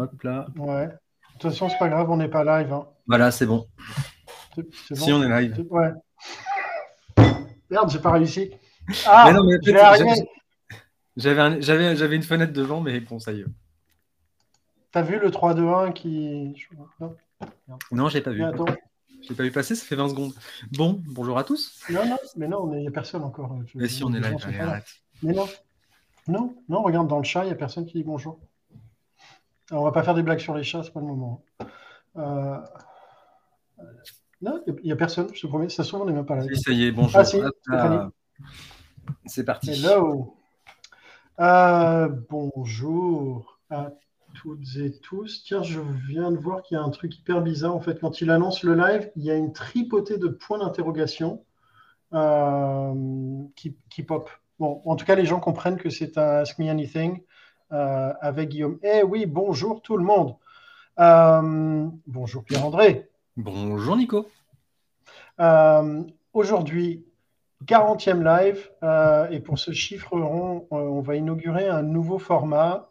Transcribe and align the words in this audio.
Hop 0.00 0.22
là. 0.22 0.46
Ouais. 0.56 0.86
De 0.86 0.92
toute 1.38 1.50
façon, 1.50 1.68
c'est 1.68 1.78
pas 1.78 1.88
grave, 1.88 2.10
on 2.10 2.16
n'est 2.16 2.28
pas 2.28 2.44
live. 2.44 2.72
Hein. 2.72 2.86
Voilà, 3.06 3.30
c'est 3.30 3.46
bon. 3.46 3.66
Si 4.92 5.12
on 5.12 5.22
est 5.22 5.28
live. 5.42 5.66
Ouais. 5.70 5.90
Merde, 7.70 7.90
j'ai 7.90 7.98
pas 8.00 8.12
réussi. 8.12 8.50
Ah, 9.06 9.24
Mais 9.26 9.32
non, 9.34 9.44
mais 9.44 9.56
j'ai 9.62 9.72
peut-être- 9.72 9.84
arrivé. 9.84 10.10
j'ai- 10.16 10.76
J'avais 11.16 11.40
un- 11.40 11.60
j'avais 11.60 11.96
j'avais 11.96 12.16
une 12.16 12.22
fenêtre 12.22 12.52
devant, 12.52 12.80
mais 12.80 13.00
bon, 13.00 13.18
ça 13.18 13.32
y 13.32 13.40
est. 13.40 13.44
T'as 14.92 15.02
vu 15.02 15.18
le 15.18 15.30
3-2-1 15.30 15.92
qui. 15.92 16.54
Non, 17.92 18.08
l'ai 18.08 18.20
pas 18.20 18.30
vu. 18.30 18.38
mais 18.40 18.46
attends. 18.46 18.64
Je 19.22 19.28
l'ai 19.28 19.34
pas 19.34 19.42
vu 19.42 19.50
passer, 19.52 19.74
ça 19.74 19.84
fait 19.84 19.96
20 19.96 20.08
secondes. 20.08 20.32
Bon, 20.72 21.02
bonjour 21.08 21.36
à 21.38 21.44
tous. 21.44 21.78
Non, 21.90 22.06
non, 22.06 22.16
mais 22.36 22.48
non, 22.48 22.72
il 22.74 22.80
n'y 22.80 22.88
a 22.88 22.90
personne 22.90 23.22
encore. 23.22 23.54
Je- 23.66 23.76
Mais 23.78 23.88
si 23.88 24.02
on 24.02 24.12
est 24.14 24.20
live, 24.20 24.36
allez, 24.44 24.58
arrête. 24.60 24.86
Mais 25.22 25.32
non. 25.34 25.46
Non, 26.26 26.54
non, 26.68 26.82
regarde 26.82 27.08
dans 27.08 27.18
le 27.18 27.24
chat, 27.24 27.42
il 27.44 27.46
n'y 27.48 27.52
a 27.52 27.56
personne 27.56 27.86
qui 27.86 27.94
dit 27.98 28.04
bonjour. 28.04 28.38
Alors, 29.70 29.82
on 29.82 29.86
va 29.86 29.92
pas 29.92 30.02
faire 30.02 30.14
des 30.14 30.22
blagues 30.22 30.40
sur 30.40 30.54
les 30.54 30.64
chats, 30.64 30.82
c'est 30.82 30.92
pas 30.92 31.00
le 31.00 31.06
moment. 31.06 31.44
Euh, 32.16 32.58
Non, 34.42 34.62
il 34.66 34.74
n'y 34.84 34.92
a, 34.92 34.96
personne, 34.96 35.28
je 35.32 35.42
te 35.42 35.46
promets. 35.46 35.68
Ça 35.68 35.84
se 35.84 35.88
trouve, 35.88 36.02
on 36.02 36.06
n'est 36.06 36.12
même 36.12 36.26
pas 36.26 36.34
là. 36.34 36.44
Ça 36.54 36.72
y 36.72 36.86
est, 36.86 36.92
bonjour. 36.92 37.20
Ah, 37.20 37.24
si, 37.24 37.40
là. 37.40 37.50
Stéphanie. 37.60 38.10
C'est 39.26 39.44
parti. 39.44 39.70
Hello. 39.70 40.34
Euh, 41.38 42.08
bonjour 42.28 43.60
à 43.70 43.92
toutes 44.34 44.76
et 44.76 44.98
tous. 45.00 45.44
Tiens, 45.44 45.62
je 45.62 45.80
viens 46.08 46.32
de 46.32 46.36
voir 46.36 46.62
qu'il 46.62 46.76
y 46.76 46.78
a 46.78 46.82
un 46.82 46.90
truc 46.90 47.16
hyper 47.18 47.40
bizarre. 47.40 47.74
En 47.74 47.80
fait, 47.80 48.00
quand 48.00 48.20
il 48.20 48.30
annonce 48.30 48.62
le 48.62 48.74
live, 48.74 49.10
il 49.16 49.24
y 49.24 49.30
a 49.30 49.36
une 49.36 49.52
tripotée 49.52 50.18
de 50.18 50.28
points 50.28 50.58
d'interrogation 50.58 51.44
euh, 52.12 53.42
qui, 53.56 53.76
qui 53.88 54.02
pop. 54.02 54.30
Bon, 54.58 54.82
en 54.84 54.96
tout 54.96 55.04
cas, 55.04 55.14
les 55.14 55.26
gens 55.26 55.38
comprennent 55.38 55.78
que 55.78 55.90
c'est 55.90 56.18
un 56.18 56.40
Ask 56.40 56.58
Me 56.58 56.68
Anything 56.68 57.22
euh, 57.72 58.12
avec 58.20 58.48
Guillaume. 58.48 58.78
Eh 58.82 59.04
oui, 59.04 59.26
bonjour 59.26 59.80
tout 59.80 59.96
le 59.96 60.02
monde. 60.02 60.34
Euh, 60.98 61.86
bonjour 62.06 62.42
Pierre-André. 62.42 63.08
Bonjour 63.36 63.96
Nico. 63.96 64.26
Euh, 65.38 66.02
Aujourd'hui, 66.32 67.04
40e 67.66 68.22
live, 68.24 68.70
et 69.32 69.40
pour 69.40 69.58
ce 69.58 69.72
chiffre 69.72 70.18
rond, 70.18 70.66
on 70.70 71.00
va 71.00 71.16
inaugurer 71.16 71.68
un 71.68 71.82
nouveau 71.82 72.18
format 72.18 72.88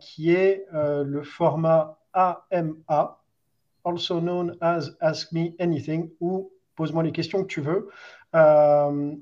qui 0.00 0.32
est 0.32 0.66
le 0.72 1.22
format 1.22 1.98
AMA, 2.12 3.18
also 3.84 4.20
known 4.20 4.56
as 4.60 4.90
Ask 5.00 5.32
Me 5.32 5.50
Anything, 5.58 6.10
ou 6.20 6.50
Pose-moi 6.76 7.02
les 7.02 7.12
questions 7.12 7.42
que 7.42 7.48
tu 7.48 7.62
veux. 7.62 7.88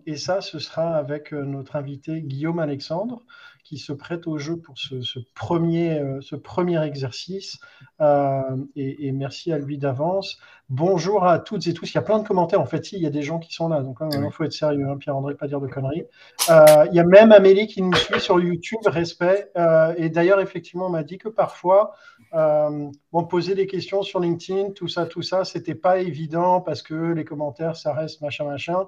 Et 0.07 0.17
ça, 0.17 0.41
ce 0.41 0.59
sera 0.59 0.97
avec 0.97 1.31
notre 1.33 1.77
invité 1.77 2.21
Guillaume 2.21 2.59
Alexandre, 2.59 3.23
qui 3.71 3.79
se 3.79 3.93
prête 3.93 4.27
au 4.27 4.37
jeu 4.37 4.57
pour 4.57 4.77
ce, 4.77 5.01
ce 5.01 5.21
premier, 5.33 6.01
euh, 6.01 6.21
ce 6.23 6.35
premier 6.35 6.85
exercice. 6.85 7.61
Euh, 8.01 8.41
et, 8.75 9.07
et 9.07 9.13
merci 9.13 9.53
à 9.53 9.59
lui 9.59 9.79
d'avance. 9.79 10.41
Bonjour 10.71 11.25
à 11.25 11.39
toutes 11.39 11.67
et 11.69 11.75
tous. 11.75 11.93
Il 11.93 11.95
y 11.95 11.99
a 11.99 12.03
plein 12.03 12.19
de 12.19 12.27
commentaires. 12.27 12.61
En 12.61 12.67
fait, 12.67 12.91
il 12.93 13.01
y 13.01 13.07
a 13.07 13.11
des 13.11 13.23
gens 13.23 13.39
qui 13.39 13.53
sont 13.53 13.69
là. 13.69 13.83
Donc, 13.83 13.99
il 14.01 14.31
faut 14.33 14.45
être 14.45 14.53
sérieux, 14.53 14.89
hein, 14.89 14.97
Pierre-André, 14.97 15.35
pas 15.35 15.49
dire 15.49 15.61
de 15.61 15.67
conneries. 15.69 16.05
Euh, 16.49 16.87
il 16.91 16.95
y 16.95 17.01
a 17.01 17.05
même 17.05 17.33
Amélie 17.33 17.67
qui 17.69 17.83
nous 17.83 17.93
suit 17.95 18.21
sur 18.21 18.41
YouTube. 18.41 18.79
Respect. 18.87 19.51
Euh, 19.57 19.95
et 19.97 20.09
d'ailleurs, 20.11 20.41
effectivement, 20.41 20.87
on 20.87 20.91
m'a 20.91 21.03
dit 21.03 21.19
que 21.19 21.29
parfois, 21.29 21.93
bon, 22.33 23.25
poser 23.29 23.55
des 23.55 23.67
questions 23.67 24.03
sur 24.03 24.21
LinkedIn, 24.21 24.71
tout 24.71 24.87
ça, 24.87 25.07
tout 25.07 25.23
ça, 25.23 25.45
c'était 25.45 25.75
pas 25.75 25.99
évident 25.99 26.61
parce 26.61 26.83
que 26.83 27.13
les 27.13 27.25
commentaires, 27.25 27.77
ça 27.77 27.93
reste 27.93 28.21
machin, 28.21 28.45
machin. 28.45 28.87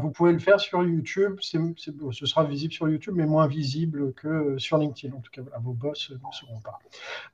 Vous 0.00 0.10
pouvez 0.10 0.32
le 0.32 0.40
faire 0.40 0.58
sur 0.58 0.82
YouTube. 0.82 1.38
Bon, 1.94 2.10
ce 2.10 2.26
sera 2.26 2.42
visible 2.44 2.72
sur 2.72 2.88
YouTube, 2.88 3.14
mais 3.16 3.26
moins 3.26 3.46
visible 3.46 4.03
que 4.12 4.58
sur 4.58 4.78
LinkedIn. 4.78 5.14
En 5.14 5.20
tout 5.20 5.30
cas, 5.30 5.42
voilà, 5.42 5.58
vos 5.58 5.72
boss 5.72 6.10
ne 6.10 6.32
sauront 6.32 6.60
pas. 6.60 6.78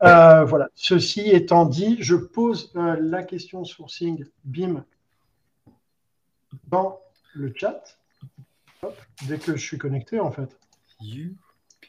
Euh, 0.03 0.45
voilà. 0.45 0.69
Ceci 0.75 1.21
étant 1.31 1.67
dit, 1.67 1.97
je 2.01 2.15
pose 2.15 2.73
euh, 2.77 2.97
la 3.01 3.23
question 3.23 3.65
sourcing 3.65 4.25
BIM 4.45 4.85
dans 6.69 7.01
le 7.35 7.53
chat. 7.57 7.99
Hop, 8.83 8.97
dès 9.27 9.39
que 9.39 9.57
je 9.57 9.63
suis 9.63 9.79
connecté, 9.79 10.21
en 10.21 10.31
fait. 10.31 10.57
You 11.01 11.35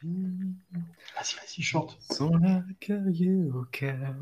Vas-y, 0.04 1.36
vas-y, 1.36 1.62
chante. 1.62 1.98
au 2.20 3.64
cœur. 3.70 4.16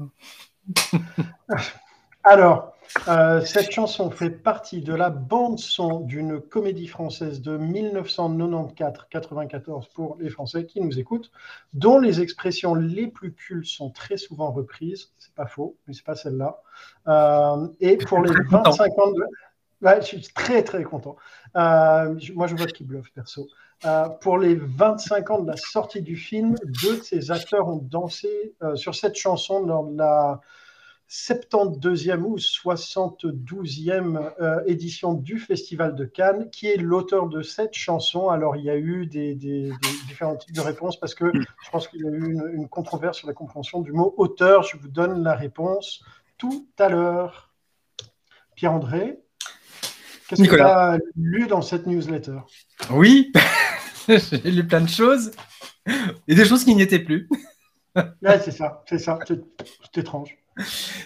Alors, 2.23 2.75
euh, 3.07 3.41
cette 3.41 3.71
chanson 3.71 4.09
fait 4.09 4.29
partie 4.29 4.81
de 4.81 4.93
la 4.93 5.09
bande-son 5.09 5.99
d'une 6.01 6.41
comédie 6.41 6.87
française 6.87 7.41
de 7.41 7.57
1994-94 7.57 9.91
pour 9.93 10.17
les 10.19 10.29
Français 10.29 10.65
qui 10.65 10.81
nous 10.81 10.99
écoutent, 10.99 11.31
dont 11.73 11.99
les 11.99 12.19
expressions 12.21 12.75
les 12.75 13.07
plus 13.07 13.33
cultes 13.33 13.67
sont 13.67 13.89
très 13.89 14.17
souvent 14.17 14.51
reprises. 14.51 15.11
C'est 15.17 15.33
pas 15.33 15.47
faux, 15.47 15.77
mais 15.87 15.93
c'est 15.93 16.05
pas 16.05 16.15
celle-là. 16.15 16.61
Euh, 17.07 17.67
et 17.79 17.95
pour 17.97 18.21
les 18.21 18.31
Très 18.31 18.43
content. 18.43 18.71
25 18.71 18.99
ans 18.99 19.11
de. 19.11 19.23
Ouais, 19.81 20.01
je 20.01 20.07
suis 20.07 20.21
très 20.21 20.63
très 20.63 20.83
content. 20.83 21.15
Euh, 21.55 22.13
moi, 22.33 22.47
je 22.47 22.55
vote 22.55 22.73
qui 22.73 22.83
bluffe, 22.83 23.11
perso. 23.13 23.47
Euh, 23.85 24.09
pour 24.09 24.37
les 24.37 24.55
25 24.55 25.29
ans 25.29 25.39
de 25.39 25.47
la 25.47 25.55
sortie 25.55 26.01
du 26.01 26.17
film, 26.17 26.55
deux 26.83 26.97
de 26.97 27.03
ces 27.03 27.31
acteurs 27.31 27.69
ont 27.69 27.77
dansé 27.77 28.53
euh, 28.61 28.75
sur 28.75 28.93
cette 28.93 29.15
chanson 29.15 29.65
lors 29.65 29.85
de 29.85 29.97
la 29.97 30.41
72e 31.09 32.21
ou 32.23 32.37
72e 32.37 34.31
euh, 34.41 34.61
édition 34.67 35.13
du 35.13 35.39
Festival 35.39 35.95
de 35.95 36.05
Cannes. 36.05 36.49
Qui 36.51 36.67
est 36.67 36.77
l'auteur 36.77 37.27
de 37.27 37.41
cette 37.41 37.73
chanson 37.73 38.29
Alors, 38.29 38.55
il 38.55 38.63
y 38.63 38.69
a 38.69 38.77
eu 38.77 39.07
des, 39.07 39.33
des- 39.35 39.69
des 39.69 40.07
différents 40.07 40.35
types 40.35 40.53
de 40.55 40.61
réponses 40.61 40.99
parce 40.99 41.15
que 41.15 41.31
je 41.33 41.69
pense 41.71 41.87
qu'il 41.87 42.01
y 42.01 42.07
a 42.07 42.11
eu 42.11 42.31
une, 42.31 42.49
une 42.53 42.69
controverse 42.69 43.17
sur 43.17 43.27
la 43.27 43.33
compréhension 43.33 43.81
du 43.81 43.91
mot 43.91 44.13
auteur. 44.17 44.63
Je 44.63 44.77
vous 44.77 44.87
donne 44.87 45.23
la 45.23 45.35
réponse 45.35 46.03
tout 46.37 46.67
à 46.77 46.89
l'heure. 46.89 47.51
Pierre-André, 48.55 49.19
qu'est-ce 50.27 50.41
que 50.43 50.55
tu 50.55 50.61
as 50.61 50.99
lu 51.15 51.47
dans 51.47 51.61
cette 51.61 51.87
newsletter? 51.87 52.39
Oui, 52.91 53.31
j'ai 54.07 54.51
lu 54.51 54.67
plein 54.67 54.81
de 54.81 54.89
choses. 54.89 55.31
Et 56.27 56.35
des 56.35 56.45
choses 56.45 56.63
qui 56.65 56.75
n'y 56.75 56.81
étaient 56.81 56.99
plus. 56.99 57.27
Ouais, 57.95 58.39
c'est 58.43 58.51
ça, 58.51 58.83
c'est 58.87 58.99
ça, 58.99 59.17
c'est 59.27 59.97
étrange. 59.97 60.37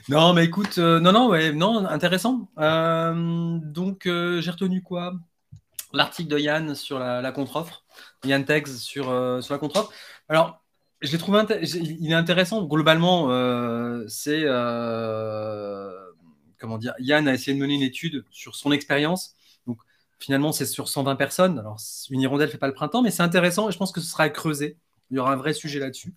Non, 0.10 0.34
mais 0.34 0.46
écoute, 0.46 0.78
euh, 0.78 1.00
non, 1.00 1.12
non, 1.12 1.30
ouais, 1.30 1.52
non, 1.52 1.86
intéressant. 1.86 2.50
Euh, 2.58 3.60
donc, 3.62 4.06
euh, 4.06 4.42
j'ai 4.42 4.52
retenu 4.52 4.82
quoi? 4.82 5.14
L'article 5.94 6.30
de 6.30 6.40
Yann 6.40 6.76
sur 6.76 7.00
la, 7.00 7.32
contre-offre. 7.32 7.86
Yann 8.26 8.44
Tex 8.46 8.78
sur, 8.78 9.06
sur 9.44 9.54
la 9.54 9.60
contre-offre. 9.60 9.92
Alors, 10.28 10.64
je 11.02 11.12
l'ai 11.12 11.18
trouvé 11.18 11.40
il 11.62 12.12
est 12.12 12.16
intéressant. 12.16 12.64
Globalement, 12.66 13.28
c'est. 14.08 14.44
comment 16.60 16.78
dire 16.80 16.96
Yann 17.00 17.28
a 17.28 17.34
essayé 17.34 17.56
de 17.56 17.62
mener 17.62 17.76
une 17.76 17.84
étude 17.84 18.26
sur 18.32 18.56
son 18.56 18.72
expérience. 18.72 19.36
Donc, 19.68 19.78
finalement, 20.20 20.52
c'est 20.52 20.66
sur 20.66 20.90
120 20.90 21.16
personnes. 21.16 21.60
Alors, 21.60 21.78
une 22.10 22.22
hirondelle 22.22 22.48
ne 22.48 22.52
fait 22.52 22.58
pas 22.58 22.68
le 22.68 22.74
printemps, 22.74 23.04
mais 23.04 23.12
c'est 23.12 23.24
intéressant 23.24 23.70
et 23.70 23.72
je 23.72 23.78
pense 23.78 23.92
que 23.92 24.02
ce 24.02 24.10
sera 24.10 24.24
à 24.24 24.30
creuser. 24.30 24.80
Il 25.12 25.18
y 25.18 25.20
aura 25.20 25.34
un 25.34 25.36
vrai 25.36 25.54
sujet 25.54 25.80
là-dessus. 25.80 26.14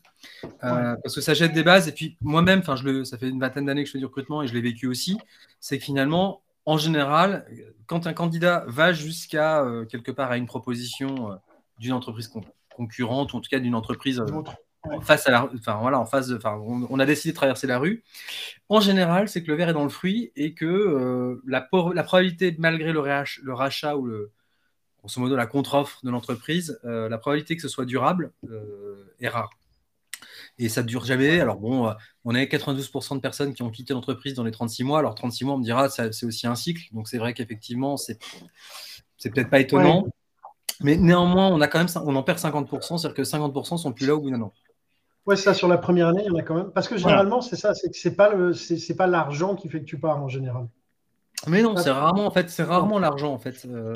Euh, 0.64 0.97
parce 1.02 1.14
que 1.14 1.20
ça 1.20 1.34
jette 1.34 1.52
des 1.52 1.62
bases. 1.62 1.88
Et 1.88 1.92
puis 1.92 2.16
moi-même, 2.20 2.60
enfin, 2.60 2.76
je 2.76 2.84
le, 2.84 3.04
ça 3.04 3.19
fait 3.19 3.28
une 3.28 3.41
vingtaine 3.41 3.66
d'années 3.66 3.82
que 3.82 3.88
je 3.88 3.92
fais 3.92 3.98
du 3.98 4.06
recrutement 4.06 4.42
et 4.42 4.47
je 4.47 4.54
l'ai 4.54 4.60
vécu 4.60 4.86
aussi. 4.86 5.19
C'est 5.60 5.78
que 5.78 5.84
finalement, 5.84 6.42
en 6.64 6.78
général, 6.78 7.47
quand 7.86 8.06
un 8.06 8.12
candidat 8.12 8.64
va 8.69 8.92
jusqu'à 8.92 9.62
euh, 9.62 9.84
quelque 9.84 10.10
part 10.10 10.30
à 10.30 10.36
une 10.36 10.47
proposition 10.47 11.32
euh, 11.32 11.36
d'une 11.78 11.92
entreprise 11.92 12.28
con- 12.28 12.44
concurrente 12.74 13.32
ou 13.32 13.36
en 13.36 13.41
tout 13.41 13.50
cas 13.50 13.58
d'une 13.60 13.74
entreprise 13.74 14.20
euh, 14.20 15.00
face 15.03 15.26
à 15.26 15.30
la, 15.30 15.50
enfin 15.54 15.78
voilà, 15.80 16.00
en 16.00 16.06
face 16.06 16.28
de, 16.28 16.36
enfin, 16.36 16.56
on, 16.56 16.86
on 16.88 16.98
a 16.98 17.06
décidé 17.06 17.32
de 17.32 17.36
traverser 17.36 17.66
la 17.66 17.78
rue. 17.78 18.03
En 18.68 18.80
général, 18.80 19.28
c'est 19.28 19.42
que 19.42 19.50
le 19.50 19.56
verre 19.56 19.70
est 19.70 19.74
dans 19.74 19.84
le 19.84 19.91
fruit 19.91 20.32
et 20.36 20.54
que 20.54 21.41
la, 21.47 21.60
probabilité, 21.60 22.54
malgré 22.58 22.92
le 22.92 23.53
rachat 23.53 23.97
ou 23.97 24.06
le, 24.06 24.30
grosso 25.06 25.21
modo, 25.21 25.37
la 25.37 25.47
contre-offre 25.47 26.00
de 26.03 26.11
l'entreprise, 26.11 26.78
euh, 26.84 27.09
la 27.09 27.19
probabilité 27.19 27.55
que 27.56 27.62
ce 27.62 27.69
soit 27.69 27.84
durable 27.84 28.33
euh, 28.50 29.15
est 29.21 29.28
rare. 29.28 29.50
Et 30.59 30.69
ça 30.69 30.83
ne 30.83 30.89
dure 30.89 31.05
jamais. 31.05 31.41
Alors 31.41 31.56
bon, 31.56 31.87
euh, 31.87 31.93
on 32.25 32.34
a 32.34 32.43
92% 32.43 33.15
de 33.15 33.21
personnes 33.21 33.54
qui 33.54 33.63
ont 33.63 33.71
quitté 33.71 33.95
l'entreprise 33.95 34.34
dans 34.34 34.42
les 34.42 34.51
36 34.51 34.84
mois. 34.84 34.98
Alors 34.98 35.15
36 35.15 35.45
mois, 35.45 35.54
on 35.54 35.59
me 35.59 35.65
dira, 35.65 35.89
c'est 35.89 36.25
aussi 36.25 36.47
un 36.47 36.54
cycle. 36.54 36.83
Donc 36.92 37.09
c'est 37.09 37.19
vrai 37.19 37.34
qu'effectivement, 37.34 37.97
c'est 37.97 38.19
peut-être 39.22 39.51
pas 39.51 39.60
étonnant. 39.60 40.07
Mais 40.80 40.97
néanmoins, 40.97 41.48
on, 41.48 41.60
a 41.60 41.69
quand 41.69 41.78
même, 41.78 41.89
on 42.04 42.16
en 42.16 42.22
perd 42.22 42.39
50%, 42.39 42.98
c'est-à-dire 42.98 43.15
que 43.15 43.22
50% 43.22 43.78
sont 43.78 43.92
plus 43.92 44.07
là 44.07 44.15
au 44.15 44.21
bout 44.21 44.30
d'un 44.30 44.42
an. 44.42 44.53
Ouais, 45.25 45.36
ça 45.36 45.54
sur 45.54 45.69
la 45.69 45.78
première 45.78 46.09
année, 46.09 46.22
il 46.25 46.28
y 46.28 46.30
en 46.30 46.36
a 46.36 46.42
quand 46.42 46.54
même. 46.54 46.71
Parce 46.71 46.86
que 46.89 46.97
généralement, 46.97 47.41
c'est 47.41 47.57
ça, 47.57 47.75
c'est 47.75 47.91
que 47.91 47.97
c'est 47.97 48.15
pas 48.15 48.33
le, 48.33 48.53
c'est 48.53 48.77
c'est 48.77 48.95
pas 48.95 49.07
l'argent 49.07 49.57
qui 49.57 49.69
fait 49.69 49.80
que 49.80 49.84
tu 49.84 49.98
pars 49.98 50.22
en 50.22 50.28
général. 50.28 50.69
Mais 51.47 51.63
non, 51.63 51.77
c'est 51.77 51.91
rarement 51.91 52.27
en 52.27 52.30
fait, 52.30 52.48
c'est 52.51 52.63
rarement 52.63 52.98
l'argent 52.98 53.33
en 53.33 53.39
fait. 53.39 53.66
Euh, 53.66 53.95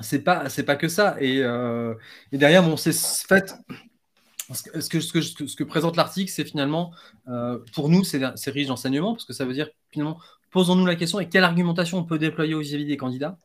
c'est 0.00 0.22
pas, 0.22 0.48
c'est 0.48 0.62
pas 0.62 0.76
que 0.76 0.88
ça. 0.88 1.16
Et, 1.20 1.42
euh, 1.42 1.94
et 2.32 2.38
derrière, 2.38 2.62
bon, 2.62 2.76
c'est. 2.76 2.92
Ce 2.92 4.88
que, 4.88 5.00
ce 5.00 5.12
que, 5.12 5.20
ce 5.20 5.54
que, 5.54 5.62
présente 5.62 5.96
l'article, 5.96 6.28
c'est 6.28 6.44
finalement, 6.44 6.92
euh, 7.28 7.60
pour 7.72 7.88
nous, 7.88 8.02
c'est 8.02 8.20
c'est 8.34 8.50
riche 8.50 8.66
d'enseignement, 8.66 9.14
parce 9.14 9.24
que 9.24 9.32
ça 9.32 9.44
veut 9.44 9.52
dire, 9.52 9.68
finalement, 9.92 10.18
posons-nous 10.50 10.86
la 10.86 10.96
question 10.96 11.20
et 11.20 11.28
quelle 11.28 11.44
argumentation 11.44 11.98
on 11.98 12.04
peut 12.04 12.18
déployer 12.18 12.58
vis-à-vis 12.58 12.84
des 12.86 12.96
candidats 12.96 13.38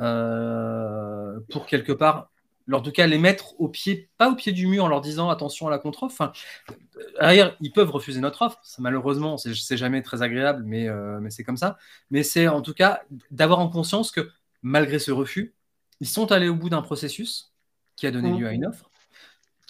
euh, 0.00 1.40
pour 1.50 1.64
quelque 1.64 1.92
part 1.92 2.30
en 2.70 2.82
tout 2.82 2.92
cas 2.92 3.06
les 3.06 3.18
mettre 3.18 3.58
au 3.60 3.68
pied, 3.68 4.10
pas 4.16 4.30
au 4.30 4.36
pied 4.36 4.52
du 4.52 4.68
mur 4.68 4.84
en 4.84 4.88
leur 4.88 5.00
disant 5.00 5.28
attention 5.28 5.66
à 5.66 5.70
la 5.70 5.78
contre-offre. 5.78 6.14
Enfin, 6.14 6.30
derrière, 7.18 7.56
ils 7.60 7.72
peuvent 7.72 7.90
refuser 7.90 8.20
notre 8.20 8.42
offre. 8.42 8.60
Ça, 8.62 8.80
malheureusement, 8.80 9.38
c'est 9.38 9.76
jamais 9.76 10.02
très 10.02 10.22
agréable, 10.22 10.62
mais, 10.64 10.88
mais 11.20 11.30
c'est 11.30 11.42
comme 11.42 11.56
ça. 11.56 11.78
Mais 12.10 12.22
c'est 12.22 12.46
en 12.46 12.62
tout 12.62 12.74
cas 12.74 13.02
d'avoir 13.32 13.58
en 13.58 13.68
conscience 13.68 14.12
que 14.12 14.30
malgré 14.62 15.00
ce 15.00 15.10
refus, 15.10 15.54
ils 16.00 16.08
sont 16.08 16.32
allés 16.32 16.48
au 16.48 16.56
bout 16.56 16.70
d'un 16.70 16.82
processus 16.82 17.52
qui 17.96 18.06
a 18.06 18.10
donné 18.10 18.32
lieu 18.32 18.46
à 18.46 18.52
une 18.52 18.66
offre 18.66 18.90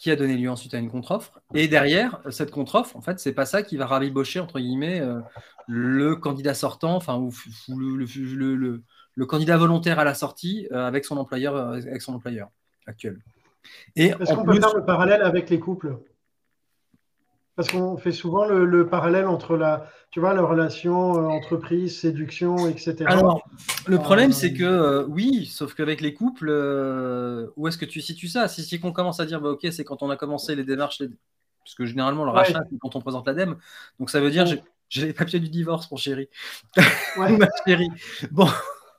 qui 0.00 0.10
a 0.10 0.16
donné 0.16 0.34
lieu 0.38 0.50
ensuite 0.50 0.72
à 0.72 0.78
une 0.78 0.90
contre-offre. 0.90 1.42
Et 1.52 1.68
derrière, 1.68 2.22
cette 2.30 2.50
contre-offre, 2.50 2.96
en 2.96 3.02
fait, 3.02 3.20
c'est 3.20 3.34
pas 3.34 3.44
ça 3.44 3.62
qui 3.62 3.76
va 3.76 3.84
rabibocher, 3.84 4.40
entre 4.40 4.58
guillemets, 4.58 4.98
euh, 4.98 5.20
le 5.68 6.16
candidat 6.16 6.54
sortant, 6.54 6.96
enfin, 6.96 7.18
ou, 7.18 7.30
le, 7.68 8.82
le, 9.14 9.26
candidat 9.26 9.58
volontaire 9.58 9.98
à 9.98 10.04
la 10.04 10.14
sortie 10.14 10.66
euh, 10.72 10.86
avec, 10.86 11.04
son 11.04 11.18
employeur, 11.18 11.54
euh, 11.54 11.74
avec 11.74 12.00
son 12.00 12.14
employeur 12.14 12.48
actuel. 12.86 13.18
Est-ce 13.94 14.32
qu'on 14.32 14.44
peut 14.44 14.58
faire 14.58 14.74
le 14.74 14.86
parallèle 14.86 15.20
avec 15.20 15.50
les 15.50 15.60
couples? 15.60 15.98
Parce 17.60 17.72
qu'on 17.72 17.98
fait 17.98 18.10
souvent 18.10 18.46
le, 18.46 18.88
parallèle 18.88 19.26
entre 19.26 19.54
la, 19.54 19.86
tu 20.10 20.18
vois, 20.18 20.32
la 20.32 20.40
relation 20.40 21.18
euh, 21.18 21.28
entreprise, 21.28 22.00
séduction, 22.00 22.66
etc. 22.66 23.04
Alors, 23.04 23.46
le 23.86 23.98
problème, 23.98 24.32
c'est 24.32 24.54
que 24.54 24.64
euh, 24.64 25.04
oui, 25.06 25.44
sauf 25.44 25.74
qu'avec 25.74 26.00
les 26.00 26.14
couples, 26.14 26.48
euh, 26.48 27.48
où 27.56 27.68
est-ce 27.68 27.76
que 27.76 27.84
tu 27.84 28.00
situes 28.00 28.28
ça? 28.28 28.48
Si, 28.48 28.62
si 28.62 28.80
on 28.82 28.92
commence 28.92 29.20
à 29.20 29.26
dire, 29.26 29.42
bah, 29.42 29.50
ok, 29.50 29.66
c'est 29.72 29.84
quand 29.84 30.02
on 30.02 30.08
a 30.08 30.16
commencé 30.16 30.54
les 30.54 30.64
démarches, 30.64 31.02
parce 31.62 31.74
que 31.74 31.84
généralement, 31.84 32.24
le 32.24 32.30
rachat, 32.30 32.62
c'est 32.70 32.78
quand 32.78 32.96
on 32.96 33.02
présente 33.02 33.26
l'ADEME. 33.26 33.58
Donc, 33.98 34.08
ça 34.08 34.22
veut 34.22 34.30
dire, 34.30 34.46
j'ai 34.88 35.04
les 35.04 35.12
papiers 35.12 35.38
du 35.38 35.50
divorce, 35.50 35.90
mon 35.90 35.98
chéri. 35.98 36.30
Ouais. 37.18 37.30
Ma 37.36 37.46
chérie. 37.66 37.90
Bon. 38.30 38.48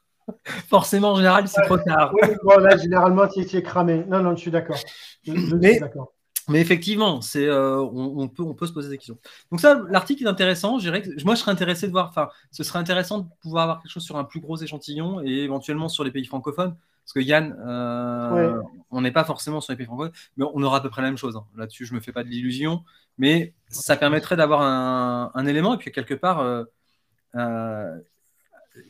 Forcément, 0.69 1.13
en 1.13 1.15
général, 1.15 1.47
c'est 1.47 1.63
trop 1.63 1.79
tard. 1.79 2.13
Oui, 2.13 2.29
bon, 2.43 2.59
là, 2.59 2.77
généralement, 2.77 3.27
tu 3.27 3.39
es 3.39 3.63
cramé. 3.63 4.05
Non, 4.07 4.21
non, 4.21 4.35
je 4.35 4.41
suis 4.41 4.51
d'accord. 4.51 4.77
Je, 5.25 5.33
je 5.33 5.59
suis 5.59 5.79
d'accord. 5.79 6.13
Mais 6.49 6.59
effectivement, 6.59 7.21
c'est, 7.21 7.45
euh, 7.47 7.77
on, 7.79 8.27
peut, 8.27 8.43
on 8.43 8.53
peut 8.53 8.65
se 8.65 8.73
poser 8.73 8.89
des 8.89 8.97
questions. 8.97 9.17
Donc 9.51 9.59
ça, 9.59 9.81
l'article 9.89 10.23
est 10.23 10.27
intéressant. 10.27 10.79
Je 10.79 10.89
que, 10.89 11.23
moi, 11.23 11.35
je 11.35 11.41
serais 11.41 11.51
intéressé 11.51 11.88
de 11.88 11.91
voir. 11.91 12.09
Enfin, 12.09 12.29
ce 12.51 12.63
serait 12.63 12.79
intéressant 12.79 13.19
de 13.19 13.27
pouvoir 13.41 13.63
avoir 13.63 13.81
quelque 13.81 13.91
chose 13.91 14.03
sur 14.03 14.17
un 14.17 14.23
plus 14.23 14.39
gros 14.39 14.57
échantillon 14.57 15.21
et 15.23 15.43
éventuellement 15.43 15.89
sur 15.89 16.03
les 16.03 16.11
pays 16.11 16.25
francophones. 16.25 16.75
Parce 17.03 17.13
que 17.13 17.19
Yann, 17.19 17.55
euh, 17.65 18.61
on 18.91 19.01
n'est 19.01 19.11
pas 19.11 19.23
forcément 19.23 19.59
sur 19.61 19.73
les 19.73 19.77
pays 19.77 19.85
francophones, 19.85 20.13
mais 20.38 20.45
on 20.53 20.61
aura 20.63 20.77
à 20.77 20.81
peu 20.81 20.89
près 20.89 21.01
la 21.01 21.09
même 21.09 21.17
chose. 21.17 21.35
Hein. 21.35 21.45
Là-dessus, 21.57 21.85
je 21.85 21.93
me 21.93 21.99
fais 21.99 22.11
pas 22.11 22.23
de 22.23 22.29
l'illusion, 22.29 22.83
mais 23.17 23.53
ça 23.69 23.97
permettrait 23.97 24.35
d'avoir 24.35 24.61
un, 24.61 25.45
élément 25.45 25.73
et 25.73 25.77
puis 25.77 25.91
quelque 25.91 26.13
part 26.13 26.41
euh, 26.41 27.97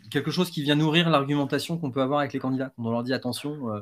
quelque 0.09 0.29
chose 0.29 0.51
qui 0.51 0.61
vient 0.61 0.75
nourrir 0.75 1.09
l'argumentation 1.09 1.77
qu'on 1.77 1.91
peut 1.91 2.01
avoir 2.01 2.19
avec 2.19 2.33
les 2.33 2.39
candidats. 2.39 2.71
On 2.77 2.91
leur 2.91 3.03
dit 3.03 3.13
attention 3.13 3.81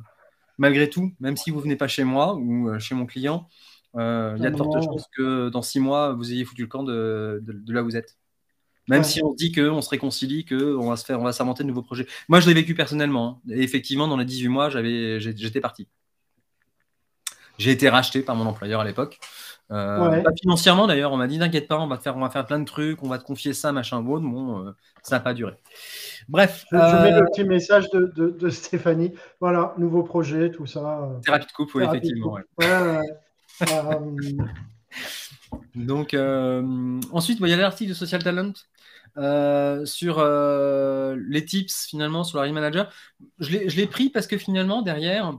malgré 0.59 0.89
tout, 0.89 1.11
même 1.19 1.37
si 1.37 1.49
vous 1.49 1.59
venez 1.59 1.75
pas 1.75 1.87
chez 1.87 2.03
moi 2.03 2.35
ou 2.35 2.69
euh, 2.69 2.77
chez 2.79 2.93
mon 2.93 3.07
client, 3.07 3.47
euh, 3.95 4.35
il 4.37 4.43
y 4.43 4.45
a 4.45 4.51
de 4.51 4.57
fortes 4.57 4.83
chances 4.83 5.07
que 5.15 5.49
dans 5.49 5.63
six 5.63 5.79
mois, 5.79 6.13
vous 6.13 6.31
ayez 6.31 6.45
foutu 6.45 6.61
le 6.61 6.67
camp 6.67 6.83
de, 6.83 7.43
là 7.67 7.81
où 7.81 7.85
vous 7.85 7.97
êtes. 7.97 8.17
Même 8.87 9.03
si 9.03 9.23
on 9.23 9.33
dit 9.33 9.51
qu'on 9.51 9.81
se 9.81 9.89
réconcilie, 9.89 10.45
qu'on 10.45 10.89
va 10.89 10.97
se 10.97 11.05
faire, 11.05 11.19
on 11.19 11.23
va 11.23 11.31
s'inventer 11.31 11.63
de 11.63 11.67
nouveaux 11.67 11.83
projets. 11.83 12.07
Moi, 12.27 12.39
je 12.39 12.47
l'ai 12.47 12.55
vécu 12.55 12.73
personnellement. 12.73 13.41
Hein. 13.45 13.51
Et 13.53 13.61
effectivement, 13.61 14.07
dans 14.07 14.17
les 14.17 14.25
18 14.25 14.47
mois, 14.47 14.69
j'étais 14.69 15.61
parti. 15.61 15.87
J'ai 17.59 17.71
été 17.71 17.87
racheté 17.87 18.21
par 18.21 18.35
mon 18.35 18.47
employeur 18.47 18.81
à 18.81 18.85
l'époque. 18.85 19.19
Euh, 19.71 20.23
pas 20.23 20.31
financièrement 20.39 20.87
d'ailleurs, 20.87 21.11
on 21.11 21.17
m'a 21.17 21.27
dit 21.27 21.37
t'inquiète 21.37 21.67
pas, 21.67 21.79
on 21.79 21.85
va, 21.85 21.99
faire, 21.99 22.17
on 22.17 22.21
va 22.21 22.31
faire 22.31 22.45
plein 22.45 22.59
de 22.59 22.65
trucs, 22.65 23.03
on 23.03 23.07
va 23.07 23.19
te 23.19 23.23
confier 23.23 23.53
ça, 23.53 23.71
machin, 23.71 24.01
bon, 24.01 24.19
bon 24.19 24.65
euh, 24.65 24.71
ça 25.03 25.17
n'a 25.17 25.19
pas 25.19 25.35
duré. 25.35 25.53
Bref. 26.27 26.65
Je, 26.71 26.77
mets 26.77 27.11
le 27.11 27.17
euh, 27.17 27.25
petit 27.25 27.43
message 27.43 27.87
de, 27.91 28.49
Stéphanie. 28.49 29.13
Voilà, 29.39 29.75
nouveau 29.77 30.01
projet, 30.01 30.49
tout 30.49 30.65
ça. 30.65 31.07
Thérapie 31.23 31.45
de 31.45 31.51
couple, 31.51 31.77
oui, 31.77 31.83
effectivement. 31.83 32.37
Donc, 35.75 36.15
ensuite, 37.11 37.39
il 37.39 37.47
y 37.47 37.53
a 37.53 37.57
l'article 37.57 37.89
de 37.89 37.95
Social 37.95 38.23
Talent 38.23 38.53
sur 39.85 40.25
les 41.15 41.45
tips 41.45 41.85
finalement 41.85 42.23
sur 42.23 42.41
la 42.41 42.51
manager. 42.51 42.91
Je 43.39 43.75
l'ai 43.75 43.87
pris 43.87 44.09
parce 44.09 44.25
que 44.25 44.37
finalement, 44.37 44.81
derrière, 44.81 45.37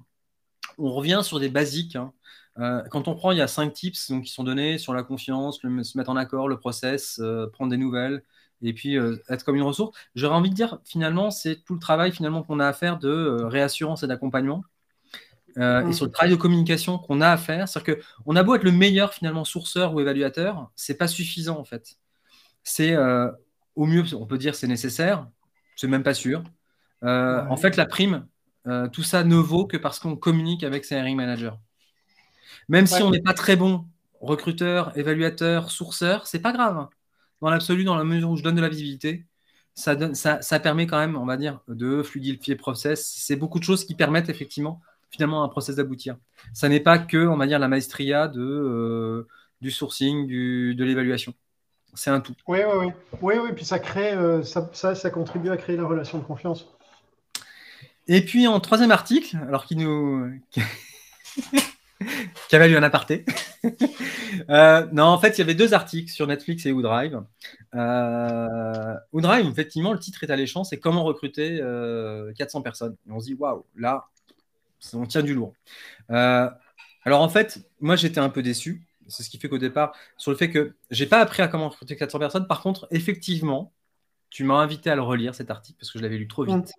on 0.79 0.93
revient 0.93 1.21
sur 1.25 1.41
des 1.41 1.49
basiques. 1.49 1.97
Hein. 1.97 2.13
Euh, 2.59 2.83
quand 2.91 3.09
on 3.09 3.15
prend, 3.15 3.33
il 3.33 3.39
y 3.39 3.43
a 3.43 3.47
cinq 3.47 3.73
tips 3.73 4.11
donc, 4.11 4.25
qui 4.25 4.33
sont 4.33 4.45
donnés 4.45 4.79
sur 4.79 4.93
la 4.93 5.03
confiance, 5.03 5.63
le, 5.63 5.83
se 5.85 5.97
mettre 5.97 6.11
en 6.11 6.17
accord, 6.17 6.49
le 6.49 6.59
process, 6.59 7.21
euh, 7.23 7.47
prendre 7.47 7.71
des 7.71 7.77
nouvelles 7.77 8.23
et 8.63 8.75
puis 8.75 8.99
euh, 8.99 9.17
être 9.29 9.45
comme 9.45 9.57
une 9.57 9.63
ressource. 9.63 9.97
J'aurais 10.15 10.35
envie 10.35 10.51
de 10.51 10.55
dire, 10.55 10.79
finalement, 10.85 11.31
c'est 11.31 11.65
tout 11.65 11.75
le 11.75 11.81
travail 11.81 12.13
finalement 12.13 12.43
qu'on 12.43 12.61
a 12.61 12.67
à 12.67 12.73
faire 12.73 12.99
de 12.99 13.43
réassurance 13.43 14.03
et 14.03 14.07
d'accompagnement. 14.07 14.65
Et 15.57 15.93
sur 15.93 16.05
le 16.07 16.13
travail 16.13 16.31
de 16.31 16.37
communication 16.37 16.97
qu'on 16.97 17.21
a 17.21 17.29
à 17.29 17.37
faire, 17.37 17.69
c'est-à-dire 17.69 17.97
qu'on 18.25 18.37
a 18.37 18.43
beau 18.45 18.55
être 18.55 18.63
le 18.63 18.71
meilleur 18.71 19.13
finalement 19.13 19.45
sourceur 19.45 19.93
ou 19.93 20.01
évaluateur, 20.01 20.71
c'est 20.77 20.95
pas 20.95 21.09
suffisant 21.09 21.59
en 21.59 21.65
fait. 21.65 21.97
C'est 22.63 22.97
au 23.75 23.85
mieux, 23.85 24.05
on 24.15 24.27
peut 24.27 24.39
dire 24.39 24.55
c'est 24.55 24.69
nécessaire, 24.69 25.27
c'est 25.75 25.89
même 25.89 26.05
pas 26.05 26.15
sûr. 26.15 26.45
En 27.03 27.57
fait, 27.57 27.77
la 27.77 27.85
prime, 27.85 28.29
tout 28.93 29.03
ça 29.03 29.25
ne 29.25 29.35
vaut 29.35 29.67
que 29.67 29.77
parce 29.77 29.99
qu'on 29.99 30.15
communique 30.15 30.63
avec 30.63 30.85
ses 30.85 30.95
hiring 30.95 31.17
managers. 31.17 31.57
Même 32.71 32.87
si 32.87 33.03
on 33.03 33.11
n'est 33.11 33.21
pas 33.21 33.35
très 33.35 33.57
bon 33.57 33.85
recruteur, 34.21 34.97
évaluateur, 34.97 35.73
sourceur, 35.73 36.29
c'est 36.29 36.39
pas 36.39 36.53
grave. 36.53 36.87
Dans 37.43 37.51
l'absolu, 37.51 37.83
dans 37.83 37.97
la 37.97 38.05
mesure 38.05 38.31
où 38.31 38.37
je 38.37 38.45
donne 38.45 38.55
de 38.55 38.61
la 38.61 38.69
visibilité, 38.69 39.27
ça, 39.75 39.97
donne, 39.97 40.15
ça, 40.15 40.41
ça 40.41 40.61
permet 40.61 40.87
quand 40.87 40.99
même, 40.99 41.17
on 41.17 41.27
va 41.27 41.37
dire, 41.37 41.61
de 41.67 42.03
fluidifier 42.05 42.55
le 42.55 42.61
process. 42.61 43.13
C'est 43.17 43.35
beaucoup 43.35 43.59
de 43.59 43.65
choses 43.65 43.85
qui 43.85 43.97
permettent 43.97 44.29
effectivement, 44.29 44.81
finalement, 45.11 45.43
un 45.43 45.49
process 45.49 45.77
d'aboutir. 45.77 46.17
Ça 46.55 46.69
n'est 46.69 46.79
pas 46.79 46.99
que, 46.99 47.27
on 47.27 47.37
va 47.37 47.49
dire, 47.49 47.59
la 47.59 47.67
maestria 47.67 48.29
de, 48.29 48.41
euh, 48.41 49.27
du 49.61 49.73
sourcing, 49.73 50.29
du, 50.29 50.77
de 50.77 50.85
l'évaluation. 50.85 51.35
C'est 51.95 52.11
un 52.11 52.21
tout. 52.21 52.37
Oui, 52.47 52.61
oui, 52.65 52.87
oui. 52.87 52.93
Oui, 53.21 53.35
oui, 53.43 53.51
puis 53.53 53.65
ça 53.65 53.81
crée, 53.81 54.13
euh, 54.13 54.45
ça, 54.45 54.71
ça, 54.75 54.95
ça, 54.95 55.11
contribue 55.11 55.51
à 55.51 55.57
créer 55.57 55.77
la 55.77 55.87
relation 55.87 56.19
de 56.19 56.25
confiance. 56.25 56.69
Et 58.07 58.25
puis 58.25 58.47
en 58.47 58.61
troisième 58.61 58.93
article, 58.93 59.39
alors 59.49 59.67
qui 59.67 59.75
nous. 59.75 60.31
qui 62.51 62.57
avait 62.57 62.69
eu 62.69 62.77
un 62.77 62.83
aparté. 62.83 63.25
Euh, 64.49 64.87
non, 64.93 65.05
en 65.05 65.19
fait, 65.19 65.37
il 65.37 65.39
y 65.41 65.43
avait 65.43 65.55
deux 65.55 65.75
articles 65.75 66.11
sur 66.11 66.27
Netflix 66.27 66.65
et 66.65 66.73
Woodrive. 66.73 67.21
Euh, 67.75 68.95
Woodrive, 69.13 69.47
effectivement, 69.47 69.93
le 69.93 69.99
titre 69.99 70.25
est 70.25 70.31
alléchant, 70.31 70.65
c'est 70.65 70.79
comment 70.79 71.05
recruter 71.05 71.59
400 71.59 71.65
euh, 71.65 72.63
personnes. 72.63 72.97
Et 73.07 73.13
on 73.13 73.21
se 73.21 73.27
dit, 73.27 73.35
waouh, 73.35 73.67
là, 73.77 74.09
on 74.95 75.05
tient 75.05 75.23
du 75.23 75.35
lourd. 75.35 75.53
alors, 76.09 77.21
en 77.21 77.29
fait, 77.29 77.69
moi, 77.81 77.97
j'étais 77.97 78.21
un 78.21 78.31
peu 78.31 78.41
déçu. 78.43 78.87
C'est 79.09 79.25
ce 79.25 79.31
qui 79.31 79.39
fait 79.39 79.49
qu'au 79.49 79.59
départ, 79.59 79.93
sur 80.17 80.31
le 80.31 80.37
fait 80.37 80.49
que 80.49 80.75
j'ai 80.91 81.07
pas 81.07 81.19
appris 81.19 81.43
à 81.43 81.49
comment 81.49 81.69
recruter 81.69 81.97
400 81.97 82.19
personnes. 82.19 82.47
Par 82.47 82.63
contre, 82.63 82.87
effectivement, 82.93 83.73
tu 84.31 84.45
m'as 84.45 84.55
invité 84.55 84.91
à 84.91 84.95
le 84.95 85.03
relire, 85.03 85.35
cet 85.35 85.51
article, 85.51 85.79
parce 85.79 85.91
que 85.91 85.99
je 85.99 86.05
l'avais 86.05 86.19
lu 86.19 86.29
trop 86.29 86.45
vite. 86.45 86.73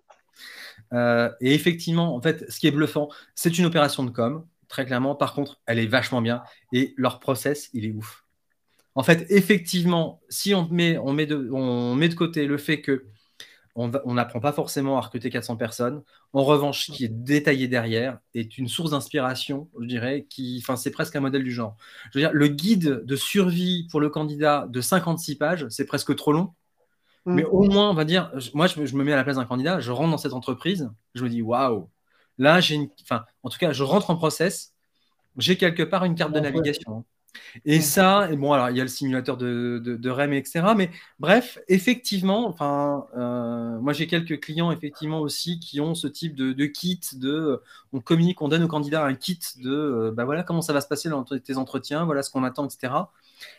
et 0.92 1.54
effectivement, 1.54 2.16
en 2.16 2.20
fait, 2.20 2.50
ce 2.50 2.58
qui 2.58 2.66
est 2.66 2.72
bluffant, 2.72 3.08
c'est 3.34 3.56
une 3.58 3.66
opération 3.66 4.04
de 4.04 4.10
com 4.10 4.46
très 4.72 4.86
clairement. 4.86 5.14
Par 5.14 5.34
contre, 5.34 5.60
elle 5.66 5.78
est 5.78 5.86
vachement 5.86 6.22
bien 6.22 6.42
et 6.72 6.94
leur 6.96 7.20
process, 7.20 7.68
il 7.74 7.84
est 7.84 7.92
ouf. 7.92 8.24
En 8.94 9.02
fait, 9.02 9.26
effectivement, 9.30 10.20
si 10.30 10.54
on 10.54 10.66
met, 10.68 10.96
on 10.98 11.12
met, 11.12 11.26
de, 11.26 11.50
on 11.52 11.94
met 11.94 12.08
de 12.08 12.14
côté 12.14 12.46
le 12.46 12.56
fait 12.56 12.80
que 12.80 13.04
on 13.74 13.88
n'apprend 14.12 14.40
pas 14.40 14.52
forcément 14.52 14.98
à 14.98 15.00
recruter 15.00 15.30
400 15.30 15.56
personnes. 15.56 16.02
En 16.34 16.44
revanche, 16.44 16.86
ce 16.86 16.92
qui 16.92 17.06
est 17.06 17.08
détaillé 17.08 17.68
derrière 17.68 18.18
est 18.34 18.58
une 18.58 18.68
source 18.68 18.90
d'inspiration, 18.90 19.70
je 19.80 19.86
dirais, 19.86 20.26
qui, 20.28 20.58
enfin, 20.62 20.76
c'est 20.76 20.90
presque 20.90 21.16
un 21.16 21.20
modèle 21.20 21.42
du 21.42 21.52
genre. 21.52 21.78
Je 22.10 22.18
veux 22.18 22.22
dire, 22.22 22.34
le 22.34 22.48
guide 22.48 23.02
de 23.02 23.16
survie 23.16 23.88
pour 23.90 24.00
le 24.00 24.10
candidat 24.10 24.66
de 24.68 24.80
56 24.82 25.36
pages, 25.36 25.66
c'est 25.70 25.86
presque 25.86 26.14
trop 26.16 26.32
long. 26.32 26.52
Mm. 27.24 27.34
Mais 27.34 27.44
au 27.44 27.62
moins, 27.62 27.88
on 27.88 27.94
va 27.94 28.04
dire, 28.04 28.30
moi, 28.52 28.66
je, 28.66 28.84
je 28.84 28.94
me 28.94 29.04
mets 29.04 29.14
à 29.14 29.16
la 29.16 29.24
place 29.24 29.36
d'un 29.36 29.46
candidat, 29.46 29.80
je 29.80 29.90
rentre 29.90 30.10
dans 30.10 30.18
cette 30.18 30.34
entreprise, 30.34 30.90
je 31.14 31.24
me 31.24 31.30
dis, 31.30 31.40
waouh, 31.40 31.88
Là, 32.42 32.60
j'ai 32.60 32.74
une... 32.74 32.88
enfin, 33.02 33.24
en 33.44 33.50
tout 33.50 33.58
cas, 33.58 33.72
je 33.72 33.84
rentre 33.84 34.10
en 34.10 34.16
process, 34.16 34.74
j'ai 35.38 35.56
quelque 35.56 35.84
part 35.84 36.04
une 36.04 36.16
carte 36.16 36.32
de 36.32 36.40
navigation. 36.40 37.04
Et 37.64 37.80
ça, 37.80 38.28
et 38.30 38.36
bon, 38.36 38.52
alors 38.52 38.70
il 38.70 38.76
y 38.76 38.80
a 38.80 38.84
le 38.84 38.88
simulateur 38.88 39.36
de, 39.36 39.80
de, 39.82 40.10
REM, 40.10 40.32
etc. 40.34 40.74
Mais 40.76 40.90
bref, 41.18 41.58
effectivement, 41.68 42.46
enfin, 42.48 43.06
euh, 43.16 43.78
moi 43.80 43.92
j'ai 43.92 44.06
quelques 44.06 44.40
clients 44.40 44.70
effectivement 44.70 45.20
aussi 45.20 45.58
qui 45.60 45.80
ont 45.80 45.94
ce 45.94 46.08
type 46.08 46.34
de, 46.34 46.52
de, 46.52 46.66
kit 46.66 47.00
de, 47.14 47.62
on 47.92 48.00
communique, 48.00 48.42
on 48.42 48.48
donne 48.48 48.64
aux 48.64 48.68
candidats 48.68 49.04
un 49.04 49.14
kit 49.14 49.38
de, 49.58 49.70
euh, 49.70 50.12
bah 50.12 50.24
voilà 50.24 50.42
comment 50.42 50.62
ça 50.62 50.72
va 50.72 50.80
se 50.80 50.88
passer 50.88 51.08
dans 51.08 51.24
tes 51.24 51.56
entretiens, 51.56 52.04
voilà 52.04 52.22
ce 52.22 52.30
qu'on 52.30 52.44
attend, 52.44 52.66
etc. 52.66 52.92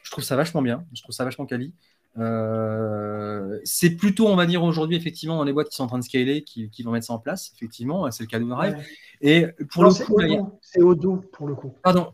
Je 0.04 0.12
trouve 0.12 0.24
ça 0.24 0.36
vachement 0.36 0.62
bien, 0.62 0.86
je 0.94 1.02
trouve 1.02 1.16
ça 1.16 1.24
vachement 1.24 1.46
quali. 1.46 1.74
Euh, 2.18 3.60
c'est 3.64 3.92
plutôt, 3.92 4.28
on 4.28 4.36
va 4.36 4.46
dire 4.46 4.64
aujourd'hui, 4.64 4.96
effectivement, 4.96 5.38
dans 5.38 5.44
les 5.44 5.54
boîtes 5.54 5.70
qui 5.70 5.76
sont 5.76 5.84
en 5.84 5.88
train 5.88 6.00
de 6.00 6.04
scaler, 6.04 6.44
qui, 6.44 6.70
vont 6.84 6.92
mettre 6.92 7.08
ça 7.08 7.14
en 7.14 7.20
place, 7.20 7.52
effectivement, 7.56 8.10
c'est 8.12 8.24
le 8.24 8.28
cas 8.28 8.40
de 8.40 8.46
Drive. 8.46 8.78
Et 9.22 9.48
pour 9.72 9.84
le 9.84 9.90
coup, 9.90 10.60
c'est 10.62 10.82
Odoo 10.82 11.18
pour 11.32 11.48
le 11.48 11.56
coup. 11.56 11.74
Pardon. 11.82 12.14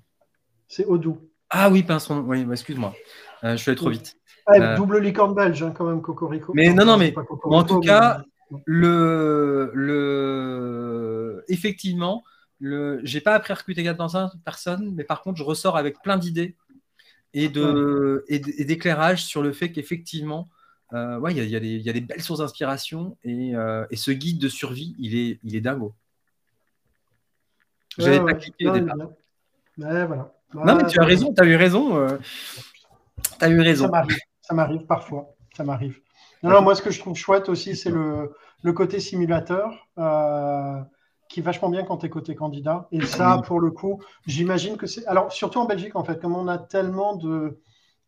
C'est 0.67 0.85
Odoo. 0.85 1.17
Ah 1.49 1.69
oui, 1.69 1.83
pince, 1.83 2.09
oui, 2.09 2.45
excuse-moi, 2.51 2.93
euh, 3.43 3.53
je 3.53 3.57
suis 3.57 3.71
allé 3.71 3.77
trop 3.77 3.89
vite. 3.89 4.15
Ah, 4.45 4.53
euh, 4.53 4.77
double 4.77 4.99
licorne 4.99 5.33
belge, 5.33 5.63
hein, 5.63 5.73
quand 5.75 5.85
même, 5.85 6.01
Cocorico. 6.01 6.53
Mais 6.55 6.73
non, 6.73 6.85
non, 6.85 6.97
mais 6.97 7.13
en 7.43 7.63
tout 7.63 7.79
cas, 7.79 8.23
le, 8.65 9.71
le, 9.73 11.43
effectivement, 11.47 12.23
le, 12.59 12.99
j'ai 13.03 13.21
pas 13.21 13.33
appris 13.33 13.51
à 13.51 13.55
recruter 13.55 13.83
400 13.83 14.29
personnes, 14.45 14.93
mais 14.95 15.03
par 15.03 15.21
contre, 15.21 15.37
je 15.37 15.43
ressors 15.43 15.75
avec 15.75 16.01
plein 16.01 16.17
d'idées 16.17 16.55
et, 17.33 17.49
de, 17.49 18.25
et, 18.27 18.39
d'éclairage 18.39 19.23
sur 19.23 19.41
le 19.41 19.51
fait 19.51 19.71
qu'effectivement, 19.71 20.49
euh, 20.93 21.19
ouais, 21.19 21.33
il 21.33 21.43
y, 21.43 21.45
y, 21.45 21.81
y, 21.81 21.89
a 21.89 21.93
des 21.93 22.01
belles 22.01 22.21
sources 22.21 22.39
d'inspiration 22.39 23.17
et, 23.23 23.55
euh, 23.55 23.85
et, 23.91 23.95
ce 23.95 24.11
guide 24.11 24.39
de 24.39 24.49
survie, 24.49 24.95
il 24.97 25.15
est, 25.15 25.39
il 25.43 25.55
est 25.55 25.61
dingo. 25.61 25.93
J'avais 27.97 28.19
pas 28.19 28.33
cliqué 28.33 28.67
au 28.67 28.73
départ. 28.73 28.95
Voilà. 29.77 30.33
non, 30.53 30.75
mais 30.75 30.87
tu 30.87 30.99
as 30.99 31.05
raison, 31.05 31.33
tu 31.33 31.41
as 31.41 31.45
eu 31.45 31.55
raison. 31.55 31.97
Euh, 31.97 32.17
tu 33.39 33.45
as 33.45 33.49
eu 33.49 33.59
raison. 33.59 33.85
Ça 33.85 33.91
m'arrive, 33.91 34.17
ça 34.41 34.53
m'arrive 34.53 34.85
parfois. 34.85 35.35
Ça 35.55 35.63
m'arrive. 35.63 35.99
Non, 36.41 36.51
non, 36.51 36.61
moi, 36.61 36.73
ce 36.75 36.81
que 36.81 36.89
je 36.89 36.99
trouve 36.99 37.15
chouette 37.15 37.49
aussi, 37.49 37.75
c'est 37.75 37.91
le, 37.91 38.33
le 38.63 38.73
côté 38.73 38.99
simulateur. 38.99 39.87
Qui 41.29 41.39
est 41.39 41.43
vachement 41.43 41.69
bien 41.69 41.83
quand 41.83 41.97
tu 41.97 42.07
es 42.07 42.09
côté 42.09 42.35
candidat. 42.35 42.87
Et 42.91 43.01
ça, 43.05 43.41
pour 43.45 43.59
le 43.59 43.71
coup, 43.71 44.01
j'imagine 44.25 44.75
que 44.77 44.87
c'est. 44.87 45.05
Alors, 45.05 45.31
surtout 45.31 45.59
en 45.59 45.65
Belgique, 45.65 45.95
en 45.95 46.03
fait, 46.03 46.19
comme 46.19 46.35
on 46.35 46.47
a 46.47 46.57
tellement 46.57 47.15
de, 47.15 47.61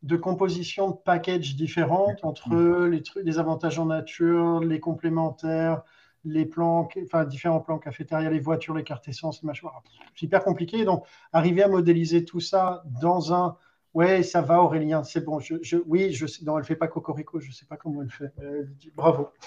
de 0.04 0.18
compositions 0.18 0.90
de 0.90 0.96
packages 0.96 1.56
différentes 1.56 2.24
entre 2.24 2.86
les, 2.88 3.04
trucs, 3.04 3.24
les 3.24 3.38
avantages 3.38 3.78
en 3.78 3.86
nature, 3.86 4.60
les 4.60 4.80
complémentaires, 4.80 5.84
les 6.24 6.46
plans, 6.46 6.90
enfin, 7.04 7.25
différents 7.25 7.60
plans 7.60 7.80
cafétéria, 7.80 8.30
les 8.30 8.40
voitures, 8.40 8.74
les 8.74 8.84
cartes 8.84 9.08
essence, 9.08 9.44
machin. 9.44 9.68
C'est 10.16 10.25
hyper 10.25 10.44
compliqué. 10.44 10.84
Donc, 10.86 11.06
arriver 11.32 11.63
à 11.63 11.68
modéliser 11.68 12.25
tout 12.25 12.40
ça 12.40 12.84
dans 13.01 13.34
un. 13.34 13.58
Ouais, 13.94 14.24
ça 14.24 14.42
va, 14.42 14.62
Aurélien, 14.62 15.04
c'est 15.04 15.26
bon. 15.26 15.40
Je, 15.40 15.56
je, 15.62 15.78
oui, 15.86 16.14
je 16.14 16.26
sais. 16.26 16.46
Non, 16.46 16.58
elle 16.58 16.64
fait 16.64 16.76
pas 16.76 16.88
Cocorico, 16.88 17.40
je 17.40 17.52
sais 17.52 17.66
pas 17.66 17.78
comment 17.78 18.02
elle 18.02 18.10
fait. 18.10 18.34
Dit 18.78 18.92
bravo. 18.96 19.30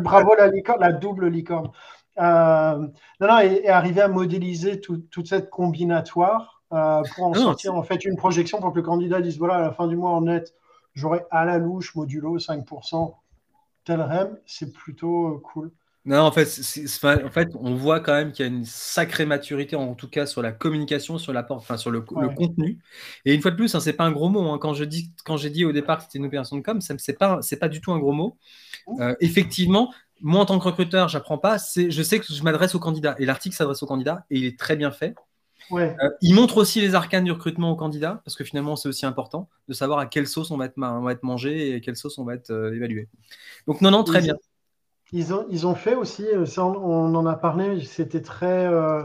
Bravo 0.00 0.34
la 0.36 0.48
licorne, 0.48 0.80
la 0.80 0.92
double 0.92 1.28
licorne. 1.28 1.70
Euh, 2.18 2.78
non, 3.20 3.28
non, 3.28 3.38
et, 3.38 3.68
arriver 3.68 4.00
à 4.00 4.08
modéliser 4.08 4.80
toute 4.80 5.26
cette 5.26 5.48
combinatoire 5.50 6.62
euh, 6.72 7.02
pour 7.14 7.26
en 7.26 7.34
sortir 7.34 7.74
en 7.74 7.82
fait 7.82 8.04
une 8.04 8.16
projection 8.16 8.60
pour 8.60 8.72
que 8.72 8.76
le 8.76 8.82
candidat 8.82 9.20
dise 9.20 9.38
voilà, 9.38 9.54
à 9.54 9.60
la 9.60 9.72
fin 9.72 9.86
du 9.86 9.96
mois 9.96 10.10
en 10.10 10.22
net, 10.22 10.54
j'aurai 10.94 11.24
à 11.30 11.44
la 11.44 11.58
louche 11.58 11.94
modulo 11.94 12.38
5%, 12.38 13.14
tel 13.84 14.00
REM, 14.00 14.38
c'est 14.46 14.72
plutôt 14.72 15.28
euh, 15.28 15.38
cool. 15.38 15.72
Non, 16.06 16.20
en 16.20 16.32
fait, 16.32 16.48
en 17.04 17.30
fait, 17.30 17.48
on 17.60 17.74
voit 17.74 18.00
quand 18.00 18.14
même 18.14 18.32
qu'il 18.32 18.46
y 18.46 18.48
a 18.48 18.50
une 18.50 18.64
sacrée 18.64 19.26
maturité, 19.26 19.76
en 19.76 19.94
tout 19.94 20.08
cas 20.08 20.24
sur 20.24 20.40
la 20.40 20.50
communication, 20.50 21.18
sur 21.18 21.34
la 21.34 21.46
enfin, 21.50 21.76
sur 21.76 21.90
le, 21.90 22.00
contenu. 22.00 22.78
Et 23.26 23.34
une 23.34 23.42
fois 23.42 23.50
de 23.50 23.56
plus, 23.56 23.74
hein, 23.74 23.80
c'est 23.80 23.92
pas 23.92 24.04
un 24.04 24.12
gros 24.12 24.30
mot. 24.30 24.50
Hein. 24.50 24.58
Quand 24.58 24.72
je 24.72 24.84
dis, 24.84 25.12
quand 25.26 25.36
j'ai 25.36 25.50
dit 25.50 25.66
au 25.66 25.72
départ 25.72 25.98
que 25.98 26.04
c'était 26.04 26.18
une 26.18 26.24
opération 26.24 26.56
de 26.56 26.62
com, 26.62 26.80
c'est 26.80 27.18
pas, 27.18 27.40
c'est 27.42 27.58
pas 27.58 27.68
du 27.68 27.82
tout 27.82 27.92
un 27.92 27.98
gros 27.98 28.12
mot. 28.12 28.38
Euh, 28.98 29.14
effectivement, 29.20 29.92
moi 30.22 30.40
en 30.40 30.46
tant 30.46 30.58
que 30.58 30.64
recruteur, 30.64 31.08
j'apprends 31.08 31.38
pas. 31.38 31.58
Je 31.76 32.02
sais 32.02 32.18
que 32.18 32.32
je 32.32 32.42
m'adresse 32.42 32.74
au 32.74 32.80
candidat 32.80 33.14
et 33.18 33.26
l'article 33.26 33.54
s'adresse 33.54 33.82
au 33.82 33.86
candidat 33.86 34.24
et 34.30 34.38
il 34.38 34.46
est 34.46 34.58
très 34.58 34.76
bien 34.76 34.92
fait. 34.92 35.14
Ouais. 35.70 35.94
Euh, 36.02 36.08
il 36.22 36.34
montre 36.34 36.56
aussi 36.56 36.80
les 36.80 36.94
arcanes 36.94 37.24
du 37.24 37.30
recrutement 37.30 37.70
au 37.70 37.76
candidat 37.76 38.22
parce 38.24 38.36
que 38.36 38.42
finalement, 38.42 38.74
c'est 38.74 38.88
aussi 38.88 39.04
important 39.04 39.50
de 39.68 39.74
savoir 39.74 39.98
à 39.98 40.06
quelle 40.06 40.26
sauce 40.26 40.50
on 40.50 40.56
va 40.56 40.64
être, 40.64 40.78
on 40.78 41.02
va 41.02 41.12
être 41.12 41.22
mangé 41.22 41.68
et 41.68 41.74
à 41.74 41.80
quelle 41.80 41.96
sauce 41.96 42.16
on 42.16 42.24
va 42.24 42.34
être 42.34 42.50
euh, 42.50 42.74
évalué. 42.74 43.08
Donc 43.66 43.82
non, 43.82 43.90
non, 43.90 44.02
très 44.02 44.22
bien. 44.22 44.34
Ils 45.12 45.34
ont, 45.34 45.46
ils 45.50 45.66
ont 45.66 45.74
fait 45.74 45.94
aussi, 45.94 46.24
euh, 46.26 46.44
on, 46.58 47.14
en 47.14 47.26
a 47.26 47.34
parlé, 47.34 47.82
c'était 47.84 48.22
très. 48.22 48.66
Euh, 48.66 49.02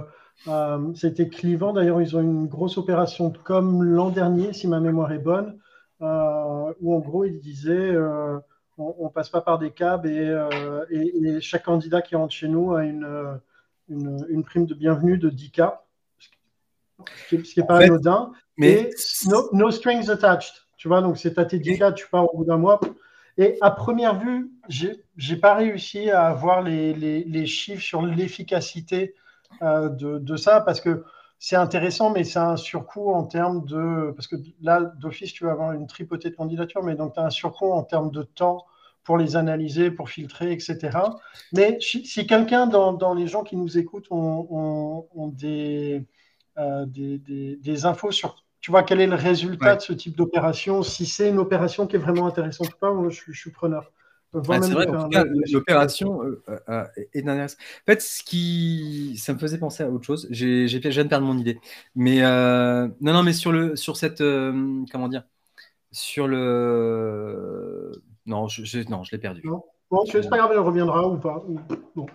euh, 0.48 0.94
c'était 0.94 1.30
clivant. 1.30 1.74
D'ailleurs, 1.74 2.02
ils 2.02 2.16
ont 2.16 2.22
une 2.22 2.48
grosse 2.48 2.78
opération 2.78 3.32
comme 3.44 3.84
l'an 3.84 4.10
dernier, 4.10 4.54
si 4.54 4.68
ma 4.68 4.80
mémoire 4.80 5.12
est 5.12 5.20
bonne, 5.20 5.58
où 6.02 6.96
en 6.96 7.00
gros, 7.00 7.26
ils 7.26 7.40
disaient 7.40 7.96
on, 8.78 9.06
ne 9.06 9.10
passe 9.10 9.30
pas 9.30 9.42
par 9.42 9.58
des 9.58 9.72
câbles 9.72 10.10
et, 10.10 11.42
chaque 11.42 11.64
candidat 11.64 12.02
qui 12.02 12.16
rentre 12.16 12.34
chez 12.34 12.50
nous 12.50 12.74
a 12.74 12.84
une, 12.84 13.40
une, 13.88 14.44
prime 14.44 14.66
de 14.66 14.74
bienvenue 14.74 15.18
de 15.18 15.30
10K, 15.30 15.74
ce 17.30 17.36
qui 17.38 17.60
n'est 17.60 17.66
pas 17.66 17.78
anodin. 17.78 18.32
Mais 18.58 18.92
no, 19.54 19.72
strings 19.72 20.10
attached. 20.10 20.54
Tu 20.78 20.90
vois, 20.90 21.02
donc 21.02 21.18
c'est 21.18 21.40
à 21.40 21.46
tes 21.46 21.58
10K, 21.58 21.96
tu 21.96 22.08
pars 22.10 22.32
au 22.32 22.38
bout 22.38 22.46
d'un 22.46 22.58
mois. 22.58 22.80
Et 23.38 23.58
à 23.62 23.72
première 23.72 24.20
vue, 24.20 24.52
j'ai 24.70 25.04
n'ai 25.30 25.36
pas 25.36 25.56
réussi 25.56 26.10
à 26.10 26.28
avoir 26.28 26.62
les, 26.62 27.46
chiffres 27.46 27.82
sur 27.84 28.02
l'efficacité 28.02 29.14
euh, 29.62 29.90
de, 29.90 30.38
ça 30.38 30.62
parce 30.62 30.82
que 30.82 31.04
c'est 31.38 31.58
intéressant, 31.58 32.12
mais 32.12 32.24
c'est 32.24 32.40
un 32.40 32.56
surcoût 32.56 33.14
en 33.14 33.24
termes 33.24 33.66
de. 33.66 34.12
Parce 34.16 34.28
que 34.28 34.38
là, 34.62 34.82
d'office, 34.82 35.34
tu 35.34 35.44
vas 35.44 35.52
avoir 35.52 35.74
une 35.74 35.86
tripotée 35.86 36.30
de 36.30 36.36
candidatures, 36.36 36.84
mais 36.84 36.96
donc 36.96 37.14
tu 37.14 37.20
as 37.20 37.26
un 37.26 37.30
surcoût 37.30 37.72
en 37.72 37.84
termes 37.84 38.10
de 38.12 38.24
temps 38.24 38.66
pour 39.04 39.18
les 39.18 39.36
analyser, 39.36 39.92
pour 39.92 40.10
filtrer, 40.10 40.52
etc. 40.52 40.98
Mais 41.54 41.78
si 41.80 42.26
quelqu'un 42.26 42.68
dans, 42.68 43.14
les 43.14 43.28
gens 43.28 43.44
qui 43.44 43.56
nous 43.58 43.78
écoutent 43.78 44.08
ont, 44.10 45.08
euh, 46.58 46.86
des 46.88 47.86
infos 47.86 48.12
sur 48.12 48.45
tu 48.66 48.72
vois, 48.72 48.82
quel 48.82 49.00
est 49.00 49.06
le 49.06 49.16
résultat 49.16 49.76
de 49.76 49.82
ce 49.82 49.94
type 49.94 50.18
d'opération 50.18 50.82
Si 50.82 51.06
c'est 51.06 51.30
une 51.30 51.38
opération 51.38 51.86
qui 51.86 51.98
est 51.98 52.00
vraiment 52.00 52.26
intéressante 52.26 52.70
ou 52.70 52.78
pas, 52.80 52.92
moi, 52.92 53.10
je, 53.12 53.32
suis 53.32 53.52
preneur. 53.52 53.92
c'est 54.34 54.40
vrai, 54.40 54.88
en 54.88 55.04
tout 55.04 55.10
cas, 55.10 55.24
l'opération 55.54 56.24
euh, 56.24 56.42
euh, 56.68 56.84
est 57.14 57.20
intéressante. 57.28 57.60
En 57.88 57.92
fait, 57.92 58.02
ce 58.02 58.24
qui, 58.24 59.22
ça 59.22 59.34
me 59.34 59.38
faisait 59.38 59.60
penser 59.60 59.84
à 59.84 59.90
autre 59.92 60.04
chose. 60.04 60.28
J'ai, 60.32 60.68
j'ai, 60.68 60.82
je 60.82 60.90
viens 60.90 61.04
de 61.04 61.10
perdre 61.10 61.28
mon 61.28 61.38
idée. 61.38 61.60
Mais 61.94 62.24
euh, 62.24 62.88
non, 63.02 63.14
non, 63.14 63.22
mais 63.22 63.34
sur 63.34 63.52
le, 63.52 63.76
sur 63.76 63.98
cette, 63.98 64.24
comment 64.92 65.10
dire, 65.10 65.26
sur 65.92 66.28
le, 66.28 67.92
non, 68.26 68.48
je, 68.48 68.90
non, 68.90 69.04
je 69.04 69.12
l'ai 69.12 69.20
perdu. 69.20 69.44
Bon, 69.92 70.06
c'est 70.08 70.28
pas 70.28 70.38
grave, 70.38 70.50
elle 70.54 70.58
reviendra 70.58 71.08
ou 71.08 71.18
pas. 71.18 71.46
Bon. 71.96 72.08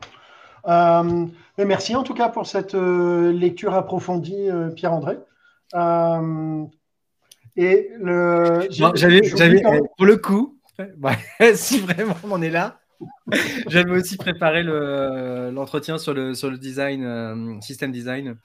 mais 0.67 1.65
merci 1.65 1.95
en 1.95 2.03
tout 2.03 2.15
cas 2.15 2.29
pour 2.29 2.49
cette 2.49 2.75
lecture 2.75 3.73
approfondie, 3.73 4.49
Pierre-André. 4.75 5.19
Euh, 5.75 6.65
et 7.57 7.91
le. 7.99 8.67
j'avais, 8.71 9.21
pour 9.97 10.07
le 10.07 10.17
coup, 10.17 10.59
si 11.55 11.79
vraiment 11.81 12.17
on 12.25 12.43
est 12.43 12.51
là, 12.51 12.81
j'avais 13.69 13.93
aussi 13.93 14.17
préparé 14.17 14.63
le, 14.63 15.51
l'entretien 15.53 15.99
sur 15.99 16.15
le, 16.15 16.35
sur 16.35 16.51
le 16.51 16.59
design, 16.59 17.05
euh, 17.05 17.61
système 17.61 17.93
design. 17.93 18.37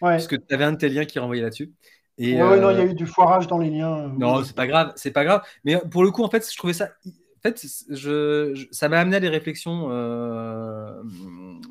Parce 0.00 0.28
que 0.28 0.36
tu 0.36 0.54
avais 0.54 0.64
un 0.64 0.72
de 0.72 0.76
tes 0.76 0.88
liens 0.88 1.04
qui 1.04 1.18
renvoyait 1.18 1.42
là-dessus. 1.42 1.72
Et, 2.18 2.36
non, 2.36 2.54
il 2.54 2.60
y 2.60 2.64
a 2.64 2.68
euh, 2.68 2.90
eu 2.90 2.94
du 2.94 3.06
foirage 3.06 3.46
dans 3.46 3.58
les 3.58 3.70
liens. 3.70 4.08
Non, 4.16 4.42
c'est 4.42 4.54
pas 4.54 4.66
grave, 4.66 4.92
c'est 4.96 5.10
pas 5.12 5.24
grave. 5.24 5.42
Mais 5.64 5.76
pour 5.90 6.02
le 6.02 6.10
coup, 6.10 6.22
en 6.22 6.30
fait, 6.30 6.48
je 6.50 6.56
trouvais 6.56 6.72
ça. 6.72 6.90
En 7.06 7.40
fait, 7.42 7.64
je, 7.90 8.66
ça 8.72 8.88
m'a 8.88 8.98
amené 8.98 9.16
à 9.16 9.20
des 9.20 9.28
réflexions 9.28 9.88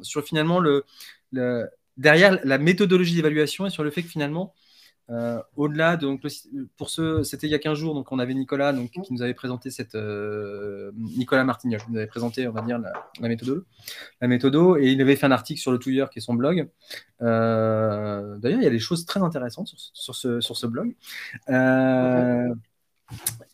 sur 0.01 0.23
finalement 0.23 0.59
le, 0.59 0.85
le, 1.31 1.67
derrière 1.97 2.39
la 2.43 2.57
méthodologie 2.57 3.15
d'évaluation 3.15 3.65
et 3.65 3.69
sur 3.69 3.83
le 3.83 3.91
fait 3.91 4.03
que 4.03 4.09
finalement, 4.09 4.53
euh, 5.09 5.41
au-delà, 5.55 5.95
donc 5.95 6.21
pour 6.75 6.89
ce, 6.89 7.23
c'était 7.23 7.47
il 7.47 7.49
y 7.49 7.55
a 7.55 7.59
15 7.59 7.77
jours, 7.77 7.93
donc 7.93 8.11
on 8.11 8.19
avait 8.19 8.33
Nicolas 8.33 8.73
donc, 8.73 8.91
qui 8.91 9.13
nous 9.13 9.21
avait 9.21 9.33
présenté 9.33 9.71
cette 9.71 9.95
euh, 9.95 10.91
Nicolas 10.95 11.45
Martignol 11.45 11.79
qui 11.81 11.91
nous 11.91 11.97
avait 11.97 12.07
présenté, 12.07 12.45
on 12.47 12.51
va 12.51 12.61
dire, 12.61 12.77
la, 12.77 13.29
méthode, 13.29 13.63
la 14.19 14.27
méthodo, 14.27 14.77
et 14.77 14.87
il 14.91 15.01
avait 15.01 15.15
fait 15.15 15.25
un 15.25 15.31
article 15.31 15.61
sur 15.61 15.71
le 15.71 15.79
Touilleur 15.79 16.09
qui 16.09 16.19
est 16.19 16.21
son 16.21 16.33
blog. 16.33 16.69
Euh, 17.21 18.37
d'ailleurs, 18.37 18.59
il 18.59 18.63
y 18.63 18.67
a 18.67 18.71
des 18.71 18.79
choses 18.79 19.05
très 19.05 19.21
intéressantes 19.21 19.73
sur, 19.93 20.13
ce, 20.13 20.41
sur 20.41 20.57
ce 20.57 20.67
blog. 20.67 20.93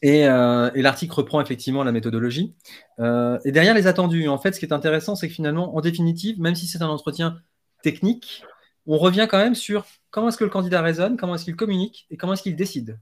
Et, 0.02 0.22
et 0.22 0.82
l'article 0.82 1.14
reprend 1.14 1.40
effectivement 1.40 1.84
la 1.84 1.92
méthodologie. 1.92 2.56
et 2.98 3.52
derrière 3.52 3.76
les 3.76 3.86
attendus, 3.86 4.28
en 4.28 4.40
fait, 4.40 4.54
ce 4.54 4.60
qui 4.60 4.66
est 4.66 4.74
intéressant, 4.74 5.16
c'est 5.16 5.28
que 5.28 5.34
finalement, 5.34 5.76
en 5.76 5.82
définitive, 5.82 6.42
même 6.42 6.56
si 6.56 6.66
c'est 6.66 6.82
un 6.82 6.88
entretien 6.88 7.38
technique, 7.84 8.44
on 8.88 8.98
revient 8.98 9.28
quand 9.30 9.38
même 9.38 9.56
sur 9.56 9.86
comment 10.10 10.30
est-ce 10.30 10.38
que 10.38 10.44
le 10.44 10.50
candidat 10.50 10.82
raisonne, 10.82 11.18
comment 11.18 11.36
est-ce 11.36 11.46
qu'il 11.46 11.56
communique 11.56 12.08
et 12.10 12.18
comment 12.18 12.34
est-ce 12.34 12.44
qu'il 12.44 12.56
décide. 12.56 13.00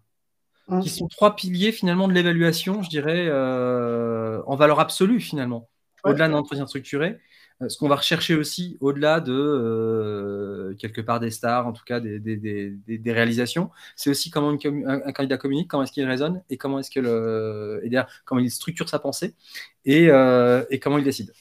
Qui 0.82 0.90
sont 0.90 1.10
trois 1.10 1.36
piliers 1.36 1.74
finalement 1.74 2.08
de 2.08 2.14
l'évaluation, 2.14 2.82
je 2.82 2.90
dirais, 2.90 3.26
euh, 3.28 4.42
en 4.46 4.56
valeur 4.56 4.80
absolue 4.80 5.20
finalement, 5.20 5.70
au-delà 6.06 6.30
d'un 6.30 6.36
entretien 6.36 6.66
structuré. 6.66 7.18
Euh, 7.62 7.68
ce 7.68 7.78
qu'on 7.78 7.90
va 7.90 7.98
rechercher 7.98 8.36
aussi, 8.36 8.78
au-delà 8.80 9.20
de 9.20 9.34
euh, 9.34 10.74
quelque 10.76 11.02
part 11.02 11.20
des 11.20 11.30
stars, 11.30 11.68
en 11.68 11.74
tout 11.74 11.84
cas 11.84 12.00
des, 12.00 12.20
des, 12.20 13.12
réalisations, 13.12 13.70
c'est 13.98 14.10
aussi 14.10 14.30
comment 14.30 14.52
un, 14.52 15.12
candidat 15.12 15.38
communique, 15.38 15.70
comment 15.70 15.84
est-ce 15.84 15.92
qu'il 15.92 16.06
raisonne 16.06 16.42
et 16.50 16.56
comment 16.56 16.80
est-ce 16.80 16.92
que 16.92 17.02
le, 17.02 17.82
et 17.84 17.92
comment 18.24 18.40
il 18.40 18.50
structure 18.50 18.88
sa 18.88 19.00
pensée 19.00 19.36
et, 19.84 20.06
et 20.06 20.80
comment 20.80 21.00
il 21.00 21.04
décide. 21.04 21.34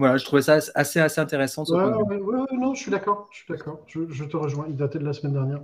Voilà, 0.00 0.16
je 0.16 0.24
trouvais 0.24 0.40
ça 0.40 0.58
assez, 0.74 0.98
assez 0.98 1.20
intéressant. 1.20 1.62
non, 1.68 2.72
je 2.72 2.80
suis 2.80 2.90
d'accord. 2.90 3.28
Je 3.30 3.36
suis 3.36 3.46
d'accord. 3.50 3.80
Je, 3.86 4.24
te 4.24 4.36
rejoins. 4.36 4.64
Il 4.66 4.74
datait 4.74 4.98
de 4.98 5.04
la 5.04 5.12
semaine 5.12 5.34
dernière. 5.34 5.60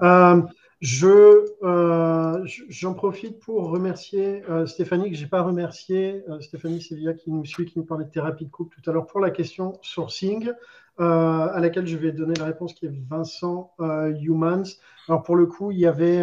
Euh, 0.00 0.42
je, 0.80 1.44
euh, 1.64 2.46
j'en 2.68 2.94
profite 2.94 3.40
pour 3.40 3.68
remercier 3.70 4.44
euh, 4.48 4.64
Stéphanie, 4.66 5.10
que 5.10 5.16
je 5.16 5.24
n'ai 5.24 5.28
pas 5.28 5.42
remercié, 5.42 6.22
Stéphanie 6.38 6.80
Sevilla 6.80 7.14
qui 7.14 7.32
nous 7.32 7.44
suit, 7.44 7.64
qui 7.64 7.80
nous 7.80 7.84
parlait 7.84 8.04
de 8.04 8.10
thérapie 8.10 8.44
de 8.44 8.50
couple 8.50 8.76
tout 8.80 8.88
à 8.88 8.92
l'heure, 8.92 9.08
pour 9.08 9.18
la 9.18 9.30
question 9.30 9.76
sourcing, 9.82 10.52
à 10.98 11.58
laquelle 11.60 11.88
je 11.88 11.96
vais 11.96 12.12
donner 12.12 12.34
la 12.34 12.44
réponse 12.44 12.74
qui 12.74 12.86
est 12.86 12.94
Vincent 13.10 13.72
Humans. 13.80 14.68
Alors 15.08 15.24
pour 15.24 15.34
le 15.34 15.46
coup, 15.46 15.72
il 15.72 15.80
y 15.80 15.86
avait 15.86 16.22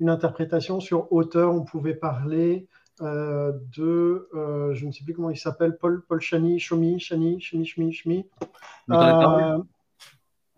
une 0.00 0.08
interprétation 0.08 0.80
sur 0.80 1.12
auteur, 1.12 1.54
on 1.54 1.62
pouvait 1.62 1.94
parler 1.94 2.68
de, 3.02 4.28
je 4.72 4.86
ne 4.86 4.92
sais 4.92 5.04
plus 5.04 5.14
comment 5.14 5.30
il 5.30 5.38
s'appelle, 5.38 5.76
Paul, 5.76 6.02
Paul 6.08 6.20
Chani, 6.20 6.58
Chomi, 6.58 7.00
Chani, 7.00 7.40
Chani, 7.40 7.66
Chmi, 7.66 7.92
Chmi. 7.92 8.26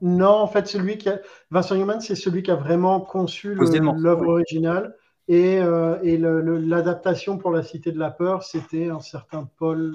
Non, 0.01 0.29
en 0.29 0.47
fait, 0.47 0.67
celui 0.67 0.99
qui 0.99 1.09
a... 1.09 1.21
Vincent 1.51 1.77
Newman, 1.77 2.01
c'est 2.01 2.15
celui 2.15 2.43
qui 2.43 2.51
a 2.51 2.57
vraiment 2.57 3.01
conçu 3.01 3.55
l'œuvre 3.55 4.29
originale. 4.29 4.95
Et, 5.29 5.61
l'adaptation 5.61 7.39
pour 7.39 7.51
la 7.51 7.63
Cité 7.63 7.91
de 7.91 7.99
la 7.99 8.11
Peur, 8.11 8.43
c'était 8.43 8.91
un 8.91 9.01
certain 9.01 9.49
Paul. 9.59 9.95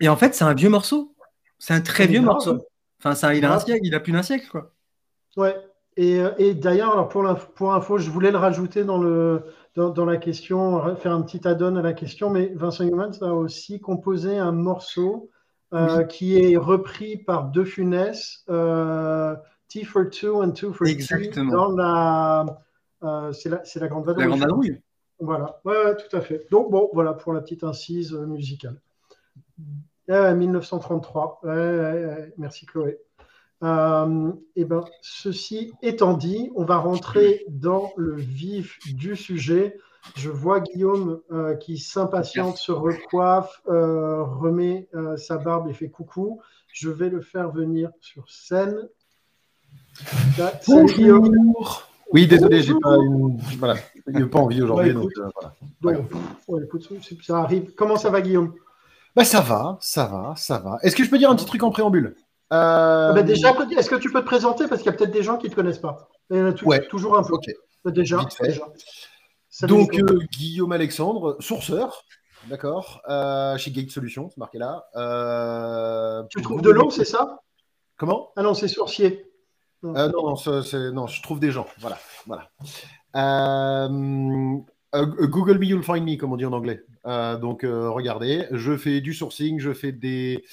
Et 0.00 0.08
en 0.08 0.16
fait, 0.16 0.34
c'est 0.34 0.44
un 0.44 0.54
vieux 0.54 0.70
morceau. 0.70 1.14
C'est 1.58 1.74
un 1.74 1.80
très 1.80 2.06
vieux 2.06 2.22
morceau. 2.22 2.66
Enfin, 2.98 3.14
ça, 3.14 3.34
il 3.34 3.44
a 3.44 3.54
un 3.54 3.58
siècle, 3.60 3.82
il 3.84 3.94
a 3.94 4.00
plus 4.00 4.12
d'un 4.12 4.22
siècle, 4.22 4.48
quoi. 4.50 4.72
Ouais. 5.36 5.54
Et, 5.96 6.20
et 6.38 6.54
d'ailleurs, 6.54 7.08
pour, 7.08 7.24
pour 7.54 7.74
info, 7.74 7.98
je 7.98 8.10
voulais 8.10 8.30
le 8.30 8.38
rajouter 8.38 8.84
dans, 8.84 8.98
le, 8.98 9.44
dans, 9.76 10.04
la 10.04 10.16
question, 10.16 10.96
faire 10.96 11.12
un 11.12 11.22
petit 11.22 11.46
add-on 11.46 11.76
à 11.76 11.82
la 11.82 11.92
question, 11.92 12.30
mais 12.30 12.52
Vincent 12.54 12.84
Newman 12.84 13.12
a 13.20 13.32
aussi 13.32 13.80
composé 13.80 14.36
un 14.36 14.52
morceau 14.52 15.30
euh, 15.72 16.02
qui 16.02 16.36
est 16.36 16.56
repris 16.56 17.16
par 17.16 17.50
De 17.50 17.62
Funès, 17.62 18.42
euh, 18.50 19.36
T 19.68 19.84
for 19.84 20.10
Two 20.10 20.42
and 20.42 20.50
Two 20.50 20.72
for 20.72 20.88
Exactement. 20.88 21.52
dans 21.52 21.76
la. 21.76 22.62
Euh, 23.04 23.32
c'est 23.32 23.48
la, 23.48 23.62
la, 23.76 23.88
Grande 23.88 24.04
Vadrouille. 24.04 24.24
La 24.24 24.28
Grande 24.28 24.40
Vadrouille. 24.40 24.82
Voilà, 25.20 25.60
ouais, 25.64 25.96
tout 25.96 26.16
à 26.16 26.20
fait. 26.22 26.46
Donc, 26.50 26.72
bon, 26.72 26.90
voilà 26.92 27.14
pour 27.14 27.32
la 27.32 27.40
petite 27.40 27.62
incise 27.62 28.12
musicale. 28.12 28.80
1933. 30.08 31.42
merci 32.36 32.66
Chloé. 32.66 32.98
Euh, 33.62 34.32
et 34.56 34.64
ben, 34.64 34.84
ceci 35.02 35.72
étant 35.82 36.14
dit, 36.14 36.50
on 36.54 36.64
va 36.64 36.78
rentrer 36.78 37.44
dans 37.48 37.92
le 37.96 38.14
vif 38.16 38.78
du 38.94 39.16
sujet. 39.16 39.76
Je 40.16 40.30
vois 40.30 40.60
Guillaume 40.60 41.20
euh, 41.30 41.54
qui 41.56 41.76
s'impatiente, 41.76 42.56
se 42.56 42.72
recoiffe, 42.72 43.60
euh, 43.68 44.22
remet 44.22 44.88
sa 45.16 45.36
barbe 45.36 45.68
et 45.68 45.74
fait 45.74 45.88
coucou. 45.88 46.40
Je 46.72 46.88
vais 46.88 47.10
le 47.10 47.20
faire 47.20 47.50
venir 47.50 47.90
sur 48.00 48.30
scène. 48.30 48.88
Bonjour. 50.66 51.86
Oui, 52.12 52.26
désolé, 52.26 52.62
j'ai 52.62 52.74
pas, 52.74 52.96
une... 52.96 53.38
voilà, 53.58 53.76
pas 54.32 54.38
envie 54.40 54.62
aujourd'hui. 54.62 54.96
ça 57.22 57.38
arrive. 57.38 57.72
Comment 57.76 57.96
ça 57.96 58.10
va, 58.10 58.20
Guillaume? 58.20 58.52
Bah, 59.14 59.24
Ça 59.24 59.40
va, 59.40 59.78
ça 59.80 60.06
va, 60.06 60.34
ça 60.36 60.58
va. 60.58 60.78
Est-ce 60.82 60.96
que 60.96 61.04
je 61.04 61.10
peux 61.10 61.18
dire 61.18 61.30
un 61.30 61.36
petit 61.36 61.46
truc 61.46 61.62
en 61.62 61.70
préambule? 61.70 62.16
Euh, 62.52 63.10
ah 63.10 63.12
bah, 63.14 63.22
déjà, 63.22 63.54
est-ce 63.76 63.88
que 63.88 63.96
tu 63.96 64.10
peux 64.10 64.20
te 64.20 64.26
présenter? 64.26 64.66
Parce 64.66 64.82
qu'il 64.82 64.90
y 64.90 64.94
a 64.94 64.96
peut-être 64.96 65.12
des 65.12 65.22
gens 65.22 65.36
qui 65.36 65.46
ne 65.46 65.50
te 65.50 65.54
connaissent 65.54 65.78
pas. 65.78 66.08
Toujours 66.88 67.16
un 67.16 67.22
peu. 67.22 67.36
Bah, 67.84 67.92
déjà. 67.92 68.18
Donc, 69.62 69.98
euh, 69.98 70.18
Guillaume 70.32 70.72
Alexandre, 70.72 71.36
sourceur, 71.40 72.04
d'accord, 72.48 73.02
euh, 73.08 73.56
chez 73.56 73.70
Gate 73.70 73.90
Solutions, 73.90 74.28
c'est 74.30 74.38
marqué 74.38 74.58
là. 74.58 74.84
tu 76.30 76.42
trouves 76.42 76.62
de 76.62 76.70
l'eau, 76.70 76.90
c'est 76.90 77.04
ça? 77.04 77.40
Comment? 77.96 78.32
Ah 78.36 78.42
non, 78.42 78.54
c'est 78.54 78.68
sourcier. 78.68 79.26
Non. 79.82 79.92
non, 79.92 80.34
non, 80.92 81.06
je 81.06 81.22
trouve 81.22 81.40
des 81.40 81.52
gens. 81.52 81.66
Voilà. 81.78 81.98
voilà. 82.26 82.50
Google 84.92 85.58
me, 85.58 85.64
you'll 85.66 85.84
find 85.84 86.04
me, 86.04 86.16
comme 86.16 86.32
on 86.32 86.36
dit 86.36 86.46
en 86.46 86.52
anglais. 86.52 86.82
donc, 87.04 87.62
regardez, 87.62 88.48
je 88.50 88.76
fais 88.76 89.00
du 89.00 89.14
sourcing, 89.14 89.60
je 89.60 89.72
fais 89.72 89.92
des 89.92 90.44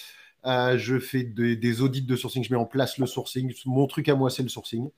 euh, 0.46 0.77
je 0.77 1.00
fais 1.00 1.24
des 1.24 1.82
audits 1.82 2.03
de 2.03 2.15
sourcing, 2.15 2.44
je 2.44 2.53
mets 2.53 2.60
en 2.60 2.65
place 2.65 2.98
le 2.98 3.06
sourcing. 3.06 3.53
Mon 3.65 3.88
truc 3.88 4.08
à 4.10 4.15
moi, 4.15 4.29
c'est 4.29 4.44
le 4.44 4.50
sourcing. 4.50 4.89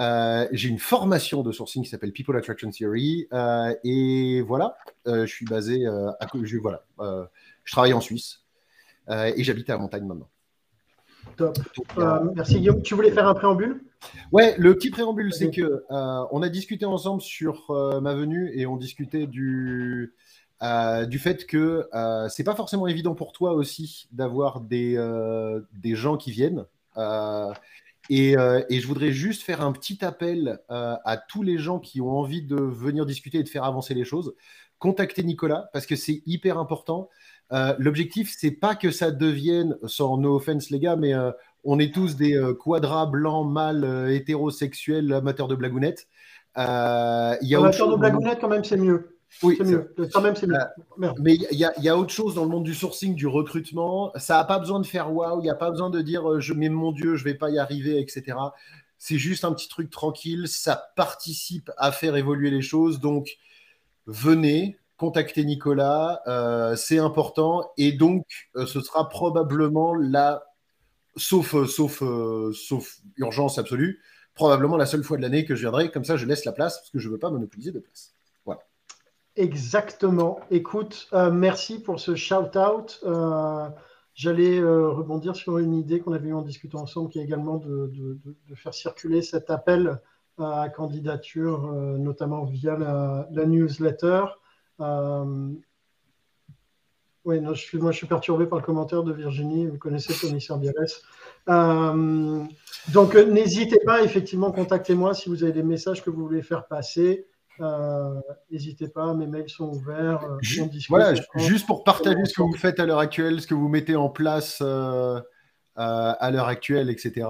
Euh, 0.00 0.46
j'ai 0.52 0.68
une 0.68 0.78
formation 0.78 1.42
de 1.42 1.50
sourcing 1.52 1.82
qui 1.82 1.88
s'appelle 1.88 2.12
People 2.12 2.36
Attraction 2.36 2.70
Theory. 2.70 3.26
Euh, 3.32 3.74
et 3.84 4.42
voilà, 4.42 4.76
je 5.06 5.26
suis 5.26 5.46
basé 5.46 5.86
à. 5.86 6.16
Je, 6.42 6.56
voilà, 6.58 6.84
je 7.64 7.72
travaille 7.72 7.92
en 7.92 8.00
Suisse 8.00 8.44
et 9.10 9.42
j'habite 9.42 9.70
à 9.70 9.74
la 9.74 9.78
montagne 9.78 10.04
maintenant. 10.04 10.28
Top. 11.36 11.56
merci 12.34 12.58
Guillaume. 12.58 12.82
Tu 12.82 12.94
voulais 12.94 13.12
faire 13.12 13.28
un 13.28 13.34
préambule? 13.34 13.82
Ouais, 14.32 14.54
le 14.58 14.74
petit 14.74 14.90
préambule, 14.90 15.32
c'est 15.32 15.50
que 15.50 15.84
on 15.90 16.42
a 16.42 16.48
discuté 16.48 16.86
ensemble 16.86 17.22
sur 17.22 17.66
ma 18.02 18.14
venue 18.14 18.50
et 18.54 18.66
on 18.66 18.76
discutait 18.76 19.26
du, 19.26 20.14
euh, 20.60 21.06
du 21.06 21.20
fait 21.20 21.46
que 21.46 21.88
euh, 21.94 22.28
c'est 22.28 22.42
pas 22.42 22.56
forcément 22.56 22.88
évident 22.88 23.14
pour 23.14 23.32
toi 23.32 23.52
aussi 23.52 24.08
d'avoir 24.10 24.60
des, 24.60 24.96
euh, 24.96 25.60
des 25.72 25.94
gens 25.94 26.16
qui 26.16 26.32
viennent. 26.32 26.64
Et, 28.10 28.32
et, 28.32 28.80
je 28.80 28.86
voudrais 28.86 29.12
juste 29.12 29.42
faire 29.42 29.60
un 29.60 29.70
petit 29.70 30.02
appel 30.04 30.58
à 30.68 31.16
tous 31.28 31.42
les 31.42 31.58
gens 31.58 31.78
qui 31.78 32.00
ont 32.00 32.10
envie 32.10 32.42
de 32.42 32.56
venir 32.56 33.04
discuter 33.06 33.38
et 33.38 33.42
de 33.42 33.48
faire 33.48 33.64
avancer 33.64 33.94
les 33.94 34.04
choses. 34.04 34.34
Contactez 34.78 35.22
Nicolas 35.22 35.68
parce 35.72 35.86
que 35.86 35.94
c'est 35.94 36.22
hyper 36.26 36.58
important. 36.58 37.08
L'objectif, 37.78 38.34
c'est 38.36 38.50
pas 38.50 38.74
que 38.74 38.90
ça 38.90 39.12
devienne, 39.12 39.76
sans 39.84 40.16
no 40.16 40.36
offense 40.36 40.70
les 40.70 40.80
gars, 40.80 40.96
mais 40.96 41.12
on 41.62 41.78
est 41.78 41.94
tous 41.94 42.16
des 42.16 42.36
quadras 42.58 43.06
blancs, 43.06 43.46
mâles, 43.48 44.08
hétérosexuels, 44.10 45.12
amateurs 45.12 45.46
de 45.46 45.54
blagounettes. 45.54 46.08
Il 46.56 46.62
y 47.42 47.54
a 47.54 47.58
amateurs 47.58 47.90
de 47.90 47.96
blagounettes, 47.96 48.40
quand 48.40 48.48
même, 48.48 48.64
c'est 48.64 48.78
mieux. 48.78 49.17
Oui, 49.42 49.54
c'est 49.58 49.64
mieux. 49.64 49.94
Quand 50.12 50.20
même, 50.20 50.34
c'est 50.34 50.46
mieux. 50.46 50.56
Euh, 50.56 51.12
mais 51.20 51.34
il 51.34 51.58
y, 51.58 51.88
a 51.88 51.96
autre 51.96 52.12
chose 52.12 52.34
dans 52.34 52.44
le 52.44 52.50
monde 52.50 52.64
du 52.64 52.74
sourcing, 52.74 53.14
du 53.14 53.26
recrutement. 53.26 54.12
Ça 54.16 54.36
n'a 54.38 54.44
pas 54.44 54.58
besoin 54.58 54.80
de 54.80 54.86
faire 54.86 55.12
waouh, 55.12 55.40
il 55.40 55.44
n'y 55.44 55.50
a 55.50 55.54
pas 55.54 55.70
besoin 55.70 55.90
de 55.90 56.00
dire 56.00 56.28
euh, 56.28 56.40
je, 56.40 56.54
mais 56.54 56.68
mon 56.68 56.92
Dieu, 56.92 57.16
je 57.16 57.24
ne 57.24 57.30
vais 57.30 57.34
pas 57.36 57.50
y 57.50 57.58
arriver, 57.58 58.00
etc. 58.00 58.36
C'est 58.98 59.18
juste 59.18 59.44
un 59.44 59.52
petit 59.52 59.68
truc 59.68 59.90
tranquille. 59.90 60.48
Ça 60.48 60.90
participe 60.96 61.70
à 61.76 61.92
faire 61.92 62.16
évoluer 62.16 62.50
les 62.50 62.62
choses. 62.62 63.00
Donc, 63.00 63.36
venez, 64.06 64.78
contactez 64.96 65.44
Nicolas. 65.44 66.20
Euh, 66.26 66.74
c'est 66.74 66.98
important. 66.98 67.70
Et 67.76 67.92
donc, 67.92 68.24
ce 68.56 68.80
sera 68.80 69.08
probablement 69.08 69.94
la, 69.94 70.42
sauf, 71.16 71.54
sauf, 71.66 72.02
sauf 72.54 72.96
urgence 73.18 73.58
absolue, 73.58 74.02
probablement 74.34 74.76
la 74.76 74.86
seule 74.86 75.04
fois 75.04 75.16
de 75.16 75.22
l'année 75.22 75.44
que 75.44 75.54
je 75.54 75.60
viendrai. 75.60 75.90
Comme 75.90 76.04
ça, 76.04 76.16
je 76.16 76.26
laisse 76.26 76.44
la 76.44 76.52
place 76.52 76.78
parce 76.78 76.90
que 76.90 76.98
je 76.98 77.06
ne 77.08 77.12
veux 77.12 77.18
pas 77.18 77.30
monopoliser 77.30 77.70
de 77.70 77.78
place. 77.78 78.17
Exactement. 79.38 80.40
Écoute, 80.50 81.06
euh, 81.12 81.30
merci 81.30 81.80
pour 81.80 82.00
ce 82.00 82.16
shout-out. 82.16 82.98
Euh, 83.04 83.68
j'allais 84.12 84.58
euh, 84.58 84.88
rebondir 84.88 85.36
sur 85.36 85.58
une 85.58 85.74
idée 85.74 86.00
qu'on 86.00 86.12
avait 86.12 86.30
eu 86.30 86.34
en 86.34 86.42
discutant 86.42 86.80
ensemble, 86.80 87.08
qui 87.08 87.20
est 87.20 87.22
également 87.22 87.56
de, 87.56 88.18
faire 88.56 88.74
circuler 88.74 89.22
cet 89.22 89.48
appel 89.48 90.00
à 90.38 90.68
candidature, 90.68 91.72
notamment 91.98 92.46
via 92.46 92.76
la, 92.76 93.46
newsletter. 93.46 94.24
oui, 97.24 97.40
non, 97.40 97.54
je 97.54 97.62
suis, 97.62 97.78
moi 97.78 97.92
je 97.92 97.96
suis 97.96 98.08
perturbé 98.08 98.46
par 98.46 98.58
le 98.58 98.64
commentaire 98.64 99.04
de 99.04 99.12
Virginie, 99.12 99.66
vous 99.66 99.78
connaissez 99.78 100.14
le 100.14 100.28
commissaire 100.28 100.58
Biarès. 100.58 101.02
donc 102.88 103.14
n'hésitez 103.14 103.78
pas, 103.84 104.02
effectivement, 104.02 104.50
contactez-moi 104.50 105.14
si 105.14 105.28
vous 105.28 105.44
avez 105.44 105.52
des 105.52 105.62
messages 105.62 106.02
que 106.02 106.10
vous 106.10 106.22
voulez 106.26 106.42
faire 106.42 106.66
passer. 106.66 107.28
Euh, 107.60 108.20
n'hésitez 108.50 108.88
pas, 108.88 109.14
mes 109.14 109.26
mails 109.26 109.48
sont 109.48 109.70
ouverts. 109.70 110.22
Euh, 110.24 110.66
voilà, 110.88 111.14
juste 111.36 111.66
pour 111.66 111.84
partager 111.84 112.24
ce 112.24 112.34
que 112.34 112.42
vous 112.42 112.56
faites 112.56 112.80
à 112.80 112.86
l'heure 112.86 112.98
actuelle, 112.98 113.40
ce 113.40 113.46
que 113.46 113.54
vous 113.54 113.68
mettez 113.68 113.96
en 113.96 114.08
place 114.08 114.58
euh, 114.62 115.20
à 115.74 116.30
l'heure 116.30 116.48
actuelle, 116.48 116.90
etc. 116.90 117.26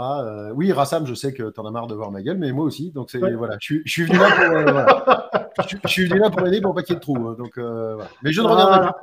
oui, 0.55 0.73
Rassam, 0.73 1.07
je 1.07 1.14
sais 1.14 1.33
que 1.33 1.51
tu 1.51 1.61
en 1.61 1.67
as 1.67 1.71
marre 1.71 1.87
de 1.87 1.95
voir 1.95 2.11
ma 2.11 2.23
gueule, 2.23 2.38
mais 2.38 2.53
moi 2.53 2.64
aussi. 2.64 2.91
Donc, 2.93 3.11
c'est 3.11 3.19
voilà, 3.19 3.57
je, 3.61 3.81
suis 3.85 4.05
venu 4.05 4.19
là 4.19 5.45
pour, 5.55 5.64
je, 5.85 5.88
suis 5.88 6.07
venu 6.07 6.21
là 6.21 6.31
pour 6.31 6.47
aider 6.47 6.61
pour 6.61 6.75
pas 6.75 6.83
qu'il 6.83 6.95
y 6.95 6.97
ait 6.97 7.01
de 7.01 7.05
trous. 7.05 7.29
Hein, 7.29 7.37
donc, 7.38 7.57
Mais 8.23 8.33
je 8.33 8.41
ne 8.41 8.47
reviendrai 8.47 8.81
pas. 8.81 9.01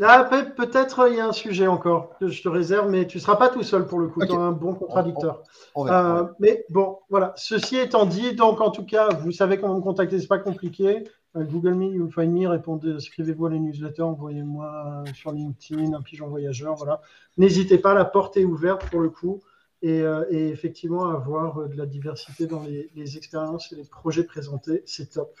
Ah, 0.00 0.28
peut-être 0.56 1.08
il 1.10 1.16
y 1.16 1.20
a 1.20 1.26
un 1.26 1.32
sujet 1.32 1.66
encore 1.66 2.16
que 2.18 2.28
je 2.28 2.42
te 2.42 2.48
réserve, 2.48 2.88
mais 2.88 3.06
tu 3.06 3.16
ne 3.16 3.22
seras 3.22 3.36
pas 3.36 3.48
tout 3.48 3.64
seul 3.64 3.86
pour 3.86 3.98
le 3.98 4.06
coup. 4.08 4.24
Tu 4.24 4.32
es 4.32 4.36
un 4.36 4.52
bon 4.52 4.74
contradicteur. 4.74 5.42
Euh, 5.76 6.24
mais 6.38 6.64
bon, 6.70 6.98
voilà. 7.10 7.32
Ceci 7.36 7.76
étant 7.78 8.06
dit, 8.06 8.34
donc 8.34 8.60
en 8.60 8.70
tout 8.70 8.84
cas, 8.84 9.08
vous 9.08 9.32
savez 9.32 9.58
comment 9.58 9.74
me 9.74 9.80
contacter, 9.80 10.20
c'est 10.20 10.28
pas 10.28 10.38
compliqué. 10.38 11.04
Euh, 11.36 11.42
Google 11.42 11.74
Me, 11.74 11.86
you 11.86 12.10
find 12.10 12.32
me, 12.32 12.46
répondez, 12.46 12.92
inscrivez-vous 12.92 13.46
à 13.46 13.50
les 13.50 13.58
newsletters, 13.58 14.02
envoyez-moi 14.02 15.02
euh, 15.06 15.12
sur 15.14 15.32
LinkedIn 15.32 15.92
un 15.92 16.02
pigeon 16.02 16.28
voyageur. 16.28 16.76
Voilà. 16.76 17.00
N'hésitez 17.36 17.78
pas, 17.78 17.92
la 17.92 18.04
porte 18.04 18.36
est 18.36 18.44
ouverte 18.44 18.88
pour 18.90 19.00
le 19.00 19.10
coup. 19.10 19.40
Et, 19.80 20.02
et 20.30 20.48
effectivement, 20.48 21.06
avoir 21.06 21.68
de 21.68 21.76
la 21.76 21.86
diversité 21.86 22.48
dans 22.48 22.64
les, 22.64 22.90
les 22.96 23.16
expériences 23.16 23.70
et 23.72 23.76
les 23.76 23.84
projets 23.84 24.24
présentés, 24.24 24.82
c'est 24.86 25.10
top. 25.12 25.38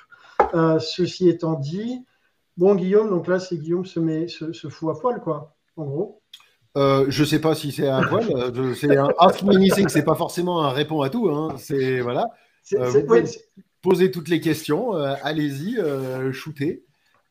ceci 0.78 1.28
étant 1.28 1.54
dit, 1.54 2.04
Bon, 2.58 2.74
Guillaume, 2.74 3.08
donc 3.08 3.28
là, 3.28 3.38
c'est 3.38 3.56
Guillaume 3.56 3.86
se, 3.86 4.00
met, 4.00 4.26
se, 4.26 4.68
fout 4.68 4.90
à 4.90 4.98
poil, 4.98 5.20
quoi, 5.20 5.54
en 5.76 5.84
gros. 5.84 6.22
Euh, 6.76 7.06
je 7.08 7.24
sais 7.24 7.40
pas 7.40 7.54
si 7.54 7.70
c'est 7.70 7.86
à 7.86 8.02
poil. 8.02 8.26
Euh, 8.34 8.74
c'est 8.74 8.96
un 8.96 9.08
ask 9.18 9.44
anything, 9.44 9.88
c'est 9.88 10.04
pas 10.04 10.16
forcément 10.16 10.64
un 10.64 10.70
répond 10.70 11.00
à 11.02 11.08
tout. 11.08 11.30
Hein. 11.30 11.54
C'est 11.56 12.00
voilà. 12.00 12.26
Euh, 12.74 13.24
posez 13.80 14.10
toutes 14.10 14.28
les 14.28 14.40
questions. 14.40 14.96
Euh, 14.96 15.14
allez-y, 15.22 15.78
shootez. 16.32 16.84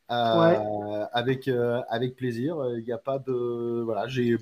avec, 0.08 1.50
avec 1.90 2.16
plaisir. 2.16 2.56
Il 2.78 2.84
n'y 2.84 2.92
a 2.92 2.98
pas 2.98 3.18
de. 3.18 3.82
Voilà, 3.82 4.08
j'ai 4.08 4.38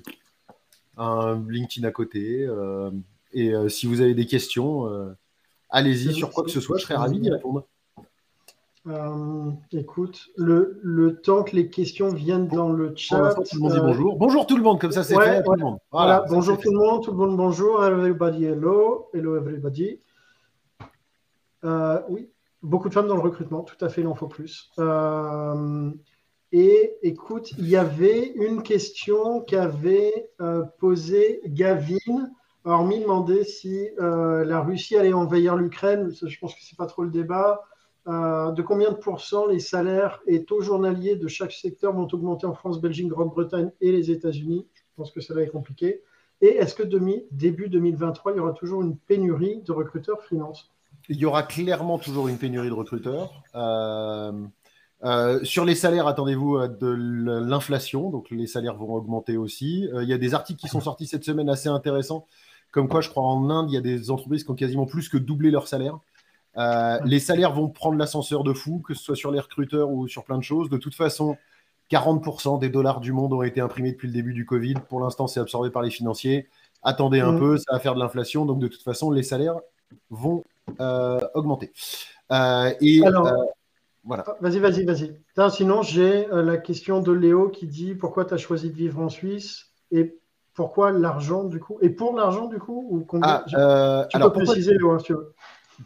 un 0.95 1.43
LinkedIn 1.49 1.85
à 1.85 1.91
côté. 1.91 2.47
et 3.33 3.53
si 3.67 3.87
vous 3.87 3.99
avez 3.99 4.13
des 4.13 4.25
questions, 4.25 4.89
allez-y 5.69 6.13
sur 6.13 6.31
quoi 6.31 6.45
que 6.45 6.49
ce 6.49 6.61
soit, 6.61 6.77
je 6.77 6.83
serais 6.83 6.95
ravi 6.95 7.19
d'y 7.19 7.29
répondre. 7.29 7.67
Euh, 8.87 9.51
écoute, 9.71 10.29
le, 10.37 10.79
le, 10.81 11.19
temps 11.19 11.43
que 11.43 11.55
les 11.55 11.69
questions 11.69 12.09
viennent 12.09 12.47
dans 12.47 12.71
le 12.71 12.93
chat. 12.95 13.33
tout 13.33 13.43
le 13.55 13.59
monde 13.59 13.73
dit 13.73 13.79
bonjour. 13.79 14.17
Bonjour 14.17 14.47
tout 14.47 14.55
le 14.55 14.63
monde, 14.63 14.79
comme 14.79 14.91
ça 14.91 15.03
c'est 15.03 15.15
fait. 15.15 15.43
Tout 15.43 15.53
le 15.53 15.63
monde. 15.63 15.77
Voilà, 15.91 16.25
bonjour 16.29 16.57
tout 16.57 16.71
le 16.71 16.77
monde, 16.77 17.03
tout 17.03 17.11
le 17.11 17.17
monde 17.17 17.35
bonjour. 17.35 17.83
Everybody, 17.83 18.45
hello. 18.45 19.09
Hello 19.13 19.35
everybody. 19.35 19.99
oui, 21.63 22.29
beaucoup 22.61 22.89
de 22.89 22.93
femmes 22.93 23.07
dans 23.07 23.15
le 23.15 23.21
recrutement, 23.21 23.63
tout 23.63 23.83
à 23.83 23.89
fait, 23.89 24.01
il 24.01 24.07
en 24.07 24.15
faut 24.15 24.27
plus. 24.27 24.71
et 26.51 26.93
écoute, 27.01 27.51
il 27.57 27.67
y 27.67 27.75
avait 27.75 28.31
une 28.35 28.63
question 28.63 29.41
qu'avait 29.41 30.31
posée 30.79 31.41
Gavin 31.45 32.29
hormis 32.67 32.99
demander 32.99 33.43
si 33.43 33.89
euh, 33.99 34.43
la 34.45 34.61
Russie 34.61 34.97
allait 34.97 35.13
envahir 35.13 35.55
l'Ukraine, 35.55 36.11
je 36.11 36.39
pense 36.39 36.53
que 36.53 36.61
ce 36.61 36.73
n'est 36.73 36.77
pas 36.77 36.85
trop 36.85 37.03
le 37.03 37.09
débat, 37.09 37.63
euh, 38.07 38.51
de 38.51 38.61
combien 38.61 38.91
de 38.91 38.95
pourcents 38.95 39.47
les 39.47 39.59
salaires 39.59 40.21
et 40.27 40.43
taux 40.43 40.61
journaliers 40.61 41.15
de 41.15 41.27
chaque 41.27 41.51
secteur 41.51 41.93
vont 41.93 42.07
augmenter 42.11 42.45
en 42.45 42.53
France, 42.53 42.79
Belgique, 42.79 43.07
Grande-Bretagne 43.07 43.71
et 43.81 43.91
les 43.91 44.11
États-Unis? 44.11 44.65
Je 44.75 44.81
pense 44.95 45.11
que 45.11 45.21
cela 45.21 45.41
est 45.41 45.49
compliqué. 45.49 46.01
Et 46.41 46.47
est-ce 46.47 46.75
que 46.75 46.83
début 47.31 47.69
2023, 47.69 48.33
il 48.33 48.37
y 48.37 48.39
aura 48.39 48.53
toujours 48.53 48.81
une 48.81 48.95
pénurie 48.95 49.61
de 49.61 49.71
recruteurs 49.71 50.21
freelance? 50.21 50.71
Il 51.09 51.17
y 51.17 51.25
aura 51.25 51.43
clairement 51.43 51.97
toujours 51.99 52.27
une 52.27 52.37
pénurie 52.37 52.69
de 52.69 52.73
recruteurs. 52.73 53.31
Euh, 53.55 55.39
sur 55.43 55.63
les 55.63 55.75
salaires, 55.75 56.07
attendez-vous 56.07 56.67
de 56.67 56.87
l'inflation, 56.87 58.09
donc 58.09 58.29
les 58.31 58.47
salaires 58.47 58.75
vont 58.75 58.93
augmenter 58.93 59.37
aussi. 59.37 59.87
il 60.01 60.07
y 60.07 60.13
a 60.13 60.17
des 60.17 60.33
articles 60.33 60.59
qui 60.59 60.67
sont 60.67 60.81
sortis 60.81 61.07
cette 61.07 61.23
semaine 61.23 61.49
assez 61.49 61.69
intéressants 61.69 62.25
comme 62.71 62.89
quoi, 62.89 63.01
je 63.01 63.09
crois 63.09 63.23
en 63.23 63.49
Inde, 63.49 63.71
il 63.71 63.73
y 63.73 63.77
a 63.77 63.81
des 63.81 64.11
entreprises 64.11 64.43
qui 64.43 64.51
ont 64.51 64.55
quasiment 64.55 64.85
plus 64.85 65.09
que 65.09 65.17
doublé 65.17 65.51
leur 65.51 65.67
salaire. 65.67 65.97
Euh, 66.57 66.99
les 67.05 67.19
salaires 67.19 67.53
vont 67.53 67.69
prendre 67.69 67.97
l'ascenseur 67.97 68.43
de 68.43 68.53
fou, 68.53 68.81
que 68.85 68.93
ce 68.93 69.03
soit 69.03 69.15
sur 69.15 69.31
les 69.31 69.39
recruteurs 69.39 69.89
ou 69.89 70.07
sur 70.07 70.23
plein 70.23 70.37
de 70.37 70.43
choses. 70.43 70.69
De 70.69 70.77
toute 70.77 70.95
façon, 70.95 71.37
40% 71.91 72.59
des 72.59 72.69
dollars 72.69 72.99
du 72.99 73.11
monde 73.11 73.33
ont 73.33 73.43
été 73.43 73.61
imprimés 73.61 73.91
depuis 73.91 74.07
le 74.07 74.13
début 74.13 74.33
du 74.33 74.45
Covid. 74.45 74.75
Pour 74.89 74.99
l'instant, 74.99 75.27
c'est 75.27 75.39
absorbé 75.39 75.69
par 75.69 75.81
les 75.81 75.91
financiers. 75.91 76.47
Attendez 76.83 77.19
un 77.19 77.33
mm. 77.33 77.39
peu, 77.39 77.57
ça 77.57 77.73
va 77.73 77.79
faire 77.79 77.95
de 77.95 77.99
l'inflation. 77.99 78.45
Donc, 78.45 78.59
de 78.59 78.67
toute 78.67 78.81
façon, 78.81 79.11
les 79.11 79.23
salaires 79.23 79.59
vont 80.09 80.43
euh, 80.79 81.19
augmenter. 81.33 81.71
Euh, 82.31 82.73
et 82.81 83.01
voilà. 84.03 84.23
Ah, 84.25 84.37
vas-y, 84.39 84.59
vas-y, 84.59 84.85
vas-y. 84.85 85.51
Sinon, 85.51 85.81
j'ai 85.81 86.27
la 86.31 86.57
question 86.57 87.01
de 87.01 87.11
Léo 87.11 87.49
qui 87.49 87.67
dit 87.67 87.93
pourquoi 87.93 88.23
tu 88.25 88.33
as 88.33 88.37
choisi 88.37 88.69
de 88.69 88.75
vivre 88.75 89.01
en 89.01 89.09
Suisse? 89.09 89.65
Et 89.91 90.17
pourquoi 90.57 90.91
l'argent 90.91 91.43
du 91.43 91.59
coup? 91.59 91.77
Et 91.81 91.89
pour 91.89 92.15
l'argent 92.15 92.47
du 92.47 92.57
coup 92.57 92.87
ou 92.89 93.19
ah, 93.21 93.45
euh, 93.53 94.05
Tu 94.09 94.19
peux 94.19 94.31
préciser, 94.31 94.77
pourquoi, 94.79 94.97
tu 94.97 95.13
veux. 95.13 95.33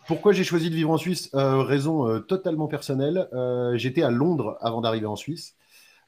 Pourquoi 0.07 0.31
j'ai 0.31 0.43
choisi 0.43 0.69
de 0.69 0.75
vivre 0.75 0.91
en 0.91 0.97
Suisse? 0.97 1.29
Euh, 1.33 1.63
Raison 1.63 2.07
euh, 2.07 2.19
totalement 2.19 2.67
personnelle. 2.67 3.27
J'étais 3.75 4.03
à 4.03 4.09
Londres 4.09 4.57
avant 4.61 4.81
d'arriver 4.81 5.05
en 5.05 5.15
Suisse. 5.15 5.55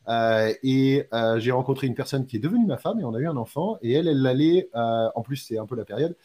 et 0.07 1.07
j'ai 1.37 1.51
rencontré 1.51 1.87
une 1.87 1.95
personne 1.95 2.25
qui 2.25 2.37
est 2.37 2.39
devenue 2.39 2.65
ma 2.65 2.77
femme 2.77 2.99
et 2.99 3.03
on 3.03 3.13
a 3.13 3.19
eu 3.19 3.27
un 3.27 3.37
enfant. 3.37 3.77
Et 3.81 3.93
elle, 3.93 4.07
elle 4.07 4.25
allait, 4.25 4.69
en 4.73 5.21
plus 5.21 5.37
c'est 5.37 5.57
un 5.57 5.65
peu 5.65 5.75
la 5.75 5.85
période, 5.85 6.15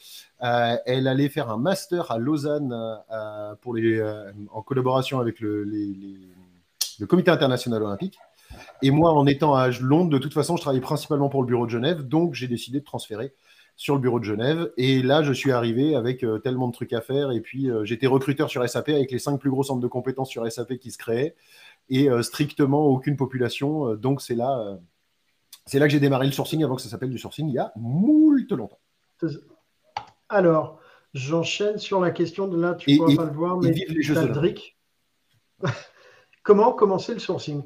elle 0.41 1.09
allait 1.09 1.29
faire 1.29 1.51
un 1.51 1.59
master 1.59 2.11
à 2.11 2.19
Lausanne 2.19 2.75
pour 3.61 3.75
les, 3.75 4.01
en 4.53 4.63
collaboration 4.63 5.21
avec 5.21 5.41
le, 5.41 5.65
le 5.65 7.07
Comité 7.07 7.31
international 7.31 7.83
olympique. 7.83 8.19
Et 8.83 8.91
moi, 8.91 9.13
en 9.13 9.27
étant 9.27 9.55
à 9.55 9.69
Londres, 9.81 10.11
de 10.11 10.19
toute 10.19 10.33
façon, 10.33 10.57
je 10.57 10.63
travaillais 10.63 10.81
principalement 10.81 11.29
pour 11.29 11.43
le 11.43 11.47
bureau 11.47 11.67
de 11.67 11.71
Genève, 11.71 12.03
donc 12.03 12.35
j'ai 12.35 12.49
décidé 12.49 12.81
de 12.81 12.85
transférer 12.85 13.35
sur 13.79 13.95
le 13.95 14.01
bureau 14.01 14.19
de 14.19 14.25
Genève. 14.25 14.73
Et 14.77 15.03
là, 15.03 15.23
je 15.23 15.33
suis 15.33 15.53
arrivé 15.53 15.95
avec 15.95 16.25
euh, 16.25 16.41
tellement 16.41 16.67
de 16.67 16.73
trucs 16.73 16.93
à 16.93 17.01
faire. 17.01 17.31
Et 17.31 17.41
puis, 17.41 17.71
euh, 17.71 17.85
j'étais 17.85 18.09
recruteur 18.09 18.51
sur 18.51 18.69
SAP 18.69 18.89
avec 18.89 19.13
les 19.13 19.21
cinq 19.21 19.39
plus 19.39 19.51
gros 19.51 19.63
centres 19.63 19.81
de 19.81 19.87
compétences 19.87 20.31
sur 20.31 20.51
SAP 20.51 20.79
qui 20.79 20.91
se 20.91 20.99
créaient 20.99 21.37
et 21.89 22.11
euh, 22.11 22.23
strictement 22.23 22.87
aucune 22.87 23.17
population. 23.17 23.95
donc, 23.95 24.21
c'est 24.21 24.35
là, 24.35 24.79
c'est 25.65 25.79
là 25.79 25.87
que 25.87 25.93
j'ai 25.93 26.01
démarré 26.01 26.27
le 26.27 26.33
sourcing 26.33 26.65
avant 26.65 26.75
que 26.75 26.83
ça 26.83 26.89
s'appelle 26.89 27.09
du 27.09 27.19
sourcing 27.19 27.49
il 27.49 27.55
y 27.55 27.59
a 27.59 27.73
moult 27.77 28.51
longtemps. 28.51 28.81
Alors, 30.29 30.81
j'enchaîne 31.15 31.79
sur 31.79 32.01
la 32.01 32.11
question 32.11 32.49
de 32.49 32.61
là, 32.61 32.75
tu 32.75 32.91
ne 32.91 32.97
pourras 32.97 33.15
pas 33.15 33.25
le 33.27 33.33
voir, 33.33 33.59
mais 33.59 33.73
Comment 36.43 36.73
commencer 36.73 37.15
le 37.15 37.21
sourcing? 37.21 37.63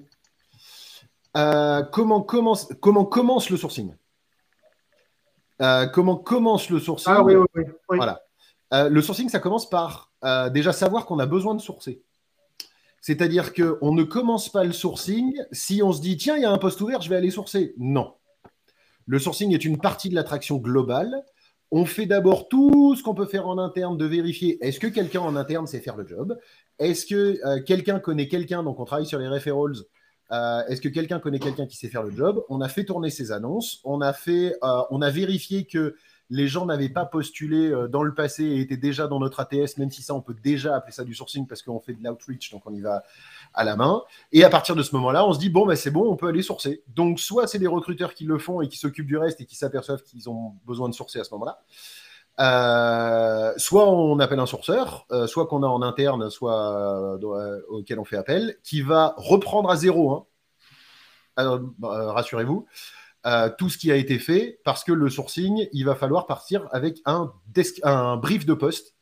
Comment, 1.34 2.20
commence, 2.20 2.68
comment 2.82 3.06
commence 3.06 3.48
le 3.48 3.56
sourcing? 3.56 3.94
Euh, 5.62 5.86
Comment 5.86 6.16
commence 6.16 6.70
le 6.70 6.78
sourcing 6.78 7.12
Ah 7.14 7.22
oui, 7.22 7.34
oui, 7.34 7.46
oui. 7.88 7.96
Voilà. 7.96 8.22
Euh, 8.72 8.88
le 8.88 9.02
sourcing, 9.02 9.28
ça 9.28 9.38
commence 9.38 9.68
par 9.68 10.10
déjà 10.52 10.72
savoir 10.72 11.06
qu'on 11.06 11.18
a 11.18 11.26
besoin 11.26 11.54
de 11.54 11.60
sourcer. 11.60 12.02
C'est-à-dire 13.00 13.52
qu'on 13.52 13.92
ne 13.92 14.04
commence 14.04 14.48
pas 14.48 14.62
le 14.62 14.72
sourcing 14.72 15.34
si 15.50 15.82
on 15.82 15.92
se 15.92 16.00
dit 16.00 16.16
tiens, 16.16 16.36
il 16.36 16.42
y 16.42 16.44
a 16.44 16.52
un 16.52 16.58
poste 16.58 16.80
ouvert, 16.80 17.02
je 17.02 17.10
vais 17.10 17.16
aller 17.16 17.32
sourcer. 17.32 17.74
Non. 17.76 18.14
Le 19.06 19.18
sourcing 19.18 19.52
est 19.52 19.64
une 19.64 19.78
partie 19.78 20.08
de 20.08 20.14
l'attraction 20.14 20.58
globale. 20.58 21.24
On 21.72 21.84
fait 21.84 22.06
d'abord 22.06 22.48
tout 22.48 22.94
ce 22.94 23.02
qu'on 23.02 23.14
peut 23.14 23.26
faire 23.26 23.48
en 23.48 23.58
interne 23.58 23.98
de 23.98 24.04
vérifier 24.04 24.64
est-ce 24.64 24.78
que 24.78 24.86
quelqu'un 24.86 25.22
en 25.22 25.34
interne 25.34 25.66
sait 25.66 25.80
faire 25.80 25.96
le 25.96 26.06
job? 26.06 26.38
Est-ce 26.78 27.04
que 27.04 27.58
quelqu'un 27.62 27.98
connaît 27.98 28.28
quelqu'un? 28.28 28.62
Donc 28.62 28.78
on 28.78 28.84
travaille 28.84 29.06
sur 29.06 29.18
les 29.18 29.28
referrals 29.28 29.82
euh, 30.32 30.64
est-ce 30.66 30.80
que 30.80 30.88
quelqu'un 30.88 31.18
connaît 31.18 31.38
quelqu'un 31.38 31.66
qui 31.66 31.76
sait 31.76 31.88
faire 31.88 32.02
le 32.02 32.10
job? 32.10 32.42
On 32.48 32.60
a 32.60 32.68
fait 32.68 32.84
tourner 32.84 33.10
ces 33.10 33.32
annonces. 33.32 33.80
On 33.84 34.00
a, 34.00 34.12
fait, 34.12 34.56
euh, 34.62 34.82
on 34.90 35.02
a 35.02 35.10
vérifié 35.10 35.64
que 35.64 35.94
les 36.30 36.48
gens 36.48 36.64
n'avaient 36.64 36.88
pas 36.88 37.04
postulé 37.04 37.68
euh, 37.68 37.88
dans 37.88 38.02
le 38.02 38.14
passé 38.14 38.42
et 38.42 38.60
étaient 38.60 38.78
déjà 38.78 39.06
dans 39.06 39.20
notre 39.20 39.40
ATS, 39.40 39.76
même 39.76 39.90
si 39.90 40.02
ça, 40.02 40.14
on 40.14 40.22
peut 40.22 40.34
déjà 40.42 40.74
appeler 40.74 40.92
ça 40.92 41.04
du 41.04 41.14
sourcing 41.14 41.46
parce 41.46 41.60
qu'on 41.60 41.78
fait 41.78 41.92
de 41.92 42.02
l'outreach, 42.02 42.50
donc 42.50 42.62
on 42.64 42.72
y 42.72 42.80
va 42.80 43.02
à 43.52 43.64
la 43.64 43.76
main. 43.76 44.02
Et 44.32 44.42
à 44.42 44.48
partir 44.48 44.74
de 44.74 44.82
ce 44.82 44.94
moment-là, 44.96 45.26
on 45.26 45.34
se 45.34 45.38
dit, 45.38 45.50
bon, 45.50 45.66
ben, 45.66 45.76
c'est 45.76 45.90
bon, 45.90 46.10
on 46.10 46.16
peut 46.16 46.28
aller 46.28 46.40
sourcer. 46.40 46.82
Donc, 46.88 47.20
soit 47.20 47.46
c'est 47.46 47.58
des 47.58 47.66
recruteurs 47.66 48.14
qui 48.14 48.24
le 48.24 48.38
font 48.38 48.62
et 48.62 48.68
qui 48.68 48.78
s'occupent 48.78 49.06
du 49.06 49.18
reste 49.18 49.42
et 49.42 49.44
qui 49.44 49.56
s'aperçoivent 49.56 50.02
qu'ils 50.02 50.30
ont 50.30 50.54
besoin 50.64 50.88
de 50.88 50.94
sourcer 50.94 51.20
à 51.20 51.24
ce 51.24 51.34
moment-là. 51.34 51.60
Soit 52.38 53.88
on 53.88 54.18
appelle 54.18 54.40
un 54.40 54.46
sourceur, 54.46 55.06
soit 55.26 55.46
qu'on 55.46 55.62
a 55.62 55.66
en 55.66 55.82
interne, 55.82 56.30
soit 56.30 57.18
auquel 57.68 57.98
on 57.98 58.04
fait 58.04 58.16
appel, 58.16 58.56
qui 58.62 58.82
va 58.82 59.14
reprendre 59.16 59.70
à 59.70 59.76
zéro. 59.76 60.12
Hein, 60.12 60.26
alors, 61.36 61.60
bah, 61.78 62.12
rassurez-vous, 62.12 62.66
euh, 63.24 63.48
tout 63.56 63.68
ce 63.68 63.78
qui 63.78 63.92
a 63.92 63.96
été 63.96 64.18
fait, 64.18 64.60
parce 64.64 64.84
que 64.84 64.92
le 64.92 65.08
sourcing, 65.08 65.68
il 65.72 65.84
va 65.84 65.94
falloir 65.94 66.26
partir 66.26 66.68
avec 66.72 66.98
un, 67.04 67.32
un 67.84 68.16
brief 68.16 68.46
de 68.46 68.54
poste. 68.54 68.94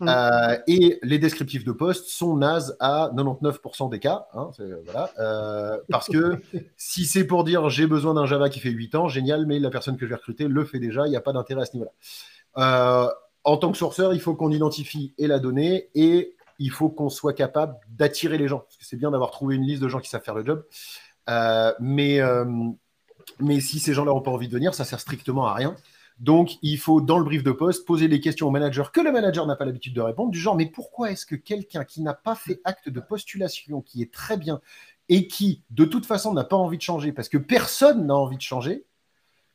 Mm. 0.00 0.08
Euh, 0.08 0.56
et 0.66 0.98
les 1.02 1.18
descriptifs 1.18 1.62
de 1.62 1.72
poste 1.72 2.08
sont 2.08 2.36
nazes 2.36 2.74
à 2.80 3.10
99% 3.14 3.90
des 3.90 3.98
cas. 3.98 4.26
Hein, 4.32 4.50
voilà, 4.84 5.10
euh, 5.18 5.78
parce 5.90 6.08
que 6.08 6.40
si 6.78 7.04
c'est 7.04 7.26
pour 7.26 7.44
dire 7.44 7.68
j'ai 7.68 7.86
besoin 7.86 8.14
d'un 8.14 8.24
Java 8.24 8.48
qui 8.48 8.60
fait 8.60 8.70
8 8.70 8.94
ans, 8.94 9.08
génial, 9.08 9.44
mais 9.44 9.58
la 9.58 9.68
personne 9.68 9.98
que 9.98 10.06
je 10.06 10.10
vais 10.10 10.16
recruter 10.16 10.48
le 10.48 10.64
fait 10.64 10.78
déjà, 10.78 11.06
il 11.06 11.10
n'y 11.10 11.16
a 11.16 11.20
pas 11.20 11.34
d'intérêt 11.34 11.62
à 11.62 11.66
ce 11.66 11.74
niveau-là. 11.74 11.92
En 12.56 13.56
tant 13.56 13.72
que 13.72 13.78
sourceur, 13.78 14.12
il 14.14 14.20
faut 14.20 14.34
qu'on 14.34 14.50
identifie 14.50 15.14
et 15.18 15.26
la 15.26 15.38
donnée 15.38 15.88
et 15.94 16.36
il 16.58 16.70
faut 16.70 16.90
qu'on 16.90 17.08
soit 17.08 17.32
capable 17.32 17.74
d'attirer 17.88 18.38
les 18.38 18.46
gens. 18.46 18.58
Parce 18.60 18.76
que 18.76 18.84
c'est 18.84 18.96
bien 18.96 19.10
d'avoir 19.10 19.30
trouvé 19.30 19.56
une 19.56 19.62
liste 19.62 19.82
de 19.82 19.88
gens 19.88 19.98
qui 19.98 20.10
savent 20.10 20.22
faire 20.22 20.34
le 20.34 20.44
job. 20.44 20.64
Euh, 21.28 21.72
mais, 21.80 22.20
euh, 22.20 22.44
mais 23.40 23.60
si 23.60 23.78
ces 23.78 23.94
gens-là 23.94 24.12
n'ont 24.12 24.20
pas 24.20 24.30
envie 24.30 24.48
de 24.48 24.52
venir, 24.52 24.74
ça 24.74 24.84
sert 24.84 25.00
strictement 25.00 25.46
à 25.46 25.54
rien. 25.54 25.74
Donc, 26.18 26.58
il 26.60 26.76
faut, 26.76 27.00
dans 27.00 27.18
le 27.18 27.24
brief 27.24 27.42
de 27.42 27.50
poste, 27.50 27.86
poser 27.86 28.06
des 28.06 28.20
questions 28.20 28.46
au 28.46 28.50
manager 28.50 28.92
que 28.92 29.00
le 29.00 29.10
manager 29.10 29.46
n'a 29.46 29.56
pas 29.56 29.64
l'habitude 29.64 29.94
de 29.94 30.02
répondre, 30.02 30.30
du 30.30 30.38
genre, 30.38 30.54
mais 30.54 30.66
pourquoi 30.66 31.10
est-ce 31.10 31.24
que 31.24 31.34
quelqu'un 31.34 31.84
qui 31.84 32.02
n'a 32.02 32.12
pas 32.12 32.34
fait 32.34 32.60
acte 32.64 32.90
de 32.90 33.00
postulation, 33.00 33.80
qui 33.80 34.02
est 34.02 34.12
très 34.12 34.36
bien, 34.36 34.60
et 35.08 35.28
qui, 35.28 35.62
de 35.70 35.86
toute 35.86 36.04
façon, 36.04 36.34
n'a 36.34 36.44
pas 36.44 36.56
envie 36.56 36.76
de 36.76 36.82
changer, 36.82 37.12
parce 37.12 37.30
que 37.30 37.38
personne 37.38 38.06
n'a 38.06 38.14
envie 38.14 38.36
de 38.36 38.42
changer, 38.42 38.84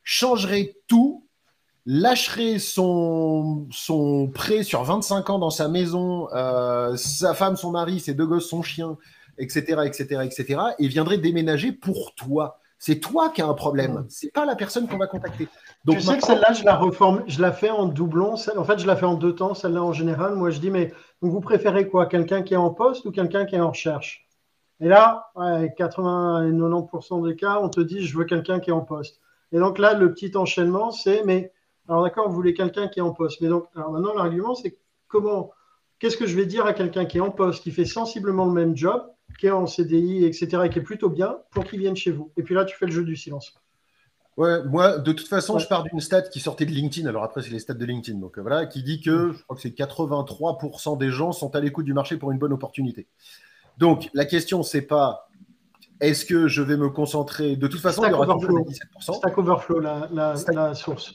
changerait 0.02 0.76
tout, 0.88 1.25
lâcherait 1.86 2.58
son, 2.58 3.68
son 3.70 4.28
prêt 4.28 4.64
sur 4.64 4.82
25 4.82 5.30
ans 5.30 5.38
dans 5.38 5.50
sa 5.50 5.68
maison, 5.68 6.28
euh, 6.34 6.96
sa 6.96 7.32
femme, 7.32 7.56
son 7.56 7.70
mari, 7.70 8.00
ses 8.00 8.12
deux 8.12 8.26
gosses, 8.26 8.48
son 8.48 8.62
chien, 8.62 8.98
etc., 9.38 9.82
etc., 9.84 10.22
etc., 10.24 10.60
et 10.78 10.88
viendrait 10.88 11.18
déménager 11.18 11.72
pour 11.72 12.14
toi. 12.14 12.58
C'est 12.78 13.00
toi 13.00 13.30
qui 13.30 13.40
as 13.40 13.46
un 13.46 13.54
problème, 13.54 14.04
c'est 14.08 14.32
pas 14.32 14.44
la 14.44 14.54
personne 14.54 14.86
qu'on 14.86 14.98
va 14.98 15.06
contacter. 15.06 15.48
Donc, 15.84 15.96
tu 15.96 16.02
sais 16.02 16.18
que 16.18 16.26
celle-là, 16.26 16.52
je 16.52 16.64
la 16.64 16.76
reforme, 16.76 17.22
je 17.26 17.40
la 17.40 17.52
fais 17.52 17.70
en 17.70 17.86
doublon. 17.86 18.34
En 18.34 18.64
fait, 18.64 18.78
je 18.78 18.86
la 18.86 18.96
fais 18.96 19.06
en 19.06 19.14
deux 19.14 19.34
temps. 19.34 19.54
Celle-là, 19.54 19.82
en 19.82 19.92
général, 19.92 20.34
moi, 20.34 20.50
je 20.50 20.58
dis, 20.58 20.70
mais 20.70 20.92
vous 21.22 21.40
préférez 21.40 21.88
quoi? 21.88 22.06
Quelqu'un 22.06 22.42
qui 22.42 22.52
est 22.52 22.58
en 22.58 22.70
poste 22.70 23.06
ou 23.06 23.12
quelqu'un 23.12 23.46
qui 23.46 23.54
est 23.54 23.60
en 23.60 23.70
recherche? 23.70 24.28
Et 24.80 24.88
là, 24.88 25.30
80 25.78 26.50
90% 26.50 27.26
des 27.26 27.36
cas, 27.36 27.60
on 27.62 27.70
te 27.70 27.80
dit, 27.80 28.04
je 28.04 28.18
veux 28.18 28.24
quelqu'un 28.24 28.60
qui 28.60 28.68
est 28.68 28.74
en 28.74 28.82
poste. 28.82 29.20
Et 29.52 29.58
donc 29.58 29.78
là, 29.78 29.94
le 29.94 30.12
petit 30.12 30.36
enchaînement, 30.36 30.90
c'est, 30.90 31.22
mais 31.24 31.52
alors 31.88 32.02
d'accord, 32.02 32.28
vous 32.28 32.34
voulez 32.34 32.54
quelqu'un 32.54 32.88
qui 32.88 32.98
est 32.98 33.02
en 33.02 33.12
poste. 33.12 33.40
Mais 33.40 33.48
donc, 33.48 33.66
alors 33.74 33.90
maintenant, 33.92 34.14
l'argument, 34.14 34.54
c'est 34.54 34.78
comment 35.08 35.50
Qu'est-ce 35.98 36.16
que 36.18 36.26
je 36.26 36.36
vais 36.36 36.44
dire 36.46 36.66
à 36.66 36.74
quelqu'un 36.74 37.06
qui 37.06 37.16
est 37.16 37.22
en 37.22 37.30
poste, 37.30 37.62
qui 37.62 37.70
fait 37.70 37.86
sensiblement 37.86 38.44
le 38.44 38.52
même 38.52 38.76
job 38.76 39.02
qui 39.40 39.46
est 39.46 39.50
en 39.50 39.66
CDI, 39.66 40.24
etc., 40.24 40.62
et 40.66 40.68
qui 40.70 40.78
est 40.78 40.82
plutôt 40.82 41.08
bien, 41.08 41.38
pour 41.50 41.64
qu'ils 41.64 41.78
viennent 41.80 41.96
chez 41.96 42.10
vous. 42.10 42.30
Et 42.36 42.42
puis 42.42 42.54
là, 42.54 42.64
tu 42.64 42.76
fais 42.76 42.86
le 42.86 42.92
jeu 42.92 43.02
du 43.02 43.16
silence. 43.16 43.54
Ouais, 44.36 44.62
moi, 44.64 44.98
de 44.98 45.12
toute 45.12 45.26
façon, 45.28 45.58
je 45.58 45.66
pars 45.66 45.82
d'une 45.84 46.00
stat 46.00 46.22
qui 46.22 46.40
sortait 46.40 46.66
de 46.66 46.70
LinkedIn. 46.70 47.08
Alors 47.08 47.24
après, 47.24 47.40
c'est 47.42 47.50
les 47.50 47.58
stats 47.58 47.72
de 47.74 47.84
LinkedIn. 47.86 48.18
Donc 48.18 48.36
euh, 48.38 48.42
voilà, 48.42 48.66
qui 48.66 48.82
dit 48.82 49.00
que 49.00 49.32
je 49.32 49.42
crois 49.44 49.56
que 49.56 49.62
c'est 49.62 49.70
83% 49.76 50.98
des 50.98 51.10
gens 51.10 51.32
sont 51.32 51.54
à 51.56 51.60
l'écoute 51.60 51.86
du 51.86 51.94
marché 51.94 52.18
pour 52.18 52.30
une 52.30 52.38
bonne 52.38 52.52
opportunité. 52.52 53.06
Donc, 53.78 54.10
la 54.12 54.26
question, 54.26 54.62
c'est 54.62 54.82
pas 54.82 55.28
est-ce 56.00 56.26
que 56.26 56.46
je 56.48 56.60
vais 56.62 56.76
me 56.76 56.90
concentrer? 56.90 57.56
De 57.56 57.66
toute 57.68 57.80
façon, 57.80 58.02
Stack 58.02 58.12
il 58.12 58.14
y 58.14 58.16
aura 58.18 58.34
Overflow. 58.34 58.58
les 58.68 58.74
17%. 58.74 59.14
Stack 59.16 59.38
Overflow, 59.38 59.80
la, 59.80 60.08
la- 60.12 60.36
Stack- 60.36 60.54
la 60.54 60.74
source. 60.74 61.14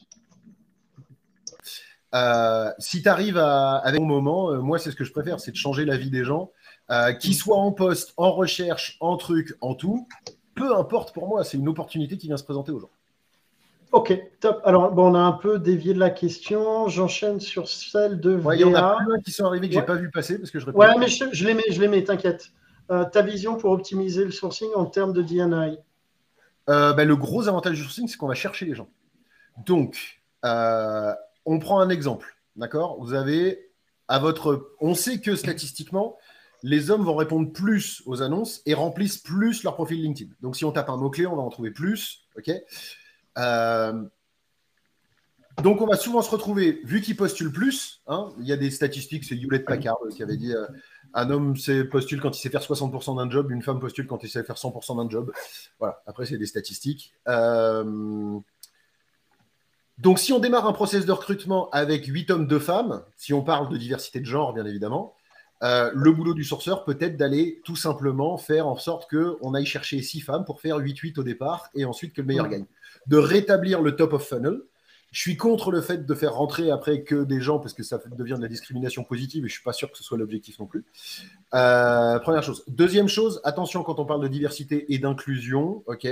Euh, 2.13 2.71
si 2.79 3.01
tu 3.01 3.09
arrives 3.09 3.37
à, 3.37 3.75
avec 3.77 4.01
un 4.01 4.05
moment, 4.05 4.51
euh, 4.51 4.59
moi, 4.59 4.79
c'est 4.79 4.91
ce 4.91 4.95
que 4.95 5.03
je 5.03 5.11
préfère, 5.11 5.39
c'est 5.39 5.51
de 5.51 5.55
changer 5.55 5.85
la 5.85 5.97
vie 5.97 6.09
des 6.09 6.23
gens, 6.23 6.51
euh, 6.89 7.13
qu'ils 7.13 7.35
soient 7.35 7.57
en 7.57 7.71
poste, 7.71 8.13
en 8.17 8.31
recherche, 8.31 8.97
en 8.99 9.15
truc, 9.17 9.55
en 9.61 9.75
tout. 9.75 10.07
Peu 10.55 10.75
importe 10.75 11.13
pour 11.13 11.27
moi, 11.27 11.43
c'est 11.43 11.57
une 11.57 11.69
opportunité 11.69 12.17
qui 12.17 12.27
vient 12.27 12.37
se 12.37 12.43
présenter 12.43 12.71
aux 12.71 12.79
gens. 12.79 12.89
Ok, 13.93 14.17
top. 14.39 14.61
Alors, 14.63 14.91
bon, 14.93 15.11
on 15.11 15.15
a 15.15 15.19
un 15.19 15.33
peu 15.33 15.59
dévié 15.59 15.93
de 15.93 15.99
la 15.99 16.09
question. 16.09 16.87
J'enchaîne 16.87 17.39
sur 17.41 17.67
celle 17.67 18.19
de 18.21 18.35
Ouais, 18.37 18.57
il 18.57 18.61
y 18.61 18.63
en 18.63 18.73
a 18.73 18.81
VA. 18.81 18.97
plein 19.05 19.19
qui 19.19 19.31
sont 19.31 19.45
arrivés 19.45 19.69
que 19.69 19.75
Ouais. 19.75 19.81
j'ai 19.81 19.85
pas 19.85 19.95
vu 19.95 20.09
passer 20.09 20.37
parce 20.37 20.49
que 20.51 20.59
je 20.59 20.65
réponds. 20.65 20.79
Ouais, 20.79 20.97
mais 20.97 21.07
je, 21.07 21.25
je 21.31 21.45
les 21.45 21.53
mets, 21.53 21.63
je 21.69 21.81
les 21.81 21.89
mets, 21.89 22.03
t'inquiète. 22.03 22.51
Euh, 22.89 23.03
ta 23.05 23.21
vision 23.21 23.57
pour 23.57 23.71
optimiser 23.71 24.23
le 24.25 24.31
sourcing 24.31 24.69
en 24.75 24.85
termes 24.85 25.13
de 25.13 25.21
DNI 25.21 25.77
bah, 26.67 27.03
le 27.03 27.15
gros 27.17 27.49
avantage 27.49 27.75
du 27.75 27.83
sourcing, 27.83 28.07
c'est 28.07 28.15
qu'on 28.15 28.27
va 28.29 28.33
chercher 28.33 28.65
les 28.65 28.75
gens. 28.75 28.87
Donc, 29.65 30.21
on 31.45 31.59
prend 31.59 31.79
un 31.79 31.89
exemple, 31.89 32.37
d'accord? 32.55 32.97
Vous 33.03 33.13
avez 33.13 33.71
à 34.07 34.19
votre, 34.19 34.75
on 34.79 34.93
sait 34.93 35.19
que 35.21 35.35
statistiquement, 35.35 36.17
les 36.63 36.91
hommes 36.91 37.03
vont 37.03 37.15
répondre 37.15 37.51
plus 37.51 38.03
aux 38.05 38.21
annonces 38.21 38.61
et 38.65 38.73
remplissent 38.73 39.17
plus 39.17 39.63
leur 39.63 39.75
profil 39.75 40.01
LinkedIn. 40.01 40.31
Donc, 40.41 40.55
si 40.55 40.65
on 40.65 40.71
tape 40.71 40.89
un 40.89 40.97
mot 40.97 41.09
clé, 41.09 41.25
on 41.25 41.35
va 41.35 41.41
en 41.41 41.49
trouver 41.49 41.71
plus, 41.71 42.27
ok? 42.37 42.51
Euh, 43.37 44.03
Donc, 45.63 45.81
on 45.81 45.85
va 45.85 45.95
souvent 45.95 46.21
se 46.21 46.29
retrouver, 46.29 46.81
vu 46.83 47.01
qu'ils 47.01 47.15
postulent 47.15 47.51
plus, 47.51 48.01
hein, 48.07 48.33
il 48.39 48.47
y 48.47 48.51
a 48.51 48.57
des 48.57 48.69
statistiques, 48.69 49.23
c'est 49.23 49.35
Hewlett 49.35 49.65
Packard 49.65 49.97
euh, 50.05 50.09
qui 50.09 50.23
avait 50.23 50.37
dit 50.37 50.53
euh, 50.53 50.65
un 51.13 51.29
homme 51.29 51.55
postule 51.89 52.21
quand 52.21 52.37
il 52.37 52.41
sait 52.41 52.49
faire 52.49 52.61
60% 52.61 53.17
d'un 53.17 53.29
job, 53.29 53.51
une 53.51 53.61
femme 53.61 53.79
postule 53.79 54.07
quand 54.07 54.23
il 54.23 54.29
sait 54.29 54.43
faire 54.43 54.57
100% 54.57 54.97
d'un 54.97 55.09
job. 55.09 55.31
Voilà, 55.79 56.01
après, 56.05 56.25
c'est 56.25 56.37
des 56.37 56.45
statistiques. 56.45 57.13
Donc, 60.01 60.17
si 60.17 60.33
on 60.33 60.39
démarre 60.39 60.65
un 60.65 60.73
process 60.73 61.05
de 61.05 61.11
recrutement 61.11 61.69
avec 61.69 62.07
8 62.07 62.31
hommes, 62.31 62.47
2 62.47 62.57
femmes, 62.57 63.03
si 63.17 63.35
on 63.35 63.43
parle 63.43 63.69
de 63.69 63.77
diversité 63.77 64.19
de 64.19 64.25
genre, 64.25 64.51
bien 64.51 64.65
évidemment, 64.65 65.13
euh, 65.61 65.91
le 65.93 66.11
boulot 66.11 66.33
du 66.33 66.43
sourceur 66.43 66.83
peut 66.85 66.97
être 66.99 67.17
d'aller 67.17 67.61
tout 67.63 67.75
simplement 67.75 68.35
faire 68.37 68.65
en 68.65 68.77
sorte 68.77 69.07
qu'on 69.07 69.53
aille 69.53 69.67
chercher 69.67 70.01
6 70.01 70.21
femmes 70.21 70.43
pour 70.43 70.59
faire 70.59 70.79
8-8 70.79 71.19
au 71.19 71.23
départ 71.23 71.69
et 71.75 71.85
ensuite 71.85 72.13
que 72.13 72.21
le 72.21 72.27
meilleur 72.27 72.49
gagne. 72.49 72.65
De 73.05 73.17
rétablir 73.17 73.83
le 73.83 73.95
top 73.95 74.13
of 74.13 74.27
funnel. 74.27 74.61
Je 75.11 75.19
suis 75.19 75.37
contre 75.37 75.71
le 75.71 75.81
fait 75.81 76.03
de 76.03 76.15
faire 76.15 76.33
rentrer 76.33 76.71
après 76.71 77.03
que 77.03 77.23
des 77.23 77.39
gens, 77.39 77.59
parce 77.59 77.73
que 77.73 77.83
ça 77.83 78.01
devient 78.17 78.35
de 78.37 78.41
la 78.41 78.47
discrimination 78.47 79.03
positive 79.03 79.45
et 79.45 79.49
je 79.49 79.53
suis 79.53 79.63
pas 79.63 79.73
sûr 79.73 79.91
que 79.91 79.97
ce 79.99 80.03
soit 80.03 80.17
l'objectif 80.17 80.57
non 80.57 80.65
plus. 80.65 80.83
Euh, 81.53 82.17
première 82.19 82.41
chose. 82.41 82.63
Deuxième 82.67 83.09
chose, 83.09 83.39
attention 83.43 83.83
quand 83.83 83.99
on 83.99 84.05
parle 84.05 84.23
de 84.23 84.29
diversité 84.29 84.91
et 84.91 84.97
d'inclusion, 84.97 85.83
ok? 85.85 86.07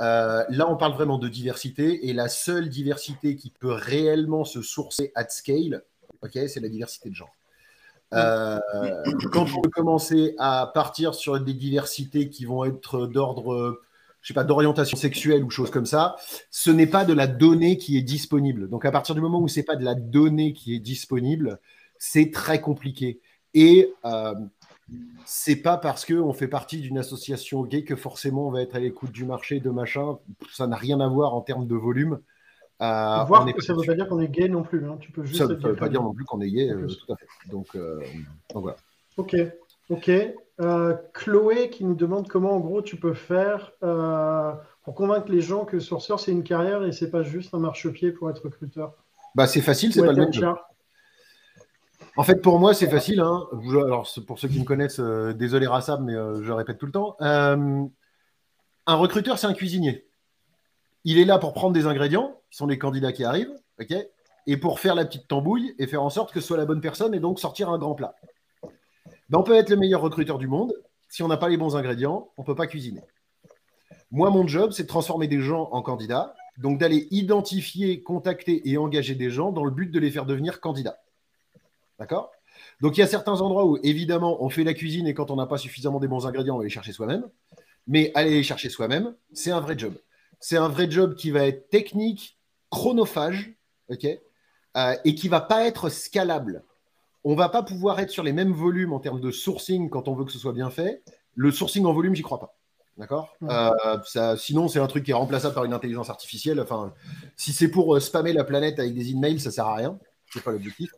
Euh, 0.00 0.44
là, 0.48 0.68
on 0.68 0.76
parle 0.76 0.92
vraiment 0.92 1.18
de 1.18 1.28
diversité 1.28 2.08
et 2.08 2.12
la 2.12 2.28
seule 2.28 2.68
diversité 2.68 3.36
qui 3.36 3.50
peut 3.50 3.72
réellement 3.72 4.44
se 4.44 4.62
sourcer 4.62 5.12
at 5.14 5.28
scale, 5.28 5.84
c'est 6.32 6.60
la 6.60 6.68
diversité 6.68 7.10
de 7.10 7.14
genre. 7.14 7.34
Euh, 8.12 8.58
quand 9.32 9.46
on 9.56 9.60
peut 9.60 9.70
commencer 9.70 10.34
à 10.38 10.70
partir 10.72 11.14
sur 11.14 11.38
des 11.40 11.54
diversités 11.54 12.30
qui 12.30 12.44
vont 12.44 12.64
être 12.64 13.06
d'ordre, 13.06 13.80
je 14.20 14.28
sais 14.28 14.34
pas, 14.34 14.44
d'orientation 14.44 14.96
sexuelle 14.96 15.42
ou 15.44 15.50
choses 15.50 15.70
comme 15.70 15.86
ça, 15.86 16.16
ce 16.50 16.70
n'est 16.70 16.86
pas 16.86 17.04
de 17.04 17.12
la 17.12 17.26
donnée 17.26 17.76
qui 17.76 17.98
est 17.98 18.02
disponible. 18.02 18.68
Donc, 18.68 18.84
à 18.84 18.90
partir 18.90 19.14
du 19.14 19.20
moment 19.20 19.40
où 19.40 19.48
c'est 19.48 19.64
pas 19.64 19.76
de 19.76 19.84
la 19.84 19.94
donnée 19.94 20.52
qui 20.52 20.74
est 20.74 20.80
disponible, 20.80 21.58
c'est 21.98 22.30
très 22.30 22.60
compliqué. 22.60 23.20
Et 23.54 23.92
euh, 24.04 24.34
c'est 25.24 25.56
pas 25.56 25.76
parce 25.76 26.04
qu'on 26.04 26.32
fait 26.32 26.48
partie 26.48 26.80
d'une 26.80 26.98
association 26.98 27.62
gay 27.64 27.84
que 27.84 27.96
forcément 27.96 28.48
on 28.48 28.50
va 28.50 28.62
être 28.62 28.76
à 28.76 28.80
l'écoute 28.80 29.12
du 29.12 29.24
marché, 29.24 29.60
de 29.60 29.70
machin. 29.70 30.18
Ça 30.52 30.66
n'a 30.66 30.76
rien 30.76 31.00
à 31.00 31.08
voir 31.08 31.34
en 31.34 31.40
termes 31.40 31.66
de 31.66 31.74
volume. 31.74 32.20
Euh, 32.82 33.24
Voir 33.24 33.46
que 33.54 33.62
ça 33.62 33.72
ne 33.72 33.78
veut 33.78 33.86
pas 33.86 33.94
dire 33.94 34.08
qu'on 34.08 34.20
est 34.20 34.28
gay 34.28 34.48
non 34.48 34.62
plus. 34.62 34.84
hein. 34.86 34.96
Tu 35.00 35.12
peux 35.12 35.24
juste 35.24 35.38
ça 35.38 35.46
ne 35.46 35.54
veut 35.54 35.76
pas 35.76 35.88
dire 35.88 36.02
non 36.02 36.12
plus 36.12 36.24
qu'on 36.24 36.40
est 36.40 36.50
gay, 36.50 36.70
euh, 36.70 36.86
tout 36.86 37.12
à 37.12 37.16
fait. 37.16 37.26
Donc, 37.50 37.68
euh, 37.76 38.00
donc 38.52 38.62
voilà. 38.64 38.76
Ok, 39.16 39.36
ok. 39.90 40.10
Chloé 41.12 41.70
qui 41.70 41.84
nous 41.84 41.94
demande 41.94 42.28
comment 42.28 42.52
en 42.52 42.60
gros 42.60 42.82
tu 42.82 42.96
peux 42.96 43.14
faire 43.14 43.72
pour 43.80 44.94
convaincre 44.94 45.30
les 45.30 45.40
gens 45.40 45.64
que 45.64 45.78
sourceur 45.78 46.20
c'est 46.20 46.32
une 46.32 46.44
carrière 46.44 46.84
et 46.84 46.92
c'est 46.92 47.10
pas 47.10 47.22
juste 47.22 47.54
un 47.54 47.58
marchepied 47.58 48.12
pour 48.12 48.28
être 48.28 48.42
recruteur. 48.44 48.94
Bah, 49.34 49.46
c'est 49.46 49.62
facile, 49.62 49.92
c'est 49.92 50.00
pas 50.04 50.12
le 50.12 50.18
même 50.18 50.32
job. 50.32 50.56
En 52.16 52.22
fait, 52.22 52.36
pour 52.36 52.58
moi, 52.60 52.74
c'est 52.74 52.88
facile. 52.88 53.20
hein. 53.20 53.46
Alors, 53.72 54.08
pour 54.26 54.38
ceux 54.38 54.48
qui 54.48 54.60
me 54.60 54.64
connaissent, 54.64 55.00
euh, 55.00 55.32
désolé 55.32 55.66
Rassab, 55.66 56.02
mais 56.02 56.14
euh, 56.14 56.42
je 56.42 56.48
le 56.48 56.54
répète 56.54 56.78
tout 56.78 56.86
le 56.86 56.92
temps. 56.92 57.16
Euh, 57.20 57.84
un 58.86 58.94
recruteur, 58.94 59.38
c'est 59.38 59.46
un 59.46 59.54
cuisinier. 59.54 60.06
Il 61.04 61.18
est 61.18 61.24
là 61.24 61.38
pour 61.38 61.52
prendre 61.54 61.72
des 61.72 61.86
ingrédients, 61.86 62.40
qui 62.50 62.56
sont 62.56 62.66
les 62.66 62.78
candidats 62.78 63.12
qui 63.12 63.24
arrivent, 63.24 63.52
ok, 63.80 63.94
et 64.46 64.56
pour 64.56 64.78
faire 64.78 64.94
la 64.94 65.04
petite 65.04 65.26
tambouille 65.26 65.74
et 65.78 65.86
faire 65.86 66.02
en 66.02 66.10
sorte 66.10 66.32
que 66.32 66.40
ce 66.40 66.46
soit 66.46 66.56
la 66.56 66.66
bonne 66.66 66.80
personne 66.80 67.14
et 67.14 67.20
donc 67.20 67.40
sortir 67.40 67.68
un 67.70 67.78
grand 67.78 67.94
plat. 67.94 68.14
Ben, 69.28 69.38
on 69.38 69.42
peut 69.42 69.54
être 69.54 69.70
le 69.70 69.76
meilleur 69.76 70.00
recruteur 70.00 70.38
du 70.38 70.46
monde. 70.46 70.72
Si 71.08 71.22
on 71.22 71.28
n'a 71.28 71.36
pas 71.36 71.48
les 71.48 71.56
bons 71.56 71.76
ingrédients, 71.76 72.30
on 72.36 72.42
ne 72.42 72.46
peut 72.46 72.54
pas 72.54 72.66
cuisiner. 72.66 73.02
Moi, 74.10 74.30
mon 74.30 74.46
job, 74.46 74.70
c'est 74.72 74.84
de 74.84 74.88
transformer 74.88 75.26
des 75.26 75.40
gens 75.40 75.68
en 75.72 75.82
candidats, 75.82 76.34
donc 76.58 76.78
d'aller 76.78 77.08
identifier, 77.10 78.02
contacter 78.02 78.68
et 78.68 78.78
engager 78.78 79.14
des 79.14 79.30
gens 79.30 79.50
dans 79.50 79.64
le 79.64 79.70
but 79.70 79.90
de 79.90 79.98
les 79.98 80.10
faire 80.10 80.26
devenir 80.26 80.60
candidats. 80.60 80.98
D'accord? 81.98 82.30
Donc, 82.80 82.96
il 82.96 83.00
y 83.00 83.02
a 83.02 83.06
certains 83.06 83.40
endroits 83.40 83.66
où, 83.66 83.78
évidemment, 83.82 84.42
on 84.42 84.48
fait 84.48 84.64
la 84.64 84.74
cuisine 84.74 85.06
et 85.06 85.14
quand 85.14 85.30
on 85.30 85.36
n'a 85.36 85.46
pas 85.46 85.58
suffisamment 85.58 86.00
des 86.00 86.08
bons 86.08 86.26
ingrédients, 86.26 86.54
on 86.54 86.58
va 86.58 86.64
les 86.64 86.70
chercher 86.70 86.92
soi-même. 86.92 87.28
Mais 87.86 88.12
aller 88.14 88.30
les 88.30 88.42
chercher 88.42 88.70
soi-même, 88.70 89.14
c'est 89.32 89.50
un 89.50 89.60
vrai 89.60 89.78
job. 89.78 89.94
C'est 90.40 90.56
un 90.56 90.68
vrai 90.68 90.90
job 90.90 91.14
qui 91.16 91.30
va 91.30 91.46
être 91.46 91.68
technique, 91.68 92.38
chronophage, 92.70 93.54
ok? 93.88 94.06
Euh, 94.76 94.96
et 95.04 95.14
qui 95.14 95.28
va 95.28 95.40
pas 95.40 95.66
être 95.66 95.88
scalable. 95.88 96.64
On 97.22 97.34
va 97.34 97.48
pas 97.48 97.62
pouvoir 97.62 98.00
être 98.00 98.10
sur 98.10 98.22
les 98.22 98.32
mêmes 98.32 98.52
volumes 98.52 98.92
en 98.92 99.00
termes 99.00 99.20
de 99.20 99.30
sourcing 99.30 99.88
quand 99.88 100.08
on 100.08 100.14
veut 100.14 100.24
que 100.24 100.32
ce 100.32 100.38
soit 100.38 100.52
bien 100.52 100.70
fait. 100.70 101.02
Le 101.34 101.50
sourcing 101.50 101.84
en 101.86 101.92
volume, 101.92 102.14
j'y 102.14 102.22
crois 102.22 102.40
pas. 102.40 102.56
D'accord? 102.96 103.34
Ouais. 103.40 103.48
Euh, 103.52 104.36
Sinon, 104.36 104.68
c'est 104.68 104.78
un 104.78 104.86
truc 104.86 105.04
qui 105.04 105.10
est 105.10 105.14
remplaçable 105.14 105.54
par 105.54 105.64
une 105.64 105.72
intelligence 105.72 106.10
artificielle. 106.10 106.60
Enfin, 106.60 106.92
si 107.36 107.52
c'est 107.52 107.68
pour 107.68 107.96
euh, 107.96 108.00
spammer 108.00 108.32
la 108.32 108.44
planète 108.44 108.78
avec 108.78 108.94
des 108.94 109.10
emails, 109.10 109.40
ça 109.40 109.50
sert 109.50 109.66
à 109.66 109.76
rien. 109.76 109.98
C'est 110.32 110.42
pas 110.42 110.52
l'objectif. 110.52 110.90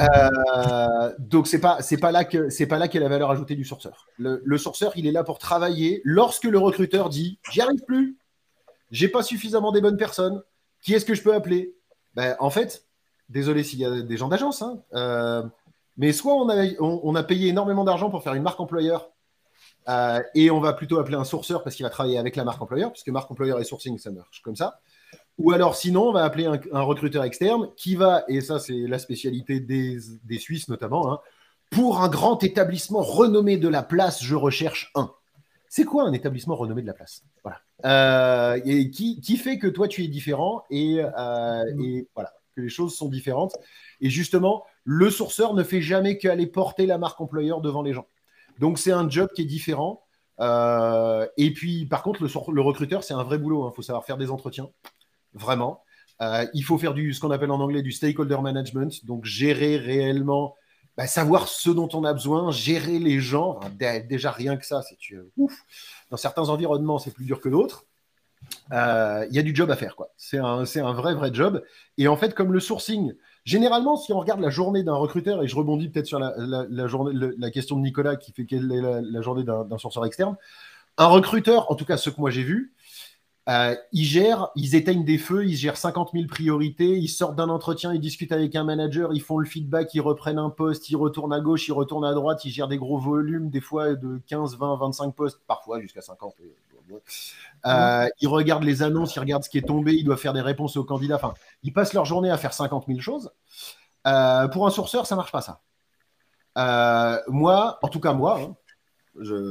Euh, 0.00 1.12
donc 1.18 1.46
c'est 1.46 1.60
pas 1.60 1.80
pas 2.00 2.10
là 2.10 2.24
que 2.24 2.48
c'est 2.48 2.66
pas 2.66 2.78
là 2.78 2.88
qu'est 2.88 3.00
la 3.00 3.08
valeur 3.08 3.30
ajoutée 3.30 3.54
du 3.54 3.64
sourceur. 3.64 4.06
Le, 4.18 4.56
sourceur, 4.56 4.92
il 4.96 5.06
est 5.06 5.12
là 5.12 5.24
pour 5.24 5.38
travailler. 5.38 6.00
Lorsque 6.04 6.44
le 6.44 6.58
recruteur 6.58 7.10
dit 7.10 7.38
j'y 7.50 7.60
arrive 7.60 7.82
plus, 7.84 8.16
j'ai 8.90 9.08
pas 9.08 9.22
suffisamment 9.22 9.72
des 9.72 9.80
bonnes 9.80 9.98
personnes, 9.98 10.42
qui 10.80 10.94
est-ce 10.94 11.04
que 11.04 11.14
je 11.14 11.22
peux 11.22 11.34
appeler? 11.34 11.74
Ben, 12.14 12.34
En 12.40 12.50
fait, 12.50 12.86
désolé 13.28 13.62
s'il 13.62 13.80
y 13.80 13.84
a 13.84 14.00
des 14.00 14.16
gens 14.16 14.28
d'agence, 14.28 14.62
hein, 14.62 14.80
euh, 14.94 15.42
mais 15.98 16.12
soit 16.12 16.34
on 16.34 16.48
a, 16.48 16.64
on, 16.78 17.00
on 17.02 17.14
a 17.14 17.22
payé 17.22 17.48
énormément 17.48 17.84
d'argent 17.84 18.10
pour 18.10 18.22
faire 18.22 18.34
une 18.34 18.42
marque 18.42 18.60
employeur 18.60 19.10
euh, 19.88 20.22
et 20.34 20.50
on 20.50 20.60
va 20.60 20.72
plutôt 20.72 20.98
appeler 20.98 21.16
un 21.16 21.24
sourceur 21.24 21.62
parce 21.62 21.74
qu'il 21.74 21.84
va 21.84 21.90
travailler 21.90 22.18
avec 22.18 22.36
la 22.36 22.44
marque 22.44 22.60
employeur, 22.60 22.92
puisque 22.92 23.08
marque 23.08 23.30
employeur 23.30 23.58
et 23.60 23.64
sourcing, 23.64 23.98
ça 23.98 24.10
marche 24.10 24.42
comme 24.42 24.56
ça. 24.56 24.80
Ou 25.40 25.52
alors 25.52 25.74
sinon, 25.74 26.08
on 26.08 26.12
va 26.12 26.24
appeler 26.24 26.46
un, 26.46 26.82
recruteur 26.82 27.24
externe 27.24 27.70
qui 27.76 27.96
va, 27.96 28.24
et 28.28 28.40
ça 28.40 28.58
c'est 28.58 28.86
la 28.86 28.98
spécialité 28.98 29.58
des, 29.58 29.98
des 30.24 30.38
Suisses 30.38 30.68
notamment, 30.68 31.10
hein, 31.10 31.20
pour 31.70 32.02
un 32.02 32.08
grand 32.08 32.42
établissement 32.42 33.00
renommé 33.00 33.56
de 33.56 33.68
la 33.68 33.82
place, 33.82 34.22
je 34.22 34.34
recherche 34.34 34.90
un. 34.94 35.12
C'est 35.68 35.84
quoi 35.84 36.02
un 36.02 36.12
établissement 36.12 36.56
renommé 36.56 36.82
de 36.82 36.88
la 36.88 36.94
place? 36.94 37.22
Voilà. 37.44 37.58
Euh, 37.84 38.60
et 38.64 38.90
qui, 38.90 39.20
qui 39.20 39.36
fait 39.36 39.58
que 39.58 39.68
toi 39.68 39.88
tu 39.88 40.04
es 40.04 40.08
différent 40.08 40.64
et, 40.68 41.00
euh, 41.00 41.64
et 41.82 42.08
voilà, 42.14 42.32
que 42.54 42.60
les 42.60 42.68
choses 42.68 42.94
sont 42.94 43.08
différentes. 43.08 43.56
Et 44.00 44.10
justement, 44.10 44.64
le 44.84 45.10
sourceur 45.10 45.54
ne 45.54 45.62
fait 45.62 45.80
jamais 45.80 46.18
qu'aller 46.18 46.46
porter 46.46 46.86
la 46.86 46.98
marque 46.98 47.20
employeur 47.20 47.60
devant 47.60 47.82
les 47.82 47.94
gens. 47.94 48.06
Donc 48.58 48.78
c'est 48.78 48.92
un 48.92 49.08
job 49.08 49.30
qui 49.34 49.42
est 49.42 49.46
différent. 49.46 50.02
Euh, 50.40 51.26
et 51.36 51.52
puis 51.52 51.86
par 51.86 52.02
contre, 52.02 52.22
le, 52.22 52.60
recruteur, 52.60 53.04
c'est 53.04 53.14
un 53.14 53.22
vrai 53.22 53.38
boulot. 53.38 53.70
Il 53.70 53.74
faut 53.74 53.82
savoir 53.82 54.04
faire 54.04 54.16
des 54.16 54.30
entretiens, 54.30 54.68
vraiment. 55.34 55.82
Euh, 56.20 56.46
il 56.52 56.62
faut 56.62 56.78
faire 56.78 56.94
du, 56.94 57.14
ce 57.14 57.20
qu'on 57.20 57.30
appelle 57.30 57.50
en 57.50 57.60
anglais 57.60 57.82
du 57.82 57.92
stakeholder 57.92 58.38
management, 58.42 59.04
donc 59.06 59.24
gérer 59.24 59.78
réellement, 59.78 60.54
bah, 60.96 61.06
savoir 61.06 61.48
ce 61.48 61.70
dont 61.70 61.88
on 61.94 62.04
a 62.04 62.12
besoin, 62.12 62.50
gérer 62.50 62.98
les 62.98 63.20
gens. 63.20 63.58
Déjà 63.78 64.30
rien 64.30 64.56
que 64.56 64.66
ça, 64.66 64.82
c'est 64.82 64.96
tu- 64.96 65.18
ouf. 65.36 65.64
Dans 66.10 66.16
certains 66.16 66.48
environnements, 66.48 66.98
c'est 66.98 67.12
plus 67.12 67.24
dur 67.24 67.40
que 67.40 67.48
d'autres. 67.48 67.86
Euh, 68.72 69.26
Il 69.30 69.36
y 69.36 69.38
a 69.38 69.42
du 69.42 69.54
job 69.54 69.70
à 69.70 69.76
faire, 69.76 69.96
quoi. 69.96 70.10
C'est 70.16 70.38
un, 70.38 70.64
un 70.64 70.92
vrai, 70.92 71.14
vrai 71.14 71.30
job. 71.32 71.62
Et 71.96 72.08
en 72.08 72.16
fait, 72.16 72.34
comme 72.34 72.52
le 72.52 72.60
sourcing, 72.60 73.14
généralement, 73.44 73.96
si 73.96 74.12
on 74.12 74.18
regarde 74.18 74.40
la 74.40 74.50
journée 74.50 74.82
d'un 74.82 74.94
recruteur, 74.94 75.42
et 75.42 75.48
je 75.48 75.56
rebondis 75.56 75.88
peut-être 75.88 76.06
sur 76.06 76.18
la, 76.18 76.86
journée, 76.86 77.32
la 77.38 77.50
question 77.50 77.76
de 77.76 77.82
Nicolas 77.82 78.16
qui 78.16 78.32
fait 78.32 78.44
quelle 78.44 78.70
est 78.72 78.82
la, 78.82 79.22
journée 79.22 79.44
d'un 79.44 79.78
sourceur 79.78 80.04
externe, 80.04 80.36
un 80.98 81.06
recruteur, 81.06 81.70
en 81.70 81.76
tout 81.76 81.84
cas 81.84 81.96
ce 81.96 82.10
que 82.10 82.20
moi 82.20 82.30
j'ai 82.30 82.42
vu, 82.42 82.74
Euh, 83.48 83.74
ils 83.92 84.04
gèrent, 84.04 84.50
ils 84.54 84.74
éteignent 84.74 85.04
des 85.04 85.18
feux, 85.18 85.46
ils 85.46 85.56
gèrent 85.56 85.76
50 85.76 86.10
000 86.12 86.26
priorités, 86.26 86.98
ils 86.98 87.08
sortent 87.08 87.36
d'un 87.36 87.48
entretien, 87.48 87.94
ils 87.94 88.00
discutent 88.00 88.32
avec 88.32 88.54
un 88.54 88.64
manager, 88.64 89.12
ils 89.12 89.22
font 89.22 89.38
le 89.38 89.46
feedback, 89.46 89.92
ils 89.94 90.00
reprennent 90.00 90.38
un 90.38 90.50
poste, 90.50 90.90
ils 90.90 90.96
retournent 90.96 91.32
à 91.32 91.40
gauche, 91.40 91.66
ils 91.66 91.72
retournent 91.72 92.04
à 92.04 92.12
droite, 92.12 92.44
ils 92.44 92.50
gèrent 92.50 92.68
des 92.68 92.76
gros 92.76 92.98
volumes, 92.98 93.48
des 93.48 93.60
fois 93.60 93.94
de 93.94 94.20
15, 94.26 94.58
20, 94.58 94.76
25 94.76 95.14
postes, 95.14 95.40
parfois 95.46 95.80
jusqu'à 95.80 96.02
50. 96.02 96.34
Euh, 97.66 98.08
ils 98.20 98.28
regardent 98.28 98.64
les 98.64 98.82
annonces, 98.82 99.16
ils 99.16 99.20
regardent 99.20 99.44
ce 99.44 99.50
qui 99.50 99.58
est 99.58 99.66
tombé, 99.66 99.94
ils 99.94 100.04
doivent 100.04 100.18
faire 100.18 100.32
des 100.32 100.40
réponses 100.40 100.76
aux 100.76 100.84
candidats. 100.84 101.16
Enfin, 101.16 101.34
ils 101.62 101.72
passent 101.72 101.94
leur 101.94 102.04
journée 102.04 102.30
à 102.30 102.36
faire 102.36 102.52
50 102.52 102.86
000 102.88 103.00
choses. 103.00 103.32
Euh, 104.06 104.48
pour 104.48 104.66
un 104.66 104.70
sourceur, 104.70 105.06
ça 105.06 105.16
marche 105.16 105.32
pas 105.32 105.40
ça. 105.40 105.60
moi, 107.28 107.78
en 107.82 107.88
tout 107.88 108.00
cas 108.00 108.12
moi, 108.12 108.40
hein, 108.40 108.54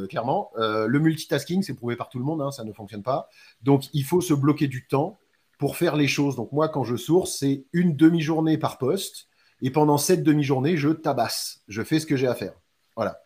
clairement. 0.09 0.51
Euh, 0.57 0.87
le 0.87 0.99
multitasking, 0.99 1.63
c'est 1.63 1.73
prouvé 1.73 1.95
par 1.95 2.09
tout 2.09 2.19
le 2.19 2.25
monde, 2.25 2.41
hein, 2.41 2.51
ça 2.51 2.63
ne 2.63 2.73
fonctionne 2.73 3.03
pas. 3.03 3.29
Donc, 3.61 3.93
il 3.93 4.03
faut 4.03 4.21
se 4.21 4.33
bloquer 4.33 4.67
du 4.67 4.87
temps 4.87 5.17
pour 5.57 5.75
faire 5.75 5.95
les 5.95 6.07
choses. 6.07 6.35
Donc, 6.35 6.51
moi, 6.51 6.69
quand 6.69 6.83
je 6.83 6.95
source, 6.95 7.37
c'est 7.37 7.65
une 7.73 7.95
demi-journée 7.95 8.57
par 8.57 8.77
poste. 8.77 9.27
Et 9.61 9.71
pendant 9.71 9.97
cette 9.97 10.23
demi-journée, 10.23 10.77
je 10.77 10.89
tabasse. 10.89 11.61
Je 11.67 11.81
fais 11.83 11.99
ce 11.99 12.05
que 12.05 12.15
j'ai 12.15 12.27
à 12.27 12.35
faire. 12.35 12.53
Voilà. 12.95 13.19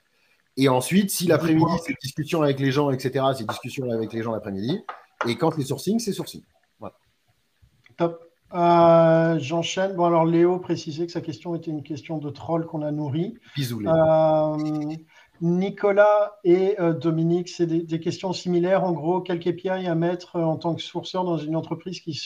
Et 0.57 0.69
ensuite, 0.69 1.11
si 1.11 1.27
l'après-midi, 1.27 1.73
c'est 1.85 1.95
discussion 2.01 2.41
avec 2.41 2.59
les 2.59 2.71
gens, 2.71 2.91
etc., 2.91 3.25
c'est 3.37 3.47
discussion 3.47 3.89
avec 3.91 4.13
les 4.13 4.23
gens 4.23 4.31
l'après-midi. 4.33 4.79
Et 5.27 5.35
quand 5.35 5.51
c'est 5.55 5.63
sourcing, 5.63 5.99
c'est 5.99 6.13
sourcing. 6.13 6.43
Voilà. 6.79 6.95
Top. 7.97 8.23
Euh, 8.53 9.39
j'enchaîne. 9.39 9.95
Bon, 9.95 10.05
alors 10.05 10.25
Léo 10.25 10.59
précisait 10.59 11.07
que 11.07 11.11
sa 11.11 11.21
question 11.21 11.55
était 11.55 11.71
une 11.71 11.81
question 11.81 12.19
de 12.19 12.29
troll 12.29 12.67
qu'on 12.67 12.83
a 12.83 12.91
nourri. 12.91 13.35
Bisous, 13.55 13.79
Léo. 13.79 13.91
Euh, 13.91 14.95
Nicolas 15.43 16.39
et 16.45 16.79
euh, 16.79 16.93
Dominique, 16.93 17.49
c'est 17.49 17.65
des, 17.65 17.99
questions 17.99 18.31
similaires. 18.31 18.85
En 18.85 18.93
gros, 18.93 19.19
quel 19.19 19.39
KPI 19.39 19.67
à 19.67 19.93
mettre 19.93 20.37
euh, 20.37 20.43
en 20.43 20.55
tant 20.55 20.73
que 20.73 20.81
sourceur 20.81 21.25
dans 21.25 21.37
une 21.37 21.57
entreprise 21.57 21.99
qui, 21.99 22.17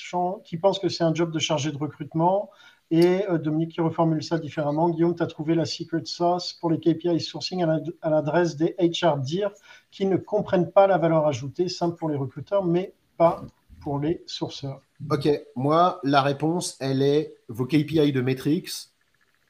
pense 0.61 0.77
que 0.77 0.87
c'est 0.87 1.03
un 1.03 1.15
job 1.15 1.31
de 1.31 1.39
chargé 1.39 1.71
de 1.71 1.77
recrutement 1.79 2.51
Et 2.91 3.27
euh, 3.27 3.39
Dominique 3.39 3.71
qui 3.71 3.81
reformule 3.81 4.21
ça 4.21 4.37
différemment. 4.37 4.91
Guillaume, 4.91 5.15
tu 5.15 5.23
as 5.23 5.25
trouvé 5.25 5.55
la 5.55 5.65
secret 5.65 6.03
sauce 6.05 6.53
pour 6.53 6.69
les 6.69 6.79
KPI 6.79 7.19
sourcing 7.19 7.65
à 8.03 8.09
l'adresse 8.11 8.55
des 8.55 8.75
HR 8.77 9.17
DIR 9.17 9.49
qui 9.89 10.05
ne 10.05 10.17
comprennent 10.17 10.71
pas 10.71 10.85
la 10.85 10.99
valeur 10.99 11.25
ajoutée, 11.25 11.69
simple 11.69 11.97
pour 11.97 12.09
les 12.09 12.17
recruteurs, 12.17 12.63
mais 12.63 12.93
pas 13.17 13.41
pour 13.81 13.97
les 13.97 14.21
sourceurs. 14.27 14.83
Ok, 15.09 15.27
moi, 15.55 15.99
la 16.03 16.21
réponse, 16.21 16.77
elle 16.79 17.01
est 17.01 17.33
vos 17.47 17.65
KPI 17.65 18.11
de 18.11 18.21
Metrics, 18.21 18.91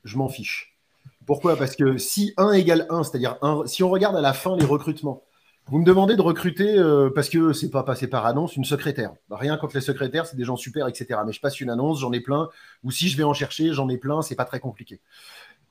je 0.06 0.18
m'en 0.18 0.30
fiche. 0.30 0.77
Pourquoi? 1.28 1.58
Parce 1.58 1.76
que 1.76 1.98
si 1.98 2.34
1 2.38 2.54
égale 2.54 2.88
1, 2.90 3.04
c'est-à-dire 3.04 3.38
si 3.66 3.84
on 3.84 3.90
regarde 3.90 4.16
à 4.16 4.22
la 4.22 4.34
fin 4.34 4.56
les 4.56 4.66
recrutements, 4.66 5.24
vous 5.70 5.80
me 5.80 5.86
demandez 5.86 6.16
de 6.16 6.22
recruter 6.22 6.80
euh, 6.80 7.10
parce 7.14 7.28
que 7.28 7.52
c'est 7.52 7.70
pas 7.70 7.84
passé 7.84 8.08
par 8.08 8.26
annonce 8.26 8.56
une 8.56 8.64
secrétaire. 8.64 9.12
Rien 9.30 9.58
contre 9.58 9.76
les 9.76 9.82
secrétaires, 9.82 10.26
c'est 10.26 10.38
des 10.38 10.46
gens 10.46 10.56
super, 10.56 10.88
etc. 10.88 11.20
Mais 11.26 11.34
je 11.34 11.42
passe 11.42 11.60
une 11.60 11.70
annonce, 11.70 12.00
j'en 12.00 12.14
ai 12.14 12.22
plein. 12.22 12.48
Ou 12.86 12.92
si 12.92 13.10
je 13.10 13.18
vais 13.18 13.26
en 13.26 13.34
chercher, 13.34 13.74
j'en 13.74 13.90
ai 13.90 13.98
plein. 13.98 14.22
C'est 14.22 14.36
pas 14.36 14.46
très 14.46 14.62
compliqué. 14.62 15.02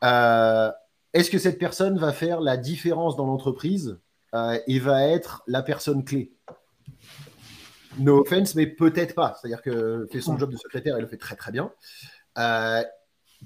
Euh, 0.04 0.70
est-ce 1.14 1.30
que 1.30 1.38
cette 1.38 1.58
personne 1.58 1.98
va 1.98 2.12
faire 2.12 2.42
la 2.42 2.58
différence 2.58 3.16
dans 3.16 3.24
l'entreprise 3.24 3.98
euh, 4.34 4.58
et 4.66 4.78
va 4.78 5.02
être 5.06 5.42
la 5.46 5.62
personne 5.62 6.04
clé? 6.04 6.30
No 7.98 8.20
offense, 8.20 8.54
mais 8.54 8.66
peut-être 8.66 9.14
pas. 9.14 9.38
C'est-à-dire 9.40 9.62
que 9.62 10.06
fait 10.12 10.20
son 10.20 10.36
job 10.36 10.50
de 10.52 10.58
secrétaire, 10.58 10.96
elle 10.96 11.02
le 11.02 11.08
fait 11.08 11.16
très 11.16 11.36
très 11.36 11.52
bien. 11.52 11.72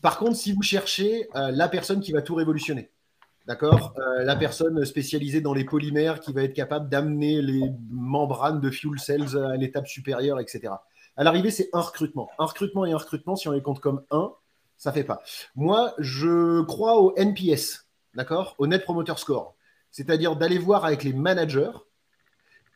Par 0.02 0.18
contre, 0.18 0.36
si 0.36 0.52
vous 0.52 0.62
cherchez 0.62 1.28
euh, 1.34 1.50
la 1.50 1.68
personne 1.68 2.00
qui 2.00 2.12
va 2.12 2.22
tout 2.22 2.34
révolutionner, 2.34 2.90
d'accord 3.46 3.94
euh, 3.98 4.24
La 4.24 4.36
personne 4.36 4.84
spécialisée 4.84 5.40
dans 5.40 5.54
les 5.54 5.64
polymères 5.64 6.20
qui 6.20 6.32
va 6.32 6.42
être 6.42 6.54
capable 6.54 6.88
d'amener 6.88 7.42
les 7.42 7.70
membranes 7.90 8.60
de 8.60 8.70
fuel 8.70 8.98
cells 8.98 9.36
à 9.36 9.56
l'étape 9.56 9.86
supérieure, 9.86 10.40
etc. 10.40 10.74
À 11.16 11.24
l'arrivée, 11.24 11.50
c'est 11.50 11.68
un 11.72 11.80
recrutement. 11.80 12.30
Un 12.38 12.46
recrutement 12.46 12.86
et 12.86 12.92
un 12.92 12.96
recrutement, 12.96 13.36
si 13.36 13.48
on 13.48 13.52
les 13.52 13.62
compte 13.62 13.80
comme 13.80 14.02
un, 14.10 14.32
ça 14.76 14.92
fait 14.92 15.04
pas. 15.04 15.22
Moi, 15.54 15.92
je 15.98 16.62
crois 16.62 17.00
au 17.00 17.14
NPS, 17.16 17.86
d'accord 18.14 18.54
Au 18.58 18.66
Net 18.66 18.84
Promoter 18.84 19.14
Score. 19.16 19.54
C'est-à-dire 19.90 20.36
d'aller 20.36 20.58
voir 20.58 20.84
avec 20.84 21.02
les 21.04 21.12
managers 21.12 21.72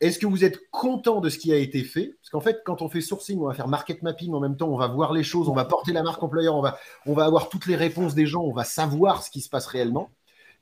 est-ce 0.01 0.19
que 0.19 0.27
vous 0.27 0.43
êtes 0.43 0.69
content 0.71 1.21
de 1.21 1.29
ce 1.29 1.37
qui 1.37 1.53
a 1.53 1.57
été 1.57 1.83
fait? 1.83 2.15
Parce 2.21 2.29
qu'en 2.29 2.41
fait, 2.41 2.61
quand 2.65 2.81
on 2.81 2.89
fait 2.89 3.01
sourcing, 3.01 3.39
on 3.39 3.47
va 3.47 3.53
faire 3.53 3.67
market 3.67 4.01
mapping 4.01 4.33
en 4.33 4.39
même 4.39 4.57
temps, 4.57 4.67
on 4.67 4.77
va 4.77 4.87
voir 4.87 5.13
les 5.13 5.23
choses, 5.23 5.47
on 5.47 5.53
va 5.53 5.65
porter 5.65 5.93
la 5.93 6.03
marque 6.03 6.21
employeur, 6.21 6.55
on 6.55 7.13
va, 7.13 7.25
avoir 7.25 7.49
toutes 7.49 7.65
les 7.65 7.75
réponses 7.75 8.13
des 8.13 8.25
gens, 8.25 8.41
on 8.41 8.53
va 8.53 8.63
savoir 8.63 9.23
ce 9.23 9.31
qui 9.31 9.41
se 9.41 9.49
passe 9.49 9.67
réellement 9.67 10.09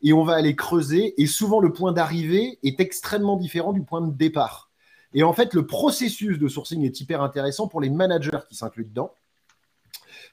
et 0.04 0.14
on 0.14 0.24
va 0.24 0.36
aller 0.36 0.56
creuser. 0.56 1.20
Et 1.22 1.26
souvent, 1.26 1.60
le 1.60 1.74
point 1.74 1.94
d'arrivée 1.94 2.60
est 2.64 2.80
extrêmement 2.80 3.38
différent 3.38 3.74
du 3.74 3.84
point 3.84 4.02
de 4.02 4.12
départ. 4.12 4.70
Et 5.14 5.24
en 5.24 5.34
fait, 5.34 5.54
le 5.54 5.66
processus 5.66 6.38
de 6.38 6.48
sourcing 6.48 6.84
est 6.84 7.00
hyper 7.00 7.22
intéressant 7.22 7.68
pour 7.68 7.82
les 7.82 7.90
managers 7.90 8.40
qui 8.50 8.56
s'incluent 8.56 8.86
dedans 8.86 9.14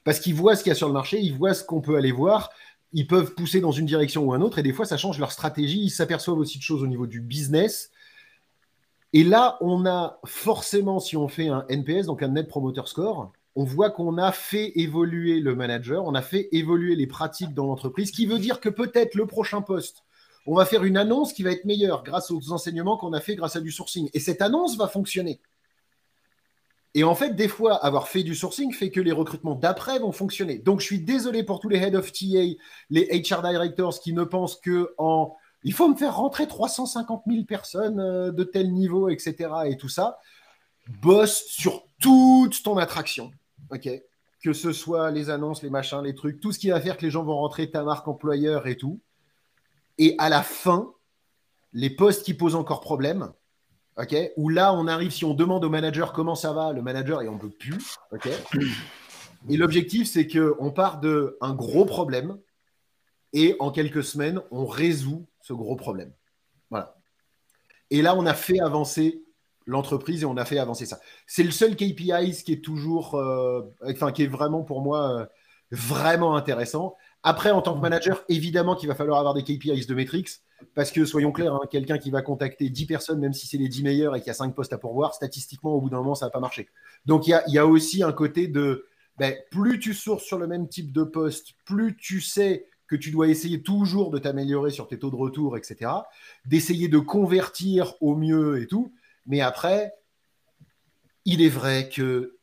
parce 0.03 0.19
qu'ils 0.19 0.35
voient 0.35 0.55
ce 0.55 0.63
qu'il 0.63 0.71
y 0.71 0.73
a 0.73 0.75
sur 0.75 0.87
le 0.87 0.93
marché, 0.93 1.19
ils 1.19 1.35
voient 1.35 1.53
ce 1.53 1.63
qu'on 1.63 1.81
peut 1.81 1.95
aller 1.95 2.11
voir. 2.11 2.49
Ils 2.93 3.07
peuvent 3.07 3.33
pousser 3.33 3.61
dans 3.61 3.71
une 3.71 3.85
direction 3.85 4.23
ou 4.25 4.33
un 4.33 4.41
autre, 4.41 4.59
et 4.59 4.63
des 4.63 4.73
fois, 4.73 4.85
ça 4.85 4.97
change 4.97 5.17
leur 5.19 5.31
stratégie. 5.31 5.79
Ils 5.79 5.89
s'aperçoivent 5.89 6.37
aussi 6.37 6.57
de 6.57 6.63
choses 6.63 6.83
au 6.83 6.87
niveau 6.87 7.07
du 7.07 7.21
business, 7.21 7.91
et 9.13 9.23
là, 9.23 9.57
on 9.61 9.85
a 9.85 10.19
forcément, 10.25 10.99
si 10.99 11.17
on 11.17 11.27
fait 11.27 11.49
un 11.49 11.65
NPS, 11.67 12.05
donc 12.05 12.23
un 12.23 12.29
Net 12.29 12.47
Promoter 12.47 12.83
Score, 12.85 13.31
on 13.55 13.65
voit 13.65 13.89
qu'on 13.89 14.17
a 14.17 14.31
fait 14.31 14.71
évoluer 14.75 15.41
le 15.41 15.55
manager, 15.55 16.05
on 16.05 16.15
a 16.15 16.21
fait 16.21 16.47
évoluer 16.53 16.95
les 16.95 17.07
pratiques 17.07 17.53
dans 17.53 17.65
l'entreprise, 17.65 18.11
qui 18.11 18.25
veut 18.25 18.39
dire 18.39 18.61
que 18.61 18.69
peut-être 18.69 19.15
le 19.15 19.25
prochain 19.25 19.61
poste, 19.61 20.03
on 20.47 20.55
va 20.55 20.65
faire 20.65 20.85
une 20.85 20.97
annonce 20.97 21.33
qui 21.33 21.43
va 21.43 21.51
être 21.51 21.65
meilleure 21.65 22.03
grâce 22.03 22.31
aux 22.31 22.51
enseignements 22.51 22.97
qu'on 22.97 23.13
a 23.13 23.19
fait 23.19 23.35
grâce 23.35 23.55
à 23.55 23.61
du 23.61 23.71
sourcing. 23.71 24.09
Et 24.13 24.19
cette 24.19 24.41
annonce 24.41 24.77
va 24.77 24.87
fonctionner. 24.87 25.41
Et 26.93 27.03
en 27.03 27.15
fait, 27.15 27.35
des 27.35 27.47
fois, 27.47 27.75
avoir 27.75 28.07
fait 28.07 28.23
du 28.23 28.35
sourcing 28.35 28.73
fait 28.73 28.89
que 28.89 28.99
les 28.99 29.11
recrutements 29.11 29.55
d'après 29.55 29.99
vont 29.99 30.11
fonctionner. 30.11 30.57
Donc, 30.57 30.81
je 30.81 30.85
suis 30.85 30.99
désolé 30.99 31.43
pour 31.43 31.59
tous 31.59 31.69
les 31.69 31.77
head 31.77 31.95
of 31.95 32.11
TA, 32.11 32.43
les 32.89 33.23
HR 33.29 33.41
directors 33.43 33.99
qui 33.99 34.13
ne 34.13 34.23
pensent 34.23 34.57
que 34.57 34.93
en 34.97 35.35
il 35.63 35.73
faut 35.73 35.87
me 35.87 35.95
faire 35.95 36.15
rentrer 36.15 36.47
350 36.47 37.23
000 37.27 37.45
personnes 37.45 37.99
euh, 37.99 38.31
de 38.31 38.43
tel 38.43 38.71
niveau, 38.71 39.09
etc. 39.09 39.49
Et 39.65 39.77
tout 39.77 39.89
ça. 39.89 40.19
Bosse 41.01 41.43
sur 41.47 41.83
toute 41.99 42.63
ton 42.63 42.77
attraction. 42.77 43.31
OK? 43.69 43.89
Que 44.43 44.53
ce 44.53 44.71
soit 44.71 45.11
les 45.11 45.29
annonces, 45.29 45.61
les 45.61 45.69
machins, 45.69 46.01
les 46.03 46.15
trucs, 46.15 46.39
tout 46.39 46.51
ce 46.51 46.59
qui 46.59 46.69
va 46.69 46.81
faire 46.81 46.97
que 46.97 47.05
les 47.05 47.11
gens 47.11 47.23
vont 47.23 47.37
rentrer 47.37 47.69
ta 47.69 47.83
marque 47.83 48.07
employeur 48.07 48.65
et 48.67 48.75
tout. 48.75 48.99
Et 49.97 50.15
à 50.17 50.29
la 50.29 50.41
fin, 50.41 50.91
les 51.73 51.91
postes 51.91 52.25
qui 52.25 52.33
posent 52.33 52.55
encore 52.55 52.81
problème, 52.81 53.31
OK? 53.97 54.15
Où 54.37 54.49
là, 54.49 54.73
on 54.73 54.87
arrive, 54.87 55.11
si 55.11 55.25
on 55.25 55.35
demande 55.35 55.63
au 55.63 55.69
manager 55.69 56.11
comment 56.11 56.35
ça 56.35 56.53
va, 56.53 56.73
le 56.73 56.81
manager, 56.81 57.21
et 57.21 57.27
on 57.27 57.35
ne 57.35 57.39
peut 57.39 57.51
plus. 57.51 57.97
OK? 58.11 58.29
Et 59.49 59.57
l'objectif, 59.57 60.07
c'est 60.07 60.27
qu'on 60.27 60.71
part 60.71 60.99
d'un 60.99 61.53
gros 61.53 61.85
problème 61.85 62.37
et 63.33 63.55
en 63.59 63.71
quelques 63.71 64.03
semaines, 64.03 64.41
on 64.51 64.65
résout 64.65 65.25
gros 65.53 65.75
problème. 65.75 66.13
Voilà. 66.69 66.97
Et 67.89 68.01
là, 68.01 68.15
on 68.15 68.25
a 68.25 68.33
fait 68.33 68.59
avancer 68.59 69.23
l'entreprise 69.65 70.23
et 70.23 70.25
on 70.25 70.37
a 70.37 70.45
fait 70.45 70.59
avancer 70.59 70.85
ça. 70.85 70.99
C'est 71.27 71.43
le 71.43 71.51
seul 71.51 71.75
KPI 71.75 72.43
qui 72.43 72.53
est 72.53 72.63
toujours, 72.63 73.15
euh, 73.15 73.61
enfin, 73.87 74.11
qui 74.11 74.23
est 74.23 74.27
vraiment 74.27 74.63
pour 74.63 74.81
moi 74.81 75.19
euh, 75.19 75.25
vraiment 75.71 76.35
intéressant. 76.35 76.95
Après, 77.23 77.51
en 77.51 77.61
tant 77.61 77.75
que 77.75 77.81
manager, 77.81 78.23
évidemment 78.29 78.75
qu'il 78.75 78.89
va 78.89 78.95
falloir 78.95 79.19
avoir 79.19 79.33
des 79.33 79.43
KPIs 79.43 79.85
de 79.85 79.93
metrics, 79.93 80.29
parce 80.75 80.91
que 80.91 81.05
soyons 81.05 81.31
clairs, 81.31 81.53
hein, 81.53 81.61
quelqu'un 81.69 81.97
qui 81.97 82.11
va 82.11 82.21
contacter 82.21 82.69
10 82.69 82.85
personnes, 82.85 83.19
même 83.19 83.33
si 83.33 83.47
c'est 83.47 83.57
les 83.57 83.67
10 83.67 83.83
meilleurs 83.83 84.15
et 84.15 84.19
qu'il 84.19 84.27
y 84.27 84.31
a 84.31 84.35
5 84.35 84.55
postes 84.55 84.73
à 84.73 84.77
pourvoir, 84.77 85.13
statistiquement, 85.13 85.73
au 85.73 85.81
bout 85.81 85.89
d'un 85.89 85.97
moment, 85.97 86.15
ça 86.15 86.25
va 86.25 86.31
pas 86.31 86.39
marcher. 86.39 86.69
Donc, 87.05 87.27
il 87.27 87.39
y 87.47 87.57
a, 87.57 87.67
aussi 87.67 88.03
un 88.03 88.11
côté 88.11 88.47
de, 88.47 88.87
ben, 89.17 89.35
plus 89.51 89.79
tu 89.79 89.93
sources 89.93 90.23
sur 90.23 90.37
le 90.37 90.47
même 90.47 90.67
type 90.67 90.91
de 90.91 91.03
poste, 91.03 91.53
plus 91.65 91.95
tu 91.97 92.21
sais 92.21 92.67
que 92.91 92.97
tu 92.97 93.09
dois 93.09 93.29
essayer 93.29 93.63
toujours 93.63 94.11
de 94.11 94.17
t'améliorer 94.17 94.69
sur 94.69 94.85
tes 94.85 94.99
taux 94.99 95.11
de 95.11 95.15
retour, 95.15 95.55
etc. 95.55 95.91
D'essayer 96.45 96.89
de 96.89 96.99
convertir 96.99 97.95
au 98.01 98.17
mieux 98.17 98.61
et 98.61 98.67
tout. 98.67 98.93
Mais 99.25 99.39
après, 99.39 99.93
il 101.23 101.41
est 101.41 101.49
vrai 101.49 101.87
que 101.87 102.37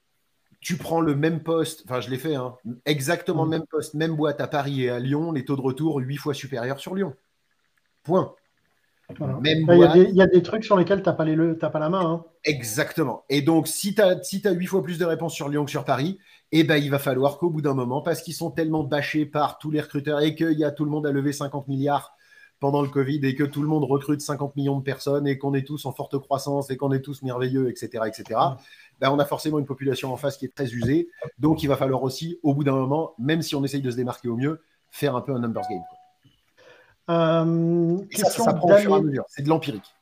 tu 0.61 0.79
prends 0.79 1.03
le 1.03 1.15
même 1.15 1.43
poste, 1.43 1.83
enfin 1.85 2.01
je 2.01 2.09
l'ai 2.09 2.17
fait, 2.17 2.35
hein, 2.35 2.57
exactement 2.87 3.43
le 3.43 3.49
mm. 3.49 3.51
même 3.51 3.67
poste, 3.67 3.93
même 3.93 4.17
boîte 4.17 4.41
à 4.41 4.49
Paris 4.49 4.85
et 4.85 4.89
à 4.89 4.99
Lyon, 4.99 5.33
les 5.33 5.45
taux 5.45 5.55
de 5.55 5.61
retour 5.61 5.99
8 5.99 6.17
fois 6.17 6.33
supérieurs 6.33 6.81
sur 6.81 6.95
Lyon. 6.95 7.15
Point. 8.03 8.35
Il, 9.11 10.15
y 10.15 10.23
a 10.23 10.27
des, 10.27 10.43
trucs 10.43 10.65
sur 10.65 10.77
lesquels 10.77 11.03
tu 11.03 11.09
n'as 11.09 11.15
pas, 11.15 11.71
pas, 11.71 11.79
la 11.79 11.89
main. 11.89 12.05
Hein. 12.05 12.25
Exactement. 12.45 13.25
Et 13.31 13.41
donc, 13.41 13.67
si 13.67 13.95
tu 13.95 14.03
as, 14.03 14.23
si 14.23 14.47
as 14.47 14.53
8 14.53 14.67
fois 14.67 14.83
plus 14.83 14.99
de 14.99 15.05
réponses 15.05 15.35
sur 15.35 15.49
Lyon 15.49 15.65
que 15.65 15.71
sur 15.71 15.85
Paris, 15.85 16.19
eh 16.53 16.63
ben, 16.65 16.77
il 16.77 16.91
va 16.91 16.99
falloir 16.99 17.39
qu'au 17.39 17.49
bout 17.49 17.63
d'un 17.63 17.75
moment, 17.75 18.03
parce 18.03 18.23
qu'ils 18.23 18.35
sont 18.35 18.51
tellement 18.51 18.85
bâchés 18.85 19.25
par 19.25 19.59
tous 19.59 19.71
les 19.71 19.81
recruteurs 19.81 20.21
et 20.21 20.35
qu'il 20.35 20.59
y 20.59 20.65
a 20.65 20.71
tout 20.71 20.85
le 20.85 20.91
monde 20.91 21.07
à 21.07 21.13
lever 21.13 21.33
50 21.33 21.69
milliards 21.69 22.15
pendant 22.61 22.83
le 22.83 22.89
Covid 22.89 23.21
et 23.23 23.35
que 23.35 23.45
tout 23.45 23.63
le 23.63 23.69
monde 23.69 23.85
recrute 23.85 24.21
50 24.21 24.57
millions 24.57 24.79
de 24.79 24.83
personnes 24.83 25.27
et 25.27 25.39
qu'on 25.39 25.55
est 25.55 25.67
tous 25.67 25.87
en 25.87 25.93
forte 25.93 26.19
croissance 26.19 26.71
et 26.71 26.77
qu'on 26.77 26.93
est 26.93 27.01
tous 27.01 27.23
merveilleux, 27.23 27.71
etc., 27.71 28.05
etc., 28.07 28.41
ben, 29.01 29.11
on 29.11 29.19
a 29.19 29.25
forcément 29.25 29.59
une 29.59 29.67
population 29.67 30.13
en 30.13 30.17
face 30.17 30.37
qui 30.37 30.45
est 30.45 30.55
très 30.55 30.73
usée. 30.75 31.09
Donc, 31.39 31.63
il 31.63 31.69
va 31.69 31.77
falloir 31.77 32.03
aussi, 32.03 32.39
au 32.43 32.53
bout 32.53 32.65
d'un 32.65 32.73
moment, 32.73 33.15
même 33.19 33.43
si 33.43 33.55
on 33.55 33.65
essaye 33.65 33.81
de 33.81 33.91
se 33.91 33.97
démarquer 33.97 34.29
au 34.29 34.37
mieux, 34.37 34.61
faire 34.91 35.15
un 35.15 35.21
peu 35.21 35.33
un 35.33 35.39
numbers 35.39 35.69
game. 35.71 35.98
Euh, 37.11 37.99
ça, 38.13 38.31
ça, 38.31 38.55
prend 38.55 38.73
au 38.73 38.77
fur 38.77 38.91
et 38.91 38.99
à 38.99 39.01
mesure. 39.01 39.25
C'est 39.29 39.43
de 39.43 39.49
l'empirique. 39.49 39.95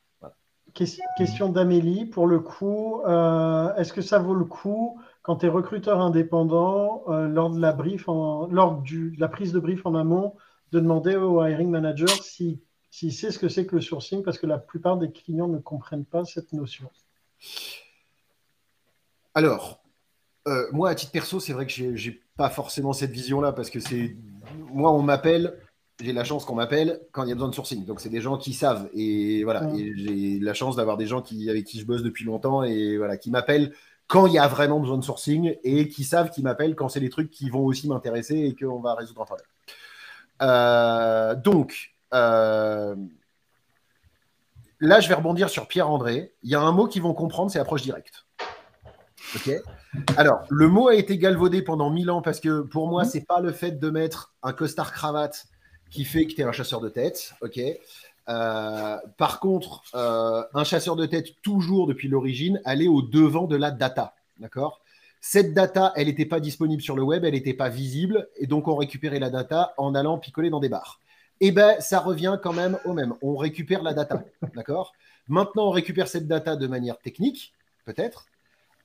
question 0.73 1.49
d'Amélie. 1.49 2.05
Pour 2.05 2.27
le 2.27 2.39
coup, 2.39 3.01
euh, 3.05 3.73
est-ce 3.75 3.93
que 3.93 4.01
ça 4.01 4.19
vaut 4.19 4.35
le 4.35 4.45
coup 4.45 4.99
quand 5.21 5.37
tu 5.37 5.45
es 5.45 5.49
recruteur 5.49 5.99
indépendant, 5.99 7.03
euh, 7.09 7.27
lors, 7.27 7.49
de 7.49 7.59
la, 7.59 7.73
brief 7.73 8.07
en, 8.07 8.47
lors 8.47 8.81
du, 8.81 9.11
de 9.11 9.19
la 9.19 9.27
prise 9.27 9.51
de 9.51 9.59
brief 9.59 9.85
en 9.85 9.93
amont, 9.93 10.35
de 10.71 10.79
demander 10.79 11.15
au 11.15 11.45
hiring 11.45 11.69
manager 11.69 12.09
s'il 12.09 12.59
si, 12.91 13.11
sait 13.11 13.31
ce 13.31 13.37
que 13.37 13.49
c'est 13.49 13.65
que 13.65 13.75
le 13.75 13.81
sourcing 13.81 14.23
Parce 14.23 14.37
que 14.37 14.47
la 14.47 14.57
plupart 14.57 14.97
des 14.97 15.11
clients 15.11 15.49
ne 15.49 15.59
comprennent 15.59 16.05
pas 16.05 16.23
cette 16.23 16.53
notion? 16.53 16.89
Alors, 19.35 19.81
euh, 20.47 20.67
moi, 20.71 20.89
à 20.89 20.95
titre 20.95 21.11
perso, 21.11 21.39
c'est 21.39 21.53
vrai 21.53 21.65
que 21.65 21.73
j'ai 21.73 21.91
n'ai 21.91 22.21
pas 22.37 22.49
forcément 22.49 22.93
cette 22.93 23.11
vision-là 23.11 23.51
parce 23.51 23.69
que 23.69 23.79
c'est 23.79 24.15
moi, 24.71 24.91
on 24.93 25.01
m'appelle, 25.01 25.59
j'ai 25.99 26.13
la 26.13 26.23
chance 26.23 26.45
qu'on 26.45 26.55
m'appelle 26.55 27.01
quand 27.11 27.23
il 27.23 27.29
y 27.29 27.31
a 27.31 27.35
besoin 27.35 27.49
de 27.49 27.55
sourcing. 27.55 27.85
Donc, 27.85 28.01
c'est 28.01 28.09
des 28.09 28.21
gens 28.21 28.37
qui 28.37 28.53
savent 28.53 28.89
et 28.93 29.43
voilà. 29.43 29.67
j'ai 29.75 30.39
la 30.39 30.53
chance 30.53 30.75
d'avoir 30.75 30.97
des 30.97 31.07
gens 31.07 31.21
qui, 31.21 31.49
avec 31.49 31.65
qui 31.65 31.79
je 31.79 31.85
bosse 31.85 32.03
depuis 32.03 32.25
longtemps 32.25 32.63
et 32.63 32.97
voilà, 32.97 33.17
qui 33.17 33.31
m'appellent 33.31 33.73
quand 34.07 34.25
il 34.27 34.33
y 34.33 34.39
a 34.39 34.47
vraiment 34.47 34.79
besoin 34.79 34.97
de 34.97 35.03
sourcing 35.03 35.55
et 35.63 35.89
qui 35.89 36.03
savent 36.03 36.29
qu'ils 36.29 36.43
m'appellent 36.43 36.75
quand 36.75 36.89
c'est 36.89 36.99
des 36.99 37.09
trucs 37.09 37.29
qui 37.29 37.49
vont 37.49 37.65
aussi 37.65 37.87
m'intéresser 37.87 38.35
et 38.35 38.55
qu'on 38.55 38.79
va 38.79 38.93
résoudre 38.93 39.21
un 39.21 39.25
problème. 39.25 39.47
Euh, 40.43 41.35
donc, 41.35 41.93
euh, 42.13 42.95
là, 44.79 44.99
je 44.99 45.09
vais 45.09 45.15
rebondir 45.15 45.49
sur 45.49 45.67
Pierre-André. 45.67 46.33
Il 46.43 46.49
y 46.49 46.55
a 46.55 46.61
un 46.61 46.71
mot 46.71 46.87
qu'ils 46.87 47.01
vont 47.01 47.13
comprendre, 47.13 47.51
c'est 47.51 47.59
approche 47.59 47.81
directe. 47.81 48.25
Ok. 49.35 49.51
Alors, 50.15 50.43
le 50.49 50.67
mot 50.67 50.87
a 50.87 50.95
été 50.95 51.17
galvaudé 51.17 51.61
pendant 51.61 51.89
mille 51.89 52.11
ans 52.11 52.21
parce 52.21 52.39
que 52.39 52.61
pour 52.61 52.87
moi, 52.87 53.03
c'est 53.03 53.25
pas 53.25 53.41
le 53.41 53.51
fait 53.51 53.71
de 53.71 53.89
mettre 53.89 54.33
un 54.43 54.53
costard 54.53 54.93
cravate 54.93 55.47
qui 55.89 56.05
fait 56.05 56.25
que 56.25 56.33
tu 56.33 56.41
es 56.41 56.43
un 56.43 56.51
chasseur 56.51 56.81
de 56.81 56.89
tête. 56.89 57.33
Ok. 57.41 57.59
Euh, 58.29 58.97
par 59.17 59.39
contre, 59.39 59.83
euh, 59.95 60.43
un 60.53 60.63
chasseur 60.63 60.95
de 60.95 61.05
tête, 61.05 61.41
toujours 61.41 61.87
depuis 61.87 62.07
l'origine, 62.07 62.61
allait 62.65 62.87
au 62.87 63.01
devant 63.01 63.45
de 63.45 63.55
la 63.55 63.71
data. 63.71 64.15
D'accord 64.39 64.81
Cette 65.21 65.53
data, 65.53 65.93
elle 65.95 66.07
n'était 66.07 66.25
pas 66.25 66.39
disponible 66.39 66.81
sur 66.81 66.95
le 66.95 67.03
web, 67.03 67.23
elle 67.23 67.33
n'était 67.33 67.53
pas 67.53 67.69
visible, 67.69 68.27
et 68.37 68.47
donc 68.47 68.67
on 68.67 68.75
récupérait 68.75 69.19
la 69.19 69.29
data 69.29 69.73
en 69.77 69.95
allant 69.95 70.17
picoler 70.17 70.49
dans 70.49 70.59
des 70.59 70.69
bars. 70.69 70.99
Eh 71.39 71.51
bien, 71.51 71.79
ça 71.79 71.99
revient 71.99 72.39
quand 72.41 72.53
même 72.53 72.77
au 72.85 72.93
même. 72.93 73.13
On 73.21 73.35
récupère 73.37 73.83
la 73.83 73.93
data. 73.93 74.23
D'accord 74.55 74.93
Maintenant, 75.27 75.67
on 75.67 75.71
récupère 75.71 76.07
cette 76.07 76.27
data 76.27 76.55
de 76.55 76.67
manière 76.67 76.97
technique, 76.97 77.53
peut-être. 77.85 78.25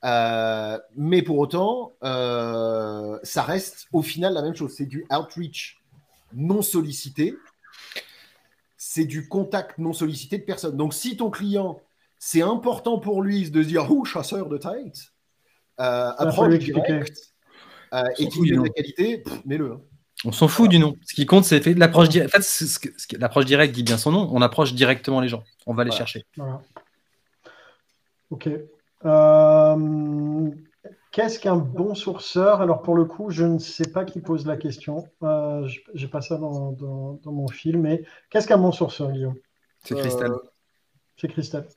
Euh, 0.05 0.79
mais 0.97 1.23
pour 1.23 1.39
autant, 1.39 1.93
ça 2.03 3.43
reste 3.43 3.89
au 3.93 4.03
final 4.03 4.35
la 4.35 4.43
même 4.43 4.55
chose. 4.55 4.75
C'est 4.77 4.87
du 4.87 5.07
outreach 5.11 5.82
non 6.35 6.63
sollicité 6.63 7.35
c'est 8.85 9.07
du 9.07 9.27
contact 9.27 9.79
non 9.79 9.95
sollicité 9.95 10.37
de 10.37 10.43
personne. 10.43 10.77
Donc, 10.77 10.93
si 10.93 11.17
ton 11.17 11.31
client, 11.31 11.81
c'est 12.19 12.43
important 12.43 12.99
pour 12.99 13.23
lui 13.23 13.51
de 13.51 13.63
se 13.63 13.69
dire, 13.69 13.87
oh, 13.91 14.05
chasseur 14.05 14.49
de 14.49 14.59
tête, 14.59 15.13
euh, 15.81 16.11
approche 16.19 16.59
direct, 16.59 17.33
euh, 17.95 18.03
et 18.19 18.29
qu'il 18.29 18.55
de 18.55 18.63
la 18.63 18.69
qualité, 18.69 19.23
mets-le. 19.47 19.73
Hein. 19.73 19.81
On 20.25 20.33
s'en 20.33 20.47
fout 20.47 20.69
du 20.69 20.79
nom. 20.79 20.97
Ce 21.07 21.15
qui 21.15 21.25
compte, 21.25 21.45
c'est 21.45 21.65
l'approche 21.65 22.11
directe. 22.11 22.37
En 22.37 22.41
fait, 22.43 23.19
l'approche 23.19 23.47
directe 23.47 23.75
dit 23.75 23.83
bien 23.83 23.97
son 23.97 24.11
nom. 24.13 24.29
On 24.33 24.43
approche 24.43 24.75
directement 24.75 25.21
les 25.21 25.29
gens. 25.29 25.43
On 25.67 25.75
va 25.75 25.85
les 25.85 25.91
chercher. 25.91 26.27
Ok. 28.31 28.49
Euh, 29.05 29.77
Qu'est-ce 31.13 31.39
qu'un 31.39 31.57
bon 31.57 31.95
sourceur? 31.95 32.63
Alors 32.63 32.81
pour 32.81 32.95
le 32.95 33.05
coup, 33.05 33.31
je 33.31 33.45
ne 33.45 33.59
sais 33.59 33.91
pas 33.93 34.07
qui 34.07 34.21
pose 34.21 34.47
la 34.47 34.57
question. 34.57 35.07
Euh, 35.23 35.69
je 35.69 36.05
n'ai 36.05 36.11
pas 36.11 36.23
ça 36.23 36.39
dans, 36.39 36.75
mon 37.27 37.49
film. 37.49 37.83
Mais 37.83 38.03
qu'est-ce 38.31 38.49
qu'un 38.49 38.57
bon 38.57 38.73
sourceur, 38.73 39.13
Guillaume? 39.13 39.37
C'est 39.85 39.95
Christelle. 39.95 40.31
Euh, 40.31 40.39
c'est 41.19 41.29
Christelle. 41.29 41.69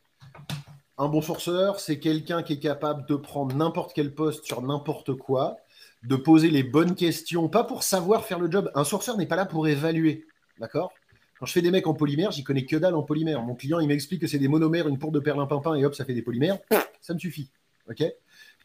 Un 0.98 1.10
bon 1.10 1.22
sourceur, 1.22 1.82
c'est 1.82 2.00
quelqu'un 2.00 2.44
qui 2.44 2.54
est 2.54 2.60
capable 2.60 3.06
de 3.08 3.16
prendre 3.16 3.54
n'importe 3.54 3.92
quel 3.94 4.16
poste 4.16 4.46
sur 4.46 4.62
n'importe 4.62 5.14
quoi, 5.16 5.58
de 6.04 6.16
poser 6.16 6.50
les 6.50 6.64
bonnes 6.64 6.96
questions, 6.96 7.50
pas 7.50 7.66
pour 7.66 7.84
savoir 7.84 8.24
faire 8.24 8.40
le 8.40 8.50
job. 8.50 8.72
Un 8.74 8.86
sourceur 8.86 9.18
n'est 9.18 9.26
pas 9.26 9.36
là 9.36 9.46
pour 9.46 9.68
évaluer. 9.68 10.26
D'accord? 10.60 10.94
Quand 11.38 11.46
je 11.46 11.52
fais 11.52 11.62
des 11.62 11.72
mecs 11.72 11.88
en 11.88 11.94
polymère, 11.94 12.32
j'y 12.32 12.46
connais 12.46 12.64
que 12.64 12.78
dalle 12.78 12.96
en 12.96 13.04
polymère. 13.04 13.42
Mon 13.42 13.56
client, 13.56 13.82
il 13.82 13.90
m'explique 13.90 14.22
que 14.22 14.28
c'est 14.28 14.40
des 14.40 14.48
monomères, 14.48 14.88
une 14.88 14.98
pourde 14.98 15.16
de 15.16 15.20
perlimpinpin 15.20 15.76
et 15.76 15.84
hop, 15.84 15.94
ça 15.94 16.06
fait 16.06 16.14
des 16.14 16.22
polymères. 16.22 16.58
Ça 17.02 17.14
me 17.14 17.20
suffit. 17.20 17.52
OK? 17.90 18.02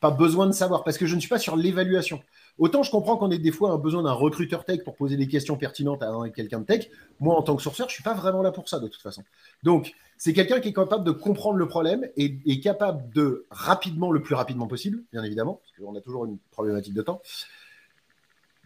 Pas 0.01 0.11
besoin 0.11 0.47
de 0.47 0.53
savoir 0.53 0.83
parce 0.83 0.99
que 0.99 1.07
je 1.07 1.15
ne 1.15 1.21
suis 1.21 1.29
pas 1.29 1.39
sur 1.39 1.57
l'évaluation. 1.57 2.23
Autant 2.59 2.83
je 2.83 2.91
comprends 2.91 3.17
qu'on 3.17 3.31
ait 3.31 3.39
des 3.39 3.53
fois 3.53 3.71
un 3.71 3.79
besoin 3.79 4.03
d'un 4.03 4.13
recruteur 4.13 4.65
tech 4.65 4.83
pour 4.83 4.97
poser 4.97 5.17
des 5.17 5.29
questions 5.29 5.57
pertinentes 5.57 6.03
à 6.03 6.13
quelqu'un 6.35 6.61
de 6.61 6.65
tech. 6.65 6.89
Moi, 7.21 7.35
en 7.37 7.43
tant 7.43 7.55
que 7.55 7.63
sourceur, 7.63 7.89
je 7.89 7.93
ne 7.93 7.95
suis 7.95 8.03
pas 8.03 8.15
vraiment 8.15 8.43
là 8.43 8.51
pour 8.51 8.69
ça 8.69 8.81
de 8.81 8.89
toute 8.89 9.03
façon. 9.03 9.23
Donc, 9.63 9.93
c'est 10.17 10.33
quelqu'un 10.33 10.61
qui 10.61 10.69
est 10.69 10.73
capable 10.73 11.05
de 11.05 11.13
comprendre 11.13 11.59
le 11.59 11.69
problème 11.69 12.07
et 12.17 12.39
est 12.47 12.61
capable 12.61 13.11
de 13.13 13.47
rapidement, 13.51 14.11
le 14.11 14.21
plus 14.21 14.35
rapidement 14.35 14.67
possible, 14.67 15.03
bien 15.13 15.23
évidemment, 15.23 15.61
parce 15.63 15.73
qu'on 15.79 15.97
a 15.97 16.01
toujours 16.01 16.25
une 16.25 16.39
problématique 16.51 16.95
de 16.95 17.03
temps, 17.03 17.23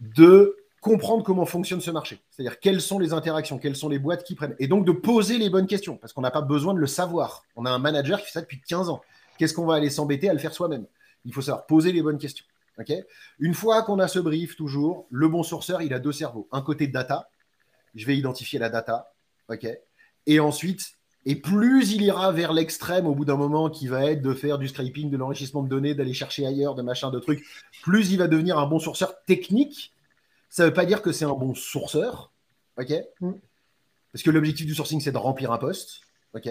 de 0.01 0.57
comprendre 0.81 1.23
comment 1.23 1.45
fonctionne 1.45 1.81
ce 1.81 1.91
marché. 1.91 2.19
C'est-à-dire 2.29 2.59
quelles 2.59 2.81
sont 2.81 2.99
les 2.99 3.11
interactions, 3.11 3.57
quelles 3.57 3.75
sont 3.75 3.89
les 3.89 3.99
boîtes 3.99 4.23
qui 4.23 4.35
prennent. 4.35 4.55
Et 4.59 4.67
donc 4.67 4.85
de 4.85 4.91
poser 4.91 5.37
les 5.37 5.49
bonnes 5.49 5.67
questions, 5.67 5.97
parce 5.97 6.13
qu'on 6.13 6.21
n'a 6.21 6.31
pas 6.31 6.41
besoin 6.41 6.73
de 6.73 6.79
le 6.79 6.87
savoir. 6.87 7.43
On 7.55 7.65
a 7.65 7.71
un 7.71 7.79
manager 7.79 8.19
qui 8.19 8.25
fait 8.25 8.31
ça 8.33 8.41
depuis 8.41 8.61
15 8.67 8.89
ans. 8.89 9.01
Qu'est-ce 9.37 9.53
qu'on 9.53 9.65
va 9.65 9.75
aller 9.75 9.89
s'embêter 9.89 10.29
à 10.29 10.33
le 10.33 10.39
faire 10.39 10.53
soi-même? 10.53 10.85
Il 11.25 11.33
faut 11.33 11.41
savoir 11.41 11.65
poser 11.65 11.91
les 11.91 12.01
bonnes 12.01 12.17
questions. 12.17 12.45
Une 13.39 13.53
fois 13.53 13.83
qu'on 13.83 13.99
a 13.99 14.07
ce 14.07 14.19
brief, 14.19 14.55
toujours, 14.55 15.07
le 15.09 15.27
bon 15.27 15.43
sourceur, 15.43 15.81
il 15.81 15.93
a 15.93 15.99
deux 15.99 16.11
cerveaux. 16.11 16.47
Un 16.51 16.61
côté 16.61 16.87
data, 16.87 17.29
je 17.95 18.05
vais 18.05 18.17
identifier 18.17 18.59
la 18.59 18.69
data. 18.69 19.13
Et 20.25 20.39
ensuite, 20.39 20.95
et 21.25 21.35
plus 21.35 21.93
il 21.93 22.03
ira 22.03 22.31
vers 22.31 22.53
l'extrême 22.53 23.07
au 23.07 23.15
bout 23.15 23.25
d'un 23.25 23.37
moment 23.37 23.69
qui 23.69 23.87
va 23.87 24.05
être 24.05 24.21
de 24.21 24.33
faire 24.33 24.57
du 24.57 24.67
scraping, 24.67 25.09
de 25.09 25.17
l'enrichissement 25.17 25.63
de 25.63 25.69
données, 25.69 25.95
d'aller 25.95 26.13
chercher 26.13 26.45
ailleurs, 26.45 26.75
de 26.75 26.81
machin, 26.81 27.11
de 27.11 27.19
trucs, 27.19 27.45
plus 27.83 28.11
il 28.11 28.17
va 28.17 28.27
devenir 28.27 28.59
un 28.59 28.67
bon 28.67 28.79
sourceur 28.79 29.23
technique. 29.25 29.93
Ça 30.49 30.63
ne 30.63 30.67
veut 30.67 30.73
pas 30.73 30.85
dire 30.85 31.01
que 31.01 31.11
c'est 31.11 31.25
un 31.25 31.33
bon 31.33 31.53
sourceur. 31.55 32.31
OK? 32.77 32.93
Mm. 33.21 33.31
Parce 34.11 34.23
que 34.23 34.31
l'objectif 34.31 34.65
du 34.65 34.75
sourcing, 34.75 35.01
c'est 35.01 35.11
de 35.11 35.17
remplir 35.17 35.51
un 35.51 35.57
poste. 35.57 36.01
OK? 36.33 36.49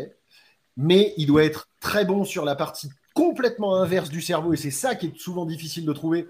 Mais 0.77 1.15
il 1.17 1.27
doit 1.27 1.45
être 1.45 1.69
très 1.81 2.05
bon 2.05 2.25
sur 2.25 2.45
la 2.45 2.57
partie 2.57 2.91
complètement 3.15 3.77
inverse 3.77 4.11
du 4.11 4.21
cerveau, 4.21 4.53
et 4.53 4.57
c'est 4.57 4.71
ça 4.71 4.95
qui 4.95 5.07
est 5.07 5.19
souvent 5.19 5.47
difficile 5.47 5.87
de 5.87 5.93
trouver. 5.93 6.29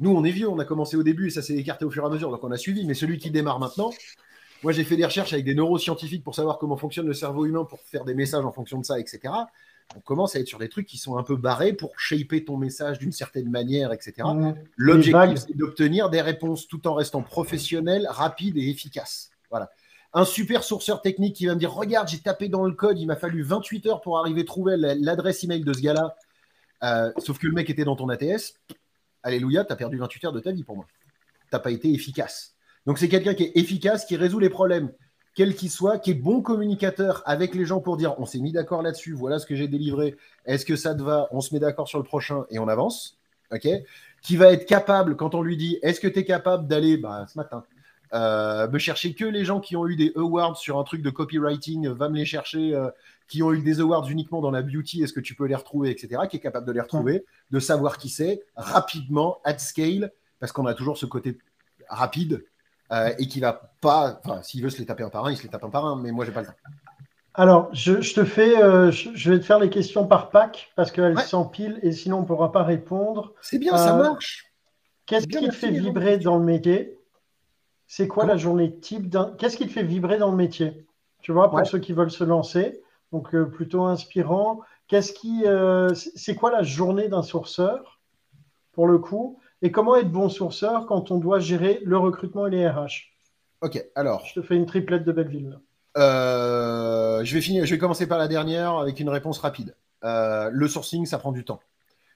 Nous, 0.00 0.10
on 0.10 0.22
est 0.22 0.30
vieux, 0.30 0.48
on 0.48 0.58
a 0.58 0.64
commencé 0.64 0.96
au 0.96 1.02
début 1.02 1.26
et 1.26 1.30
ça 1.30 1.42
s'est 1.42 1.56
écarté 1.56 1.84
au 1.84 1.90
fur 1.90 2.04
et 2.04 2.06
à 2.06 2.10
mesure, 2.10 2.30
donc 2.30 2.44
on 2.44 2.52
a 2.52 2.56
suivi. 2.56 2.86
Mais 2.86 2.94
celui 2.94 3.18
qui 3.18 3.30
démarre 3.30 3.58
maintenant, 3.58 3.90
moi 4.62 4.70
j'ai 4.70 4.84
fait 4.84 4.96
des 4.96 5.04
recherches 5.04 5.32
avec 5.32 5.44
des 5.44 5.54
neuroscientifiques 5.54 6.22
pour 6.22 6.36
savoir 6.36 6.58
comment 6.58 6.76
fonctionne 6.76 7.06
le 7.06 7.14
cerveau 7.14 7.46
humain, 7.46 7.64
pour 7.64 7.80
faire 7.80 8.04
des 8.04 8.14
messages 8.14 8.44
en 8.44 8.52
fonction 8.52 8.78
de 8.78 8.84
ça, 8.84 9.00
etc. 9.00 9.20
On 9.96 10.00
commence 10.00 10.36
à 10.36 10.40
être 10.40 10.46
sur 10.46 10.58
des 10.58 10.68
trucs 10.68 10.86
qui 10.86 10.98
sont 10.98 11.16
un 11.16 11.22
peu 11.22 11.34
barrés 11.34 11.72
pour 11.72 11.98
shaper 11.98 12.44
ton 12.44 12.58
message 12.58 12.98
d'une 12.98 13.10
certaine 13.10 13.50
manière, 13.50 13.92
etc. 13.92 14.28
L'objectif, 14.76 15.46
c'est 15.46 15.56
d'obtenir 15.56 16.10
des 16.10 16.20
réponses 16.20 16.68
tout 16.68 16.86
en 16.86 16.94
restant 16.94 17.22
professionnel, 17.22 18.06
rapide 18.08 18.56
et 18.58 18.68
efficace. 18.68 19.30
Voilà. 19.50 19.70
Un 20.14 20.24
super 20.24 20.64
sourceur 20.64 21.02
technique 21.02 21.36
qui 21.36 21.46
va 21.46 21.54
me 21.54 21.58
dire 21.58 21.72
Regarde, 21.72 22.08
j'ai 22.08 22.18
tapé 22.18 22.48
dans 22.48 22.64
le 22.64 22.72
code, 22.72 22.98
il 22.98 23.06
m'a 23.06 23.16
fallu 23.16 23.42
28 23.42 23.86
heures 23.86 24.00
pour 24.00 24.18
arriver 24.18 24.40
à 24.40 24.44
trouver 24.44 24.76
l'adresse 24.76 25.44
email 25.44 25.62
de 25.62 25.72
ce 25.72 25.80
gars-là. 25.80 26.16
Euh, 26.82 27.12
sauf 27.18 27.38
que 27.38 27.46
le 27.46 27.52
mec 27.52 27.68
était 27.68 27.84
dans 27.84 27.96
ton 27.96 28.08
ATS. 28.08 28.54
Alléluia, 29.22 29.64
tu 29.64 29.72
as 29.72 29.76
perdu 29.76 29.98
28 29.98 30.24
heures 30.26 30.32
de 30.32 30.40
ta 30.40 30.52
vie 30.52 30.64
pour 30.64 30.76
moi. 30.76 30.86
Tu 31.42 31.48
n'as 31.52 31.58
pas 31.58 31.70
été 31.70 31.92
efficace. 31.92 32.54
Donc, 32.86 32.98
c'est 32.98 33.08
quelqu'un 33.08 33.34
qui 33.34 33.44
est 33.44 33.56
efficace, 33.56 34.06
qui 34.06 34.16
résout 34.16 34.38
les 34.38 34.48
problèmes, 34.48 34.90
quels 35.34 35.54
qu'ils 35.54 35.70
soient, 35.70 35.98
qui 35.98 36.12
est 36.12 36.14
bon 36.14 36.40
communicateur 36.40 37.22
avec 37.26 37.54
les 37.54 37.66
gens 37.66 37.80
pour 37.80 37.96
dire 37.96 38.14
on 38.18 38.24
s'est 38.24 38.38
mis 38.38 38.52
d'accord 38.52 38.82
là-dessus, 38.82 39.12
voilà 39.12 39.38
ce 39.38 39.46
que 39.46 39.54
j'ai 39.54 39.68
délivré, 39.68 40.16
est-ce 40.46 40.64
que 40.64 40.74
ça 40.74 40.94
te 40.94 41.02
va? 41.02 41.28
On 41.30 41.40
se 41.40 41.52
met 41.52 41.60
d'accord 41.60 41.86
sur 41.86 41.98
le 41.98 42.04
prochain 42.04 42.44
et 42.50 42.58
on 42.58 42.66
avance. 42.66 43.18
ok? 43.52 43.68
Qui 44.22 44.36
va 44.36 44.52
être 44.52 44.66
capable, 44.66 45.16
quand 45.16 45.34
on 45.34 45.42
lui 45.42 45.56
dit 45.56 45.78
est-ce 45.82 46.00
que 46.00 46.08
tu 46.08 46.20
es 46.20 46.24
capable 46.24 46.66
d'aller 46.66 46.96
bah, 46.96 47.26
ce 47.30 47.36
matin 47.36 47.64
euh, 48.14 48.68
me 48.68 48.78
chercher 48.78 49.14
que 49.14 49.24
les 49.24 49.44
gens 49.44 49.60
qui 49.60 49.76
ont 49.76 49.86
eu 49.86 49.96
des 49.96 50.12
awards 50.16 50.56
sur 50.56 50.78
un 50.78 50.84
truc 50.84 51.02
de 51.02 51.10
copywriting, 51.10 51.88
va 51.88 52.08
me 52.08 52.16
les 52.16 52.24
chercher, 52.24 52.74
euh, 52.74 52.90
qui 53.28 53.42
ont 53.42 53.52
eu 53.52 53.60
des 53.60 53.80
awards 53.80 54.08
uniquement 54.08 54.40
dans 54.40 54.50
la 54.50 54.62
beauty, 54.62 55.02
est-ce 55.02 55.12
que 55.12 55.20
tu 55.20 55.34
peux 55.34 55.46
les 55.46 55.54
retrouver, 55.54 55.90
etc., 55.90 56.22
qui 56.28 56.36
est 56.36 56.40
capable 56.40 56.66
de 56.66 56.72
les 56.72 56.80
retrouver, 56.80 57.24
de 57.50 57.60
savoir 57.60 57.98
qui 57.98 58.08
c'est, 58.08 58.42
rapidement, 58.56 59.38
at 59.44 59.58
scale, 59.58 60.12
parce 60.40 60.52
qu'on 60.52 60.66
a 60.66 60.74
toujours 60.74 60.96
ce 60.96 61.06
côté 61.06 61.38
rapide, 61.88 62.44
euh, 62.92 63.12
et 63.18 63.28
qui 63.28 63.40
va 63.40 63.72
pas, 63.80 64.20
enfin, 64.24 64.42
s'il 64.42 64.62
veut 64.62 64.70
se 64.70 64.78
les 64.78 64.86
taper 64.86 65.02
un 65.02 65.10
par 65.10 65.26
un, 65.26 65.30
il 65.30 65.36
se 65.36 65.42
les 65.42 65.50
tape 65.50 65.64
un 65.64 65.70
par 65.70 65.84
un, 65.84 65.96
mais 65.96 66.10
moi, 66.10 66.24
j'ai 66.24 66.32
pas 66.32 66.40
le 66.40 66.46
temps. 66.46 66.54
Alors, 67.34 67.68
je, 67.72 67.92
te 67.92 68.24
fais, 68.24 68.54
je, 68.90 69.30
vais 69.30 69.38
te 69.38 69.44
faire 69.44 69.60
les 69.60 69.70
questions 69.70 70.06
par 70.06 70.30
pack, 70.30 70.72
parce 70.74 70.90
qu'elles 70.90 71.18
s'empilent, 71.20 71.78
et 71.82 71.92
sinon, 71.92 72.18
on 72.18 72.22
ne 72.22 72.26
pourra 72.26 72.50
pas 72.50 72.64
répondre. 72.64 73.34
C'est 73.42 73.58
bien, 73.58 73.76
ça 73.76 73.94
marche. 73.94 74.46
Qu'est-ce 75.06 75.26
qui 75.26 75.46
te 75.46 75.54
fait 75.54 75.70
vibrer 75.70 76.18
dans 76.18 76.36
le 76.36 76.44
métier? 76.44 76.97
C'est 77.88 78.06
quoi 78.06 78.26
la 78.26 78.36
journée 78.36 78.78
type 78.78 79.08
d'un. 79.08 79.34
Qu'est-ce 79.38 79.56
qui 79.56 79.66
te 79.66 79.72
fait 79.72 79.82
vibrer 79.82 80.18
dans 80.18 80.30
le 80.30 80.36
métier? 80.36 80.86
Tu 81.22 81.32
vois, 81.32 81.50
pour 81.50 81.66
ceux 81.66 81.80
qui 81.80 81.92
veulent 81.92 82.10
se 82.10 82.22
lancer, 82.22 82.80
donc 83.12 83.34
euh, 83.34 83.46
plutôt 83.46 83.84
inspirant. 83.84 84.60
Qu'est-ce 84.86 85.12
qui. 85.12 85.42
Euh, 85.46 85.92
c'est 85.94 86.36
quoi 86.36 86.52
la 86.52 86.62
journée 86.62 87.08
d'un 87.08 87.22
sourceur, 87.22 87.98
pour 88.72 88.86
le 88.86 88.98
coup? 88.98 89.40
Et 89.62 89.72
comment 89.72 89.96
être 89.96 90.12
bon 90.12 90.28
sourceur 90.28 90.86
quand 90.86 91.10
on 91.10 91.18
doit 91.18 91.40
gérer 91.40 91.80
le 91.84 91.98
recrutement 91.98 92.46
et 92.46 92.50
les 92.50 92.68
RH 92.68 93.10
Ok, 93.62 93.84
alors. 93.96 94.24
Je 94.24 94.40
te 94.40 94.46
fais 94.46 94.54
une 94.54 94.66
triplette 94.66 95.04
de 95.04 95.10
Belleville. 95.10 95.58
Euh, 95.96 97.24
je, 97.24 97.34
vais 97.34 97.40
finir, 97.40 97.66
je 97.66 97.74
vais 97.74 97.78
commencer 97.78 98.06
par 98.06 98.18
la 98.18 98.28
dernière 98.28 98.74
avec 98.74 99.00
une 99.00 99.08
réponse 99.08 99.38
rapide. 99.38 99.74
Euh, 100.04 100.50
le 100.52 100.68
sourcing, 100.68 101.06
ça 101.06 101.18
prend 101.18 101.32
du 101.32 101.44
temps. 101.44 101.60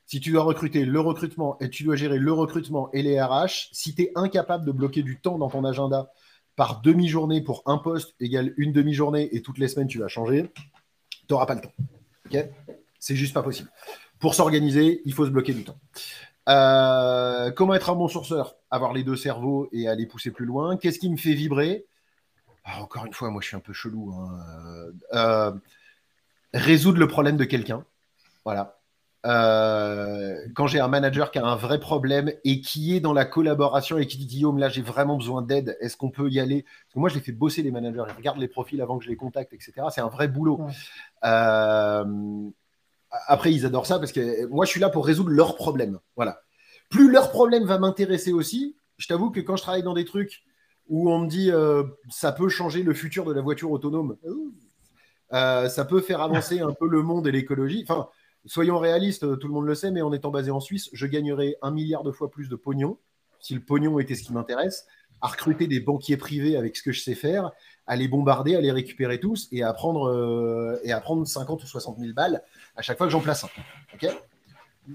Si 0.07 0.21
tu 0.21 0.33
dois 0.33 0.43
recruter 0.43 0.85
le 0.85 1.01
recrutement 1.01 1.59
et 1.61 1.71
tu 1.71 1.85
dois 1.85 1.97
gérer 1.97 2.19
le 2.19 2.33
recrutement 2.33 2.91
et 2.93 3.03
les 3.03 3.21
RH, 3.21 3.69
si 3.73 3.95
tu 3.95 4.03
es 4.03 4.13
incapable 4.15 4.67
de 4.67 4.73
bloquer 4.73 5.03
du 5.03 5.21
temps 5.21 5.39
dans 5.39 5.49
ton 5.49 5.65
agenda 5.65 6.13
par 6.57 6.83
demi-journée 6.83 7.41
pour 7.41 7.63
un 7.67 7.79
poste 7.79 8.15
égale 8.21 8.53
une 8.57 8.73
demi-journée 8.73 9.29
et 9.33 9.43
toutes 9.43 9.59
les 9.59 9.69
semaines 9.69 9.89
tu 9.89 9.99
vas 9.99 10.09
changer, 10.09 10.51
tu 10.55 11.27
n'auras 11.31 11.47
pas 11.47 11.55
le 11.55 11.63
temps. 11.63 11.73
C'est 12.99 13.17
juste 13.17 13.35
pas 13.35 13.43
possible. 13.43 13.71
Pour 14.19 14.35
s'organiser, 14.35 15.03
il 15.05 15.15
faut 15.15 15.25
se 15.25 15.31
bloquer 15.31 15.55
du 15.55 15.65
temps. 15.65 15.79
Euh, 16.49 17.51
comment 17.53 17.75
être 17.75 17.91
un 17.91 17.95
bon 17.95 18.09
sourceur? 18.09 18.57
Avoir 18.71 18.93
les 18.93 19.05
deux 19.05 19.17
cerveaux 19.17 19.69
et 19.73 19.89
aller 19.89 20.07
pousser 20.07 20.31
plus 20.31 20.47
loin. 20.47 20.77
Qu'est-ce 20.77 20.99
qui 20.99 21.11
me 21.11 21.17
fait 21.17 21.35
vibrer? 21.35 21.87
Ah, 22.65 22.83
Encore 22.83 23.07
une 23.07 23.13
fois, 23.13 23.31
moi 23.31 23.41
je 23.41 23.49
suis 23.49 23.57
un 23.57 23.61
peu 23.61 23.73
chelou. 23.73 24.13
Hein. 24.13 24.39
Euh, 25.15 25.53
résoudre 26.55 26.99
le 26.99 27.09
problème 27.09 27.37
de 27.37 27.45
quelqu'un. 27.45 27.85
Voilà. 28.45 28.79
Euh, 29.25 30.37
quand 30.57 30.67
j'ai 30.67 30.81
un 30.81 30.89
manager 30.89 31.31
qui 31.31 31.39
a 31.39 31.47
un 31.47 31.55
vrai 31.55 31.79
problème 31.79 32.33
et 32.45 32.61
qui 32.61 32.97
est 32.97 33.01
dans 33.01 33.13
la 33.13 33.25
collaboration 33.25 33.99
et 33.99 34.07
qui 34.07 34.19
dit 34.19 34.27
Guillaume, 34.27 34.59
là 34.59 34.69
j'ai 34.69 34.83
vraiment 34.83 35.17
besoin 35.17 35.43
d'aide, 35.43 35.77
est-ce 35.81 35.97
qu'on 35.97 36.11
peut 36.11 36.29
y 36.29 36.41
aller? 36.41 36.63
Parce 36.63 36.95
que 36.95 36.99
moi 36.99 37.09
je 37.09 37.15
les 37.15 37.21
fais 37.21 37.33
bosser 37.33 37.63
les 37.63 37.71
managers, 37.71 38.03
ils 38.09 38.17
regardent 38.17 38.41
les 38.41 38.49
profils 38.49 38.81
avant 38.81 38.99
que 38.99 39.05
je 39.05 39.11
les 39.11 39.17
contacte, 39.17 39.53
etc. 39.53 39.73
C'est 39.91 40.01
un 40.01 40.09
vrai 40.09 40.27
boulot. 40.27 40.61
Euh, 41.25 42.05
après, 43.29 43.53
ils 43.53 43.65
adorent 43.67 43.87
ça 43.87 43.99
parce 43.99 44.13
que 44.13 44.47
moi 44.47 44.65
je 44.65 44.71
suis 44.71 44.81
là 44.81 44.89
pour 44.89 45.07
résoudre 45.07 45.31
leurs 45.31 45.55
problèmes. 45.55 46.01
Voilà. 46.17 46.41
Plus 46.91 47.11
leur 47.11 47.31
problème 47.31 47.65
va 47.65 47.79
m'intéresser 47.79 48.33
aussi, 48.33 48.77
je 48.99 49.07
t'avoue 49.07 49.31
que 49.31 49.41
quand 49.41 49.57
je 49.57 49.63
travaille 49.63 49.83
dans 49.83 49.95
des 49.95 50.05
trucs 50.05 50.43
où 50.89 51.11
on 51.11 51.21
me 51.21 51.29
dit 51.29 51.51
euh, 51.51 51.85
ça 52.11 52.33
peut 52.33 52.49
changer 52.49 52.83
le 52.83 52.93
futur 52.93 53.25
de 53.25 53.33
la 53.33 53.41
voiture 53.41 53.71
autonome, 53.71 54.17
ça 55.31 55.85
peut 55.89 56.01
faire 56.01 56.21
avancer 56.21 56.59
un 56.61 56.73
peu 56.73 56.89
le 56.89 57.03
monde 57.03 57.29
et 57.29 57.33
l'écologie. 57.33 57.87
Enfin, 57.89 58.09
soyons 58.47 58.79
réalistes, 58.79 59.39
tout 59.39 59.49
le 59.49 59.55
monde 59.55 59.67
le 59.67 59.75
sait, 59.75 59.91
mais 59.91 60.03
en 60.03 60.13
étant 60.13 60.31
basé 60.31 60.51
en 60.51 60.61
Suisse, 60.61 60.89
je 60.93 61.07
gagnerais 61.07 61.57
un 61.63 61.71
milliard 61.71 62.03
de 62.03 62.13
fois 62.13 62.31
plus 62.31 62.49
de 62.49 62.57
pognon, 62.57 62.99
si 63.41 63.55
le 63.55 63.61
pognon 63.61 63.99
était 63.99 64.15
ce 64.15 64.23
qui 64.23 64.33
m'intéresse, 64.33 64.87
à 65.21 65.29
recruter 65.29 65.69
des 65.69 65.81
banquiers 65.81 66.17
privés 66.17 66.57
avec 66.57 66.77
ce 66.77 66.83
que 66.83 66.93
je 66.93 67.01
sais 67.01 67.15
faire, 67.15 67.53
à 67.87 67.97
les 67.97 68.09
bombarder, 68.09 68.57
à 68.57 68.61
les 68.61 68.73
récupérer 68.73 69.21
tous 69.21 69.49
et 69.53 69.63
à 69.63 69.73
prendre, 69.73 70.09
euh, 70.11 70.81
et 70.83 70.93
à 70.93 71.01
prendre 71.01 71.27
50 71.27 71.63
ou 71.63 71.67
60 71.67 71.99
000 71.99 72.13
balles 72.13 72.43
à 72.77 72.83
chaque 72.83 72.99
fois 72.99 73.07
que 73.07 73.13
j'en 73.13 73.21
place 73.21 73.45
un. 73.45 73.49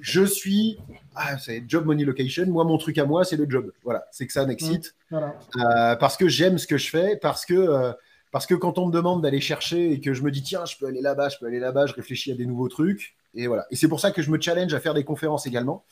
je 0.02 0.24
suis. 0.24 0.80
Ah, 1.16 1.38
c'est 1.38 1.64
job 1.68 1.86
money 1.86 2.04
location. 2.04 2.45
Moi, 2.48 2.66
mon 2.66 2.78
truc 2.78 2.98
à 2.98 3.06
moi, 3.06 3.24
c'est 3.24 3.38
le 3.38 3.50
job. 3.50 3.72
Voilà, 3.84 4.06
c'est 4.12 4.28
que 4.28 4.34
ça 4.34 4.45
m'excite. 4.45 4.95
Mmh, 5.12 5.16
euh, 5.16 5.95
parce 5.95 6.18
que 6.18 6.28
j'aime 6.28 6.58
ce 6.58 6.68
que 6.68 6.78
je 6.78 6.89
fais, 6.89 7.16
parce 7.16 7.45
que 7.45 7.54
euh, 7.54 7.93
parce 8.32 8.45
que 8.45 8.56
quand 8.56 8.78
on 8.78 8.88
me 8.88 8.91
demande 8.91 9.24
d'aller 9.24 9.39
chercher 9.39 9.91
et 9.93 10.02
que 10.02 10.14
je 10.14 10.22
me 10.22 10.32
dis, 10.32 10.43
tiens, 10.43 10.66
je 10.66 10.76
peux 10.78 10.88
aller 10.88 11.02
là-bas, 11.02 11.30
je 11.30 11.38
peux 11.38 11.45
aller 11.45 11.60
là-bas, 11.60 11.86
je 11.86 11.93
réfléchis 11.93 12.32
à 12.32 12.36
des 12.36 12.45
nouveaux 12.45 12.68
trucs. 12.68 13.16
Et 13.34 13.48
voilà. 13.48 13.66
Et 13.72 13.76
c'est 13.76 13.88
pour 13.88 14.00
ça 14.00 14.12
que 14.12 14.22
je 14.22 14.32
me 14.32 14.40
challenge 14.40 14.74
à 14.74 14.80
faire 14.80 14.94
des 14.94 15.04
conférences 15.04 15.46
également. 15.46 15.86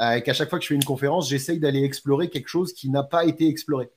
Euh, 0.00 0.12
et 0.12 0.22
qu'à 0.22 0.32
chaque 0.32 0.48
fois 0.48 0.58
que 0.58 0.64
je 0.64 0.68
fais 0.68 0.74
une 0.74 0.84
conférence, 0.84 1.28
j'essaye 1.28 1.58
d'aller 1.58 1.82
explorer 1.82 2.28
quelque 2.28 2.48
chose 2.48 2.72
qui 2.72 2.90
n'a 2.90 3.02
pas 3.02 3.24
été 3.24 3.46
exploré. 3.48 3.90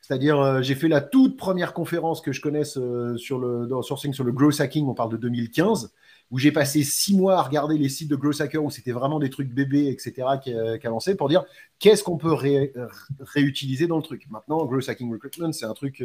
C'est-à-dire, 0.00 0.40
euh, 0.40 0.62
j'ai 0.62 0.74
fait 0.74 0.88
la 0.88 1.00
toute 1.00 1.36
première 1.36 1.74
conférence 1.74 2.20
que 2.20 2.32
je 2.32 2.40
connaisse 2.40 2.78
euh, 2.78 3.16
sur 3.16 3.38
le 3.38 3.68
sourcing 3.82 4.12
sur 4.12 4.24
le 4.24 4.32
growth 4.32 4.60
hacking, 4.60 4.86
on 4.86 4.94
parle 4.94 5.10
de 5.10 5.16
2015, 5.16 5.92
où 6.30 6.38
j'ai 6.38 6.52
passé 6.52 6.82
six 6.82 7.16
mois 7.16 7.38
à 7.38 7.42
regarder 7.42 7.76
les 7.76 7.88
sites 7.88 8.08
de 8.08 8.16
growth 8.16 8.40
hacker 8.40 8.62
où 8.62 8.70
c'était 8.70 8.92
vraiment 8.92 9.18
des 9.18 9.30
trucs 9.30 9.52
bébés, 9.52 9.88
etc., 9.88 10.28
qui, 10.42 10.54
avançaient 10.86 11.14
pour 11.14 11.28
dire 11.28 11.44
qu'est-ce 11.78 12.04
qu'on 12.04 12.18
peut 12.18 12.34
réutiliser 13.20 13.86
dans 13.86 13.96
le 13.96 14.02
truc. 14.02 14.26
Maintenant, 14.30 14.64
growth 14.66 14.88
hacking 14.88 15.10
recruitment, 15.10 15.52
c'est 15.52 15.66
un 15.66 15.74
truc 15.74 16.04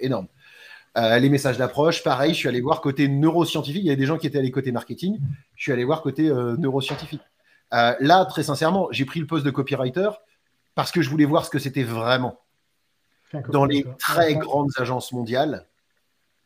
énorme. 0.00 0.28
Euh, 0.96 1.18
les 1.18 1.28
messages 1.28 1.58
d'approche, 1.58 2.04
pareil, 2.04 2.34
je 2.34 2.38
suis 2.38 2.48
allé 2.48 2.60
voir 2.60 2.80
côté 2.80 3.08
neuroscientifique. 3.08 3.82
Il 3.82 3.88
y 3.88 3.90
a 3.90 3.96
des 3.96 4.06
gens 4.06 4.16
qui 4.16 4.26
étaient 4.26 4.38
allés 4.38 4.52
côté 4.52 4.70
marketing. 4.70 5.18
Je 5.56 5.62
suis 5.62 5.72
allé 5.72 5.84
voir 5.84 6.02
côté 6.02 6.28
euh, 6.28 6.56
neuroscientifique. 6.56 7.22
Euh, 7.72 7.94
là, 7.98 8.24
très 8.26 8.44
sincèrement, 8.44 8.88
j'ai 8.92 9.04
pris 9.04 9.18
le 9.18 9.26
poste 9.26 9.44
de 9.44 9.50
copywriter 9.50 10.10
parce 10.74 10.92
que 10.92 11.02
je 11.02 11.10
voulais 11.10 11.24
voir 11.24 11.44
ce 11.44 11.50
que 11.50 11.58
c'était 11.58 11.82
vraiment. 11.82 12.40
Dans 13.48 13.64
les 13.64 13.84
très 13.98 14.36
grandes 14.36 14.70
agences 14.76 15.10
mondiales, 15.10 15.66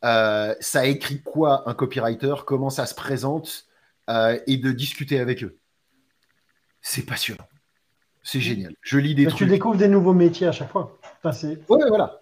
ça 0.02 0.86
écrit 0.86 1.20
quoi 1.20 1.68
un 1.68 1.74
copywriter, 1.74 2.34
comment 2.46 2.70
ça 2.70 2.86
se 2.86 2.94
présente 2.94 3.66
et 4.08 4.56
de 4.56 4.72
discuter 4.72 5.20
avec 5.20 5.44
eux. 5.44 5.58
C'est 6.80 7.02
passionnant. 7.02 7.46
C'est 8.22 8.40
génial. 8.40 8.72
Je 8.80 8.96
lis 8.96 9.14
des 9.14 9.26
trucs. 9.26 9.36
Tu 9.36 9.46
découvres 9.46 9.76
des 9.76 9.88
nouveaux 9.88 10.14
métiers 10.14 10.46
à 10.46 10.52
chaque 10.52 10.70
fois. 10.70 10.96
Enfin, 11.22 11.48
ouais, 11.48 11.88
voilà. 11.88 12.20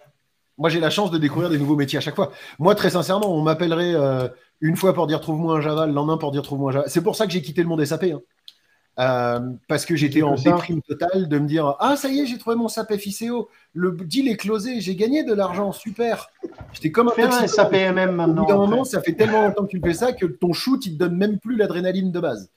Moi, 0.57 0.69
j'ai 0.69 0.79
la 0.79 0.89
chance 0.89 1.11
de 1.11 1.17
découvrir 1.17 1.49
des 1.49 1.57
nouveaux 1.57 1.75
métiers 1.75 1.97
à 1.97 2.01
chaque 2.01 2.15
fois. 2.15 2.31
Moi, 2.57 2.73
très 2.73 2.89
sincèrement, 2.89 3.33
on 3.33 3.41
m'appellerait 3.41 3.93
euh, 3.93 4.27
une 4.59 4.75
fois 4.75 4.93
pour 4.93 5.05
dire 5.05 5.21
trouve-moi 5.21 5.57
un 5.57 5.61
Java, 5.61 5.85
le 5.85 5.93
lendemain 5.93 6.17
pour 6.17 6.31
dire 6.31 6.41
trouve-moi 6.41 6.71
un 6.71 6.73
Java. 6.73 6.85
C'est 6.87 7.01
pour 7.01 7.15
ça 7.15 7.27
que 7.27 7.31
j'ai 7.31 7.41
quitté 7.41 7.61
le 7.61 7.67
monde 7.67 7.83
SAP. 7.85 8.05
Hein. 8.05 8.21
Euh, 8.99 9.39
parce 9.67 9.85
que 9.85 9.95
j'étais 9.95 10.23
en 10.23 10.33
déprime 10.33 10.81
totale 10.81 11.29
de 11.29 11.37
me 11.37 11.47
dire 11.47 11.75
Ah, 11.79 11.95
ça 11.95 12.09
y 12.09 12.19
est, 12.19 12.25
j'ai 12.25 12.39
trouvé 12.39 12.55
mon 12.55 12.67
SAP 12.67 12.97
FICO. 12.97 13.47
Le 13.73 13.91
deal 13.91 14.27
est 14.27 14.37
closé, 14.37 14.81
j'ai 14.81 14.95
gagné 14.95 15.23
de 15.23 15.35
l'argent, 15.35 15.71
super. 15.71 16.31
J'étais 16.73 16.91
comme 16.91 17.11
un, 17.15 17.23
un 17.23 17.47
SAP 17.47 17.73
MM 17.73 18.15
maintenant. 18.15 18.45
D'un 18.45 18.57
moment, 18.57 18.83
ça 18.83 19.01
fait 19.01 19.13
tellement 19.13 19.43
longtemps 19.43 19.65
que 19.65 19.69
tu 19.69 19.79
fais 19.79 19.93
ça 19.93 20.13
que 20.13 20.25
ton 20.25 20.53
shoot, 20.53 20.83
il 20.87 20.93
te 20.93 20.97
donne 20.97 21.15
même 21.15 21.37
plus 21.37 21.55
l'adrénaline 21.55 22.11
de 22.11 22.19
base. 22.19 22.49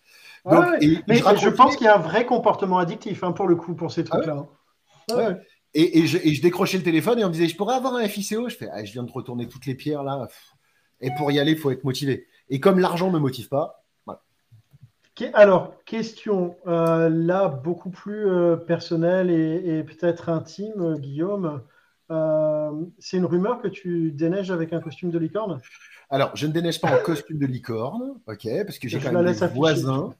mais 0.47 1.17
je, 1.17 1.49
pense 1.51 1.77
qu'il 1.77 1.85
y 1.85 1.89
a 1.89 1.97
un 1.97 2.01
vrai 2.01 2.25
comportement 2.25 2.79
addictif 2.79 3.23
hein, 3.23 3.33
pour 3.33 3.47
le 3.47 3.57
coup, 3.57 3.75
pour 3.75 3.93
ces 3.93 4.01
ah 4.01 4.05
trucs-là. 4.05 4.47
ouais. 5.15 5.37
Et, 5.75 6.07
je, 6.07 6.43
décrochais 6.43 6.79
le 6.79 6.83
téléphone 6.83 7.19
et 7.21 7.25
on 7.25 7.29
me 7.29 7.33
disait, 7.33 7.47
je 7.47 7.57
pourrais 7.57 7.77
avoir 7.77 7.95
un 7.95 8.09
FICO 8.09 8.49
Je 8.49 8.57
fais, 8.57 8.69
ah, 8.73 8.85
je 8.85 8.93
viens 8.93 9.05
de 9.05 9.11
retourner 9.11 9.47
toutes 9.47 9.67
les 9.67 9.75
pierres 9.75 10.03
là. 10.03 10.27
Et 11.01 11.11
pour 11.17 11.31
y 11.31 11.39
aller, 11.39 11.53
il 11.53 11.59
faut 11.59 11.71
être 11.71 11.85
motivé. 11.85 12.27
Et 12.49 12.61
comme 12.61 12.79
l'argent 12.79 13.09
ne 13.09 13.15
me 13.15 13.19
motive 13.19 13.49
pas, 13.49 13.85
voilà. 14.05 14.21
Alors, 15.35 15.75
question 15.85 16.57
euh, 16.67 17.09
là 17.09 17.49
beaucoup 17.49 17.91
plus 17.91 18.27
euh, 18.27 18.57
personnelle 18.57 19.31
et, 19.31 19.83
peut-être 19.85 20.29
intime, 20.29 20.81
euh, 20.81 20.97
Guillaume. 20.97 21.63
c'est 22.99 23.17
une 23.17 23.25
rumeur 23.25 23.63
que 23.63 23.69
tu 23.69 24.11
déneiges 24.11 24.51
avec 24.51 24.73
un 24.73 24.81
costume 24.81 25.11
de 25.11 25.19
licorne? 25.19 25.61
Alors, 26.11 26.35
je 26.35 26.49
ne 26.49 26.53
déneige 26.53 26.81
pas 26.81 26.89
en 26.89 27.03
costume 27.05 27.39
de 27.39 27.47
licorne, 27.47 28.15
ok, 28.27 28.49
parce 28.67 28.81
que 28.81 28.89
j'ai 28.89 28.99
quand 28.99 29.13
même 29.13 29.33
des 29.33 29.47
voisins. 29.47 30.13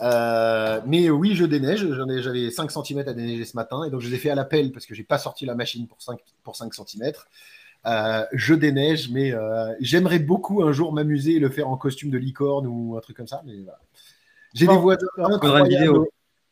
Euh, 0.00 0.80
mais 0.86 1.08
oui, 1.10 1.34
je 1.34 1.44
déneige. 1.44 1.86
J'avais 2.20 2.50
5 2.50 2.70
cm 2.70 3.00
à 3.00 3.12
déneiger 3.12 3.44
ce 3.44 3.56
matin. 3.56 3.84
Et 3.84 3.90
donc, 3.90 4.00
je 4.00 4.08
les 4.08 4.14
ai 4.16 4.18
fait 4.18 4.30
à 4.30 4.34
l'appel 4.34 4.72
parce 4.72 4.86
que 4.86 4.94
j'ai 4.94 5.04
pas 5.04 5.18
sorti 5.18 5.46
la 5.46 5.54
machine 5.54 5.86
pour 5.86 6.00
5, 6.02 6.18
pour 6.42 6.56
5 6.56 6.72
cm. 6.74 7.12
Euh, 7.86 8.24
je 8.32 8.54
déneige, 8.54 9.10
mais 9.10 9.32
euh, 9.32 9.72
j'aimerais 9.80 10.18
beaucoup 10.18 10.62
un 10.62 10.72
jour 10.72 10.92
m'amuser 10.92 11.36
et 11.36 11.38
le 11.38 11.48
faire 11.48 11.68
en 11.68 11.76
costume 11.76 12.10
de 12.10 12.18
licorne 12.18 12.66
ou 12.66 12.96
un 12.96 13.00
truc 13.00 13.16
comme 13.16 13.28
ça. 13.28 13.42
Mais 13.46 13.54
J'ai 14.54 14.66
des 14.66 14.76
voisins 14.76 15.06
incroyables. 15.18 16.00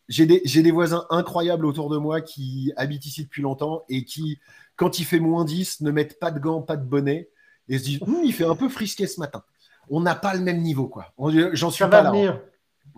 J'ai 0.07 0.27
des, 0.27 0.41
des, 0.41 0.71
voisins 0.71 1.07
incroyables 1.09 1.65
autour 1.65 1.89
de 1.89 1.97
moi 1.97 2.21
qui 2.21 2.73
habitent 2.77 3.07
ici 3.07 3.25
depuis 3.25 3.41
longtemps 3.41 3.85
et 3.89 4.05
qui, 4.05 4.39
quand 4.77 4.99
il 4.99 5.05
fait 5.07 5.19
moins 5.19 5.47
10, 5.47 5.81
ne 5.81 5.91
mettent 5.91 6.19
pas 6.21 6.31
de 6.31 6.39
gants, 6.39 6.61
pas 6.61 6.77
de 6.77 6.85
bonnet 6.85 7.31
et 7.71 7.79
se 7.79 7.85
disent 7.85 8.03
hum, 8.03 8.21
il 8.23 8.35
fait 8.35 8.45
un 8.45 8.55
peu 8.55 8.69
frisqué 8.69 9.07
ce 9.07 9.19
matin. 9.19 9.43
On 9.89 10.01
n'a 10.03 10.15
pas 10.15 10.35
le 10.35 10.41
même 10.41 10.61
niveau, 10.61 10.89
quoi. 10.89 11.13
J'en 11.55 11.71
suis 11.71 11.85
pas 11.87 12.03
là. 12.03 12.13
Hein. 12.15 12.41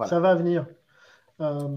Ça 0.06 0.20
va 0.20 0.34
venir. 0.34 0.66
Euh, 1.40 1.68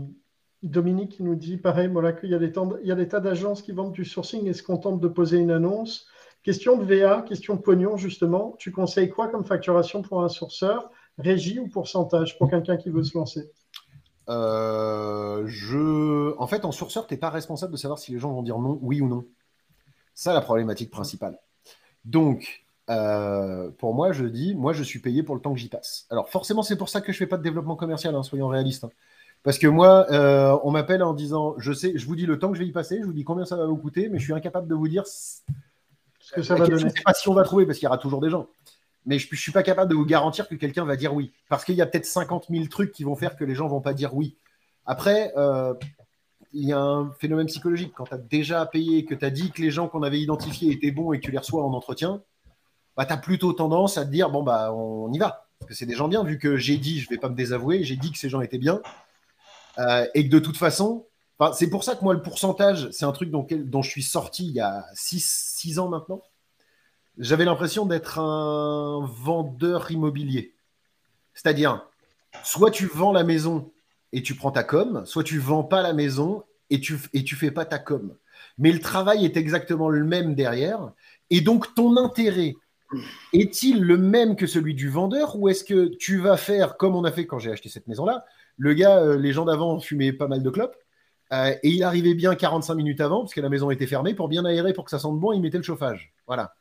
Dominique 0.64 1.20
nous 1.20 1.36
dit 1.36 1.57
pareil, 1.57 1.88
voilà, 1.88 2.14
qu'il 2.14 2.30
y 2.30 2.36
a 2.36 2.39
des, 2.39 2.51
il 2.82 2.88
y 2.88 2.91
a 2.91 2.95
des 2.95 3.07
tas 3.07 3.20
d'agences 3.20 3.62
qui 3.62 3.72
vendent 3.72 3.93
du 3.93 4.05
sourcing 4.05 4.45
et 4.47 4.53
se 4.53 4.64
contentent 4.64 4.99
de 4.99 5.07
poser 5.07 5.38
une 5.38 5.51
annonce? 5.51 6.07
Question 6.43 6.78
de 6.78 6.86
VA, 6.86 7.22
question 7.22 7.55
de 7.55 7.62
pognon, 7.62 7.97
justement. 7.97 8.55
Tu 8.60 8.72
conseilles 8.72 9.10
quoi 9.10 9.28
comme 9.28 9.45
facturation 9.45 10.01
pour 10.01 10.24
un 10.24 10.30
sourceur 10.30 10.89
Régie 11.18 11.60
ou 11.60 11.68
pourcentage 11.68 12.38
pour 12.38 12.49
quelqu'un 12.49 12.78
qui 12.78 12.89
veut 12.89 13.03
se 13.03 13.18
lancer? 13.18 13.51
Euh, 14.30 15.43
je... 15.47 16.38
En 16.38 16.47
fait, 16.47 16.64
en 16.64 16.72
sourceur, 16.72 17.07
tu 17.07 17.14
n'es 17.14 17.18
pas 17.20 17.30
responsable 17.30 17.74
de 17.74 17.78
savoir 17.78 17.99
si 17.99 18.12
les 18.12 18.20
gens 18.20 18.32
vont 18.32 18.43
dire 18.43 18.57
non, 18.57 18.80
oui 18.82 19.01
ou 19.01 19.07
non. 19.07 19.26
Ça, 20.14 20.34
la 20.34 20.41
problématique 20.41 20.91
principale. 20.91 21.39
Donc, 22.05 22.66
euh, 22.90 23.70
pour 23.78 23.94
moi, 23.94 24.12
je 24.12 24.26
dis, 24.26 24.56
moi, 24.56 24.74
je 24.74 24.84
suis 24.84 25.00
payé 25.00 25.22
pour 25.22 25.36
le 25.36 25.42
temps 25.42 25.54
que 25.54 25.60
j'y 25.60 25.70
passe. 25.70 26.08
Alors, 26.10 26.30
forcément, 26.30 26.64
c'est 26.64 26.78
pour 26.78 26.90
ça 26.90 27.02
que 27.02 27.12
je 27.12 27.18
fais 27.18 27.28
pas 27.28 27.38
de 27.38 27.44
développement 27.44 27.76
commercial, 27.76 28.16
hein, 28.16 28.24
soyons 28.24 28.48
réalistes. 28.48 28.84
Hein. 28.84 28.90
Parce 29.44 29.58
que 29.58 29.68
moi, 29.68 30.08
euh, 30.12 30.58
on 30.64 30.72
m'appelle 30.72 31.04
en 31.04 31.14
disant, 31.14 31.56
je 31.58 31.72
sais, 31.72 31.94
je 31.96 32.06
vous 32.06 32.16
dis 32.16 32.26
le 32.26 32.40
temps 32.40 32.50
que 32.50 32.56
je 32.56 32.64
vais 32.64 32.68
y 32.68 32.72
passer, 32.72 33.00
je 33.00 33.06
vous 33.06 33.14
dis 33.14 33.24
combien 33.24 33.46
ça 33.46 33.56
va 33.56 33.66
vous 33.66 33.78
coûter, 33.78 34.10
mais 34.10 34.18
je 34.18 34.24
suis 34.24 34.34
incapable 34.34 34.68
de 34.68 34.76
vous 34.76 34.88
dire 34.88 35.06
ce 35.08 35.42
que 36.34 36.42
ça 36.42 36.56
va 36.56 36.66
donner. 36.66 36.80
Je 36.80 36.86
ne 36.86 36.90
sais 36.90 37.02
pas 37.06 37.14
si 37.14 37.30
on 37.30 37.34
va 37.34 37.44
trouver, 37.44 37.66
parce 37.66 37.78
qu'il 37.78 37.86
y 37.86 37.88
aura 37.88 38.00
toujours 38.00 38.22
des 38.22 38.30
gens. 38.30 38.48
Mais 39.06 39.18
je 39.18 39.30
ne 39.32 39.38
suis 39.38 39.52
pas 39.52 39.64
capable 39.64 39.90
de 39.90 39.96
vous 39.96 40.06
garantir 40.06 40.48
que 40.48 40.56
quelqu'un 40.56 40.84
va 40.84 40.96
dire 40.96 41.14
oui. 41.14 41.32
Parce 41.48 41.64
qu'il 41.64 41.76
y 41.76 41.82
a 41.82 41.86
peut-être 41.86 42.06
50 42.06 42.48
000 42.50 42.66
trucs 42.66 42.92
qui 42.92 43.04
vont 43.04 43.16
faire 43.16 43.38
que 43.38 43.46
les 43.46 43.56
gens 43.56 43.68
vont 43.68 43.82
pas 43.82 43.94
dire 43.94 44.14
oui. 44.14 44.36
Après, 44.86 45.32
euh, 45.38 45.74
il 46.52 46.68
y 46.68 46.74
a 46.74 46.80
un 46.80 47.12
phénomène 47.12 47.48
psychologique. 47.48 47.94
Quand 47.96 48.06
tu 48.06 48.16
as 48.16 48.18
déjà 48.18 48.66
payé, 48.66 49.06
que 49.06 49.16
tu 49.16 49.24
as 49.24 49.30
dit 49.30 49.52
que 49.52 49.62
les 49.62 49.72
gens 49.72 49.88
qu'on 49.88 50.04
avait 50.04 50.20
identifiés 50.20 50.72
étaient 50.72 50.92
bons 50.92 51.14
et 51.14 51.20
que 51.20 51.26
tu 51.26 51.32
les 51.32 51.38
reçois 51.38 51.64
en 51.64 51.74
entretien, 51.74 52.22
bah, 53.00 53.06
tu 53.06 53.14
as 53.14 53.18
plutôt 53.18 53.54
tendance 53.54 53.97
à 53.97 54.04
te 54.04 54.12
dire 54.12 54.30
bon, 54.30 54.43
bah, 54.43 54.74
on 54.74 55.10
y 55.14 55.18
va. 55.18 55.47
Parce 55.58 55.70
que 55.70 55.74
c'est 55.74 55.86
des 55.86 55.95
gens 55.95 56.10
bien, 56.10 56.22
vu 56.22 56.38
que 56.38 56.58
j'ai 56.58 56.76
dit, 56.76 57.00
je 57.00 57.06
ne 57.06 57.12
vais 57.12 57.18
pas 57.18 57.30
me 57.30 57.36
désavouer, 57.36 57.86
j'ai 57.86 57.95
dit 57.95 58.12
que 58.12 58.18
ces 58.18 58.28
gens 58.28 58.41
étaient 58.41 58.58
bien. 58.58 58.82
Euh, 59.78 60.06
et 60.16 60.26
que 60.26 60.30
de 60.30 60.39
toute 60.39 60.58
façon, 60.58 61.06
c'est 61.54 61.70
pour 61.70 61.86
ça 61.86 61.95
que 61.95 62.04
moi, 62.04 62.14
le 62.14 62.22
pourcentage, 62.22 62.89
c'est 62.91 63.06
un 63.06 63.14
truc 63.14 63.32
dont, 63.32 63.47
dont 63.50 63.82
je 63.82 63.89
suis 63.89 64.04
sorti 64.04 64.47
il 64.47 64.52
y 64.52 64.60
a 64.60 64.86
6 64.95 65.80
ans 65.80 65.88
maintenant. 65.88 66.22
j'avais 67.18 67.45
l'impression 67.45 67.86
d'être 67.86 68.20
un 68.20 69.10
vendeur 69.10 69.89
immobilier. 69.91 70.54
C'est-à-dire, 71.34 71.88
soit 72.43 72.70
tu 72.70 72.86
vends 72.86 73.14
la 73.14 73.24
maison 73.24 73.72
et 74.12 74.22
tu 74.24 74.36
prends 74.36 74.52
ta 74.52 74.66
com, 74.66 75.04
soit 75.06 75.24
tu 75.24 75.39
vends 75.39 75.64
pas 75.64 75.82
la 75.82 75.93
maison 75.93 76.43
et 76.70 76.82
tu 76.82 77.00
et 77.14 77.26
fais 77.26 77.52
pas 77.52 77.64
ta 77.64 77.80
com. 77.80 78.14
Mais 78.58 78.74
le 78.74 78.82
travail 78.82 79.24
est 79.24 79.38
exactement 79.38 79.88
le 79.88 80.04
même 80.04 80.36
derrière. 80.36 80.91
Et 81.30 81.39
donc, 81.39 81.74
ton 81.76 81.95
intérêt 81.95 82.58
est-il 83.34 83.84
le 83.84 83.98
même 83.98 84.36
que 84.36 84.48
celui 84.48 84.74
du 84.74 84.90
vendeur 84.90 85.36
ou 85.38 85.50
est-ce 85.50 85.64
que 85.64 85.88
tu 85.96 86.20
vas 86.20 86.38
faire 86.38 86.78
comme 86.78 86.96
on 86.96 87.04
a 87.04 87.12
fait 87.12 87.26
quand 87.26 87.40
j'ai 87.40 87.52
acheté 87.52 87.70
cette 87.70 87.88
maison-là 87.88 88.26
Le 88.58 88.74
gars, 88.74 88.98
euh, 88.98 89.18
les 89.18 89.34
gens 89.34 89.46
d'avant 89.46 89.80
fumaient 89.80 90.14
pas 90.14 90.28
mal 90.28 90.42
de 90.42 90.50
clopes 90.50 90.76
euh, 91.32 91.54
et 91.62 91.70
il 91.70 91.84
arrivait 91.84 92.16
bien 92.16 92.36
45 92.36 92.74
minutes 92.76 93.02
avant 93.02 93.22
parce 93.22 93.34
que 93.34 93.42
la 93.42 93.50
maison 93.50 93.70
était 93.70 93.88
fermée 93.88 94.14
pour 94.14 94.28
bien 94.28 94.46
aérer, 94.46 94.74
pour 94.74 94.86
que 94.86 94.92
ça 94.92 95.00
sente 95.00 95.20
bon, 95.20 95.32
il 95.32 95.42
mettait 95.42 95.58
le 95.58 95.64
chauffage. 95.64 96.14
Voilà. 96.26 96.56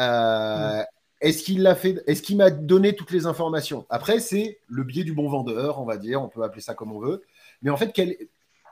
Euh, 0.00 0.82
est-ce 1.20 1.42
qu'il 1.42 1.62
l'a 1.62 1.74
fait 1.74 2.02
Est-ce 2.06 2.22
qu'il 2.22 2.36
m'a 2.36 2.50
donné 2.50 2.94
toutes 2.94 3.10
les 3.10 3.26
informations? 3.26 3.86
Après, 3.90 4.20
c'est 4.20 4.58
le 4.68 4.84
biais 4.84 5.04
du 5.04 5.12
bon 5.12 5.28
vendeur, 5.28 5.80
on 5.80 5.84
va 5.84 5.96
dire, 5.96 6.22
on 6.22 6.28
peut 6.28 6.42
appeler 6.42 6.62
ça 6.62 6.74
comme 6.74 6.92
on 6.92 7.00
veut. 7.00 7.22
Mais 7.62 7.70
en 7.70 7.76
fait, 7.76 7.92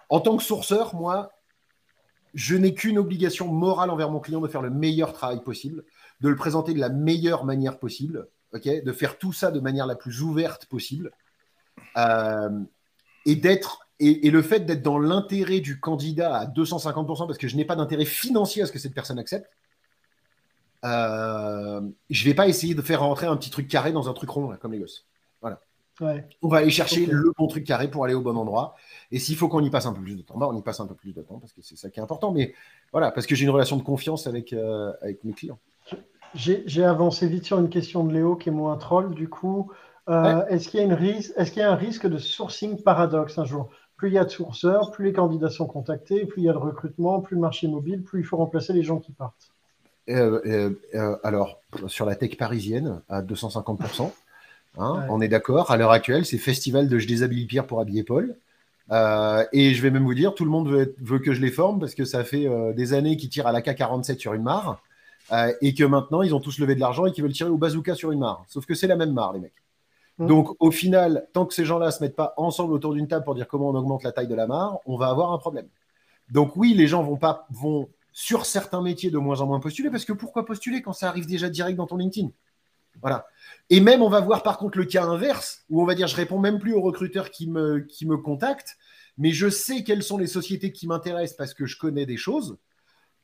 en 0.09 0.21
tant 0.21 0.37
que 0.37 0.43
sourceur, 0.43 0.95
moi, 0.95 1.31
je 2.35 2.57
n'ai 2.57 2.75
qu'une 2.75 2.99
obligation 2.99 3.49
morale 3.49 3.91
envers 3.91 4.11
mon 4.11 4.21
client 4.21 4.41
de 4.41 4.49
faire 4.49 4.62
le 4.62 4.71
meilleur 4.71 5.12
travail 5.12 5.43
possible, 5.43 5.85
de 6.21 6.29
le 6.29 6.37
présenter 6.37 6.75
de 6.75 6.81
la 6.81 6.89
meilleure 6.89 7.45
manière 7.45 7.79
possible, 7.79 8.29
de 8.53 8.93
faire 8.93 9.18
tout 9.18 9.33
ça 9.33 9.51
de 9.51 9.61
manière 9.61 9.87
la 9.87 9.95
plus 9.95 10.23
ouverte 10.23 10.66
possible, 10.66 11.12
euh, 11.97 12.61
et 13.27 13.37
d'être 13.37 13.87
et, 14.01 14.31
le 14.31 14.41
fait 14.41 14.61
d'être 14.61 14.83
dans 14.83 14.99
l'intérêt 14.99 15.61
du 15.61 15.79
candidat 15.79 16.35
à 16.35 16.47
250%, 16.47 17.27
parce 17.27 17.39
que 17.39 17.49
je 17.49 17.57
n'ai 17.57 17.66
pas 17.66 17.77
d'intérêt 17.77 18.07
financier 18.07 18.62
à 18.62 18.66
ce 18.66 18.73
que 18.73 18.79
cette 18.79 18.95
personne 18.95 19.18
accepte, 19.18 19.51
euh, 20.87 21.83
je 22.09 22.25
ne 22.25 22.31
vais 22.31 22.35
pas 22.35 22.49
essayer 22.49 22.75
de 22.75 22.81
faire 22.81 23.01
rentrer 23.01 23.27
un 23.27 23.37
petit 23.37 23.51
truc 23.51 23.68
carré 23.68 23.93
dans 23.93 24.09
un 24.09 24.14
truc 24.14 24.31
rond, 24.31 24.57
comme 24.59 24.73
les 24.73 24.79
gosses. 24.79 25.05
Voilà. 25.43 25.61
On 26.41 26.49
va 26.49 26.59
aller 26.59 26.71
chercher 26.71 27.05
le 27.05 27.33
bon 27.37 27.47
truc 27.47 27.64
carré 27.64 27.89
pour 27.91 28.05
aller 28.05 28.14
au 28.14 28.23
bon 28.23 28.37
endroit. 28.37 28.75
Et 29.11 29.18
s'il 29.18 29.37
faut 29.37 29.49
qu'on 29.49 29.62
y 29.62 29.68
passe 29.68 29.85
un 29.85 29.93
peu 29.93 30.01
plus 30.01 30.16
de 30.16 30.23
temps, 30.23 30.39
bah, 30.39 30.49
on 30.51 30.57
y 30.57 30.62
passe 30.62 30.81
un 30.81 30.87
peu 30.87 30.95
plus 30.95 31.12
de 31.12 31.21
temps 31.21 31.39
parce 31.39 31.53
que 31.53 31.61
c'est 31.61 31.77
ça 31.77 31.91
qui 31.91 32.01
est 32.01 32.03
important. 32.03 32.33
Mais 32.33 32.55
voilà, 32.91 33.11
parce 33.11 33.27
que 33.27 33.35
j'ai 33.35 33.45
une 33.45 33.51
relation 33.51 33.77
de 33.77 33.83
confiance 33.83 34.27
avec, 34.27 34.55
euh, 34.55 34.93
avec 35.03 35.23
mes 35.25 35.35
clients. 35.35 35.59
J'ai 36.35 36.85
avancé 36.85 37.26
vite 37.26 37.45
sur 37.45 37.59
une 37.59 37.68
question 37.68 38.05
de 38.05 38.12
Léo 38.12 38.37
qui 38.37 38.49
est 38.49 38.53
moins 38.53 38.76
troll. 38.76 39.14
Du 39.14 39.28
coup, 39.28 39.70
euh, 40.09 40.47
est-ce 40.47 40.68
qu'il 40.68 40.81
y, 40.81 40.83
est 40.83 41.57
y, 41.57 41.61
a 41.61 41.72
un 41.72 41.74
risque 41.74 42.07
de 42.07 42.18
sourcing 42.18 42.83
paradoxe 42.83 43.39
un 43.39 43.45
jour? 43.45 43.70
Plus 43.97 44.09
il 44.09 44.14
y 44.14 44.18
a 44.18 44.24
de 44.24 44.31
sourceurs, 44.31 44.93
plus 44.93 45.05
les 45.05 45.12
candidats 45.12 45.51
sont 45.51 45.66
contactés, 45.66 46.24
plus 46.24 46.43
il 46.43 46.45
y 46.47 46.49
a 46.49 46.53
de 46.53 46.59
recrutement, 46.59 47.20
plus 47.20 47.35
le 47.35 47.43
marché 47.43 47.68
mobile, 47.68 48.03
plus 48.03 48.20
il 48.20 48.24
faut 48.24 48.37
remplacer 48.37 48.72
les 48.72 48.83
gens 48.83 48.99
qui 48.99 49.12
partent. 49.12 49.51
Euh, 50.09 50.74
alors, 51.22 51.61
sur 51.87 52.07
la 52.07 52.16
tech 52.16 52.37
parisienne, 52.37 53.03
à 53.09 53.22
250%, 53.22 54.11
hein, 54.78 55.07
on 55.09 55.20
est 55.20 55.28
d'accord. 55.28 55.70
À 55.70 55.76
l'heure 55.76 55.93
actuelle, 55.93 56.24
c'est 56.24 56.39
festival 56.39 56.89
de 56.89 56.99
Je 56.99 57.07
déshabille 57.07 57.47
Pierre 57.47 57.66
pour 57.66 57.81
habiller 57.81 58.03
Paul. 58.03 58.37
Euh, 58.93 59.45
et 59.53 59.74
je 59.74 59.83
vais 59.83 59.91
même 59.91 60.03
vous 60.03 60.14
dire, 60.14 60.35
tout 60.35 60.45
le 60.45 60.51
monde 60.51 60.68
veut, 60.68 61.18
que 61.18 61.33
je 61.33 61.41
les 61.41 61.51
forme 61.51 61.78
parce 61.78 61.95
que 61.95 62.05
ça 62.05 62.24
fait 62.24 62.47
euh, 62.47 62.72
des 62.72 62.93
années 62.93 63.16
qu'ils 63.16 63.28
tirent 63.28 63.47
à 63.47 63.53
la 63.53 63.61
K47 63.61 64.18
sur 64.18 64.35
une 64.35 64.43
mare 64.43 64.83
euh, 65.33 65.53
et 65.61 65.74
que 65.74 65.85
maintenant 65.85 66.22
ils 66.22 66.35
ont 66.35 66.41
tous 66.41 66.59
levé 66.59 66.74
de 66.74 66.81
l'argent 66.81 67.07
et 67.07 67.12
qu'ils 67.12 67.22
veulent 67.22 67.33
tirer 67.33 67.51
au 67.51 67.59
bazooka 67.59 67.95
sur 67.95 68.12
une 68.12 68.20
mare. 68.20 68.45
Sauf 68.49 68.66
que 68.66 68.74
c'est 68.74 68.87
la 68.87 68.97
même 68.97 69.12
mare, 69.12 69.33
les 69.33 69.41
mecs. 69.41 69.55
Mmh. 70.18 70.26
Donc 70.26 70.57
au 70.59 70.70
final, 70.70 71.28
tant 71.33 71.47
que 71.47 71.55
ces 71.55 71.64
gens-là 71.64 71.91
se 71.91 72.03
mettent 72.03 72.16
pas 72.16 72.35
ensemble 72.37 72.72
autour 72.72 72.95
d'une 72.95 73.09
table 73.09 73.24
pour 73.24 73.35
dire 73.35 73.49
comment 73.49 73.68
on 73.70 73.74
augmente 73.74 74.03
la 74.03 74.12
taille 74.12 74.28
de 74.28 74.35
la 74.35 74.47
mare, 74.47 74.78
on 74.87 74.97
va 74.97 75.09
avoir 75.09 75.33
un 75.33 75.39
problème. 75.39 75.68
Donc 76.31 76.57
oui, 76.57 76.74
les 76.74 76.87
gens 76.87 77.03
vont 77.03 77.16
pas 77.16 77.47
vont 77.51 77.89
sur 78.12 78.45
certains 78.47 78.83
métiers 78.83 79.11
de 79.11 79.18
moins 79.18 79.41
en 79.41 79.47
moins 79.47 79.61
postuler 79.61 79.91
parce 79.91 80.05
que 80.05 80.12
pourquoi 80.12 80.45
postuler 80.45 80.83
quand 80.83 80.93
ça 80.93 81.09
arrive 81.09 81.26
déjà 81.26 81.49
direct 81.49 81.76
dans 81.76 81.87
ton 81.87 81.97
LinkedIn? 81.97 82.31
Voilà. 83.01 83.26
Et 83.70 83.81
même, 83.81 84.03
on 84.03 84.09
va 84.09 84.20
voir 84.20 84.43
par 84.43 84.59
contre 84.59 84.78
le 84.78 84.85
cas 84.85 85.05
inverse, 85.05 85.64
où 85.70 85.81
on 85.81 85.85
va 85.85 85.95
dire, 85.95 86.07
je 86.07 86.16
réponds 86.16 86.39
même 86.39 86.59
plus 86.59 86.74
aux 86.74 86.83
recruteurs 86.83 87.31
qui 87.31 87.49
me, 87.49 87.81
qui 87.81 88.07
me 88.07 88.16
contactent, 88.18 88.76
mais 89.16 89.33
je 89.33 89.49
sais 89.49 89.85
quelles 89.85 90.03
sont 90.03 90.18
les 90.18 90.26
sociétés 90.26 90.72
qui 90.72 90.87
m'intéressent 90.87 91.37
parce 91.37 91.55
que 91.55 91.66
je 91.66 91.78
connais 91.78 92.07
des 92.07 92.16
choses, 92.16 92.59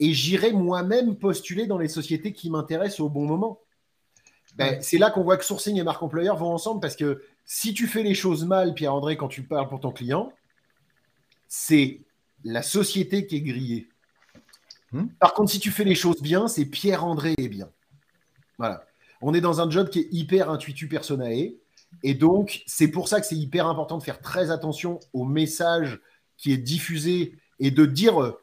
et 0.01 0.13
j'irai 0.13 0.53
moi-même 0.53 1.17
postuler 1.17 1.67
dans 1.67 1.79
les 1.79 1.89
sociétés 1.89 2.33
qui 2.33 2.51
m'intéressent 2.51 3.01
au 3.01 3.09
bon 3.09 3.27
moment. 3.27 3.61
Ben, 4.57 4.81
c'est 4.81 4.99
là 4.99 5.11
qu'on 5.11 5.23
voit 5.23 5.37
que 5.37 5.45
sourcing 5.45 5.79
et 5.79 5.83
marque 5.83 6.03
employeur 6.03 6.37
vont 6.37 6.53
ensemble 6.53 6.81
parce 6.81 6.97
que 6.97 7.23
si 7.45 7.75
tu 7.75 7.87
fais 7.87 8.03
les 8.03 8.15
choses 8.15 8.45
mal, 8.45 8.75
Pierre-André, 8.75 9.17
quand 9.17 9.29
tu 9.29 9.43
parles 9.43 9.69
pour 9.69 9.81
ton 9.81 9.93
client, 9.93 10.33
c'est 11.47 12.01
la 12.45 12.63
société 12.63 13.27
qui 13.27 13.37
est 13.37 13.41
grillée. 13.43 13.89
Hmm. 14.93 15.09
Par 15.21 15.35
contre, 15.35 15.51
si 15.51 15.61
tu 15.61 15.71
fais 15.71 15.85
les 15.85 15.95
choses 15.95 16.23
bien, 16.23 16.49
c'est 16.49 16.65
Pierre-André 16.65 17.35
est 17.39 17.49
bien. 17.49 17.71
Voilà. 18.59 18.85
On 19.21 19.35
est 19.35 19.41
dans 19.41 19.61
un 19.61 19.71
job 19.71 19.91
qui 19.91 20.01
est 20.01 20.09
hyper 20.11 20.51
intuitu 20.51 20.89
personae. 20.89 21.55
Et 22.03 22.15
donc, 22.15 22.63
c'est 22.67 22.89
pour 22.89 23.09
ça 23.09 23.21
que 23.21 23.27
c'est 23.27 23.37
hyper 23.37 23.67
important 23.67 23.99
de 23.99 24.03
faire 24.03 24.21
très 24.21 24.51
attention 24.51 25.01
au 25.13 25.25
message 25.25 26.01
qui 26.37 26.53
est 26.53 26.59
diffusé 26.59 27.35
et 27.59 27.71
de 27.71 27.87
dire 27.87 28.23
euh, 28.23 28.41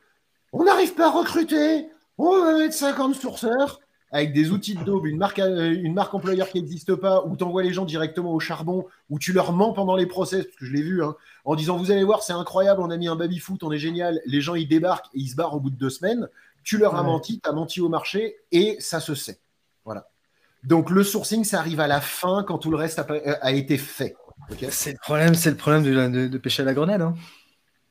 on 0.54 0.64
n'arrive 0.64 0.93
pas 0.93 1.08
à 1.08 1.12
recruter, 1.12 1.89
on 2.18 2.39
va 2.39 2.58
mettre 2.58 2.76
50 2.76 3.16
sourceurs 3.16 3.82
avec 4.14 4.32
des 4.32 4.51
outils 4.51 4.76
de 4.76 4.84
daube, 4.84 5.08
une 5.08 5.18
marque, 5.18 5.39
euh, 5.39 5.74
une 5.74 5.95
marque 5.95 6.14
employeur 6.14 6.47
qui 6.47 6.62
n'existe 6.62 6.93
pas, 6.93 7.26
où 7.26 7.36
tu 7.36 7.43
envoies 7.43 7.64
les 7.64 7.74
gens 7.74 7.84
directement 7.84 8.32
au 8.32 8.39
charbon, 8.39 8.86
où 9.10 9.18
tu 9.18 9.34
leur 9.34 9.54
mens 9.54 9.74
pendant 9.74 9.95
les 9.95 10.06
process, 10.06 10.45
parce 10.45 10.56
que 10.56 10.66
je 10.66 10.72
l'ai 10.72 10.84
vu, 10.84 11.04
hein, 11.04 11.16
en 11.45 11.56
disant 11.56 11.78
vous 11.78 11.89
allez 11.89 12.04
voir, 12.04 12.22
c'est 12.22 12.34
incroyable, 12.34 12.80
on 12.80 12.91
a 12.91 12.97
mis 12.97 13.08
un 13.08 13.16
baby-foot, 13.16 13.64
on 13.64 13.72
est 13.72 13.80
génial, 13.80 14.22
les 14.28 14.39
gens 14.39 14.54
ils 14.54 14.68
débarquent 14.68 15.08
et 15.16 15.20
ils 15.20 15.30
se 15.30 15.36
barrent 15.36 15.56
au 15.56 15.60
bout 15.60 15.72
de 15.72 15.76
deux 15.76 15.89
semaines. 15.89 16.30
Tu 16.64 16.78
leur 16.78 16.95
as 16.95 17.04
menti, 17.04 17.41
tu 17.41 17.49
as 17.49 17.54
menti 17.54 17.82
au 17.82 17.89
marché 17.89 18.38
et 18.51 18.78
ça 18.80 18.99
se 18.99 19.16
sait. 19.16 19.39
Voilà. 19.84 20.08
Donc 20.64 20.91
le 20.91 21.04
sourcing, 21.04 21.43
ça 21.43 21.60
arrive 21.60 21.80
à 21.80 21.88
la 21.88 21.99
fin 21.99 22.43
quand 22.47 22.60
tout 22.60 22.70
le 22.70 22.78
reste 22.78 22.99
a, 22.99 23.51
été 23.51 23.78
fait. 23.78 24.16
c'est 24.70 24.91
le 24.91 24.97
problème, 24.99 25.34
c'est 25.34 25.49
le 25.49 25.58
problème 25.58 25.84
de, 25.84 26.38
pêcher 26.38 26.62
à 26.62 26.66
la 26.66 26.74
grenade. 26.74 27.01
Hein. 27.01 27.16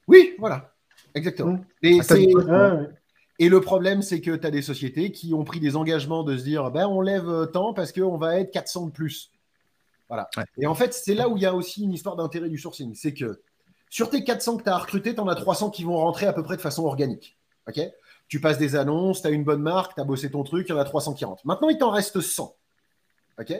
Oui, 0.06 0.34
voilà, 0.38 0.71
exactement. 1.14 1.52
Mmh. 1.82 2.00
Ah, 2.48 2.76
et, 3.38 3.48
le 3.48 3.60
problème, 3.60 4.02
c'est 4.02 4.20
que 4.20 4.34
tu 4.36 4.46
as 4.46 4.50
des 4.50 4.62
sociétés 4.62 5.10
qui 5.10 5.34
ont 5.34 5.44
pris 5.44 5.60
des 5.60 5.76
engagements 5.76 6.22
de 6.22 6.36
se 6.36 6.44
dire, 6.44 6.70
ben, 6.70 6.86
on 6.86 7.00
lève 7.00 7.48
tant 7.52 7.74
parce 7.74 7.92
qu'on 7.92 8.16
va 8.16 8.38
être 8.38 8.50
400 8.52 8.86
de 8.86 8.92
plus. 8.92 9.32
Voilà. 10.08 10.28
Et 10.58 10.66
en 10.66 10.74
fait, 10.74 10.92
c'est 10.92 11.14
là 11.14 11.28
où 11.28 11.36
il 11.36 11.42
y 11.42 11.46
a 11.46 11.54
aussi 11.54 11.82
une 11.82 11.92
histoire 11.92 12.16
d'intérêt 12.16 12.50
du 12.50 12.58
sourcing. 12.58 12.94
C'est 12.94 13.14
que 13.14 13.40
sur 13.88 14.10
tes 14.10 14.24
400 14.24 14.58
que 14.58 14.62
tu 14.64 14.68
as 14.68 14.76
recrutés, 14.76 15.14
tu 15.14 15.20
en 15.20 15.28
as 15.28 15.34
300 15.34 15.70
qui 15.70 15.84
vont 15.84 15.96
rentrer 15.96 16.26
à 16.26 16.32
peu 16.32 16.42
près 16.42 16.56
de 16.56 16.60
façon 16.60 16.84
organique. 16.84 17.36
ok? 17.68 17.80
Tu 18.28 18.40
passes 18.40 18.58
des 18.58 18.76
annonces, 18.76 19.22
tu 19.22 19.28
as 19.28 19.30
une 19.30 19.44
bonne 19.44 19.60
marque, 19.60 19.94
tu 19.94 20.00
as 20.00 20.04
bossé 20.04 20.30
ton 20.30 20.42
truc, 20.44 20.66
il 20.68 20.72
y 20.72 20.74
en 20.74 20.78
a 20.78 20.84
300 20.84 21.14
qui 21.14 21.24
rentrent. 21.24 21.46
Maintenant, 21.46 21.68
il 21.68 21.78
t'en 21.78 21.90
reste 21.90 22.20
100. 22.20 22.56
OK? 23.38 23.54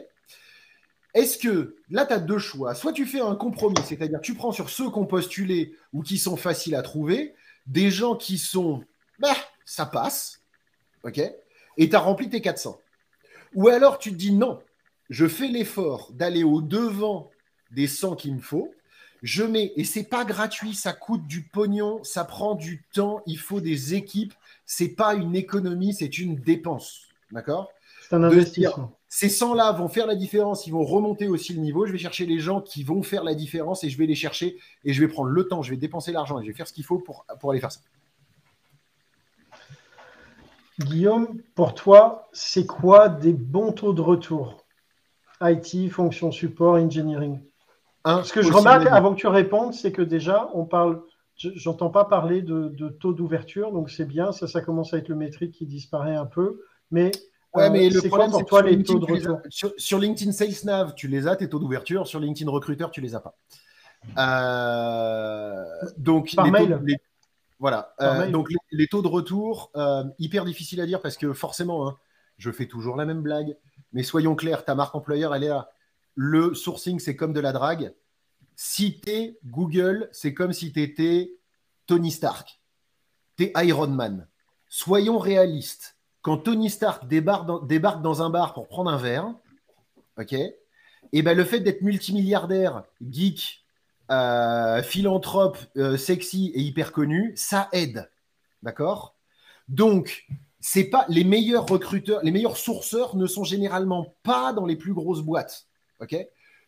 Est-ce 1.14 1.36
que 1.36 1.76
là, 1.90 2.06
tu 2.06 2.14
as 2.14 2.18
deux 2.18 2.38
choix. 2.38 2.74
Soit 2.74 2.92
tu 2.92 3.04
fais 3.04 3.20
un 3.20 3.34
compromis, 3.34 3.76
c'est-à-dire 3.86 4.20
tu 4.20 4.34
prends 4.34 4.52
sur 4.52 4.70
ceux 4.70 4.90
qui 4.90 4.98
ont 4.98 5.06
postulé 5.06 5.74
ou 5.92 6.02
qui 6.02 6.18
sont 6.18 6.36
faciles 6.36 6.74
à 6.74 6.82
trouver, 6.82 7.34
des 7.66 7.90
gens 7.90 8.16
qui 8.16 8.38
sont, 8.38 8.82
bah, 9.18 9.36
ça 9.64 9.86
passe, 9.86 10.40
OK 11.04 11.20
Et 11.76 11.88
tu 11.88 11.96
as 11.96 12.00
rempli 12.00 12.30
tes 12.30 12.40
400. 12.40 12.78
Ou 13.54 13.68
alors 13.68 13.98
tu 13.98 14.10
te 14.10 14.16
dis 14.16 14.32
non, 14.32 14.62
je 15.10 15.28
fais 15.28 15.48
l'effort 15.48 16.10
d'aller 16.12 16.44
au 16.44 16.62
devant 16.62 17.30
des 17.70 17.86
100 17.86 18.16
qu'il 18.16 18.34
me 18.34 18.40
faut. 18.40 18.72
Je 19.22 19.44
mets, 19.44 19.72
et 19.76 19.84
c'est 19.84 20.04
pas 20.04 20.24
gratuit, 20.24 20.74
ça 20.74 20.92
coûte 20.92 21.26
du 21.28 21.42
pognon, 21.42 22.02
ça 22.02 22.24
prend 22.24 22.56
du 22.56 22.82
temps, 22.92 23.22
il 23.26 23.38
faut 23.38 23.60
des 23.60 23.94
équipes, 23.94 24.34
c'est 24.66 24.88
pas 24.88 25.14
une 25.14 25.36
économie, 25.36 25.94
c'est 25.94 26.18
une 26.18 26.34
dépense. 26.34 27.02
D'accord? 27.30 27.70
C'est 28.02 28.16
un 28.16 28.24
investissement. 28.24 28.98
Ces 29.14 29.28
100-là 29.28 29.72
vont 29.72 29.88
faire 29.88 30.06
la 30.06 30.14
différence, 30.14 30.66
ils 30.66 30.70
vont 30.70 30.84
remonter 30.84 31.28
aussi 31.28 31.52
le 31.52 31.60
niveau. 31.60 31.84
Je 31.84 31.92
vais 31.92 31.98
chercher 31.98 32.24
les 32.24 32.38
gens 32.38 32.62
qui 32.62 32.82
vont 32.82 33.02
faire 33.02 33.24
la 33.24 33.34
différence 33.34 33.84
et 33.84 33.90
je 33.90 33.98
vais 33.98 34.06
les 34.06 34.14
chercher 34.14 34.56
et 34.84 34.94
je 34.94 35.00
vais 35.02 35.06
prendre 35.06 35.28
le 35.28 35.46
temps, 35.46 35.60
je 35.60 35.70
vais 35.70 35.76
dépenser 35.76 36.12
l'argent 36.12 36.40
et 36.40 36.44
je 36.44 36.48
vais 36.48 36.56
faire 36.56 36.66
ce 36.66 36.72
qu'il 36.72 36.86
faut 36.86 36.98
pour, 36.98 37.26
pour 37.38 37.50
aller 37.50 37.60
faire 37.60 37.70
ça. 37.70 37.82
Guillaume, 40.78 41.42
pour 41.54 41.74
toi, 41.74 42.30
c'est 42.32 42.64
quoi 42.64 43.10
des 43.10 43.34
bons 43.34 43.72
taux 43.72 43.92
de 43.92 44.00
retour? 44.00 44.64
IT, 45.42 45.90
fonction 45.90 46.32
support, 46.32 46.76
engineering 46.76 47.38
Ce 48.24 48.32
que 48.32 48.40
je 48.40 48.50
remarque 48.50 48.86
avant 48.86 49.14
que 49.14 49.20
tu 49.20 49.26
répondes, 49.26 49.74
c'est 49.74 49.92
que 49.92 50.00
déjà, 50.00 50.48
on 50.54 50.64
parle, 50.64 51.02
j'entends 51.36 51.90
pas 51.90 52.06
parler 52.06 52.40
de, 52.40 52.68
de 52.70 52.88
taux 52.88 53.12
d'ouverture, 53.12 53.72
donc 53.72 53.90
c'est 53.90 54.06
bien, 54.06 54.32
ça, 54.32 54.46
ça 54.48 54.62
commence 54.62 54.94
à 54.94 54.96
être 54.96 55.10
le 55.10 55.16
métrique 55.16 55.52
qui 55.52 55.66
disparaît 55.66 56.16
un 56.16 56.24
peu, 56.24 56.62
mais 56.90 57.10
Ouais, 57.54 57.68
mais 57.68 57.90
le 57.90 58.00
problème, 58.08 58.32
c'est 58.32 58.44
que 58.44 58.64
les 58.64 58.82
taux 58.82 58.98
de 58.98 59.06
sur, 59.76 59.98
LinkedIn 59.98 60.32
Sales 60.32 60.64
Nav, 60.64 60.94
tu 60.94 61.06
les 61.06 61.26
as, 61.26 61.36
tes 61.36 61.48
taux 61.48 61.58
d'ouverture. 61.58 62.06
Sur 62.06 62.18
LinkedIn 62.18 62.50
Recruiter, 62.50 62.86
tu 62.92 63.00
les 63.00 63.14
as 63.14 63.20
pas. 63.20 63.36
Euh, 64.18 65.64
donc, 65.98 66.34
Par 66.34 66.46
mail. 66.46 66.80
voilà. 67.58 67.94
Euh, 68.00 68.30
donc, 68.30 68.48
les, 68.70 68.86
taux 68.86 69.02
de 69.02 69.08
retour, 69.08 69.70
euh, 69.76 70.04
hyper 70.18 70.44
difficile 70.44 70.80
à 70.80 70.86
dire 70.86 71.02
parce 71.02 71.16
que 71.16 71.32
forcément, 71.34 71.88
hein, 71.88 71.98
je 72.38 72.50
fais 72.50 72.66
toujours 72.66 72.96
la 72.96 73.04
même 73.04 73.20
blague. 73.20 73.56
Mais 73.92 74.02
soyons 74.02 74.34
clairs, 74.34 74.64
ta 74.64 74.74
marque 74.74 74.94
employeur, 74.94 75.34
elle 75.34 75.44
est 75.44 75.48
là. 75.48 75.70
Le 76.14 76.54
sourcing, 76.54 76.98
c'est 77.00 77.16
comme 77.16 77.34
de 77.34 77.40
la 77.40 77.52
drague. 77.52 77.94
Si 78.56 79.00
tu 79.00 79.36
Google, 79.44 80.08
c'est 80.12 80.32
comme 80.32 80.52
si 80.52 80.72
tu 80.72 80.80
étais 80.80 81.34
Tony 81.86 82.10
Stark. 82.10 82.60
Tu 83.36 83.44
es 83.44 83.52
Iron 83.66 83.88
Man. 83.88 84.26
Soyons 84.68 85.18
réalistes 85.18 85.96
quand 86.22 86.38
Tony 86.38 86.70
Stark 86.70 87.06
débarque 87.08 87.46
dans, 88.02 88.22
un 88.22 88.30
bar 88.30 88.54
pour 88.54 88.68
prendre 88.68 88.90
un 88.90 88.96
verre, 88.96 89.34
ok, 90.18 90.32
et 90.32 91.22
ben 91.22 91.36
le 91.36 91.44
fait 91.44 91.60
d'être 91.60 91.82
multimilliardaire, 91.82 92.84
geek, 93.10 93.64
euh, 94.10 94.82
philanthrope, 94.82 95.58
euh, 95.76 95.96
sexy 95.96 96.52
et 96.54 96.60
hyper 96.60 96.92
connu, 96.92 97.32
ça 97.36 97.68
aide, 97.72 98.08
d'accord? 98.62 99.16
Donc, 99.68 100.26
c'est 100.60 100.84
pas 100.84 101.04
les 101.08 101.24
meilleurs 101.24 101.66
recruteurs, 101.66 102.20
les 102.22 102.30
meilleurs 102.30 102.56
sourceurs 102.56 103.16
ne 103.16 103.26
sont 103.26 103.44
généralement 103.44 104.14
pas 104.22 104.52
dans 104.52 104.64
les 104.64 104.76
plus 104.76 104.94
grosses 104.94 105.22
boîtes, 105.22 105.66
ok? 106.00 106.16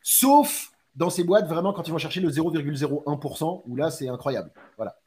Sauf 0.03 0.73
dans 0.97 1.11
ces 1.11 1.25
boîtes 1.25 1.47
vraiment 1.49 1.73
quand 1.73 1.87
ils 1.87 1.91
vont 1.93 1.99
chercher 1.99 2.21
le 2.21 2.31
0,01%, 2.31 3.63
où 3.67 3.77
là 3.77 3.91
c'est 3.91 4.09
incroyable, 4.09 4.51
voilà. 4.77 4.99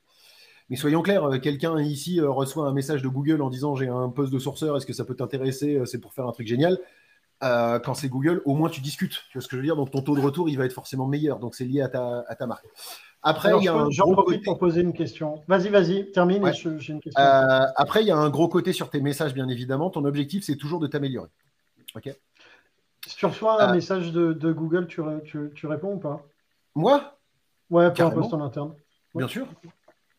Mais 0.69 0.75
soyons 0.75 1.01
clairs, 1.01 1.23
euh, 1.23 1.37
quelqu'un 1.39 1.79
ici 1.79 2.19
euh, 2.19 2.29
reçoit 2.29 2.67
un 2.67 2.73
message 2.73 3.01
de 3.01 3.07
Google 3.07 3.41
en 3.41 3.49
disant 3.49 3.75
j'ai 3.75 3.87
un 3.87 4.09
poste 4.09 4.33
de 4.33 4.39
sourceur, 4.39 4.75
est-ce 4.75 4.85
que 4.85 4.93
ça 4.93 5.05
peut 5.05 5.15
t'intéresser 5.15 5.75
euh, 5.75 5.85
C'est 5.85 5.99
pour 5.99 6.13
faire 6.13 6.27
un 6.27 6.31
truc 6.31 6.47
génial? 6.47 6.77
quand 7.39 7.93
c'est 7.93 8.09
Google, 8.09 8.41
au 8.45 8.55
moins 8.55 8.67
tu 8.67 8.81
discutes. 8.81 9.23
Tu 9.29 9.37
vois 9.37 9.43
ce 9.43 9.47
que 9.47 9.55
je 9.55 9.57
veux 9.57 9.65
dire? 9.65 9.75
Donc 9.75 9.91
ton 9.91 10.01
taux 10.01 10.15
de 10.15 10.21
retour, 10.21 10.49
il 10.49 10.57
va 10.57 10.65
être 10.65 10.73
forcément 10.73 11.05
meilleur. 11.05 11.37
Donc 11.37 11.53
c'est 11.53 11.65
lié 11.65 11.81
à 11.81 11.87
ta, 11.87 12.25
à 12.27 12.33
ta 12.33 12.47
marque. 12.47 12.65
Après, 13.21 13.51
il 13.59 13.63
y 13.63 13.67
a 13.67 13.75
un 13.75 13.91
j'en 13.91 14.11
profite 14.11 14.43
pour 14.43 14.57
poser 14.57 14.81
une 14.81 14.91
question. 14.91 15.43
Vas-y, 15.47 15.69
vas-y, 15.69 16.11
termine. 16.11 16.51
j'ai 16.79 16.93
une 16.93 16.99
question. 16.99 17.23
après, 17.75 18.01
il 18.01 18.07
y 18.07 18.11
a 18.11 18.17
un 18.17 18.29
gros 18.31 18.47
côté 18.47 18.73
sur 18.73 18.89
tes 18.89 19.01
messages, 19.01 19.35
bien 19.35 19.47
évidemment. 19.49 19.91
Ton 19.91 20.03
objectif, 20.05 20.45
c'est 20.45 20.55
toujours 20.55 20.79
de 20.79 20.87
t'améliorer. 20.87 21.29
Ok? 21.95 22.09
Si 23.05 23.15
tu 23.15 23.27
reçois 23.27 23.61
un 23.61 23.71
message 23.71 24.11
de, 24.11 24.51
Google, 24.51 24.87
tu, 24.87 25.03
tu, 25.53 25.67
réponds 25.67 25.93
ou 25.93 25.99
pas? 25.99 26.25
Moi? 26.73 27.19
Ouais, 27.69 27.93
pour 27.93 28.05
un 28.05 28.09
poste 28.09 28.33
en 28.33 28.41
interne. 28.41 28.73
Bien 29.13 29.27
sûr. 29.27 29.45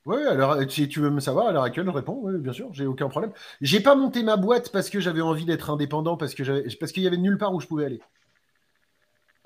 Oui, 0.06 0.22
alors 0.26 0.56
si 0.70 0.88
tu 0.88 1.00
veux 1.00 1.10
me 1.10 1.20
savoir, 1.20 1.48
à 1.48 1.52
l'heure 1.52 1.64
actuelle, 1.64 1.86
je 1.86 1.90
réponds, 1.90 2.18
oui, 2.22 2.38
bien 2.38 2.52
sûr, 2.52 2.68
j'ai 2.72 2.86
aucun 2.86 3.08
problème. 3.08 3.32
J'ai 3.60 3.80
pas 3.80 3.94
monté 3.94 4.22
ma 4.22 4.36
boîte 4.36 4.70
parce 4.72 4.88
que 4.88 5.00
j'avais 5.00 5.20
envie 5.20 5.44
d'être 5.44 5.70
indépendant, 5.70 6.16
parce 6.16 6.34
que 6.34 6.42
parce 6.78 6.92
qu'il 6.92 7.02
y 7.02 7.06
avait 7.06 7.18
nulle 7.18 7.36
part 7.36 7.54
où 7.54 7.60
je 7.60 7.66
pouvais 7.66 7.84
aller. 7.84 8.00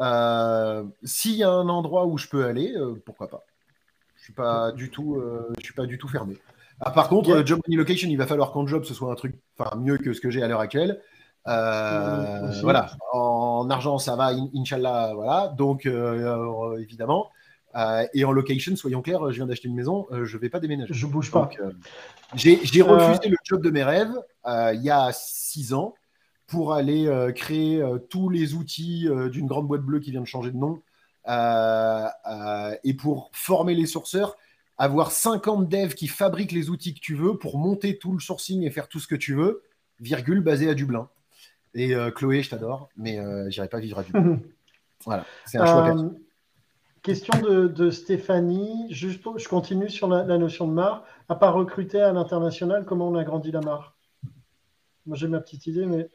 Euh, 0.01 0.85
s'il 1.05 1.35
y 1.37 1.45
a 1.45 1.51
un 1.51 1.69
endroit 1.69 2.07
où 2.07 2.19
je 2.19 2.29
peux 2.29 2.45
aller, 2.45 2.73
euh, 2.77 3.01
pourquoi 3.05 3.29
pas. 3.29 3.45
Je 4.17 4.25
suis 4.25 4.33
pas 4.33 4.73
du 4.73 4.91
tout, 4.91 5.17
euh, 5.17 5.53
je 5.59 5.65
suis 5.65 5.75
pas 5.75 5.87
du 5.87 5.99
tout 5.99 6.09
fermé. 6.09 6.37
Ah, 6.81 6.91
par 6.91 7.09
contre, 7.09 7.45
job 7.45 7.61
money 7.67 7.77
location, 7.77 8.09
il 8.09 8.17
va 8.17 8.27
falloir 8.27 8.53
qu'en 8.53 8.67
job 8.67 8.85
ce 8.85 8.95
soit 8.95 9.13
un 9.13 9.15
truc, 9.15 9.37
enfin 9.59 9.77
mieux 9.77 9.99
que 9.99 10.13
ce 10.13 10.21
que 10.21 10.31
j'ai 10.31 10.43
à 10.43 10.49
l'heure 10.49 10.61
actuelle. 10.61 11.01
voilà, 11.45 12.91
en 13.13 13.69
argent 13.71 13.99
ça 13.99 14.17
va, 14.17 14.31
inshallah, 14.55 15.13
voilà. 15.15 15.55
Donc 15.57 15.87
évidemment. 15.87 17.31
Euh, 17.75 18.07
et 18.13 18.25
en 18.25 18.33
location, 18.33 18.77
soyons 18.77 19.03
clairs, 19.03 19.31
je 19.31 19.37
viens 19.37 19.47
d'acheter 19.47 19.69
une 19.69 19.75
maison, 19.75 20.07
euh, 20.11 20.25
je 20.25 20.37
ne 20.37 20.43
vais 20.43 20.49
pas 20.49 20.61
déménager. 20.61 20.93
Je 20.93 21.07
bouge 21.07 21.31
pas. 21.31 21.49
Euh, 21.61 21.73
j'ai 22.35 22.83
refusé 22.83 23.29
le 23.29 23.37
job 23.45 23.63
de 23.63 23.71
mes 23.71 23.83
rêves 23.83 24.15
il 24.47 24.83
y 24.83 24.91
a 24.91 25.11
six 25.13 25.73
ans 25.73 25.95
pour 26.47 26.75
aller 26.75 27.09
créer 27.35 27.83
tous 28.11 28.29
les 28.29 28.55
outils 28.55 29.09
d'une 29.31 29.47
grande 29.47 29.67
boîte 29.67 29.83
bleue 29.83 30.01
qui 30.01 30.11
vient 30.11 30.21
de 30.21 30.27
changer 30.27 30.51
de 30.51 30.57
nom 30.57 30.83
et 32.85 32.95
pour 32.95 33.31
former 33.33 33.75
les 33.75 33.87
sourceurs, 33.87 34.37
avoir 34.77 35.13
50 35.13 35.69
devs 35.69 35.95
qui 35.95 36.09
fabriquent 36.09 36.53
les 36.53 36.69
outils 36.69 36.95
que 36.95 37.01
tu 37.01 37.15
veux 37.15 37.39
pour 37.39 37.59
monter 37.59 37.97
tout 37.97 38.13
le 38.13 38.21
sourcing 38.21 38.63
et 38.63 38.71
faire 38.71 38.89
tout 38.89 38.99
ce 38.99 39.07
que 39.07 39.15
tu 39.15 39.35
veux, 39.35 39.63
virgule, 40.01 40.41
basé 40.41 40.69
à 40.69 40.75
Dublin. 40.75 41.09
Et 41.75 41.95
Chloé, 42.15 42.43
je 42.43 42.51
t'adore, 42.51 42.91
mais 42.97 43.19
j'irai 43.51 43.69
pas 43.69 43.81
vivre 43.81 44.01
à 44.01 44.03
Dublin. 44.03 44.41
voilà, 45.07 45.25
c'est 45.47 45.59
un 45.59 45.67
choix 45.67 45.85
personnel. 45.85 46.13
Question 47.03 47.41
de, 47.41 47.91
Stéphanie. 47.91 48.87
Juste, 48.91 49.23
je 49.37 49.49
continue 49.49 49.91
sur 49.91 50.07
la, 50.07 50.39
notion 50.39 50.69
de 50.69 50.73
marque. 50.73 51.05
À 51.29 51.35
part 51.35 51.55
recruter 51.55 52.01
à 52.01 52.13
l'international, 52.13 52.85
comment 52.85 53.09
on 53.09 53.17
a 53.17 53.25
grandi 53.25 53.51
la 53.51 53.61
marque 53.61 53.93
Moi, 55.07 55.17
j'ai 55.17 55.27
ma 55.27 55.41
petite 55.41 55.67
idée, 55.67 55.85
mais. 55.85 56.09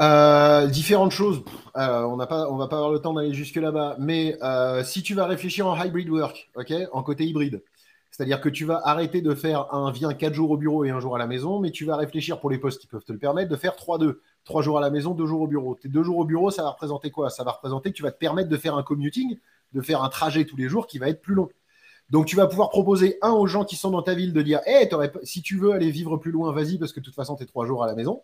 Euh, 0.00 0.66
différentes 0.66 1.12
choses. 1.12 1.44
Euh, 1.76 2.02
on 2.04 2.16
n'a 2.16 2.24
va 2.24 2.68
pas 2.68 2.76
avoir 2.76 2.90
le 2.90 2.98
temps 3.00 3.12
d'aller 3.12 3.34
jusque 3.34 3.56
là-bas. 3.56 3.96
Mais 3.98 4.38
euh, 4.42 4.82
si 4.82 5.02
tu 5.02 5.14
vas 5.14 5.26
réfléchir 5.26 5.66
en 5.66 5.76
hybrid 5.76 6.08
work, 6.08 6.50
ok, 6.56 6.72
en 6.92 7.02
côté 7.02 7.24
hybride, 7.24 7.62
c'est-à-dire 8.14 8.40
que 8.40 8.48
tu 8.48 8.64
vas 8.64 8.80
arrêter 8.84 9.22
de 9.22 9.34
faire 9.34 9.74
un 9.74 9.90
viens 9.90 10.14
4 10.14 10.34
jours 10.34 10.52
au 10.52 10.56
bureau 10.56 10.84
et 10.84 10.90
un 10.90 11.00
jour 11.00 11.16
à 11.16 11.18
la 11.18 11.26
maison, 11.26 11.58
mais 11.58 11.72
tu 11.72 11.84
vas 11.84 11.96
réfléchir 11.96 12.38
pour 12.38 12.48
les 12.48 12.58
postes 12.58 12.80
qui 12.80 12.86
peuvent 12.86 13.02
te 13.02 13.12
le 13.12 13.18
permettre 13.18 13.50
de 13.50 13.56
faire 13.56 13.74
3-2. 13.74 14.18
Trois 14.44 14.62
jours 14.62 14.78
à 14.78 14.80
la 14.80 14.90
maison, 14.90 15.14
deux 15.14 15.26
jours 15.26 15.40
au 15.40 15.48
bureau. 15.48 15.74
Tes 15.74 15.88
deux 15.88 16.04
jours 16.04 16.18
au 16.18 16.24
bureau, 16.24 16.52
ça 16.52 16.62
va 16.62 16.70
représenter 16.70 17.10
quoi? 17.10 17.28
Ça 17.28 17.42
va 17.42 17.50
représenter 17.50 17.90
que 17.90 17.96
tu 17.96 18.04
vas 18.04 18.12
te 18.12 18.18
permettre 18.18 18.48
de 18.48 18.56
faire 18.56 18.76
un 18.76 18.84
commuting, 18.84 19.36
de 19.72 19.80
faire 19.80 20.04
un 20.04 20.08
trajet 20.10 20.44
tous 20.44 20.56
les 20.56 20.68
jours 20.68 20.86
qui 20.86 20.98
va 20.98 21.08
être 21.08 21.22
plus 21.22 21.34
long. 21.34 21.48
Donc 22.08 22.26
tu 22.26 22.36
vas 22.36 22.46
pouvoir 22.46 22.68
proposer 22.68 23.18
un 23.20 23.32
aux 23.32 23.48
gens 23.48 23.64
qui 23.64 23.74
sont 23.74 23.90
dans 23.90 24.02
ta 24.02 24.14
ville 24.14 24.32
de 24.32 24.42
dire 24.42 24.60
hey, 24.64 24.88
si 25.24 25.42
tu 25.42 25.58
veux 25.58 25.72
aller 25.72 25.90
vivre 25.90 26.16
plus 26.16 26.30
loin, 26.30 26.52
vas-y, 26.52 26.78
parce 26.78 26.92
que 26.92 27.00
de 27.00 27.04
toute 27.04 27.16
façon, 27.16 27.34
tu 27.34 27.42
es 27.42 27.46
trois 27.46 27.66
jours 27.66 27.82
à 27.82 27.88
la 27.88 27.96
maison. 27.96 28.22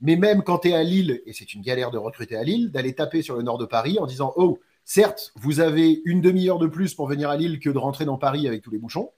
Mais 0.00 0.16
même 0.16 0.42
quand 0.42 0.58
tu 0.58 0.70
es 0.70 0.74
à 0.74 0.82
Lille, 0.82 1.22
et 1.24 1.32
c'est 1.34 1.54
une 1.54 1.62
galère 1.62 1.92
de 1.92 1.98
recruter 1.98 2.34
à 2.34 2.42
Lille, 2.42 2.72
d'aller 2.72 2.96
taper 2.96 3.22
sur 3.22 3.36
le 3.36 3.42
nord 3.42 3.58
de 3.58 3.66
Paris 3.66 3.96
en 4.00 4.06
disant 4.06 4.32
Oh, 4.34 4.58
certes, 4.84 5.32
vous 5.36 5.60
avez 5.60 6.02
une 6.04 6.20
demi-heure 6.20 6.58
de 6.58 6.66
plus 6.66 6.94
pour 6.94 7.06
venir 7.06 7.30
à 7.30 7.36
Lille 7.36 7.60
que 7.60 7.70
de 7.70 7.78
rentrer 7.78 8.06
dans 8.06 8.18
Paris 8.18 8.48
avec 8.48 8.62
tous 8.62 8.72
les 8.72 8.78
bouchons, 8.78 9.12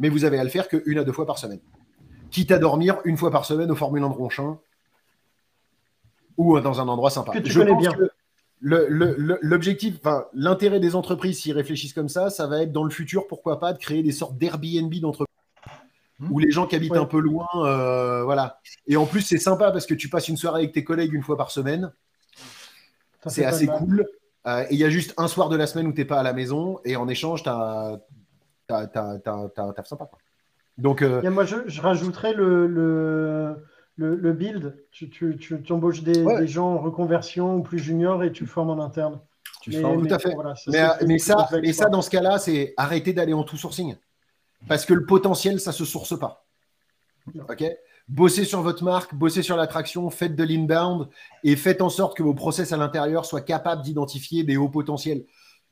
mais 0.00 0.08
vous 0.08 0.24
avez 0.24 0.38
à 0.38 0.44
le 0.44 0.50
faire 0.50 0.66
qu'une 0.66 0.98
à 0.98 1.04
deux 1.04 1.12
fois 1.12 1.26
par 1.26 1.38
semaine. 1.38 1.60
Quitte 2.30 2.50
à 2.50 2.58
dormir 2.58 2.98
une 3.04 3.16
fois 3.16 3.30
par 3.30 3.44
semaine 3.44 3.70
au 3.70 3.76
Formule 3.76 4.02
1 4.02 4.08
de 4.08 4.14
Ronchin 4.14 4.58
ou 6.36 6.58
dans 6.58 6.80
un 6.80 6.88
endroit 6.88 7.10
sympa. 7.10 7.32
Que 7.32 7.38
tu 7.38 7.52
Je 7.52 7.60
connais 7.60 7.76
bien. 7.76 7.92
L'objectif, 8.62 9.96
enfin, 9.98 10.24
l'intérêt 10.32 10.80
des 10.80 10.96
entreprises, 10.96 11.40
s'ils 11.40 11.52
réfléchissent 11.52 11.92
comme 11.92 12.08
ça, 12.08 12.30
ça 12.30 12.46
va 12.46 12.62
être 12.62 12.72
dans 12.72 12.84
le 12.84 12.90
futur, 12.90 13.26
pourquoi 13.26 13.60
pas, 13.60 13.72
de 13.72 13.78
créer 13.78 14.02
des 14.02 14.12
sortes 14.12 14.36
d'Airbnb 14.38 14.92
d'entreprises 14.94 15.34
hmm. 16.18 16.32
où 16.32 16.38
les 16.38 16.50
gens 16.50 16.66
qui 16.66 16.76
habitent 16.76 16.96
un 16.96 17.04
peu 17.04 17.20
loin, 17.20 17.46
euh, 17.56 18.24
voilà. 18.24 18.58
Et 18.86 18.96
en 18.96 19.06
plus, 19.06 19.20
c'est 19.20 19.38
sympa 19.38 19.70
parce 19.70 19.86
que 19.86 19.94
tu 19.94 20.08
passes 20.08 20.28
une 20.28 20.36
soirée 20.36 20.60
avec 20.60 20.72
tes 20.72 20.84
collègues 20.84 21.12
une 21.12 21.22
fois 21.22 21.36
par 21.36 21.50
semaine. 21.50 21.92
C'est 23.26 23.44
assez 23.44 23.66
cool. 23.66 24.06
Euh, 24.46 24.64
et 24.70 24.74
il 24.74 24.78
y 24.78 24.84
a 24.84 24.90
juste 24.90 25.12
un 25.18 25.28
soir 25.28 25.50
de 25.50 25.56
la 25.56 25.66
semaine 25.66 25.86
où 25.86 25.92
tu 25.92 26.00
n'es 26.00 26.06
pas 26.06 26.20
à 26.20 26.22
la 26.22 26.32
maison 26.32 26.80
et 26.86 26.96
en 26.96 27.08
échange, 27.08 27.42
tu 27.42 27.50
as, 27.50 28.00
un 28.70 29.72
taf 29.72 29.86
sympa. 29.86 30.08
Donc, 30.78 31.02
euh, 31.02 31.28
moi, 31.30 31.44
je, 31.44 31.56
je 31.66 31.80
rajouterais 31.80 32.32
le 32.32 33.56
le, 34.00 34.32
build, 34.32 34.76
tu, 34.90 35.10
tu, 35.10 35.36
tu 35.38 35.72
embauches 35.72 36.02
des, 36.02 36.46
gens 36.46 36.74
en 36.74 36.78
reconversion 36.78 37.56
ou 37.56 37.62
plus 37.62 37.78
juniors 37.78 38.22
et 38.24 38.32
tu 38.32 38.46
formes 38.46 38.70
en 38.70 38.82
interne. 38.82 39.20
Tu 39.62 39.72
formes 39.72 40.06
tout 40.06 40.14
à 40.14 40.18
fait. 40.18 40.34
mais, 41.06 41.18
ça, 41.18 41.48
mais 41.52 41.72
ça, 41.72 41.88
dans 41.88 42.02
ce 42.02 42.10
cas-là, 42.10 42.38
c'est 42.38 42.72
arrêter 42.76 43.12
d'aller 43.12 43.34
en 43.34 43.44
tout 43.44 43.56
sourcing. 43.56 43.96
Parce 44.68 44.86
que 44.86 44.94
le 44.94 45.04
potentiel, 45.04 45.60
ça 45.60 45.70
ne 45.70 45.74
se 45.76 45.84
source 45.84 46.18
pas. 46.18 46.46
OK? 47.48 47.64
Bossez 48.08 48.44
sur 48.44 48.62
votre 48.62 48.82
marque, 48.82 49.14
bossez 49.14 49.42
sur 49.42 49.56
l'attraction, 49.56 50.08
faites 50.10 50.34
de 50.34 50.42
l'inbound 50.42 51.08
et 51.44 51.54
faites 51.54 51.80
en 51.80 51.90
sorte 51.90 52.16
que 52.16 52.22
vos 52.22 52.34
process 52.34 52.72
à 52.72 52.76
l'intérieur 52.76 53.24
soient 53.24 53.40
capables 53.40 53.82
d'identifier 53.82 54.42
des 54.42 54.56
hauts 54.56 54.68
potentiels. 54.68 55.24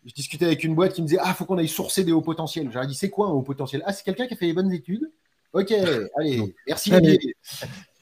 Je 0.06 0.14
discutais 0.14 0.46
avec 0.46 0.64
une 0.64 0.74
boîte 0.74 0.94
qui 0.94 1.02
me 1.02 1.06
disait 1.06 1.20
Ah, 1.20 1.28
il 1.28 1.34
faut 1.34 1.44
qu'on 1.44 1.58
aille 1.58 1.68
sourcer 1.68 2.04
des 2.04 2.12
hauts 2.12 2.22
potentiels. 2.22 2.70
J'aurais 2.72 2.86
dit 2.86 2.94
C'est 2.94 3.10
quoi 3.10 3.28
un 3.28 3.30
haut 3.30 3.42
potentiel? 3.42 3.82
Ah, 3.84 3.92
c'est 3.92 4.04
quelqu'un 4.04 4.26
qui 4.26 4.34
a 4.34 4.36
fait 4.36 4.46
les 4.46 4.52
bonnes 4.52 4.72
études. 4.72 5.10
Ok, 5.52 5.72
allez, 6.16 6.54
merci. 6.66 6.92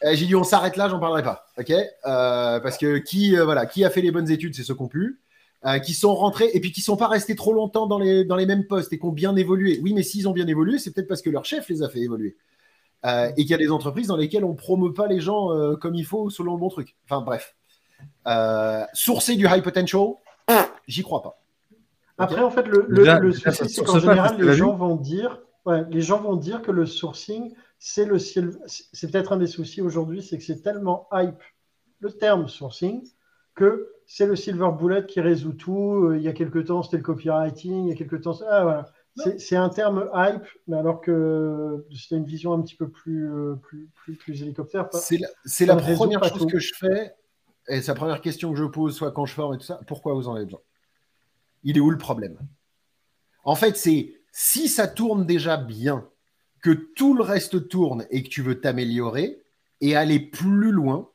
Euh, 0.04 0.14
j'ai 0.14 0.26
dit 0.26 0.34
on 0.34 0.44
s'arrête 0.44 0.76
là, 0.76 0.88
j'en 0.88 0.98
parlerai 0.98 1.22
pas. 1.22 1.46
Ok? 1.58 1.70
Euh, 1.70 2.60
Parce 2.60 2.76
que 2.76 2.98
qui, 2.98 3.36
euh, 3.36 3.44
voilà, 3.44 3.66
qui 3.66 3.84
a 3.84 3.90
fait 3.90 4.02
les 4.02 4.10
bonnes 4.10 4.30
études, 4.30 4.54
c'est 4.54 4.62
ceux 4.62 4.74
qui 4.74 4.82
ont 4.82 4.88
pu. 4.88 5.20
qui 5.84 5.94
sont 5.94 6.14
rentrés 6.14 6.50
et 6.52 6.60
puis 6.60 6.70
qui 6.70 6.80
sont 6.80 6.96
pas 6.96 7.08
restés 7.08 7.34
trop 7.34 7.52
longtemps 7.52 7.86
dans 7.86 7.98
les, 7.98 8.24
dans 8.24 8.36
les 8.36 8.46
mêmes 8.46 8.66
postes 8.66 8.92
et 8.92 8.98
qui 8.98 9.04
ont 9.04 9.12
bien 9.12 9.34
évolué. 9.36 9.80
Oui, 9.82 9.94
mais 9.94 10.02
s'ils 10.02 10.28
ont 10.28 10.32
bien 10.32 10.46
évolué, 10.46 10.78
c'est 10.78 10.92
peut-être 10.92 11.08
parce 11.08 11.22
que 11.22 11.30
leur 11.30 11.44
chef 11.44 11.68
les 11.68 11.82
a 11.82 11.88
fait 11.88 12.00
évoluer. 12.00 12.36
et 13.04 13.34
qu'il 13.36 13.50
y 13.50 13.54
a 13.54 13.58
des 13.58 13.70
entreprises 13.70 14.08
dans 14.08 14.16
lesquelles 14.16 14.44
on 14.44 14.52
ne 14.52 14.56
promeut 14.56 14.92
pas 14.92 15.06
les 15.06 15.20
gens 15.20 15.48
comme 15.80 15.94
il 15.94 16.04
faut 16.04 16.30
selon 16.30 16.52
le 16.54 16.60
bon 16.60 16.68
truc. 16.68 16.94
Enfin 17.08 17.22
bref. 17.22 17.56
sourcer 18.92 19.36
du 19.36 19.46
high 19.46 19.62
potential, 19.62 20.08
j'y 20.86 21.02
crois 21.02 21.22
pas. 21.22 21.40
Après, 22.18 22.42
en 22.42 22.50
fait, 22.50 22.66
le, 22.66 22.86
le, 22.88 23.32
souci, 23.32 23.68
c'est 23.68 23.84
qu'en 23.84 23.98
général, 23.98 24.40
les 24.40 24.54
gens, 24.54 24.74
vont 24.74 24.96
dire, 24.96 25.40
ouais, 25.66 25.84
les 25.90 26.00
gens 26.00 26.20
vont 26.20 26.36
dire 26.36 26.62
que 26.62 26.70
le 26.70 26.86
sourcing, 26.86 27.54
c'est 27.78 28.06
le 28.06 28.18
c'est 28.18 29.10
peut-être 29.10 29.32
un 29.32 29.36
des 29.36 29.46
soucis 29.46 29.82
aujourd'hui, 29.82 30.22
c'est 30.22 30.38
que 30.38 30.44
c'est 30.44 30.62
tellement 30.62 31.08
hype 31.12 31.42
le 32.00 32.10
terme 32.10 32.48
sourcing 32.48 33.02
que 33.54 33.90
c'est 34.06 34.26
le 34.26 34.36
silver 34.36 34.70
bullet 34.78 35.06
qui 35.06 35.20
résout 35.20 35.52
tout. 35.52 36.04
Euh, 36.04 36.16
il 36.16 36.22
y 36.22 36.28
a 36.28 36.32
quelques 36.32 36.66
temps, 36.66 36.82
c'était 36.82 36.98
le 36.98 37.02
copywriting. 37.02 37.86
Il 37.86 37.88
y 37.88 37.92
a 37.92 37.96
quelques 37.96 38.22
temps, 38.22 38.38
ah, 38.48 38.62
voilà. 38.62 38.86
C'est 39.38 39.56
un 39.56 39.70
terme 39.70 40.10
hype, 40.14 40.44
mais 40.68 40.76
alors 40.76 41.00
que 41.00 41.86
c'était 41.90 42.16
une 42.16 42.26
vision 42.26 42.52
un 42.52 42.60
petit 42.60 42.76
peu 42.76 42.90
plus, 42.90 43.32
euh, 43.32 43.54
plus, 43.56 43.88
plus, 44.18 44.42
hélicoptère. 44.42 44.88
C'est 44.92 45.18
la, 45.18 45.74
la 45.74 45.76
première 45.76 46.22
chose 46.24 46.46
que 46.46 46.58
je 46.58 46.74
fais, 46.74 47.14
et 47.66 47.80
c'est 47.80 47.92
la 47.92 47.94
première 47.94 48.20
question 48.20 48.52
que 48.52 48.58
je 48.58 48.64
pose, 48.64 48.94
soit 48.94 49.12
quand 49.12 49.24
je 49.24 49.32
forme 49.32 49.54
et 49.54 49.58
tout 49.58 49.64
ça, 49.64 49.80
pourquoi 49.86 50.12
vous 50.12 50.28
en 50.28 50.34
avez 50.34 50.44
besoin? 50.44 50.60
Il 51.66 51.76
est 51.76 51.80
où 51.80 51.90
le 51.90 51.98
problème? 51.98 52.38
En 53.42 53.56
fait, 53.56 53.76
c'est 53.76 54.14
si 54.30 54.68
ça 54.68 54.86
tourne 54.86 55.26
déjà 55.26 55.56
bien, 55.56 56.08
que 56.62 56.70
tout 56.70 57.12
le 57.12 57.22
reste 57.22 57.68
tourne 57.68 58.06
et 58.10 58.22
que 58.22 58.28
tu 58.28 58.40
veux 58.40 58.60
t'améliorer 58.60 59.42
et 59.80 59.96
aller 59.96 60.20
plus 60.20 60.70
loin, 60.70 61.10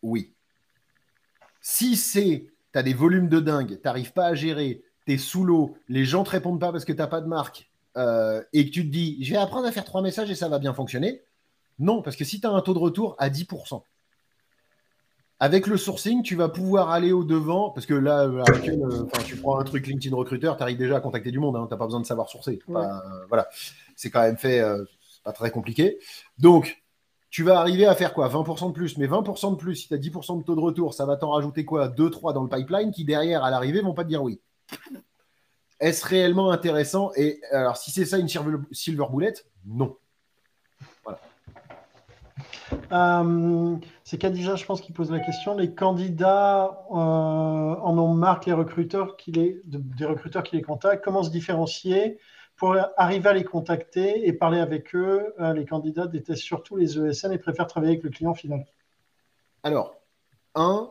oui. 0.00 0.34
Si 1.60 1.94
c'est, 1.94 2.46
tu 2.72 2.78
as 2.78 2.82
des 2.82 2.94
volumes 2.94 3.28
de 3.28 3.38
dingue, 3.38 3.76
tu 3.76 3.80
n'arrives 3.84 4.14
pas 4.14 4.26
à 4.26 4.34
gérer, 4.34 4.82
tu 5.06 5.12
es 5.12 5.18
sous 5.18 5.44
l'eau, 5.44 5.76
les 5.88 6.06
gens 6.06 6.20
ne 6.20 6.24
te 6.24 6.30
répondent 6.30 6.60
pas 6.60 6.72
parce 6.72 6.86
que 6.86 6.92
tu 6.92 6.98
n'as 6.98 7.06
pas 7.06 7.20
de 7.20 7.26
marque, 7.26 7.70
euh, 7.98 8.42
et 8.54 8.66
que 8.66 8.70
tu 8.70 8.82
te 8.82 8.90
dis, 8.90 9.22
je 9.22 9.32
vais 9.32 9.38
apprendre 9.38 9.66
à 9.66 9.72
faire 9.72 9.84
trois 9.84 10.02
messages 10.02 10.30
et 10.30 10.34
ça 10.34 10.48
va 10.48 10.58
bien 10.58 10.72
fonctionner, 10.72 11.22
Non, 11.78 12.00
parce 12.00 12.16
que 12.16 12.24
si 12.24 12.40
tu 12.40 12.46
as 12.46 12.50
un 12.50 12.62
taux 12.62 12.74
de 12.74 12.78
retour 12.78 13.14
à 13.18 13.28
10%, 13.28 13.82
avec 15.38 15.66
le 15.66 15.76
sourcing, 15.76 16.22
tu 16.22 16.36
vas 16.36 16.48
pouvoir 16.48 16.90
aller 16.90 17.12
au-devant, 17.12 17.70
parce 17.70 17.86
que 17.86 17.94
là, 17.94 18.24
euh, 18.24 18.42
tu 19.24 19.36
prends 19.36 19.58
un 19.58 19.64
truc 19.64 19.86
LinkedIn 19.86 20.16
recruteur, 20.16 20.56
tu 20.56 20.62
arrives 20.62 20.78
déjà 20.78 20.96
à 20.96 21.00
contacter 21.00 21.30
du 21.30 21.38
monde, 21.38 21.56
hein, 21.56 21.66
tu 21.68 21.74
n'as 21.74 21.78
pas 21.78 21.86
besoin 21.86 22.00
de 22.00 22.06
savoir 22.06 22.28
sourcer. 22.28 22.58
voilà, 22.66 23.48
c'est 23.94 24.10
quand 24.10 24.22
même 24.22 24.38
fait, 24.38 24.62
pas 25.24 25.32
très 25.32 25.50
compliqué. 25.50 25.98
Donc, 26.38 26.82
tu 27.30 27.42
vas 27.42 27.58
arriver 27.58 27.84
à 27.84 27.94
faire 27.94 28.14
quoi? 28.14 28.28
20% 28.28 28.68
de 28.68 28.72
plus. 28.72 28.96
Mais 28.96 29.06
20% 29.06 29.50
de 29.50 29.56
plus, 29.56 29.76
si 29.76 29.88
tu 29.88 29.94
as 29.94 29.98
10% 29.98 30.38
de 30.38 30.42
taux 30.42 30.54
de 30.54 30.60
retour, 30.60 30.94
ça 30.94 31.04
va 31.04 31.16
t'en 31.16 31.32
rajouter 31.32 31.66
quoi? 31.66 31.88
2-3 31.88 32.32
dans 32.32 32.42
le 32.42 32.48
pipeline 32.48 32.92
qui, 32.92 33.04
derrière, 33.04 33.44
à 33.44 33.50
l'arrivée, 33.50 33.82
vont 33.82 33.92
pas 33.92 34.04
te 34.04 34.08
dire 34.08 34.22
oui. 34.22 34.40
Est-ce 35.80 36.06
réellement 36.06 36.50
intéressant? 36.50 37.10
Et 37.16 37.40
alors, 37.52 37.76
si 37.76 37.90
c'est 37.90 38.06
ça 38.06 38.18
une 38.18 38.28
silver 38.28 39.06
bullet, 39.12 39.34
non. 39.66 39.96
Euh, 42.92 43.76
c'est 44.04 44.18
Kadija, 44.18 44.56
je 44.56 44.64
pense, 44.64 44.80
qui 44.80 44.92
pose 44.92 45.10
la 45.10 45.20
question. 45.20 45.56
Les 45.56 45.74
candidats 45.74 46.84
euh, 46.90 46.94
en 46.94 47.98
ont 47.98 48.14
marre 48.14 48.40
les 48.46 48.52
recruteurs 48.52 49.16
qui 49.16 49.32
les, 49.32 49.60
des 49.64 50.04
recruteurs 50.04 50.42
qui 50.42 50.56
les 50.56 50.62
contactent. 50.62 51.04
Comment 51.04 51.22
se 51.22 51.30
différencier 51.30 52.18
pour 52.56 52.76
arriver 52.96 53.28
à 53.28 53.32
les 53.34 53.44
contacter 53.44 54.26
et 54.26 54.32
parler 54.32 54.60
avec 54.60 54.94
eux, 54.94 55.34
euh, 55.40 55.52
les 55.52 55.66
candidats 55.66 56.06
détestent 56.06 56.42
surtout 56.42 56.76
les 56.76 56.98
ESN 56.98 57.32
et 57.32 57.38
préfèrent 57.38 57.66
travailler 57.66 57.92
avec 57.92 58.04
le 58.04 58.10
client 58.10 58.32
final 58.32 58.64
Alors, 59.62 59.94
un, 60.54 60.90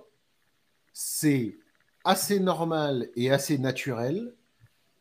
c'est 0.94 1.58
assez 2.04 2.40
normal 2.40 3.10
et 3.16 3.32
assez 3.32 3.58
naturel. 3.58 4.36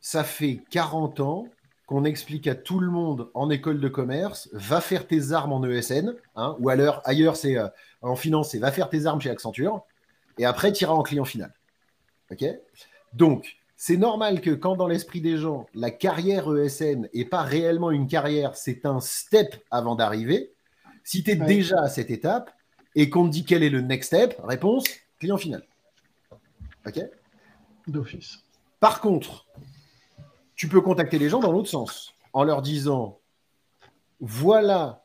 Ça 0.01 0.25
fait 0.25 0.63
40 0.71 1.21
ans 1.21 1.47
qu'on 1.87 2.05
explique 2.05 2.47
à 2.47 2.55
tout 2.55 2.81
le 2.81 2.91
monde 2.91 3.31
en 3.35 3.51
école 3.51 3.81
de 3.81 3.89
commerce, 3.89 4.49
va 4.53 4.81
faire 4.81 5.07
tes 5.07 5.33
armes 5.33 5.53
en 5.53 5.65
ESN, 5.65 6.15
hein, 6.37 6.57
ou 6.59 6.71
alors 6.71 7.03
ailleurs, 7.05 7.37
c'est 7.37 7.59
euh, 7.59 7.69
en 8.01 8.17
finance, 8.17 8.51
c'est 8.51 8.59
va 8.59 8.73
faire 8.73 8.89
tes 8.89 9.07
armes 9.07 9.21
chez 9.21 9.31
Accenture, 9.31 9.83
et 10.39 10.45
après, 10.45 10.73
tu 10.73 10.85
iras 10.85 10.95
en 10.95 11.03
client 11.03 11.25
final. 11.25 11.53
OK? 12.31 12.45
Donc, 13.13 13.57
c'est 13.77 13.97
normal 13.97 14.41
que 14.41 14.51
quand 14.51 14.77
dans 14.77 14.87
l'esprit 14.87 15.21
des 15.21 15.37
gens, 15.37 15.67
la 15.75 15.91
carrière 15.91 16.53
ESN 16.55 17.09
n'est 17.13 17.25
pas 17.25 17.43
réellement 17.43 17.91
une 17.91 18.07
carrière, 18.07 18.57
c'est 18.57 18.87
un 18.87 19.01
step 19.01 19.63
avant 19.71 19.95
d'arriver. 19.95 20.53
Si 21.05 21.23
tu 21.23 21.33
es 21.33 21.37
déjà 21.37 21.83
à 21.83 21.89
cette 21.89 22.11
étape 22.11 22.51
et 22.95 23.11
qu'on 23.11 23.27
te 23.27 23.33
dit 23.33 23.45
quel 23.45 23.63
est 23.63 23.71
le 23.71 23.83
next 23.83 24.15
step, 24.15 24.41
réponse, 24.43 24.85
client 25.19 25.37
final. 25.37 25.63
OK? 26.87 27.01
D'office. 27.87 28.39
Par 28.81 29.01
contre, 29.01 29.47
tu 30.57 30.69
peux 30.69 30.81
contacter 30.81 31.19
les 31.19 31.29
gens 31.29 31.41
dans 31.41 31.53
l'autre 31.53 31.69
sens 31.69 32.15
en 32.33 32.45
leur 32.45 32.63
disant 32.63 33.19
voilà 34.21 35.05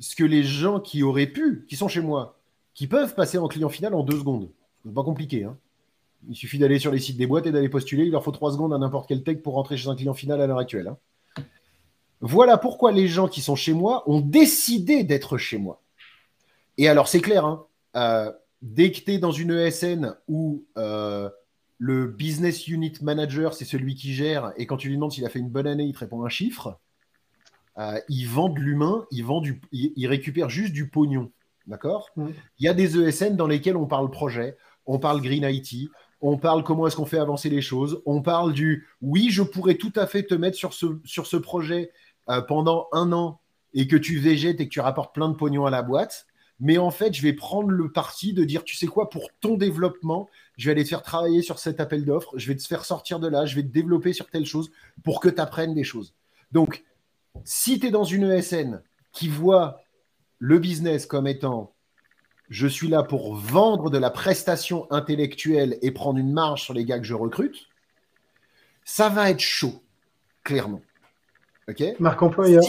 ce 0.00 0.16
que 0.16 0.24
les 0.24 0.42
gens 0.42 0.80
qui 0.80 1.02
auraient 1.02 1.26
pu, 1.26 1.64
qui 1.68 1.76
sont 1.76 1.88
chez 1.88 2.00
moi, 2.00 2.38
qui 2.74 2.86
peuvent 2.86 3.14
passer 3.14 3.38
en 3.38 3.48
client 3.48 3.68
final 3.68 3.94
en 3.94 4.02
deux 4.02 4.18
secondes. 4.18 4.50
C'est 4.84 4.92
pas 4.92 5.04
compliqué. 5.04 5.44
Hein 5.44 5.56
il 6.28 6.36
suffit 6.36 6.58
d'aller 6.58 6.78
sur 6.78 6.92
les 6.92 6.98
sites 6.98 7.16
des 7.16 7.26
boîtes 7.26 7.46
et 7.46 7.52
d'aller 7.52 7.68
postuler. 7.68 8.04
Il 8.04 8.12
leur 8.12 8.24
faut 8.24 8.30
trois 8.30 8.52
secondes 8.52 8.72
à 8.72 8.78
n'importe 8.78 9.08
quel 9.08 9.22
tech 9.22 9.38
pour 9.42 9.54
rentrer 9.54 9.76
chez 9.76 9.88
un 9.88 9.96
client 9.96 10.14
final 10.14 10.40
à 10.40 10.46
l'heure 10.46 10.58
actuelle. 10.58 10.88
Hein. 10.88 11.42
Voilà 12.20 12.56
pourquoi 12.56 12.92
les 12.92 13.08
gens 13.08 13.28
qui 13.28 13.40
sont 13.40 13.56
chez 13.56 13.74
moi 13.74 14.02
ont 14.06 14.20
décidé 14.20 15.04
d'être 15.04 15.36
chez 15.36 15.58
moi. 15.58 15.82
Et 16.78 16.88
alors, 16.88 17.08
c'est 17.08 17.20
clair, 17.20 17.44
hein, 17.44 17.66
euh, 17.96 18.32
dès 18.62 18.90
que 18.90 19.00
tu 19.00 19.12
es 19.12 19.18
dans 19.18 19.32
une 19.32 19.50
ESN 19.50 20.16
où 20.28 20.64
le 21.84 22.06
business 22.06 22.66
unit 22.66 22.94
manager, 23.02 23.52
c'est 23.52 23.66
celui 23.66 23.94
qui 23.94 24.14
gère, 24.14 24.54
et 24.56 24.64
quand 24.64 24.78
tu 24.78 24.88
lui 24.88 24.94
demandes 24.94 25.12
s'il 25.12 25.26
a 25.26 25.28
fait 25.28 25.38
une 25.38 25.50
bonne 25.50 25.66
année, 25.66 25.84
il 25.84 25.92
te 25.92 25.98
répond 25.98 26.24
un 26.24 26.30
chiffre, 26.30 26.80
euh, 27.76 28.00
il 28.08 28.26
vend 28.26 28.48
de 28.48 28.58
l'humain, 28.58 29.04
il, 29.10 29.22
vend 29.22 29.42
du, 29.42 29.60
il, 29.70 30.06
récupère 30.06 30.48
juste 30.48 30.72
du 30.72 30.88
pognon. 30.88 31.30
D'accord? 31.66 32.08
Mmh. 32.16 32.28
Il 32.58 32.64
y 32.64 32.68
a 32.68 32.74
des 32.74 32.98
ESN 32.98 33.36
dans 33.36 33.46
lesquels 33.46 33.76
on 33.76 33.84
parle 33.84 34.10
projet, 34.10 34.56
on 34.86 34.98
parle 34.98 35.20
Green 35.20 35.44
IT, 35.44 35.90
on 36.22 36.38
parle 36.38 36.64
comment 36.64 36.86
est-ce 36.86 36.96
qu'on 36.96 37.04
fait 37.04 37.18
avancer 37.18 37.50
les 37.50 37.60
choses, 37.60 38.00
on 38.06 38.22
parle 38.22 38.54
du 38.54 38.88
oui, 39.02 39.28
je 39.28 39.42
pourrais 39.42 39.74
tout 39.74 39.92
à 39.94 40.06
fait 40.06 40.22
te 40.22 40.34
mettre 40.34 40.56
sur 40.56 40.72
ce, 40.72 40.86
sur 41.04 41.26
ce 41.26 41.36
projet 41.36 41.92
euh, 42.30 42.40
pendant 42.40 42.88
un 42.92 43.12
an 43.12 43.42
et 43.74 43.86
que 43.86 43.96
tu 43.96 44.18
végètes 44.18 44.58
et 44.58 44.68
que 44.68 44.72
tu 44.72 44.80
rapportes 44.80 45.14
plein 45.14 45.28
de 45.28 45.36
pognon 45.36 45.66
à 45.66 45.70
la 45.70 45.82
boîte. 45.82 46.24
Mais 46.60 46.78
en 46.78 46.90
fait, 46.90 47.12
je 47.12 47.20
vais 47.20 47.34
prendre 47.34 47.68
le 47.68 47.92
parti 47.92 48.32
de 48.32 48.42
dire, 48.44 48.64
tu 48.64 48.74
sais 48.74 48.86
quoi, 48.86 49.10
pour 49.10 49.28
ton 49.40 49.56
développement, 49.56 50.30
je 50.56 50.66
vais 50.66 50.72
aller 50.72 50.84
te 50.84 50.88
faire 50.88 51.02
travailler 51.02 51.42
sur 51.42 51.58
cet 51.58 51.80
appel 51.80 52.04
d'offres, 52.04 52.32
je 52.36 52.48
vais 52.48 52.56
te 52.56 52.66
faire 52.66 52.84
sortir 52.84 53.18
de 53.18 53.28
là, 53.28 53.46
je 53.46 53.56
vais 53.56 53.62
te 53.62 53.72
développer 53.72 54.12
sur 54.12 54.28
telle 54.28 54.46
chose 54.46 54.70
pour 55.02 55.20
que 55.20 55.28
tu 55.28 55.40
apprennes 55.40 55.74
des 55.74 55.84
choses. 55.84 56.14
Donc, 56.52 56.84
si 57.44 57.80
tu 57.80 57.86
es 57.86 57.90
dans 57.90 58.04
une 58.04 58.30
ESN 58.30 58.82
qui 59.12 59.28
voit 59.28 59.82
le 60.38 60.58
business 60.58 61.06
comme 61.06 61.26
étant 61.26 61.74
je 62.50 62.66
suis 62.66 62.88
là 62.88 63.02
pour 63.02 63.34
vendre 63.34 63.90
de 63.90 63.98
la 63.98 64.10
prestation 64.10 64.86
intellectuelle 64.92 65.78
et 65.82 65.90
prendre 65.90 66.18
une 66.18 66.32
marge 66.32 66.62
sur 66.62 66.74
les 66.74 66.84
gars 66.84 66.98
que 66.98 67.04
je 67.04 67.14
recrute, 67.14 67.68
ça 68.84 69.08
va 69.08 69.30
être 69.30 69.40
chaud, 69.40 69.82
clairement. 70.42 70.82
OK? 71.68 71.82
Marque 71.98 72.22
employeur. 72.22 72.62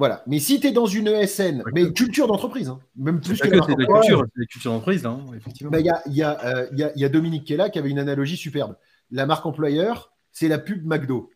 Voilà. 0.00 0.22
Mais 0.26 0.38
si 0.38 0.58
tu 0.60 0.68
es 0.68 0.72
dans 0.72 0.86
une 0.86 1.08
ESN, 1.08 1.62
mais 1.74 1.92
culture 1.92 2.26
d'entreprise, 2.26 2.70
hein, 2.70 2.80
même 2.96 3.20
plus 3.20 3.38
que, 3.38 3.48
que 3.48 3.58
c'est 3.66 3.74
de 3.74 3.84
culture, 3.84 4.24
c'est 4.34 4.46
culture 4.46 4.72
d'entreprise, 4.72 5.04
hein, 5.04 5.20
effectivement. 5.36 5.70
Il 5.76 5.84
y, 5.84 5.90
a, 6.22 6.70
y, 6.72 7.04
a, 7.04 7.08
Dominique 7.10 7.44
qui 7.44 7.52
est 7.52 7.58
là 7.58 7.68
qui 7.68 7.78
avait 7.78 7.90
une 7.90 7.98
analogie 7.98 8.38
superbe. 8.38 8.76
La 9.10 9.26
marque 9.26 9.44
employeur, 9.44 10.10
c'est 10.32 10.48
la 10.48 10.58
pub 10.58 10.86
McDo. 10.86 11.30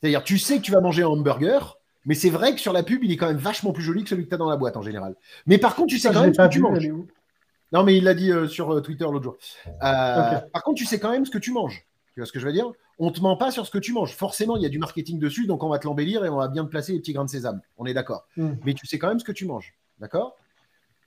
C'est-à-dire, 0.00 0.24
tu 0.24 0.36
sais 0.36 0.56
que 0.56 0.62
tu 0.62 0.72
vas 0.72 0.80
manger 0.80 1.04
un 1.04 1.06
hamburger, 1.06 1.78
mais 2.06 2.16
c'est 2.16 2.28
vrai 2.28 2.56
que 2.56 2.60
sur 2.60 2.72
la 2.72 2.82
pub, 2.82 3.04
il 3.04 3.12
est 3.12 3.16
quand 3.16 3.28
même 3.28 3.36
vachement 3.36 3.72
plus 3.72 3.84
joli 3.84 4.02
que 4.02 4.08
celui 4.08 4.24
que 4.24 4.30
tu 4.30 4.34
as 4.34 4.38
dans 4.38 4.50
la 4.50 4.56
boîte 4.56 4.76
en 4.76 4.82
général. 4.82 5.14
Mais 5.46 5.58
par 5.58 5.76
contre, 5.76 5.90
tu 5.90 6.00
sais 6.00 6.12
quand 6.12 6.22
même 6.22 6.34
ce 6.34 6.42
que 6.42 6.48
tu 6.48 6.58
manges. 6.58 6.90
Non, 7.72 7.84
mais 7.84 7.96
il 7.96 8.02
l'a 8.02 8.14
dit 8.14 8.32
euh, 8.32 8.48
sur 8.48 8.72
euh, 8.72 8.80
Twitter 8.80 9.04
l'autre 9.04 9.22
jour. 9.22 9.36
Euh, 9.68 10.40
par 10.52 10.64
contre, 10.64 10.78
tu 10.78 10.84
sais 10.84 10.98
quand 10.98 11.12
même 11.12 11.24
ce 11.24 11.30
que 11.30 11.38
tu 11.38 11.52
manges. 11.52 11.85
Tu 12.16 12.20
vois 12.20 12.26
ce 12.26 12.32
que 12.32 12.40
je 12.40 12.46
veux 12.46 12.52
dire? 12.54 12.72
On 12.98 13.10
ne 13.10 13.10
te 13.10 13.20
ment 13.20 13.36
pas 13.36 13.50
sur 13.50 13.66
ce 13.66 13.70
que 13.70 13.76
tu 13.76 13.92
manges. 13.92 14.14
Forcément, 14.14 14.56
il 14.56 14.62
y 14.62 14.66
a 14.66 14.70
du 14.70 14.78
marketing 14.78 15.18
dessus, 15.18 15.46
donc 15.46 15.62
on 15.62 15.68
va 15.68 15.78
te 15.78 15.86
l'embellir 15.86 16.24
et 16.24 16.30
on 16.30 16.36
va 16.36 16.48
bien 16.48 16.64
te 16.64 16.70
placer 16.70 16.94
les 16.94 16.98
petits 17.00 17.12
grains 17.12 17.26
de 17.26 17.28
sésame. 17.28 17.60
On 17.76 17.84
est 17.84 17.92
d'accord. 17.92 18.26
Hmm. 18.38 18.54
Mais 18.64 18.72
tu 18.72 18.86
sais 18.86 18.98
quand 18.98 19.08
même 19.08 19.20
ce 19.20 19.24
que 19.24 19.32
tu 19.32 19.44
manges. 19.44 19.74
D'accord? 19.98 20.34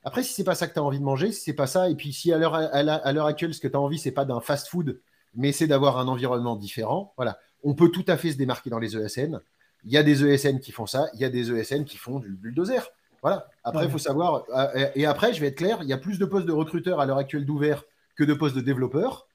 Après, 0.04 0.22
si 0.22 0.34
c'est 0.34 0.44
pas 0.44 0.54
ça 0.54 0.68
que 0.68 0.74
tu 0.74 0.80
as 0.80 0.84
envie 0.84 1.00
de 1.00 1.04
manger, 1.04 1.32
si 1.32 1.42
c'est 1.42 1.54
pas 1.54 1.66
ça, 1.66 1.90
et 1.90 1.96
puis 1.96 2.14
si 2.14 2.32
à 2.32 2.38
l'heure 2.38 2.54
à 2.54 3.26
actuelle, 3.26 3.56
ce 3.56 3.60
que 3.60 3.68
tu 3.68 3.76
as 3.76 3.80
envie, 3.80 3.98
c'est 3.98 4.12
pas 4.12 4.24
d'un 4.24 4.40
fast-food, 4.40 5.02
mais 5.34 5.52
c'est 5.52 5.66
d'avoir 5.66 5.98
un 5.98 6.08
environnement 6.08 6.56
différent, 6.56 7.12
voilà. 7.18 7.40
On 7.64 7.74
peut 7.74 7.90
tout 7.90 8.06
à 8.08 8.16
fait 8.16 8.32
se 8.32 8.38
démarquer 8.38 8.70
dans 8.70 8.78
les 8.78 8.96
ESN. 8.96 9.42
Il 9.86 9.92
y 9.92 9.98
a 9.98 10.04
des 10.04 10.24
ESN 10.24 10.60
qui 10.60 10.72
font 10.72 10.86
ça, 10.86 11.10
il 11.16 11.22
y 11.22 11.26
a 11.26 11.30
des 11.30 11.52
ESN 11.52 11.86
qui 11.86 11.98
font 11.98 12.20
du 12.20 12.30
bulldozer. 12.30 12.88
Voilà. 13.24 13.48
Après, 13.64 13.86
il 13.86 13.92
faut 13.92 13.98
savoir. 13.98 14.44
Euh, 14.56 14.90
et 14.94 15.08
après, 15.08 15.34
je 15.34 15.42
vais 15.42 15.48
être 15.48 15.58
clair, 15.58 15.80
il 15.82 15.90
y 15.90 15.94
a 15.94 15.98
plus 15.98 16.20
de 16.20 16.26
postes 16.26 16.46
de 16.46 16.54
recruteurs 16.54 17.00
à 17.00 17.08
l'heure 17.08 17.18
actuelle 17.18 17.48
d'ouvert 17.48 17.84
que 18.16 18.24
de 18.24 18.36
postes 18.36 18.56
de 18.56 18.62
développeurs. 18.62 19.28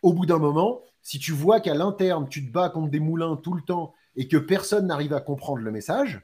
Au 0.00 0.12
bout 0.14 0.26
d'un 0.26 0.38
moment, 0.38 0.80
si 1.02 1.18
tu 1.18 1.32
vois 1.32 1.60
qu'à 1.60 1.74
l'interne, 1.74 2.28
tu 2.28 2.46
te 2.46 2.52
bats 2.52 2.70
contre 2.70 2.90
des 2.90 3.00
moulins 3.00 3.36
tout 3.36 3.54
le 3.54 3.62
temps 3.62 3.94
et 4.16 4.28
que 4.28 4.36
personne 4.36 4.86
n'arrive 4.86 5.12
à 5.12 5.20
comprendre 5.20 5.62
le 5.62 5.70
message, 5.70 6.22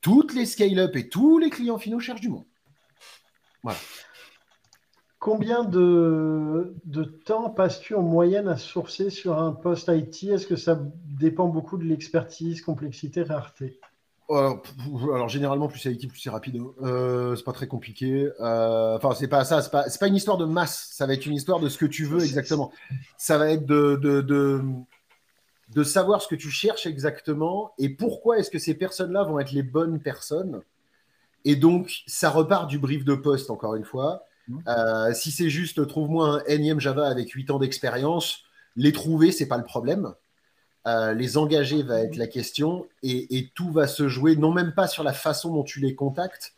toutes 0.00 0.34
les 0.34 0.46
scale-up 0.46 0.96
et 0.96 1.08
tous 1.08 1.38
les 1.38 1.50
clients 1.50 1.78
finaux 1.78 2.00
cherchent 2.00 2.22
du 2.22 2.30
monde. 2.30 2.46
Voilà. 3.62 3.78
Combien 5.18 5.64
de, 5.64 6.74
temps 7.26 7.50
passes-tu 7.50 7.94
en 7.94 8.00
moyenne 8.00 8.48
à 8.48 8.56
sourcer 8.56 9.10
sur 9.10 9.38
un 9.38 9.52
poste 9.52 9.88
IT 9.88 10.24
Est-ce 10.24 10.46
que 10.46 10.56
ça 10.56 10.80
dépend 11.04 11.48
beaucoup 11.48 11.76
de 11.76 11.84
l'expertise, 11.84 12.62
complexité, 12.62 13.22
rareté? 13.22 13.78
Euh, 14.30 14.54
alors, 15.14 15.28
généralement, 15.28 15.68
plus 15.68 15.78
c'est 15.78 15.92
IT, 15.92 16.08
plus 16.08 16.20
c'est 16.20 16.30
rapide. 16.30 16.56
Hein. 16.56 16.72
Euh, 16.82 17.36
c'est 17.36 17.44
pas 17.44 17.52
très 17.52 17.66
compliqué. 17.66 18.30
Euh, 18.40 18.96
enfin, 18.96 19.14
c'est 19.14 19.28
pas 19.28 19.44
ça. 19.44 19.62
C'est 19.62 19.70
pas, 19.70 19.84
pas 19.98 20.06
une 20.06 20.16
histoire 20.16 20.38
de 20.38 20.44
masse. 20.44 20.88
Ça 20.92 21.06
va 21.06 21.14
être 21.14 21.26
une 21.26 21.34
histoire 21.34 21.60
de 21.60 21.68
ce 21.68 21.78
que 21.78 21.86
tu 21.86 22.04
veux 22.04 22.22
exactement. 22.22 22.72
Ça 23.18 23.38
va 23.38 23.50
être 23.50 23.66
de, 23.66 23.98
de, 24.00 24.20
de, 24.20 24.62
de 25.74 25.82
savoir 25.82 26.22
ce 26.22 26.28
que 26.28 26.34
tu 26.34 26.50
cherches 26.50 26.86
exactement 26.86 27.72
et 27.78 27.88
pourquoi 27.88 28.38
est-ce 28.38 28.50
que 28.50 28.58
ces 28.58 28.74
personnes-là 28.74 29.24
vont 29.24 29.38
être 29.38 29.52
les 29.52 29.62
bonnes 29.62 30.00
personnes. 30.00 30.62
Et 31.44 31.56
donc, 31.56 32.02
ça 32.06 32.30
repart 32.30 32.68
du 32.68 32.78
brief 32.78 33.04
de 33.04 33.14
poste, 33.14 33.50
encore 33.50 33.74
une 33.74 33.84
fois. 33.84 34.24
Euh, 34.66 35.12
si 35.14 35.30
c'est 35.30 35.50
juste 35.50 35.86
trouve-moi 35.86 36.28
un 36.28 36.44
énième 36.46 36.80
Java 36.80 37.06
avec 37.06 37.30
8 37.30 37.50
ans 37.50 37.58
d'expérience, 37.58 38.42
les 38.76 38.92
trouver, 38.92 39.32
c'est 39.32 39.46
pas 39.46 39.58
le 39.58 39.64
problème. 39.64 40.14
Euh, 40.86 41.12
les 41.12 41.36
engager 41.36 41.82
va 41.82 42.00
être 42.00 42.16
la 42.16 42.26
question 42.26 42.88
et, 43.02 43.50
tout 43.54 43.70
va 43.70 43.86
se 43.86 44.08
jouer, 44.08 44.36
non 44.36 44.50
même 44.50 44.72
pas 44.72 44.86
sur 44.86 45.02
la 45.02 45.12
façon 45.12 45.52
dont 45.52 45.62
tu 45.62 45.80
les 45.80 45.94
contactes, 45.94 46.54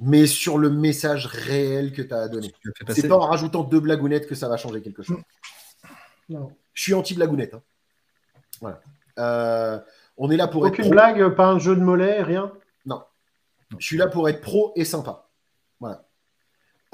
mais 0.00 0.26
sur 0.26 0.58
le 0.58 0.70
message 0.70 1.26
réel 1.26 1.92
que 1.92 2.02
tu 2.02 2.12
as 2.12 2.22
à 2.22 2.28
donner. 2.28 2.52
C'est 2.88 3.06
pas 3.06 3.16
en 3.16 3.26
rajoutant 3.26 3.62
deux 3.62 3.78
blagounettes 3.78 4.26
que 4.26 4.34
ça 4.34 4.48
va 4.48 4.56
changer 4.56 4.82
quelque 4.82 5.02
chose. 5.02 5.20
Je 6.28 6.36
suis 6.74 6.94
anti-blagounette. 6.94 7.54
Hein. 7.54 7.62
Voilà. 8.60 8.80
Euh, 9.18 9.78
on 10.16 10.30
est 10.30 10.36
là 10.36 10.48
pour 10.48 10.62
Aucune 10.62 10.90
blague, 10.90 11.34
pas 11.34 11.46
un 11.46 11.58
jeu 11.58 11.76
de 11.76 11.80
mollet, 11.80 12.22
rien? 12.22 12.52
Non. 12.86 13.02
Je 13.78 13.86
suis 13.86 13.96
là 13.96 14.08
pour 14.08 14.28
être 14.28 14.40
pro 14.40 14.72
et 14.74 14.84
sympa. 14.84 15.28
Voilà. 15.78 16.04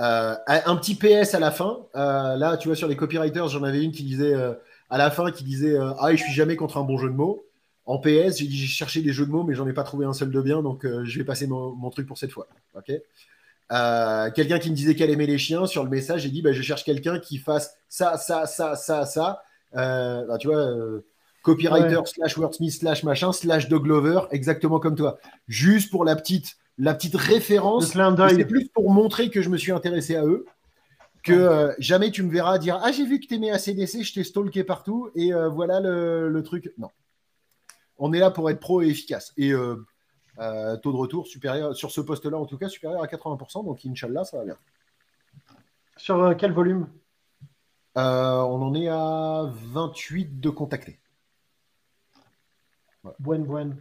Euh, 0.00 0.36
un 0.46 0.76
petit 0.76 0.94
PS 0.94 1.34
à 1.34 1.40
la 1.40 1.50
fin. 1.50 1.86
Euh, 1.96 2.36
là, 2.36 2.56
tu 2.56 2.68
vois, 2.68 2.76
sur 2.76 2.88
les 2.88 2.96
copywriters, 2.96 3.48
j'en 3.48 3.62
avais 3.64 3.82
une 3.82 3.92
qui 3.92 4.04
disait 4.04 4.34
euh, 4.34 4.54
à 4.90 4.98
la 4.98 5.10
fin, 5.10 5.30
qui 5.30 5.44
disait 5.44 5.76
Ah, 5.98 6.10
je 6.12 6.22
suis 6.22 6.32
jamais 6.32 6.56
contre 6.56 6.78
un 6.78 6.84
bon 6.84 6.98
jeu 6.98 7.08
de 7.08 7.14
mots. 7.14 7.44
En 7.86 7.98
PS, 7.98 8.36
j'ai 8.36 8.46
dit 8.46 8.56
j'ai 8.56 8.66
cherché 8.66 9.00
des 9.00 9.12
jeux 9.14 9.24
de 9.24 9.30
mots, 9.30 9.44
mais 9.44 9.54
j'en 9.54 9.66
ai 9.66 9.72
pas 9.72 9.82
trouvé 9.82 10.04
un 10.04 10.12
seul 10.12 10.30
de 10.30 10.42
bien, 10.42 10.62
donc 10.62 10.84
euh, 10.84 11.06
je 11.06 11.18
vais 11.18 11.24
passer 11.24 11.46
mon, 11.46 11.72
mon 11.74 11.88
truc 11.88 12.06
pour 12.06 12.18
cette 12.18 12.30
fois. 12.32 12.46
Ok. 12.76 12.92
Euh, 13.70 14.30
quelqu'un 14.30 14.58
qui 14.58 14.70
me 14.70 14.74
disait 14.74 14.94
qu'elle 14.94 15.10
aimait 15.10 15.26
les 15.26 15.38
chiens, 15.38 15.66
sur 15.66 15.84
le 15.84 15.90
message, 15.90 16.22
j'ai 16.22 16.28
dit 16.30 16.42
bah, 16.42 16.52
je 16.52 16.62
cherche 16.62 16.84
quelqu'un 16.84 17.18
qui 17.18 17.38
fasse 17.38 17.74
ça, 17.88 18.16
ça, 18.18 18.46
ça, 18.46 18.76
ça, 18.76 19.06
ça. 19.06 19.42
Euh, 19.76 20.26
bah, 20.26 20.38
tu 20.38 20.48
vois, 20.48 20.58
euh, 20.58 21.06
copywriter 21.42 21.96
Ouais. 21.96 22.02
slash 22.04 22.36
wordsmith 22.36 22.72
slash 22.72 23.04
machin 23.04 23.32
slash 23.32 23.68
Doug 23.68 23.84
Glover, 23.84 24.20
exactement 24.32 24.80
comme 24.80 24.94
toi. 24.94 25.18
Juste 25.46 25.90
pour 25.90 26.04
la 26.04 26.14
petite, 26.16 26.56
la 26.78 26.94
petite 26.94 27.16
référence. 27.16 27.92
C'est 27.92 28.44
plus 28.44 28.68
pour 28.68 28.90
montrer 28.90 29.30
que 29.30 29.40
je 29.42 29.48
me 29.48 29.56
suis 29.56 29.72
intéressé 29.72 30.16
à 30.16 30.24
eux 30.24 30.44
que 31.28 31.34
euh, 31.34 31.74
jamais 31.78 32.10
tu 32.10 32.22
me 32.22 32.30
verras 32.30 32.58
dire 32.58 32.78
Ah, 32.82 32.92
j'ai 32.92 33.04
vu 33.04 33.20
que 33.20 33.26
t'aimais 33.26 33.50
ACDC, 33.50 34.02
je 34.02 34.14
t'ai 34.14 34.24
stalké 34.24 34.64
partout 34.64 35.10
et 35.14 35.32
euh, 35.32 35.48
voilà 35.48 35.80
le, 35.80 36.28
le 36.28 36.42
truc. 36.42 36.72
Non. 36.78 36.90
On 37.98 38.12
est 38.12 38.18
là 38.18 38.30
pour 38.30 38.48
être 38.50 38.60
pro 38.60 38.82
et 38.82 38.88
efficace. 38.88 39.32
Et 39.36 39.52
euh, 39.52 39.76
taux 40.82 40.92
de 40.92 40.96
retour 40.96 41.26
supérieur, 41.26 41.74
sur 41.74 41.90
ce 41.90 42.00
poste-là 42.00 42.38
en 42.38 42.46
tout 42.46 42.58
cas, 42.58 42.68
supérieur 42.68 43.02
à 43.02 43.06
80%. 43.06 43.64
Donc, 43.64 43.84
Inch'Allah, 43.84 44.24
ça 44.24 44.38
va 44.38 44.44
bien. 44.44 44.56
Sur 45.96 46.36
quel 46.36 46.52
volume? 46.52 46.88
On 47.96 48.00
en 48.00 48.74
est 48.74 48.88
à 48.88 49.50
28 49.72 50.40
de 50.40 50.50
contactés. 50.50 51.00
Buen, 53.18 53.44
buen. 53.44 53.76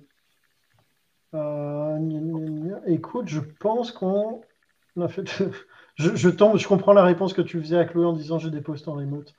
Gna, 1.31 1.99
gna, 1.99 2.49
gna. 2.49 2.81
Écoute, 2.87 3.27
je 3.27 3.39
pense 3.39 3.91
qu'on 3.91 4.41
a 4.99 5.07
fait. 5.07 5.29
je, 5.97 6.15
je 6.15 6.29
tombe, 6.29 6.57
je 6.57 6.67
comprends 6.67 6.93
la 6.93 7.03
réponse 7.03 7.33
que 7.33 7.41
tu 7.41 7.59
faisais 7.59 7.77
à 7.77 7.85
Chloé 7.85 8.05
en 8.05 8.13
disant 8.13 8.39
j'ai 8.39 8.49
des 8.51 8.61
postes 8.61 8.87
en 8.87 8.93
remote. 8.93 9.33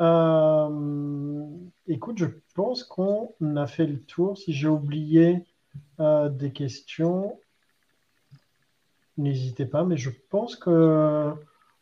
Euh, 0.00 1.46
écoute, 1.86 2.18
je 2.18 2.26
pense 2.54 2.84
qu'on 2.84 3.32
a 3.56 3.66
fait 3.66 3.86
le 3.86 4.00
tour. 4.00 4.36
Si 4.38 4.52
j'ai 4.52 4.68
oublié 4.68 5.44
euh, 6.00 6.28
des 6.28 6.52
questions, 6.52 7.38
n'hésitez 9.18 9.66
pas, 9.66 9.84
mais 9.84 9.96
je 9.96 10.10
pense 10.30 10.56
que 10.56 11.32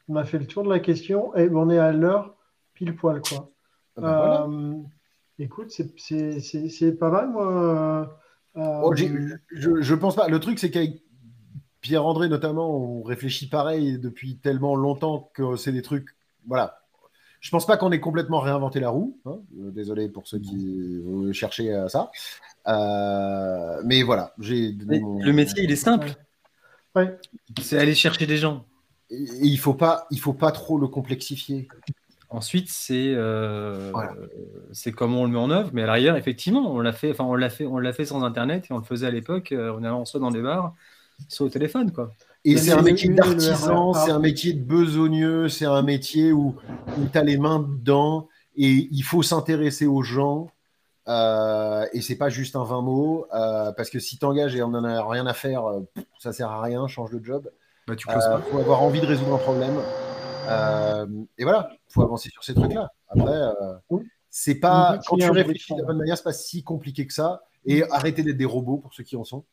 on 0.09 0.17
a 0.17 0.25
fait 0.25 0.39
le 0.39 0.47
tour 0.47 0.65
de 0.65 0.69
la 0.69 0.81
question 0.81 1.35
et 1.37 1.49
on 1.51 1.71
est 1.71 1.79
à 1.79 1.93
l'heure 1.93 2.35
pile 2.75 2.95
poil, 2.97 3.21
quoi. 3.21 3.51
Ah 3.97 4.01
ben 4.01 4.17
voilà. 4.17 4.43
Euh, 4.47 4.75
écoute, 5.39 5.71
c'est- 5.71 6.93
pas 6.99 7.11
mal, 7.11 7.31
moi. 7.31 8.19
Oh, 8.55 8.95
je, 8.95 9.81
je 9.81 9.95
pense 9.95 10.17
pas. 10.17 10.29
Le 10.29 10.41
truc, 10.41 10.59
c'est 10.59 10.71
qu'avec 10.71 11.03
Pierre-André, 11.83 12.29
notamment, 12.29 12.71
on 12.75 13.03
réfléchit 13.03 13.49
pareil 13.49 13.99
depuis 13.99 14.37
tellement 14.37 14.75
longtemps 14.77 15.31
que 15.35 15.57
c'est 15.57 15.73
des 15.73 15.83
trucs. 15.83 16.09
Voilà. 16.47 16.79
Je 17.41 17.51
pense 17.51 17.67
pas 17.67 17.77
qu'on 17.77 17.91
ait 17.91 17.99
complètement 18.01 18.39
réinventé 18.39 18.79
la 18.81 18.89
roue. 18.91 19.19
hein. 19.27 19.39
Euh, 19.61 19.71
Désolé 19.73 20.09
pour 20.09 20.27
ceux 20.29 20.39
qui 20.39 21.01
vont 21.01 21.33
chercher 21.33 21.75
à 21.75 21.89
ça. 21.89 22.11
Euh, 22.69 23.83
mais 23.85 24.03
voilà, 24.05 24.33
j'ai 24.39 24.75
mon- 24.87 25.21
Le 25.21 25.33
métier, 25.33 25.65
il 25.65 25.71
est 25.73 25.77
simple. 25.77 26.15
Ouais. 26.95 27.19
C'est 27.61 27.79
aller 27.79 27.95
chercher 27.97 28.27
des 28.27 28.37
gens. 28.37 28.65
Et 29.11 29.17
il 29.43 29.59
faut 29.59 29.75
pas, 29.75 30.07
il 30.11 30.21
faut 30.21 30.33
pas 30.35 30.53
trop 30.53 30.79
le 30.79 30.87
complexifier. 30.87 31.67
Ensuite, 32.31 32.69
c'est 32.71 33.13
euh, 33.15 33.91
Voilà. 33.93 34.15
c'est 34.73 34.93
comment 34.93 35.23
on 35.23 35.25
le 35.25 35.33
met 35.33 35.39
en 35.39 35.51
œuvre. 35.51 35.71
Mais 35.73 35.83
à 35.83 35.87
l'arrière, 35.87 36.17
effectivement, 36.17 36.73
on 36.73 36.81
l'a 36.81 36.93
fait, 36.93 37.11
enfin, 37.11 37.25
on 37.25 37.35
l'a 37.35 37.51
fait, 37.51 37.67
on 37.67 37.79
l'a 37.79 37.93
fait 37.93 38.07
sans 38.07 38.23
Internet 38.23 38.67
et 38.71 38.73
on 38.73 38.79
le 38.79 38.85
faisait 38.85 39.07
à 39.07 39.11
l'époque. 39.11 39.53
on 39.57 39.83
allait 39.83 40.05
soit 40.07 40.21
dans 40.21 40.31
des 40.31 40.41
bars, 40.43 40.75
soit 41.29 41.47
au 41.47 41.51
téléphone, 41.51 41.93
quoi. 41.93 42.13
Et 42.45 42.57
c'est 42.57 42.73
un 42.73 42.83
métier 42.83 43.09
d'artisan, 43.09 43.93
c'est 43.95 44.11
un 44.11 44.19
métier 44.19 44.53
de 44.53 44.63
besogneux, 44.63 45.49
c'est 45.49 45.65
un 45.65 45.83
métier 45.83 46.33
où, 46.33 46.57
où 46.99 47.07
tu 47.11 47.17
as 47.17 47.23
les 47.23 47.37
mains 47.37 47.61
dedans 47.61 48.29
et 48.57 48.89
il 48.91 49.03
faut 49.03 49.23
s'intéresser 49.23 49.87
aux 49.87 50.03
gens. 50.03 50.51
Euh, 51.09 51.85
et 51.93 52.01
c'est 52.01 52.17
pas 52.17 52.29
juste 52.29 52.55
un 52.55 52.65
20 52.65 52.83
mots, 52.83 53.27
euh, 53.35 53.73
parce 53.73 53.91
que 53.91 53.99
si 53.99 54.19
t'engages 54.19 54.55
et 54.55 54.63
on 54.63 54.69
en 54.69 54.85
a 54.85 55.05
rien 55.09 55.27
à 55.27 55.35
faire, 55.35 55.67
euh, 55.67 55.81
pff, 55.95 56.05
ça 56.19 56.33
sert 56.33 56.49
à 56.49 56.63
rien, 56.63 56.87
change 56.87 57.11
de 57.11 57.25
job. 57.25 57.51
Bah, 57.89 57.97
tu 57.97 58.07
pas. 58.07 58.41
faut 58.41 58.59
avoir 58.59 58.83
envie 58.83 59.01
de 59.01 59.07
résoudre 59.07 59.35
un 59.35 59.39
problème. 59.39 59.77
Euh, 60.49 61.07
et 61.39 61.45
voilà, 61.45 61.71
faut 61.89 62.03
avancer 62.03 62.29
sur 62.31 62.45
ces 62.45 62.55
trucs-là. 62.55 62.93
Après, 63.09 63.33
euh, 63.33 63.99
c'est 64.31 64.55
pas 64.55 64.99
quand 65.07 65.17
tu 65.17 65.31
réfléchis 65.31 65.75
de 65.75 65.81
la 65.81 65.87
bonne 65.87 65.99
manière, 65.99 66.17
c'est 66.17 66.25
pas 66.25 66.33
si 66.33 66.63
compliqué 66.63 67.07
que 67.07 67.13
ça. 67.13 67.43
Et 67.65 67.85
arrêtez 67.91 68.23
d'être 68.23 68.37
des 68.37 68.45
robots 68.45 68.79
pour 68.79 68.93
ceux 68.95 69.05
qui 69.05 69.17
en 69.17 69.25
sont. 69.25 69.45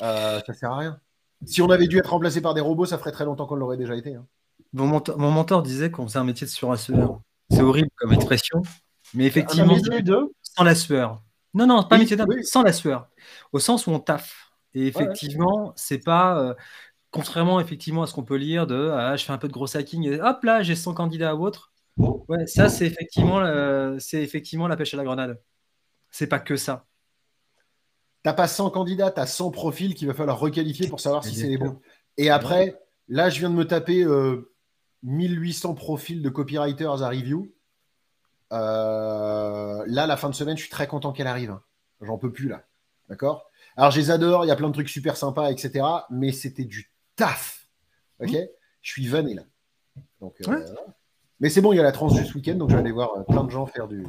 Euh, 0.00 0.40
ça 0.46 0.54
sert 0.54 0.70
à 0.72 0.78
rien. 0.78 1.00
Si 1.44 1.60
on 1.60 1.70
avait 1.70 1.86
dû 1.88 1.98
être 1.98 2.10
remplacé 2.10 2.40
par 2.40 2.54
des 2.54 2.60
robots, 2.60 2.86
ça 2.86 2.98
ferait 2.98 3.12
très 3.12 3.24
longtemps 3.24 3.46
qu'on 3.46 3.56
l'aurait 3.56 3.76
déjà 3.76 3.94
été. 3.96 4.14
hein. 4.14 4.26
Mon 4.72 4.86
mentor, 4.86 5.18
mon 5.18 5.30
mentor 5.30 5.62
disait 5.62 5.90
qu'on 5.90 6.06
faisait 6.06 6.18
un 6.18 6.24
métier 6.24 6.46
de 6.46 6.50
surenchérisseur. 6.52 7.20
C'est 7.50 7.62
horrible 7.62 7.90
comme 7.96 8.12
expression, 8.12 8.62
mais 9.12 9.24
Un 9.24 9.26
effectivement, 9.26 9.74
métier 9.74 10.00
de 10.02 10.32
sans 10.42 10.64
la 10.64 10.74
sueur. 10.74 11.20
Non, 11.52 11.66
non, 11.66 11.82
pas 11.82 11.96
Oui, 11.96 12.02
métier 12.02 12.16
d'homme, 12.16 12.28
oui. 12.30 12.44
sans 12.44 12.62
la 12.62 12.72
sueur. 12.72 13.08
Au 13.52 13.58
sens 13.58 13.86
où 13.86 13.90
on 13.90 13.98
taffe. 13.98 14.50
Et 14.74 14.86
effectivement, 14.86 15.72
c'est 15.76 15.98
pas. 15.98 16.38
euh, 16.38 16.54
contrairement 17.10 17.60
effectivement 17.60 18.02
à 18.02 18.06
ce 18.06 18.14
qu'on 18.14 18.22
peut 18.24 18.36
lire 18.36 18.66
de 18.66 18.88
ah, 18.90 19.16
je 19.16 19.24
fais 19.26 19.32
un 19.34 19.38
peu 19.38 19.46
de 19.48 19.52
gros 19.52 19.76
hacking 19.76 20.06
et 20.08 20.18
hop 20.22 20.42
là, 20.44 20.62
j'ai 20.62 20.74
100 20.74 20.94
candidats 20.94 21.34
ou 21.36 21.44
autre. 21.44 21.70
Ouais, 21.98 22.46
ça, 22.46 22.70
c'est 22.70 22.86
effectivement, 22.86 23.40
euh, 23.40 23.96
c'est 23.98 24.22
effectivement 24.22 24.66
la 24.66 24.76
pêche 24.76 24.94
à 24.94 24.96
la 24.96 25.04
grenade. 25.04 25.38
C'est 26.10 26.26
pas 26.26 26.38
que 26.38 26.56
ça. 26.56 26.86
T'as 28.22 28.32
pas 28.32 28.46
100 28.46 28.70
candidats, 28.70 29.10
t'as 29.10 29.26
100 29.26 29.50
profils 29.50 29.94
qu'il 29.94 30.06
va 30.06 30.14
falloir 30.14 30.38
requalifier 30.38 30.88
pour 30.88 31.00
savoir 31.00 31.24
si 31.24 31.34
c'est 31.34 31.48
les 31.48 31.58
bons. 31.58 31.80
Et 32.16 32.30
après, 32.30 32.80
là, 33.08 33.30
je 33.30 33.38
viens 33.40 33.50
de 33.50 33.54
me 33.56 33.66
taper 33.66 34.02
euh, 34.04 34.52
1800 35.02 35.74
profils 35.74 36.22
de 36.22 36.28
copywriters 36.28 37.02
à 37.02 37.08
review. 37.08 37.52
Euh, 38.52 39.82
là, 39.86 40.06
la 40.06 40.16
fin 40.16 40.28
de 40.28 40.34
semaine, 40.34 40.56
je 40.56 40.62
suis 40.62 40.70
très 40.70 40.86
content 40.86 41.12
qu'elle 41.12 41.26
arrive. 41.26 41.50
hein. 41.50 41.62
J'en 42.00 42.18
peux 42.18 42.30
plus 42.32 42.48
là. 42.48 42.64
D'accord? 43.08 43.50
Alors, 43.76 43.90
je 43.90 43.98
les 44.00 44.10
adore, 44.10 44.44
il 44.44 44.48
y 44.48 44.50
a 44.50 44.56
plein 44.56 44.68
de 44.68 44.72
trucs 44.74 44.88
super 44.88 45.16
sympas, 45.16 45.50
etc. 45.50 45.84
Mais 46.10 46.32
c'était 46.32 46.64
du 46.64 46.92
taf. 47.16 47.66
Ok? 48.20 48.30
Je 48.82 48.90
suis 48.90 49.06
vanné 49.08 49.34
là. 49.34 49.42
Donc, 50.20 50.34
euh, 50.46 50.50
Mmh. 50.50 50.54
Ouais. 50.54 50.64
Mais 51.40 51.48
c'est 51.48 51.60
bon, 51.60 51.72
il 51.72 51.76
y 51.76 51.80
a 51.80 51.82
la 51.82 51.90
tranche 51.92 52.12
ce 52.12 52.34
week-end, 52.34 52.54
donc 52.54 52.70
je 52.70 52.74
vais 52.76 52.80
aller 52.80 52.92
voir 52.92 53.10
euh, 53.16 53.22
plein 53.24 53.42
de 53.42 53.50
gens 53.50 53.66
faire 53.66 53.88
du. 53.88 54.06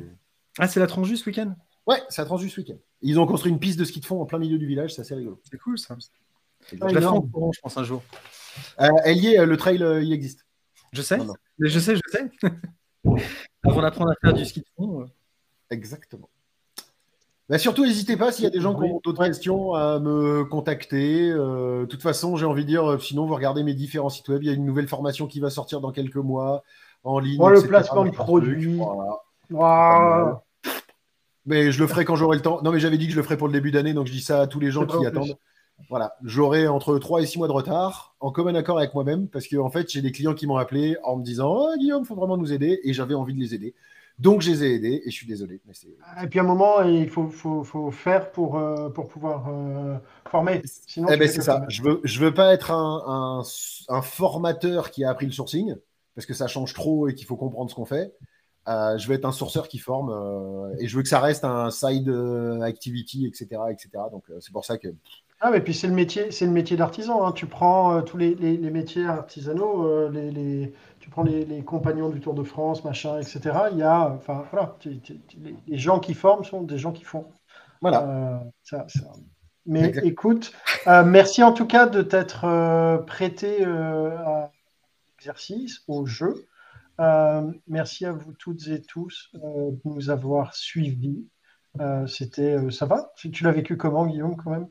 Ah, 0.59 0.67
c'est 0.67 0.79
la 0.79 0.85
tranche 0.87 1.07
juste 1.07 1.23
ce 1.23 1.29
week-end? 1.31 1.55
Ouais, 1.87 2.01
la 2.17 2.25
tranche 2.25 2.47
ce 2.47 2.59
week-end. 2.61 2.77
Ils 3.01 3.19
ont 3.19 3.25
construit 3.25 3.51
une 3.51 3.59
piste 3.59 3.77
de 3.79 3.83
ski 3.85 3.99
de 3.99 4.05
fond 4.05 4.21
en 4.21 4.25
plein 4.25 4.39
milieu 4.39 4.57
du 4.57 4.65
village, 4.65 4.93
c'est 4.93 5.01
assez 5.01 5.15
rigolo. 5.15 5.39
C'est 5.49 5.57
cool 5.57 5.77
ça. 5.77 5.97
Je 6.71 6.77
la 6.77 6.89
ferai 6.89 7.05
en 7.07 7.21
courant, 7.21 7.51
je 7.51 7.59
pense, 7.59 7.77
un 7.77 7.83
jour. 7.83 8.01
Euh, 8.79 8.87
elle 9.03 9.17
y 9.17 9.33
est, 9.33 9.39
euh, 9.39 9.45
le 9.45 9.57
trail, 9.57 9.83
euh, 9.83 10.01
il 10.01 10.13
existe. 10.13 10.45
Je 10.93 11.01
sais, 11.01 11.17
Non, 11.17 11.25
non. 11.25 11.33
mais 11.59 11.67
je 11.69 11.79
sais, 11.79 11.95
je 11.95 12.01
sais. 12.09 12.29
Avant 13.63 13.81
d'apprendre 13.81 14.11
à 14.11 14.15
faire 14.21 14.33
du 14.33 14.45
ski 14.45 14.61
de 14.61 14.65
fond. 14.77 15.01
euh, 15.01 15.05
Exactement. 15.69 16.29
Bah, 17.49 17.57
surtout, 17.57 17.83
n'hésitez 17.85 18.15
pas 18.15 18.31
s'il 18.31 18.45
y 18.45 18.47
a 18.47 18.51
des 18.51 18.61
gens 18.61 18.73
qui 18.73 18.83
ont 18.89 19.01
d'autres 19.03 19.25
questions 19.25 19.73
à 19.73 19.99
me 19.99 20.45
contacter. 20.45 21.29
Euh, 21.29 21.81
de 21.81 21.85
toute 21.87 22.01
façon, 22.01 22.37
j'ai 22.37 22.45
envie 22.45 22.63
de 22.63 22.69
dire, 22.69 23.01
sinon, 23.01 23.25
vous 23.25 23.35
regardez 23.35 23.63
mes 23.63 23.73
différents 23.73 24.09
sites 24.09 24.29
web. 24.29 24.41
Il 24.43 24.45
y 24.47 24.49
a 24.49 24.53
une 24.53 24.65
nouvelle 24.65 24.87
formation 24.87 25.27
qui 25.27 25.41
va 25.41 25.49
sortir 25.49 25.81
dans 25.81 25.91
quelques 25.91 26.15
mois 26.15 26.63
en 27.03 27.19
ligne. 27.19 27.39
Oh, 27.41 27.49
le 27.49 27.61
placement 27.67 28.05
de 28.05 28.11
truc, 28.11 28.65
voilà. 28.77 29.17
Waouh. 29.51 30.37
Mais 31.45 31.71
je 31.71 31.79
le 31.79 31.87
ferai 31.87 32.05
quand 32.05 32.15
j'aurai 32.15 32.37
le 32.37 32.41
temps. 32.41 32.61
Non, 32.61 32.71
mais 32.71 32.79
j'avais 32.79 32.97
dit 32.97 33.05
que 33.07 33.11
je 33.11 33.17
le 33.17 33.23
ferai 33.23 33.37
pour 33.37 33.47
le 33.47 33.53
début 33.53 33.71
d'année, 33.71 33.93
donc 33.93 34.07
je 34.07 34.11
dis 34.11 34.21
ça 34.21 34.41
à 34.41 34.47
tous 34.47 34.59
les 34.59 34.71
gens 34.71 34.85
qui 34.85 34.97
plus. 34.97 35.05
attendent. 35.07 35.37
Voilà, 35.89 36.15
j'aurai 36.23 36.67
entre 36.67 36.97
3 36.97 37.21
et 37.21 37.25
6 37.25 37.39
mois 37.39 37.47
de 37.47 37.51
retard, 37.53 38.15
en 38.19 38.31
commun 38.31 38.55
accord 38.55 38.77
avec 38.77 38.93
moi-même, 38.93 39.27
parce 39.27 39.47
que 39.47 39.57
en 39.57 39.69
fait, 39.69 39.91
j'ai 39.91 40.01
des 40.01 40.11
clients 40.11 40.33
qui 40.33 40.47
m'ont 40.47 40.55
appelé 40.57 40.95
en 41.03 41.17
me 41.17 41.23
disant 41.23 41.53
Oh, 41.53 41.73
Guillaume, 41.77 42.05
faut 42.05 42.15
vraiment 42.15 42.37
nous 42.37 42.53
aider, 42.53 42.79
et 42.83 42.93
j'avais 42.93 43.15
envie 43.15 43.33
de 43.33 43.39
les 43.39 43.53
aider. 43.55 43.73
Donc, 44.19 44.41
je 44.41 44.51
les 44.51 44.63
ai 44.63 44.75
aidés, 44.75 45.01
et 45.03 45.09
je 45.09 45.15
suis 45.15 45.27
désolé. 45.27 45.59
Mais 45.65 45.73
c'est... 45.73 45.87
Et 46.23 46.27
puis 46.27 46.39
à 46.39 46.43
un 46.43 46.45
moment, 46.45 46.83
il 46.83 47.09
faut, 47.09 47.27
faut, 47.29 47.63
faut 47.63 47.89
faire 47.91 48.31
pour, 48.31 48.57
euh, 48.57 48.89
pour 48.89 49.07
pouvoir 49.07 49.49
euh, 49.49 49.97
former. 50.29 50.61
Sinon, 50.65 51.07
Eh 51.11 51.17
ben, 51.17 51.27
c'est 51.27 51.41
ça. 51.41 51.65
Je 51.67 51.81
veux, 51.81 51.99
je 52.03 52.19
veux 52.19 52.33
pas 52.33 52.53
être 52.53 52.71
un, 52.71 53.03
un, 53.07 53.43
un 53.89 54.01
formateur 54.03 54.91
qui 54.91 55.03
a 55.03 55.09
appris 55.09 55.25
le 55.25 55.31
sourcing, 55.31 55.75
parce 56.15 56.27
que 56.27 56.35
ça 56.35 56.47
change 56.47 56.73
trop 56.73 57.07
et 57.07 57.15
qu'il 57.15 57.25
faut 57.25 57.35
comprendre 57.35 57.69
ce 57.71 57.75
qu'on 57.75 57.85
fait. 57.85 58.13
Euh, 58.67 58.97
je 58.97 59.07
veux 59.07 59.15
être 59.15 59.25
un 59.25 59.33
sourceur 59.33 59.67
qui 59.67 59.77
forme, 59.77 60.09
euh, 60.09 60.73
et 60.79 60.87
je 60.87 60.95
veux 60.95 61.03
que 61.03 61.09
ça 61.09 61.19
reste 61.19 61.43
un 61.43 61.69
side 61.69 62.07
euh, 62.07 62.61
activity, 62.61 63.25
etc., 63.27 63.61
etc. 63.71 63.89
Donc, 64.11 64.23
c'est 64.39 64.53
pour 64.53 64.63
ça 64.63 64.77
que 64.77 64.87
Ah, 65.41 65.51
mais 65.51 65.59
puis 65.59 65.73
c'est 65.73 65.87
le 65.87 65.93
métier, 65.93 66.31
c'est 66.31 66.45
le 66.45 66.51
métier 66.53 66.77
d'artisan. 66.77 67.25
hein. 67.25 67.33
Tu 67.33 67.45
prends 67.45 68.01
tous 68.01 68.15
les, 68.17 68.35
les- 68.35 68.55
les 68.55 68.69
métiers 68.71 69.05
artisanaux, 69.05 70.09
les, 70.09 70.31
les- 70.31 70.73
tu 71.01 71.09
prends 71.09 71.23
les, 71.23 71.61
compagnons 71.63 72.09
du 72.09 72.21
Tour 72.21 72.33
de 72.33 72.43
France, 72.43 72.85
machin, 72.85 73.19
etc. 73.19 73.67
Il 73.73 73.77
y 73.79 73.83
a, 73.83 74.09
enfin 74.15 74.45
voilà, 74.51 74.77
tu- 74.79 74.99
tu- 75.01 75.19
tu- 75.27 75.37
les, 75.67 75.77
gens 75.77 75.99
qui 75.99 76.13
forment 76.13 76.45
sont 76.45 76.61
des 76.61 76.77
gens 76.77 76.93
qui 76.93 77.03
font. 77.03 77.25
voilà. 77.81 78.43
Ça, 78.63 78.85
ça. 78.87 79.11
Mais 79.65 79.91
écoute, 80.03 80.53
merci 80.87 81.43
en 81.43 81.51
tout 81.51 81.67
cas 81.67 81.87
de 81.87 82.01
t'être 82.01 83.03
prêté 83.05 83.65
à 83.65 84.51
l'exercice, 85.17 85.81
au 85.89 86.05
jeu. 86.05 86.45
Euh, 86.99 87.51
merci 87.67 88.05
à 88.05 88.11
vous 88.11 88.33
toutes 88.33 88.67
et 88.67 88.81
tous 88.81 89.29
euh, 89.35 89.71
de 89.71 89.79
nous 89.85 90.09
avoir 90.09 90.55
suivis. 90.55 91.25
Euh, 91.79 92.05
C'était, 92.05 92.69
ça 92.71 92.85
va? 92.85 93.11
Tu 93.15 93.43
l'as 93.43 93.51
vécu 93.51 93.77
comment, 93.77 94.05
Guillaume, 94.05 94.35
quand 94.35 94.51
même? 94.51 94.67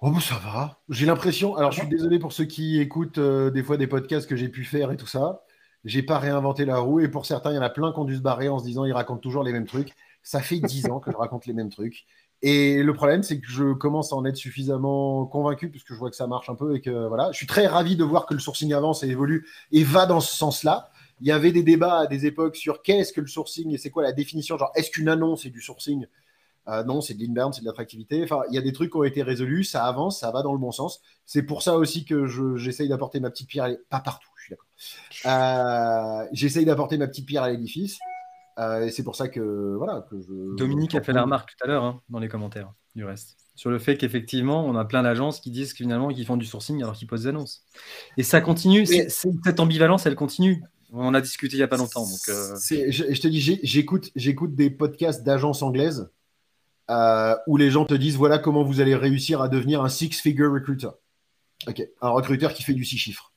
Oh, 0.00 0.10
bah, 0.10 0.20
ça 0.20 0.36
va. 0.36 0.80
J'ai 0.88 1.06
l'impression. 1.06 1.56
Alors, 1.56 1.72
je 1.72 1.80
suis 1.80 1.88
désolé 1.88 2.18
pour 2.18 2.32
ceux 2.32 2.44
qui 2.44 2.80
écoutent 2.80 3.20
des 3.20 3.62
fois 3.62 3.76
des 3.76 3.86
podcasts 3.86 4.28
que 4.28 4.36
j'ai 4.36 4.48
pu 4.48 4.64
faire 4.64 4.90
et 4.92 4.96
tout 4.96 5.06
ça. 5.06 5.42
J'ai 5.84 6.02
pas 6.02 6.18
réinventé 6.18 6.64
la 6.64 6.78
roue. 6.78 7.00
Et 7.00 7.08
pour 7.08 7.24
certains, 7.24 7.52
il 7.52 7.54
y 7.54 7.58
en 7.58 7.62
a 7.62 7.70
plein 7.70 7.92
qui 7.92 7.98
ont 8.00 8.04
dû 8.04 8.16
se 8.16 8.20
barrer 8.20 8.48
en 8.48 8.58
se 8.58 8.64
disant 8.64 8.84
ils 8.84 8.92
racontent 8.92 9.20
toujours 9.20 9.44
les 9.44 9.52
mêmes 9.52 9.66
trucs. 9.66 9.94
Ça 10.22 10.40
fait 10.40 10.58
dix 10.58 10.86
ans 10.90 10.98
que 10.98 11.12
je 11.12 11.16
raconte 11.16 11.46
les 11.46 11.54
mêmes 11.54 11.70
trucs. 11.70 12.04
Et 12.42 12.82
le 12.82 12.92
problème, 12.92 13.22
c'est 13.22 13.40
que 13.40 13.48
je 13.48 13.72
commence 13.72 14.12
à 14.12 14.16
en 14.16 14.24
être 14.26 14.36
suffisamment 14.36 15.24
convaincu, 15.24 15.70
puisque 15.70 15.94
je 15.94 15.98
vois 15.98 16.10
que 16.10 16.16
ça 16.16 16.26
marche 16.26 16.50
un 16.50 16.54
peu 16.54 16.74
et 16.74 16.80
que 16.80 17.06
voilà. 17.08 17.30
Je 17.32 17.36
suis 17.36 17.46
très 17.46 17.66
ravi 17.66 17.96
de 17.96 18.04
voir 18.04 18.26
que 18.26 18.34
le 18.34 18.40
sourcing 18.40 18.74
avance 18.74 19.02
et 19.04 19.08
évolue 19.08 19.46
et 19.72 19.84
va 19.84 20.06
dans 20.06 20.20
ce 20.20 20.36
sens-là. 20.36 20.90
Il 21.20 21.26
y 21.26 21.32
avait 21.32 21.52
des 21.52 21.62
débats 21.62 22.00
à 22.00 22.06
des 22.06 22.26
époques 22.26 22.56
sur 22.56 22.82
qu'est-ce 22.82 23.12
que 23.12 23.20
le 23.20 23.26
sourcing 23.26 23.72
et 23.72 23.78
c'est 23.78 23.90
quoi 23.90 24.02
la 24.02 24.12
définition. 24.12 24.58
Genre, 24.58 24.70
est-ce 24.74 24.90
qu'une 24.90 25.08
annonce 25.08 25.46
est 25.46 25.50
du 25.50 25.60
sourcing? 25.60 26.06
Euh, 26.68 26.84
Non, 26.84 27.00
c'est 27.00 27.14
de 27.14 27.22
l'inbound, 27.22 27.54
c'est 27.54 27.62
de 27.62 27.66
l'attractivité. 27.66 28.22
Enfin, 28.22 28.42
il 28.50 28.54
y 28.54 28.58
a 28.58 28.60
des 28.62 28.72
trucs 28.72 28.90
qui 28.90 28.96
ont 28.96 29.04
été 29.04 29.22
résolus, 29.22 29.64
ça 29.64 29.84
avance, 29.84 30.20
ça 30.20 30.30
va 30.30 30.42
dans 30.42 30.52
le 30.52 30.58
bon 30.58 30.72
sens. 30.72 31.00
C'est 31.24 31.42
pour 31.42 31.62
ça 31.62 31.76
aussi 31.76 32.04
que 32.04 32.26
j'essaye 32.56 32.88
d'apporter 32.88 33.20
ma 33.20 33.30
petite 33.30 33.48
pierre. 33.48 33.68
Pas 33.88 34.00
partout, 34.00 34.28
je 34.36 34.42
suis 34.44 34.50
d'accord. 34.50 36.22
Euh, 36.22 36.26
j'essaye 36.32 36.64
d'apporter 36.64 36.98
ma 36.98 37.06
petite 37.06 37.26
pierre 37.26 37.44
à 37.44 37.50
l'édifice. 37.50 37.98
Euh, 38.58 38.86
et 38.86 38.90
c'est 38.90 39.02
pour 39.02 39.16
ça 39.16 39.28
que 39.28 39.74
voilà 39.76 40.06
que 40.10 40.20
je. 40.20 40.56
Dominique 40.56 40.94
a 40.94 41.02
fait 41.02 41.12
la 41.12 41.22
remarque 41.22 41.50
tout 41.50 41.64
à 41.64 41.66
l'heure 41.66 41.84
hein, 41.84 42.00
dans 42.08 42.18
les 42.18 42.28
commentaires 42.28 42.72
du 42.94 43.04
reste 43.04 43.36
sur 43.54 43.70
le 43.70 43.78
fait 43.78 43.96
qu'effectivement 43.96 44.64
on 44.64 44.76
a 44.76 44.84
plein 44.84 45.02
d'agences 45.02 45.40
qui 45.40 45.50
disent 45.50 45.72
finalement 45.72 46.08
qu'ils 46.08 46.26
font 46.26 46.36
du 46.36 46.44
sourcing 46.44 46.82
alors 46.82 46.94
qu'ils 46.94 47.08
posent 47.08 47.22
des 47.22 47.28
annonces. 47.28 47.64
Et 48.16 48.22
ça 48.22 48.40
continue. 48.40 48.86
cette 48.86 49.60
ambivalence, 49.60 50.06
elle 50.06 50.14
continue. 50.14 50.62
On 50.92 51.06
en 51.06 51.14
a 51.14 51.20
discuté 51.20 51.56
il 51.56 51.60
n'y 51.60 51.64
a 51.64 51.68
pas 51.68 51.76
longtemps. 51.76 52.06
Donc, 52.06 52.28
euh. 52.28 52.56
je, 52.56 53.12
je, 53.12 53.20
te 53.20 53.28
dis, 53.28 53.40
j'écoute, 53.62 54.10
j'écoute 54.14 54.54
des 54.54 54.70
podcasts 54.70 55.24
d'agences 55.24 55.62
anglaises 55.62 56.10
euh, 56.90 57.34
où 57.46 57.56
les 57.56 57.70
gens 57.70 57.84
te 57.84 57.94
disent 57.94 58.16
voilà 58.16 58.38
comment 58.38 58.62
vous 58.62 58.80
allez 58.80 58.94
réussir 58.94 59.42
à 59.42 59.48
devenir 59.48 59.82
un 59.82 59.88
six-figure 59.88 60.52
recruiter. 60.52 60.88
Ok, 61.66 61.82
un 62.00 62.10
recruteur 62.10 62.54
qui 62.54 62.62
fait 62.62 62.74
du 62.74 62.84
six 62.84 62.98
chiffres. 62.98 63.32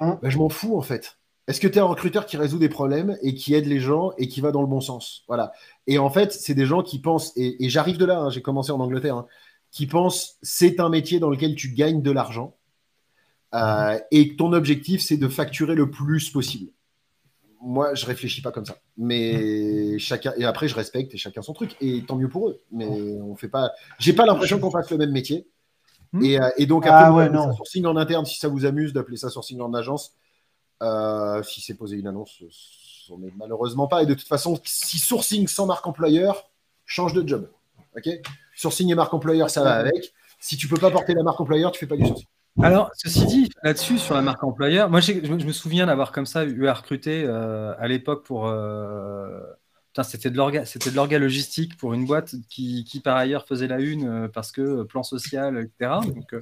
Hein? 0.00 0.18
Ben, 0.22 0.30
je 0.30 0.38
m'en 0.38 0.48
fous 0.48 0.76
en 0.76 0.82
fait. 0.82 1.18
Est-ce 1.48 1.60
que 1.60 1.68
tu 1.68 1.74
es 1.74 1.80
un 1.80 1.86
recruteur 1.86 2.26
qui 2.26 2.36
résout 2.36 2.58
des 2.58 2.68
problèmes 2.68 3.18
et 3.22 3.34
qui 3.34 3.54
aide 3.54 3.66
les 3.66 3.80
gens 3.80 4.12
et 4.16 4.28
qui 4.28 4.40
va 4.40 4.52
dans 4.52 4.62
le 4.62 4.68
bon 4.68 4.80
sens? 4.80 5.24
Voilà. 5.26 5.52
Et 5.86 5.98
en 5.98 6.08
fait, 6.08 6.32
c'est 6.32 6.54
des 6.54 6.66
gens 6.66 6.82
qui 6.82 7.00
pensent, 7.00 7.32
et, 7.36 7.56
j'arrive 7.68 7.98
de 7.98 8.04
là, 8.04 8.20
hein, 8.20 8.30
j'ai 8.30 8.42
commencé 8.42 8.70
en 8.70 8.78
Angleterre, 8.78 9.16
hein, 9.16 9.26
qui 9.72 9.86
pensent 9.86 10.36
c'est 10.42 10.78
un 10.78 10.88
métier 10.88 11.18
dans 11.18 11.30
lequel 11.30 11.56
tu 11.56 11.72
gagnes 11.72 12.00
de 12.00 12.10
l'argent 12.12 12.56
euh, 13.54 13.98
et 14.10 14.36
ton 14.36 14.52
objectif, 14.52 15.02
c'est 15.02 15.16
de 15.16 15.28
facturer 15.28 15.74
le 15.74 15.90
plus 15.90 16.30
possible. 16.30 16.70
Moi, 17.60 17.94
je 17.94 18.06
réfléchis 18.06 18.42
pas 18.42 18.50
comme 18.50 18.64
ça. 18.64 18.76
Mais 18.96 19.98
chacun, 19.98 20.32
et 20.36 20.44
après, 20.44 20.66
je 20.66 20.74
respecte 20.74 21.14
et 21.14 21.16
chacun 21.16 21.42
son 21.42 21.52
truc. 21.52 21.76
Et 21.80 22.02
tant 22.02 22.16
mieux 22.16 22.28
pour 22.28 22.48
eux. 22.48 22.60
Mais 22.72 22.86
on 22.86 23.36
fait 23.36 23.48
pas, 23.48 23.70
j'ai 23.98 24.12
pas 24.12 24.26
l'impression 24.26 24.58
qu'on 24.58 24.70
fasse 24.70 24.90
le 24.90 24.98
même 24.98 25.12
métier. 25.12 25.46
Et, 26.20 26.40
euh, 26.40 26.50
et, 26.58 26.66
donc, 26.66 26.86
après, 26.86 27.04
ah 27.04 27.12
ouais, 27.12 27.30
sourcing 27.56 27.86
en 27.86 27.96
interne, 27.96 28.26
si 28.26 28.38
ça 28.38 28.48
vous 28.48 28.66
amuse 28.66 28.92
d'appeler 28.92 29.16
ça 29.16 29.30
sourcing 29.30 29.60
en 29.60 29.72
agence, 29.72 30.14
euh, 30.82 31.42
si 31.42 31.60
c'est 31.60 31.74
posé 31.74 31.96
une 31.96 32.06
annonce, 32.06 32.42
on 33.10 33.18
n'est 33.18 33.32
malheureusement 33.36 33.86
pas. 33.86 34.02
Et 34.02 34.06
de 34.06 34.14
toute 34.14 34.28
façon, 34.28 34.60
si 34.64 34.98
sourcing 34.98 35.46
sans 35.46 35.66
marque 35.66 35.86
employeur, 35.86 36.50
change 36.84 37.14
de 37.14 37.26
job. 37.26 37.48
Ok? 37.96 38.08
Sourcing 38.56 38.90
et 38.90 38.94
marque 38.94 39.14
employeur, 39.14 39.48
ça 39.48 39.62
va 39.62 39.74
avec. 39.74 40.12
Si 40.40 40.56
tu 40.56 40.68
peux 40.68 40.76
pas 40.76 40.90
porter 40.90 41.14
la 41.14 41.22
marque 41.22 41.40
employeur, 41.40 41.70
tu 41.72 41.78
fais 41.78 41.86
pas 41.86 41.96
du 41.96 42.04
sourcing. 42.04 42.26
Alors, 42.60 42.90
ceci 42.94 43.24
dit, 43.26 43.50
là-dessus, 43.62 43.98
sur 43.98 44.14
la 44.14 44.20
marque 44.20 44.44
employeur, 44.44 44.90
moi, 44.90 45.00
je, 45.00 45.12
me 45.12 45.52
souviens 45.52 45.86
d'avoir 45.86 46.12
comme 46.12 46.26
ça 46.26 46.44
eu 46.44 46.66
à 46.66 46.74
recruter 46.74 47.24
euh, 47.24 47.74
à 47.78 47.88
l'époque 47.88 48.24
pour. 48.24 48.46
Euh, 48.46 49.40
c'était 50.02 50.30
de 50.30 50.36
l'orga 50.36 51.18
logistique 51.18 51.76
pour 51.76 51.92
une 51.92 52.06
boîte 52.06 52.34
qui, 52.48 53.00
par 53.04 53.16
ailleurs 53.16 53.46
faisait 53.46 53.66
la 53.66 53.78
une 53.78 54.28
parce 54.32 54.50
que 54.50 54.84
plan 54.84 55.02
social, 55.02 55.58
etc. 55.58 56.00
Donc, 56.02 56.34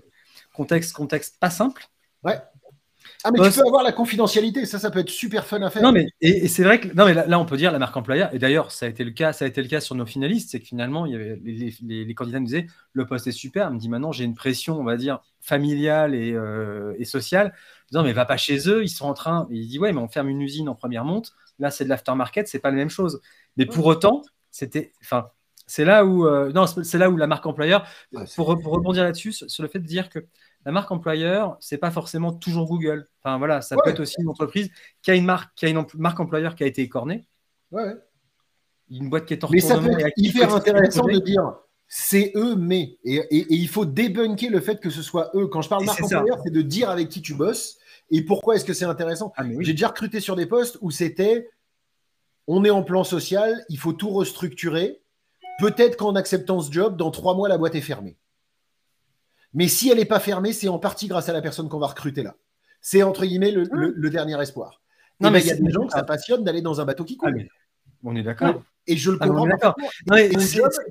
contexte, 0.54 0.92
contexte 0.92 1.38
pas 1.40 1.50
simple. 1.50 1.84
Ouais. 2.22 2.40
Ah, 3.24 3.30
mais 3.30 3.50
tu 3.50 3.58
peux 3.58 3.66
avoir 3.66 3.82
la 3.82 3.92
confidentialité, 3.92 4.64
ça, 4.64 4.78
ça 4.78 4.90
peut 4.90 5.00
être 5.00 5.10
super 5.10 5.46
fun 5.46 5.60
à 5.62 5.70
faire. 5.70 5.82
Non, 5.82 5.92
mais 5.92 6.06
et, 6.20 6.48
c'est 6.48 6.62
vrai 6.62 6.80
que 6.80 6.88
non, 6.94 7.04
mais 7.04 7.14
là, 7.14 7.38
on 7.38 7.44
peut 7.44 7.56
dire 7.56 7.70
la 7.70 7.78
marque 7.78 7.96
employeur. 7.96 8.34
Et 8.34 8.38
d'ailleurs, 8.38 8.70
ça 8.70 8.86
a 8.86 8.88
été 8.88 9.04
le 9.04 9.10
cas, 9.10 9.32
ça 9.32 9.44
a 9.44 9.48
été 9.48 9.60
le 9.62 9.68
cas 9.68 9.80
sur 9.80 9.94
nos 9.94 10.06
finalistes, 10.06 10.50
c'est 10.50 10.60
que 10.60 10.66
finalement, 10.66 11.06
il 11.06 11.12
y 11.12 11.14
avait, 11.14 11.38
les, 11.42 12.14
candidats 12.14 12.40
nous 12.40 12.46
disaient 12.46 12.66
le 12.92 13.06
poste 13.06 13.26
est 13.26 13.32
super. 13.32 13.70
Me 13.70 13.78
dit 13.78 13.88
maintenant, 13.88 14.12
j'ai 14.12 14.24
une 14.24 14.34
pression, 14.34 14.78
on 14.78 14.84
va 14.84 14.96
dire 14.96 15.20
familiale 15.40 16.14
et, 16.14 16.32
euh, 16.32 16.94
et 16.98 17.04
sociale. 17.04 17.54
Disant 17.90 18.04
mais 18.04 18.12
va 18.12 18.24
pas 18.24 18.36
chez 18.36 18.68
eux, 18.68 18.82
ils 18.82 18.88
sont 18.88 19.06
en 19.06 19.14
train. 19.14 19.48
il 19.50 19.68
dit 19.68 19.78
ouais, 19.78 19.92
mais 19.92 20.00
on 20.00 20.08
ferme 20.08 20.28
une 20.28 20.40
usine 20.40 20.68
en 20.68 20.74
première 20.74 21.04
monte. 21.04 21.34
Là, 21.58 21.70
c'est 21.70 21.84
de 21.84 21.90
l'aftermarket, 21.90 22.48
c'est 22.48 22.58
pas 22.58 22.70
la 22.70 22.76
même 22.76 22.90
chose. 22.90 23.20
Mais 23.56 23.66
pour 23.66 23.84
autant, 23.86 24.22
c'était, 24.50 24.92
enfin, 25.02 25.28
c'est 25.66 25.84
là 25.84 26.04
où 26.04 26.26
euh, 26.26 26.52
non, 26.52 26.66
c'est 26.66 26.98
là 26.98 27.10
où 27.10 27.16
la 27.16 27.26
marque 27.26 27.46
employeur. 27.46 27.86
pour, 28.34 28.58
pour 28.58 28.72
rebondir 28.72 29.04
là-dessus, 29.04 29.32
sur 29.32 29.62
le 29.62 29.68
fait 29.68 29.78
de 29.78 29.86
dire 29.86 30.08
que 30.08 30.20
la 30.64 30.72
marque 30.72 30.90
employeur, 30.90 31.56
c'est 31.60 31.78
pas 31.78 31.90
forcément 31.90 32.32
toujours 32.32 32.66
Google. 32.66 33.08
Enfin 33.22 33.38
voilà, 33.38 33.62
ça 33.62 33.76
peut 33.76 33.90
être 33.90 34.00
aussi 34.00 34.16
une 34.20 34.28
entreprise 34.28 34.70
qui 35.02 35.10
a 35.10 35.14
une 35.14 35.24
marque, 35.24 35.54
qui 35.56 35.66
a 35.66 35.68
une 35.68 35.84
marque 35.96 36.20
employeur 36.20 36.54
qui 36.54 36.64
a 36.64 36.66
été 36.66 36.82
écornée. 36.82 37.26
Ouais. 37.70 37.94
Une 38.90 39.08
boîte 39.08 39.26
qui 39.26 39.34
est 39.34 39.44
en 39.44 39.48
Mais 39.50 39.60
ça 39.60 39.78
peut 39.78 39.90
être 39.90 40.12
hyper 40.16 40.54
intéressant 40.54 41.06
de 41.06 41.18
dire 41.18 41.54
c'est 41.92 42.32
eux, 42.36 42.54
mais. 42.56 42.98
Et, 43.04 43.22
il 43.30 43.68
faut 43.68 43.84
débunker 43.84 44.48
le 44.50 44.60
fait 44.60 44.80
que 44.80 44.90
ce 44.90 45.02
soit 45.02 45.30
eux. 45.34 45.48
Quand 45.48 45.62
je 45.62 45.68
parle 45.68 45.84
marque 45.84 46.02
employeur, 46.02 46.38
c'est 46.44 46.52
de 46.52 46.62
dire 46.62 46.90
avec 46.90 47.08
qui 47.08 47.20
tu 47.20 47.34
bosses 47.34 47.78
et 48.10 48.22
pourquoi 48.24 48.56
est-ce 48.56 48.64
que 48.64 48.72
c'est 48.72 48.84
intéressant. 48.84 49.32
Ah, 49.36 49.44
J'ai 49.60 49.72
déjà 49.72 49.88
recruté 49.88 50.20
sur 50.20 50.36
des 50.36 50.46
postes 50.46 50.78
où 50.80 50.90
c'était 50.90 51.48
on 52.46 52.64
est 52.64 52.70
en 52.70 52.82
plan 52.82 53.04
social, 53.04 53.64
il 53.68 53.78
faut 53.78 53.92
tout 53.92 54.10
restructurer. 54.10 55.02
Peut-être 55.60 55.96
qu'en 55.96 56.16
acceptant 56.16 56.60
ce 56.60 56.72
job, 56.72 56.96
dans 56.96 57.10
trois 57.10 57.34
mois, 57.34 57.48
la 57.48 57.58
boîte 57.58 57.74
est 57.74 57.80
fermée. 57.80 58.16
Mais 59.54 59.68
si 59.68 59.90
elle 59.90 59.98
n'est 59.98 60.04
pas 60.04 60.20
fermée, 60.20 60.52
c'est 60.52 60.68
en 60.68 60.78
partie 60.78 61.08
grâce 61.08 61.28
à 61.28 61.32
la 61.32 61.42
personne 61.42 61.68
qu'on 61.68 61.78
va 61.78 61.88
recruter 61.88 62.22
là. 62.22 62.36
C'est 62.80 63.02
entre 63.02 63.24
guillemets 63.24 63.50
le, 63.50 63.68
ah. 63.72 64.08
dernier 64.10 64.40
espoir. 64.40 64.80
Non, 65.20 65.28
eh 65.28 65.32
mais 65.32 65.40
ben, 65.40 65.44
il 65.44 65.48
y 65.48 65.50
a 65.50 65.56
des 65.56 65.70
gens 65.70 65.86
que 65.86 65.92
ça 65.92 66.02
passionne 66.02 66.44
d'aller 66.44 66.62
dans 66.62 66.80
un 66.80 66.84
bateau 66.84 67.04
qui 67.04 67.16
coule. 67.16 67.46
Ah, 67.48 67.54
on 68.02 68.16
est 68.16 68.22
d'accord. 68.22 68.62
Et 68.86 68.96
je 68.96 69.10
le 69.10 69.18
ah, 69.20 69.28
comprends. 69.28 69.74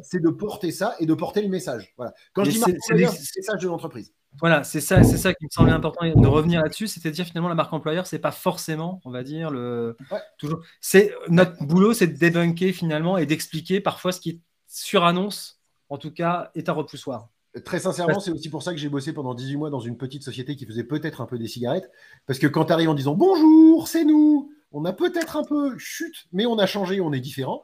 c'est 0.04 0.22
de 0.22 0.30
porter 0.30 0.72
ça 0.72 0.96
et 1.00 1.06
de 1.06 1.14
porter 1.14 1.42
le 1.42 1.50
message. 1.50 1.94
Voilà. 1.98 2.14
Quand 2.34 2.44
je 2.44 2.52
dis 2.52 2.60
marque 2.60 2.72
employeur, 2.72 3.12
c'est 3.12 3.36
le 3.36 3.42
message 3.42 3.62
de 3.62 3.68
l'entreprise. 3.68 4.14
Voilà, 4.40 4.64
c'est 4.64 4.80
ça, 4.80 5.04
c'est 5.04 5.18
ça 5.18 5.34
qui 5.34 5.46
me 5.46 5.50
semblait 5.50 5.74
important 5.74 6.06
de 6.06 6.28
revenir 6.28 6.62
là-dessus, 6.62 6.88
c'est-à-dire 6.88 7.26
finalement 7.26 7.50
la 7.50 7.56
marque 7.56 7.74
employeur, 7.74 8.06
c'est 8.06 8.20
pas 8.20 8.32
forcément, 8.32 9.02
on 9.04 9.10
va 9.10 9.24
dire 9.24 9.50
le 9.50 9.98
toujours. 10.38 10.62
C'est 10.82 11.14
notre 11.30 11.64
boulot, 11.66 11.94
c'est 11.94 12.08
de 12.08 12.16
débunker 12.16 12.72
finalement 12.72 13.18
et 13.18 13.26
d'expliquer 13.26 13.82
parfois 13.82 14.12
ce 14.12 14.22
qui 14.22 14.30
est 14.30 14.40
sur 14.68 15.04
annonce, 15.04 15.60
en 15.90 15.98
tout 15.98 16.12
cas, 16.12 16.52
est 16.54 16.70
un 16.70 16.74
repoussoir. 16.74 17.30
Très 17.66 17.80
sincèrement, 17.80 18.20
c'est 18.20 18.32
aussi 18.32 18.50
pour 18.50 18.62
ça 18.62 18.74
que 18.74 18.78
j'ai 18.78 18.90
bossé 18.90 19.12
pendant 19.12 19.34
18 19.34 19.58
mois 19.58 19.70
dans 19.70 19.80
une 19.80 19.98
petite 19.98 20.24
société 20.24 20.56
qui 20.56 20.66
faisait 20.68 20.84
peut-être 20.84 21.20
un 21.20 21.26
peu 21.26 21.40
des 21.40 21.48
cigarettes. 21.48 21.90
Parce 22.28 22.38
que 22.38 22.46
quand 22.46 22.66
tu 22.66 22.74
arrives 22.74 22.90
en 22.90 22.94
disant 22.94 23.16
bonjour, 23.16 23.88
c'est 23.88 24.06
nous, 24.06 24.52
on 24.72 24.86
a 24.86 24.94
peut-être 24.94 25.36
un 25.36 25.44
peu 25.44 25.78
chute, 25.78 26.28
mais 26.32 26.46
on 26.46 26.60
a 26.60 26.68
changé, 26.68 27.02
on 27.02 27.12
est 27.12 27.20
différent. 27.20 27.64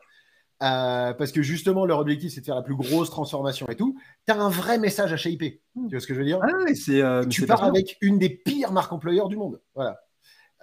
Euh, 0.63 1.13
parce 1.13 1.31
que 1.31 1.41
justement, 1.41 1.85
leur 1.85 1.99
objectif, 1.99 2.33
c'est 2.33 2.41
de 2.41 2.45
faire 2.45 2.55
la 2.55 2.61
plus 2.61 2.75
grosse 2.75 3.09
transformation 3.09 3.67
et 3.69 3.75
tout. 3.75 3.97
Tu 4.25 4.33
as 4.33 4.39
un 4.39 4.49
vrai 4.49 4.79
message 4.79 5.11
à 5.11 5.17
shaper. 5.17 5.61
Tu 5.75 5.89
vois 5.91 5.99
ce 5.99 6.07
que 6.07 6.13
je 6.13 6.19
veux 6.19 6.25
dire? 6.25 6.39
Ah 6.41 6.47
euh, 6.89 7.25
Tu 7.25 7.45
pars 7.45 7.63
avec 7.63 7.97
une 8.01 8.17
des 8.17 8.29
pires 8.29 8.71
marques 8.71 8.93
employeurs 8.93 9.27
du 9.27 9.35
monde. 9.35 9.61
Voilà. 9.75 9.99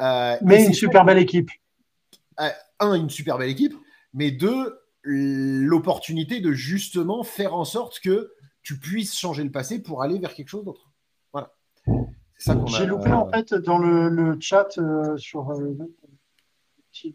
Euh, 0.01 0.37
mais 0.43 0.65
une 0.65 0.73
super 0.73 1.05
belle 1.05 1.19
équipe. 1.19 1.51
un, 2.39 2.95
une 2.95 3.11
super 3.11 3.39
belle 3.39 3.51
équipe. 3.51 3.75
Mais 4.15 4.31
deux, 4.31 4.79
l'opportunité 5.05 6.41
de 6.41 6.53
justement 6.53 7.23
faire 7.23 7.55
en 7.55 7.65
sorte 7.65 8.01
que 8.01 8.33
tu 8.63 8.79
puisses 8.79 9.17
changer 9.19 9.45
le 9.45 9.51
passé 9.51 9.83
pour 9.83 10.03
aller 10.03 10.19
vers 10.19 10.35
quelque 10.35 10.49
chose 10.49 10.65
d'autre. 10.65 10.91
Voilà. 11.33 11.53
J'ai 12.67 12.87
loupé 12.87 13.13
en 13.13 13.29
fait 13.29 13.55
dans 13.55 13.79
le, 13.79 14.37
chat 14.41 14.79
euh, 14.79 15.17
sur 15.17 15.51
euh, 15.51 15.61
le 15.61 15.95
petit 16.91 17.15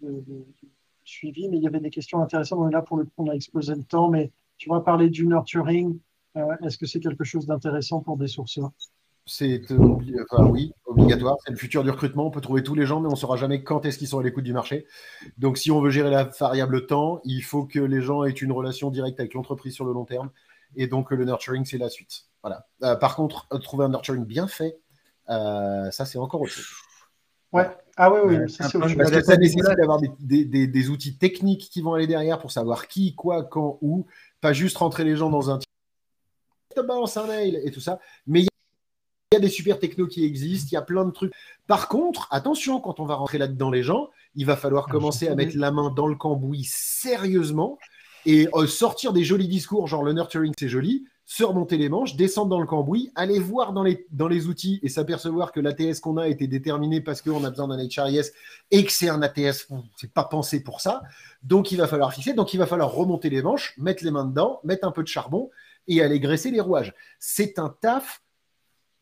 suivi, 1.04 1.50
mais 1.50 1.58
il 1.58 1.64
y 1.64 1.68
avait 1.68 1.80
des 1.80 1.90
questions 1.90 2.22
intéressantes. 2.22 2.60
On 2.60 2.70
est 2.70 2.74
là 2.74 2.82
pour 2.82 2.98
le 2.98 3.06
coup, 3.06 3.12
on 3.18 3.30
a 3.30 3.34
exposé 3.34 3.76
le 3.76 3.84
temps, 3.84 4.10
mais 4.10 4.32
tu 4.58 4.70
vas 4.70 4.82
parler 4.82 5.10
du 5.10 5.26
nurturing. 5.28 6.00
Euh, 6.36 6.56
est-ce 6.64 6.78
que 6.78 6.86
c'est 6.86 7.00
quelque 7.00 7.24
chose 7.24 7.48
d'intéressant 7.48 8.02
pour 8.02 8.18
des 8.18 8.28
sourceurs 8.28 8.72
c'est 9.30 9.62
oui, 9.72 10.72
obligatoire. 10.86 11.36
C'est 11.44 11.52
le 11.52 11.58
futur 11.58 11.84
du 11.84 11.90
recrutement. 11.90 12.28
On 12.28 12.32
peut 12.32 12.40
trouver 12.40 12.64
tous 12.64 12.76
les 12.76 12.86
gens, 12.86 13.02
mais 13.02 13.08
on 13.08 13.12
ne 13.12 13.18
saura 13.18 13.36
jamais 13.36 13.62
quand 13.62 13.86
est-ce 13.86 13.98
qu'ils 13.98 14.08
sont 14.08 14.20
à 14.20 14.24
l'écoute 14.24 14.46
du 14.46 14.54
marché. 14.54 14.86
Donc, 15.38 15.58
si 15.58 15.70
on 15.70 15.82
veut 15.82 15.90
gérer 15.90 16.10
la 16.10 16.24
variable 16.24 16.86
temps, 16.86 17.20
il 17.26 17.42
faut 17.42 17.66
que 17.66 17.80
les 17.80 18.00
gens 18.00 18.24
aient 18.24 18.32
une 18.32 18.54
relation 18.54 18.90
directe 18.90 19.20
avec 19.20 19.34
l'entreprise 19.34 19.74
sur 19.74 19.84
le 19.84 19.92
long 19.92 20.06
terme. 20.06 20.30
Et 20.76 20.88
donc, 20.88 21.12
le 21.12 21.26
nurturing, 21.26 21.66
c'est 21.66 21.78
la 21.78 21.90
suite. 21.90 22.26
Voilà. 22.44 22.68
Euh, 22.84 22.96
par 22.96 23.16
contre, 23.16 23.48
euh, 23.54 23.58
trouver 23.58 23.86
un 23.86 23.90
nurturing 23.90 24.26
bien 24.26 24.48
fait, 24.48 24.80
euh, 25.30 25.90
ça, 25.92 26.06
c'est 26.06 26.18
encore 26.18 26.42
autre 26.42 26.52
chose. 26.52 26.66
Ouais. 27.52 27.70
Ah 27.96 28.12
oui, 28.12 28.20
oui. 28.26 28.50
ça, 28.52 28.70
Parce 28.78 28.94
que 28.94 29.24
ça 29.24 29.38
nécessite 29.38 29.64
d'avoir 29.64 30.00
des, 30.20 30.90
outils 30.90 31.18
techniques 31.18 31.70
qui 31.72 31.82
vont 31.82 31.94
aller 31.94 32.08
derrière 32.08 32.40
pour 32.40 32.52
savoir 32.52 32.88
qui, 32.88 33.16
quoi, 33.16 33.44
quand, 33.44 33.78
où. 33.82 34.06
Pas 34.40 34.54
juste 34.54 34.78
rentrer 34.78 35.04
les 35.04 35.16
gens 35.16 35.32
dans 35.32 35.50
un 35.50 35.60
balance 36.84 37.18
un 37.18 37.28
mail 37.28 37.60
et 37.64 37.72
tout 37.72 37.80
ça. 37.80 38.00
Mais 38.26 38.42
il 38.42 38.48
y 39.34 39.36
a 39.36 39.40
des 39.40 39.50
super 39.50 39.80
technos 39.80 40.08
qui 40.08 40.24
existent, 40.24 40.70
il 40.72 40.76
y 40.76 40.78
a 40.78 40.82
plein 40.82 41.06
de 41.06 41.12
trucs. 41.12 41.34
Par 41.68 41.88
contre, 41.88 42.28
attention, 42.32 42.80
quand 42.80 43.00
on 43.00 43.06
va 43.06 43.16
rentrer 43.16 43.38
là-dedans 43.38 43.72
les 43.72 43.84
gens, 43.84 44.10
il 44.36 44.46
va 44.46 44.56
falloir 44.56 44.86
ah, 44.88 44.92
commencer 44.92 45.28
à 45.28 45.36
mettre 45.36 45.58
la 45.58 45.72
main 45.72 45.90
dans 45.90 46.08
le 46.08 46.16
cambouis 46.16 46.68
sérieusement 46.70 47.78
et 48.28 48.50
euh, 48.54 48.68
sortir 48.68 49.14
des 49.14 49.24
jolis 49.24 49.48
discours, 49.48 49.88
genre 49.88 50.04
le 50.04 50.12
nurturing 50.12 50.52
c'est 50.60 50.68
joli, 50.68 51.06
se 51.24 51.46
remonter 51.46 51.78
les 51.78 51.88
manches, 51.88 52.18
descendre 52.18 52.50
dans 52.50 52.60
le 52.60 52.68
cambouis, 52.68 53.10
aller 53.16 53.40
voir 53.40 53.72
dans 53.72 53.84
les, 53.84 54.06
dans 54.12 54.28
les 54.28 54.48
outils 54.48 54.82
et 54.84 54.90
s'apercevoir 54.90 55.54
que 55.54 55.62
l'ATS 55.62 56.02
qu'on 56.02 56.18
a 56.18 56.28
été 56.28 56.46
déterminé 56.46 57.00
parce 57.00 57.22
qu'on 57.22 57.44
a 57.46 57.50
besoin 57.50 57.70
d'un 57.70 57.78
HRIS 57.78 58.32
et 58.70 58.84
que 58.84 58.92
c'est 58.92 59.08
un 59.08 59.22
ATS, 59.22 59.70
c'est 59.96 60.12
pas 60.12 60.26
pensé 60.26 60.62
pour 60.62 60.82
ça. 60.82 61.04
Donc 61.42 61.72
il 61.72 61.78
va 61.78 61.88
falloir 61.88 62.14
fixer, 62.14 62.34
donc 62.34 62.54
il 62.54 62.58
va 62.58 62.66
falloir 62.66 62.92
remonter 62.92 63.30
les 63.30 63.42
manches, 63.42 63.74
mettre 63.78 64.04
les 64.04 64.12
mains 64.12 64.26
dedans, 64.26 64.60
mettre 64.66 64.86
un 64.86 64.92
peu 64.92 65.04
de 65.04 65.08
charbon 65.08 65.50
et 65.88 66.02
aller 66.02 66.20
graisser 66.20 66.52
les 66.52 66.60
rouages. 66.60 66.94
C'est 67.20 67.60
un 67.60 67.74
taf 67.82 68.22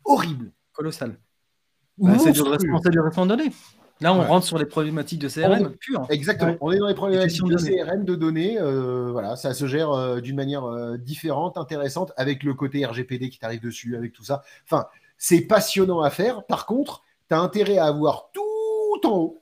horrible. 0.04 0.52
Colossal. 0.72 1.18
Bah, 1.98 2.18
c'est 2.20 2.32
du 2.32 2.42
donné. 3.26 3.52
Là, 4.02 4.14
on 4.14 4.22
rentre 4.22 4.46
sur 4.46 4.58
les 4.58 4.66
problématiques 4.66 5.20
de 5.20 5.30
CRM 5.30 5.72
pure. 5.78 6.06
Exactement. 6.10 6.56
On 6.60 6.72
est 6.72 6.80
dans 6.80 6.88
les 6.88 6.96
problématiques 6.96 7.46
de, 7.46 7.56
CRM, 7.56 8.04
de 8.04 8.16
données. 8.16 8.60
Euh, 8.60 9.10
voilà, 9.12 9.38
ça 9.38 9.54
se 9.54 9.68
gère 9.68 9.92
euh, 9.92 10.20
d'une 10.20 10.36
manière 10.36 10.66
euh, 10.66 10.98
différente, 10.98 11.58
intéressante, 11.58 12.12
avec 12.18 12.44
le 12.44 12.54
côté 12.54 12.86
RGPD 12.86 13.30
qui 13.30 13.40
t'arrive 13.40 13.62
dessus, 13.62 13.96
avec 13.96 14.12
tout 14.12 14.24
ça. 14.24 14.44
Enfin, 14.66 14.88
c'est 15.18 15.42
passionnant 15.42 16.02
à 16.02 16.10
faire. 16.10 16.46
Par 16.46 16.66
contre, 16.66 17.04
tu 17.30 17.36
as 17.36 17.40
intérêt 17.40 17.78
à 17.78 17.86
avoir 17.86 18.32
tout 18.34 19.08
en 19.08 19.18
haut 19.18 19.42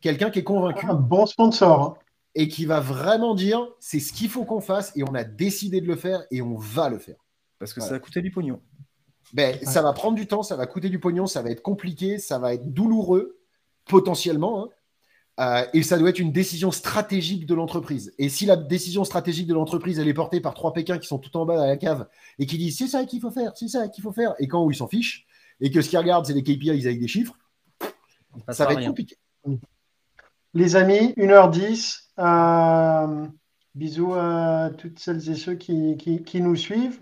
quelqu'un 0.00 0.30
qui 0.30 0.38
est 0.38 0.44
convaincu. 0.44 0.86
Un 0.86 0.94
bon 0.94 1.26
sponsor. 1.26 1.82
Hein. 1.82 1.94
Et 2.38 2.48
qui 2.48 2.66
va 2.66 2.80
vraiment 2.80 3.34
dire 3.34 3.66
c'est 3.80 3.98
ce 3.98 4.12
qu'il 4.12 4.28
faut 4.28 4.44
qu'on 4.44 4.60
fasse 4.60 4.92
et 4.94 5.02
on 5.02 5.14
a 5.14 5.24
décidé 5.24 5.80
de 5.80 5.86
le 5.86 5.96
faire 5.96 6.22
et 6.30 6.42
on 6.42 6.56
va 6.56 6.90
le 6.90 6.98
faire. 6.98 7.16
Parce 7.58 7.72
que 7.72 7.80
ça 7.80 7.94
a 7.94 7.98
coûté 7.98 8.20
du 8.20 8.30
pognon. 8.30 8.60
Ben, 9.32 9.58
Ça 9.62 9.82
va 9.82 9.92
prendre 9.92 10.16
du 10.16 10.26
temps, 10.26 10.42
ça 10.42 10.56
va 10.56 10.66
coûter 10.66 10.88
du 10.88 10.98
pognon, 10.98 11.26
ça 11.26 11.42
va 11.42 11.50
être 11.50 11.62
compliqué, 11.62 12.18
ça 12.18 12.38
va 12.38 12.54
être 12.54 12.72
douloureux, 12.72 13.38
potentiellement. 13.86 14.64
Hein. 14.64 14.68
Euh, 15.38 15.66
et 15.74 15.82
ça 15.82 15.98
doit 15.98 16.08
être 16.08 16.18
une 16.18 16.32
décision 16.32 16.70
stratégique 16.70 17.44
de 17.44 17.54
l'entreprise. 17.54 18.14
Et 18.18 18.30
si 18.30 18.46
la 18.46 18.56
décision 18.56 19.04
stratégique 19.04 19.46
de 19.46 19.52
l'entreprise, 19.52 19.98
elle 19.98 20.08
est 20.08 20.14
portée 20.14 20.40
par 20.40 20.54
trois 20.54 20.72
Pékins 20.72 20.98
qui 20.98 21.06
sont 21.06 21.18
tout 21.18 21.36
en 21.36 21.44
bas 21.44 21.62
à 21.62 21.66
la 21.66 21.76
cave 21.76 22.08
et 22.38 22.46
qui 22.46 22.56
disent 22.56 22.78
c'est 22.78 22.86
ça 22.86 23.04
qu'il 23.04 23.20
faut 23.20 23.30
faire, 23.30 23.52
c'est 23.54 23.68
ça 23.68 23.88
qu'il 23.88 24.02
faut 24.02 24.12
faire, 24.12 24.34
et 24.38 24.48
quand 24.48 24.64
où 24.64 24.70
ils 24.70 24.76
s'en 24.76 24.88
fichent, 24.88 25.26
et 25.60 25.70
que 25.70 25.82
ce 25.82 25.90
qu'ils 25.90 25.98
regardent, 25.98 26.24
c'est 26.24 26.32
les 26.32 26.42
KPIs 26.42 26.86
avec 26.86 27.00
des 27.00 27.08
chiffres, 27.08 27.36
ça, 28.48 28.64
va 28.64 28.74
être 28.74 28.86
compliqué. 28.86 29.16
Les 30.54 30.76
amis, 30.76 31.12
1h10. 31.16 32.00
Euh, 32.18 33.26
bisous 33.74 34.14
à 34.14 34.70
toutes 34.78 34.98
celles 34.98 35.28
et 35.28 35.34
ceux 35.34 35.54
qui, 35.54 35.96
qui 35.98 36.40
nous 36.40 36.56
suivent. 36.56 37.00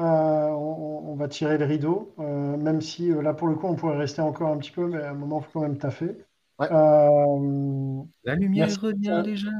Euh, 0.00 0.48
on, 0.48 1.14
va 1.16 1.28
tirer 1.28 1.58
le 1.58 1.66
rideau, 1.66 2.14
euh, 2.18 2.56
même 2.56 2.80
si 2.80 3.10
euh, 3.10 3.20
là 3.20 3.34
pour 3.34 3.48
le 3.48 3.54
coup 3.54 3.66
on 3.66 3.74
pourrait 3.74 3.98
rester 3.98 4.22
encore 4.22 4.50
un 4.50 4.56
petit 4.56 4.70
peu, 4.70 4.86
mais 4.86 5.02
à 5.02 5.10
un 5.10 5.14
moment 5.14 5.40
il 5.40 5.44
faut 5.44 5.60
quand 5.60 5.66
même 5.66 5.76
taffer. 5.76 6.16
La 6.58 8.34
lumière 8.34 8.68
revient 8.80 9.20
déjà. 9.22 9.50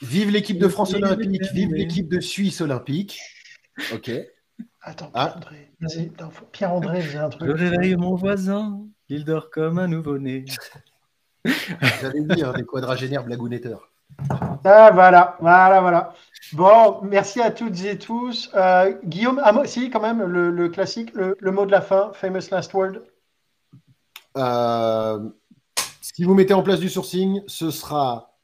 Vive 0.00 0.30
l'équipe 0.30 0.58
de 0.58 0.68
France 0.68 0.94
olympique, 0.94 1.42
vive 1.52 1.72
l'équipe 1.72 2.08
de 2.08 2.20
Suisse 2.20 2.60
olympique. 2.60 3.20
Ok. 3.92 4.12
Attends, 4.82 5.10
ah. 5.14 5.40
Pierre-André, 6.52 7.02
j'ai 7.02 7.18
un 7.18 7.28
truc. 7.28 7.48
Je 7.48 7.52
réveille 7.52 7.96
mon 7.96 8.14
voisin, 8.14 8.86
il 9.08 9.24
dort 9.24 9.50
comme 9.50 9.80
un 9.80 9.88
nouveau-né. 9.88 10.44
J'avais 12.00 12.20
dit, 12.20 12.44
hein, 12.44 12.52
des 12.56 12.64
quadragénaires 12.64 13.24
blagounetteurs. 13.24 13.90
Ah, 14.64 14.90
voilà, 14.92 15.36
voilà, 15.40 15.80
voilà. 15.80 16.14
Bon, 16.52 17.00
merci 17.02 17.40
à 17.40 17.52
toutes 17.52 17.80
et 17.84 17.96
tous. 17.96 18.50
Euh, 18.54 18.96
Guillaume, 19.04 19.40
ah, 19.44 19.54
si, 19.66 19.88
quand 19.88 20.00
même, 20.00 20.22
le, 20.22 20.68
classique, 20.68 21.12
le, 21.14 21.50
mot 21.52 21.64
de 21.64 21.70
la 21.70 21.80
fin, 21.80 22.10
famous 22.12 22.50
last 22.50 22.74
word. 22.74 22.94
Euh, 24.36 25.28
si 26.00 26.24
vous 26.24 26.34
mettez 26.34 26.54
en 26.54 26.62
place 26.62 26.80
du 26.80 26.88
sourcing, 26.88 27.42
ce 27.46 27.70
sera 27.70 28.36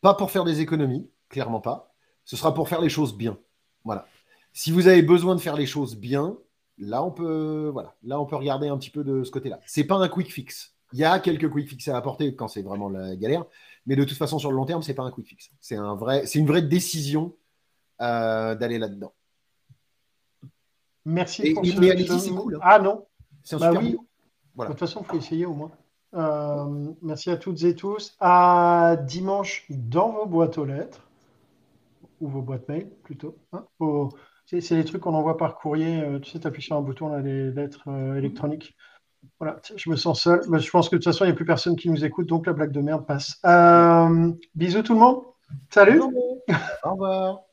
pas 0.00 0.14
pour 0.14 0.30
faire 0.30 0.44
des 0.44 0.60
économies, 0.62 1.10
clairement 1.28 1.60
pas. 1.60 1.92
Ce 2.24 2.36
sera 2.36 2.54
pour 2.54 2.68
faire 2.68 2.80
les 2.80 2.88
choses 2.88 3.14
bien. 3.14 3.36
Voilà. 3.84 4.06
Si 4.54 4.70
vous 4.70 4.86
avez 4.86 5.02
besoin 5.02 5.34
de 5.34 5.40
faire 5.40 5.56
les 5.56 5.66
choses 5.66 5.96
bien, 5.96 6.36
là 6.78 7.02
on 7.04 7.10
peut, 7.10 7.68
voilà, 7.72 7.94
là 8.04 8.20
on 8.20 8.26
peut 8.26 8.36
regarder 8.36 8.68
un 8.68 8.78
petit 8.78 8.90
peu 8.90 9.04
de 9.04 9.22
ce 9.22 9.30
côté-là. 9.30 9.60
C'est 9.66 9.84
pas 9.84 9.96
un 9.96 10.08
quick 10.08 10.32
fix. 10.32 10.74
Il 10.94 10.98
y 10.98 11.04
a 11.04 11.18
quelques 11.20 11.50
quick 11.50 11.68
fix 11.68 11.88
à 11.88 11.96
apporter 11.96 12.34
quand 12.34 12.48
c'est 12.48 12.62
vraiment 12.62 12.88
la 12.88 13.16
galère, 13.16 13.44
mais 13.86 13.96
de 13.96 14.04
toute 14.04 14.16
façon, 14.16 14.38
sur 14.38 14.50
le 14.50 14.56
long 14.56 14.64
terme, 14.64 14.82
c'est 14.82 14.94
pas 14.94 15.02
un 15.02 15.10
quick 15.10 15.26
fix. 15.26 15.50
C'est 15.60 15.76
un 15.76 15.94
vrai, 15.94 16.26
c'est 16.26 16.38
une 16.38 16.46
vraie 16.46 16.62
décision 16.62 17.34
euh, 18.00 18.54
d'aller 18.54 18.78
là-dedans. 18.78 19.12
Merci. 21.04 21.52
pour 21.52 21.64
ce... 21.64 22.18
c'est 22.18 22.30
cool. 22.30 22.56
Hein. 22.56 22.60
Ah 22.62 22.78
non. 22.78 23.06
C'est 23.42 23.56
un 23.56 23.58
bah 23.58 23.70
super 23.70 23.82
oui. 23.82 23.96
De 24.58 24.66
toute 24.66 24.78
façon, 24.78 25.00
il 25.02 25.06
faut 25.06 25.16
essayer 25.16 25.46
au 25.46 25.54
moins. 25.54 25.72
Euh, 26.14 26.92
merci 27.02 27.30
à 27.30 27.36
toutes 27.36 27.62
et 27.64 27.74
tous. 27.74 28.16
À 28.20 28.96
dimanche 29.04 29.64
dans 29.68 30.12
vos 30.12 30.26
boîtes 30.26 30.58
aux 30.58 30.64
lettres 30.64 31.08
ou 32.20 32.28
vos 32.28 32.42
boîtes 32.42 32.68
mail 32.68 32.88
plutôt. 33.02 33.36
Hein. 33.52 33.66
c'est, 34.46 34.60
les 34.70 34.84
trucs 34.84 35.02
qu'on 35.02 35.14
envoie 35.14 35.36
par 35.36 35.56
courrier. 35.56 36.02
Euh, 36.02 36.20
tu 36.20 36.30
sais, 36.30 36.38
tu 36.38 36.46
appuies 36.46 36.62
sur 36.62 36.76
un 36.76 36.82
bouton, 36.82 37.08
là, 37.08 37.20
les 37.20 37.50
lettres 37.50 37.88
électroniques. 38.16 38.76
Voilà, 39.38 39.60
je 39.76 39.90
me 39.90 39.96
sens 39.96 40.22
seul. 40.22 40.40
je 40.42 40.70
pense 40.70 40.88
que 40.88 40.96
de 40.96 41.00
toute 41.00 41.12
façon, 41.12 41.24
il 41.24 41.28
n'y 41.28 41.32
a 41.32 41.36
plus 41.36 41.44
personne 41.44 41.76
qui 41.76 41.90
nous 41.90 42.04
écoute, 42.04 42.26
donc 42.26 42.46
la 42.46 42.52
blague 42.52 42.72
de 42.72 42.80
merde 42.80 43.06
passe. 43.06 43.38
Euh, 43.44 44.32
bisous 44.54 44.82
tout 44.82 44.94
le 44.94 45.00
monde. 45.00 45.22
Salut. 45.70 46.00
Au 46.00 46.90
revoir. 46.92 47.40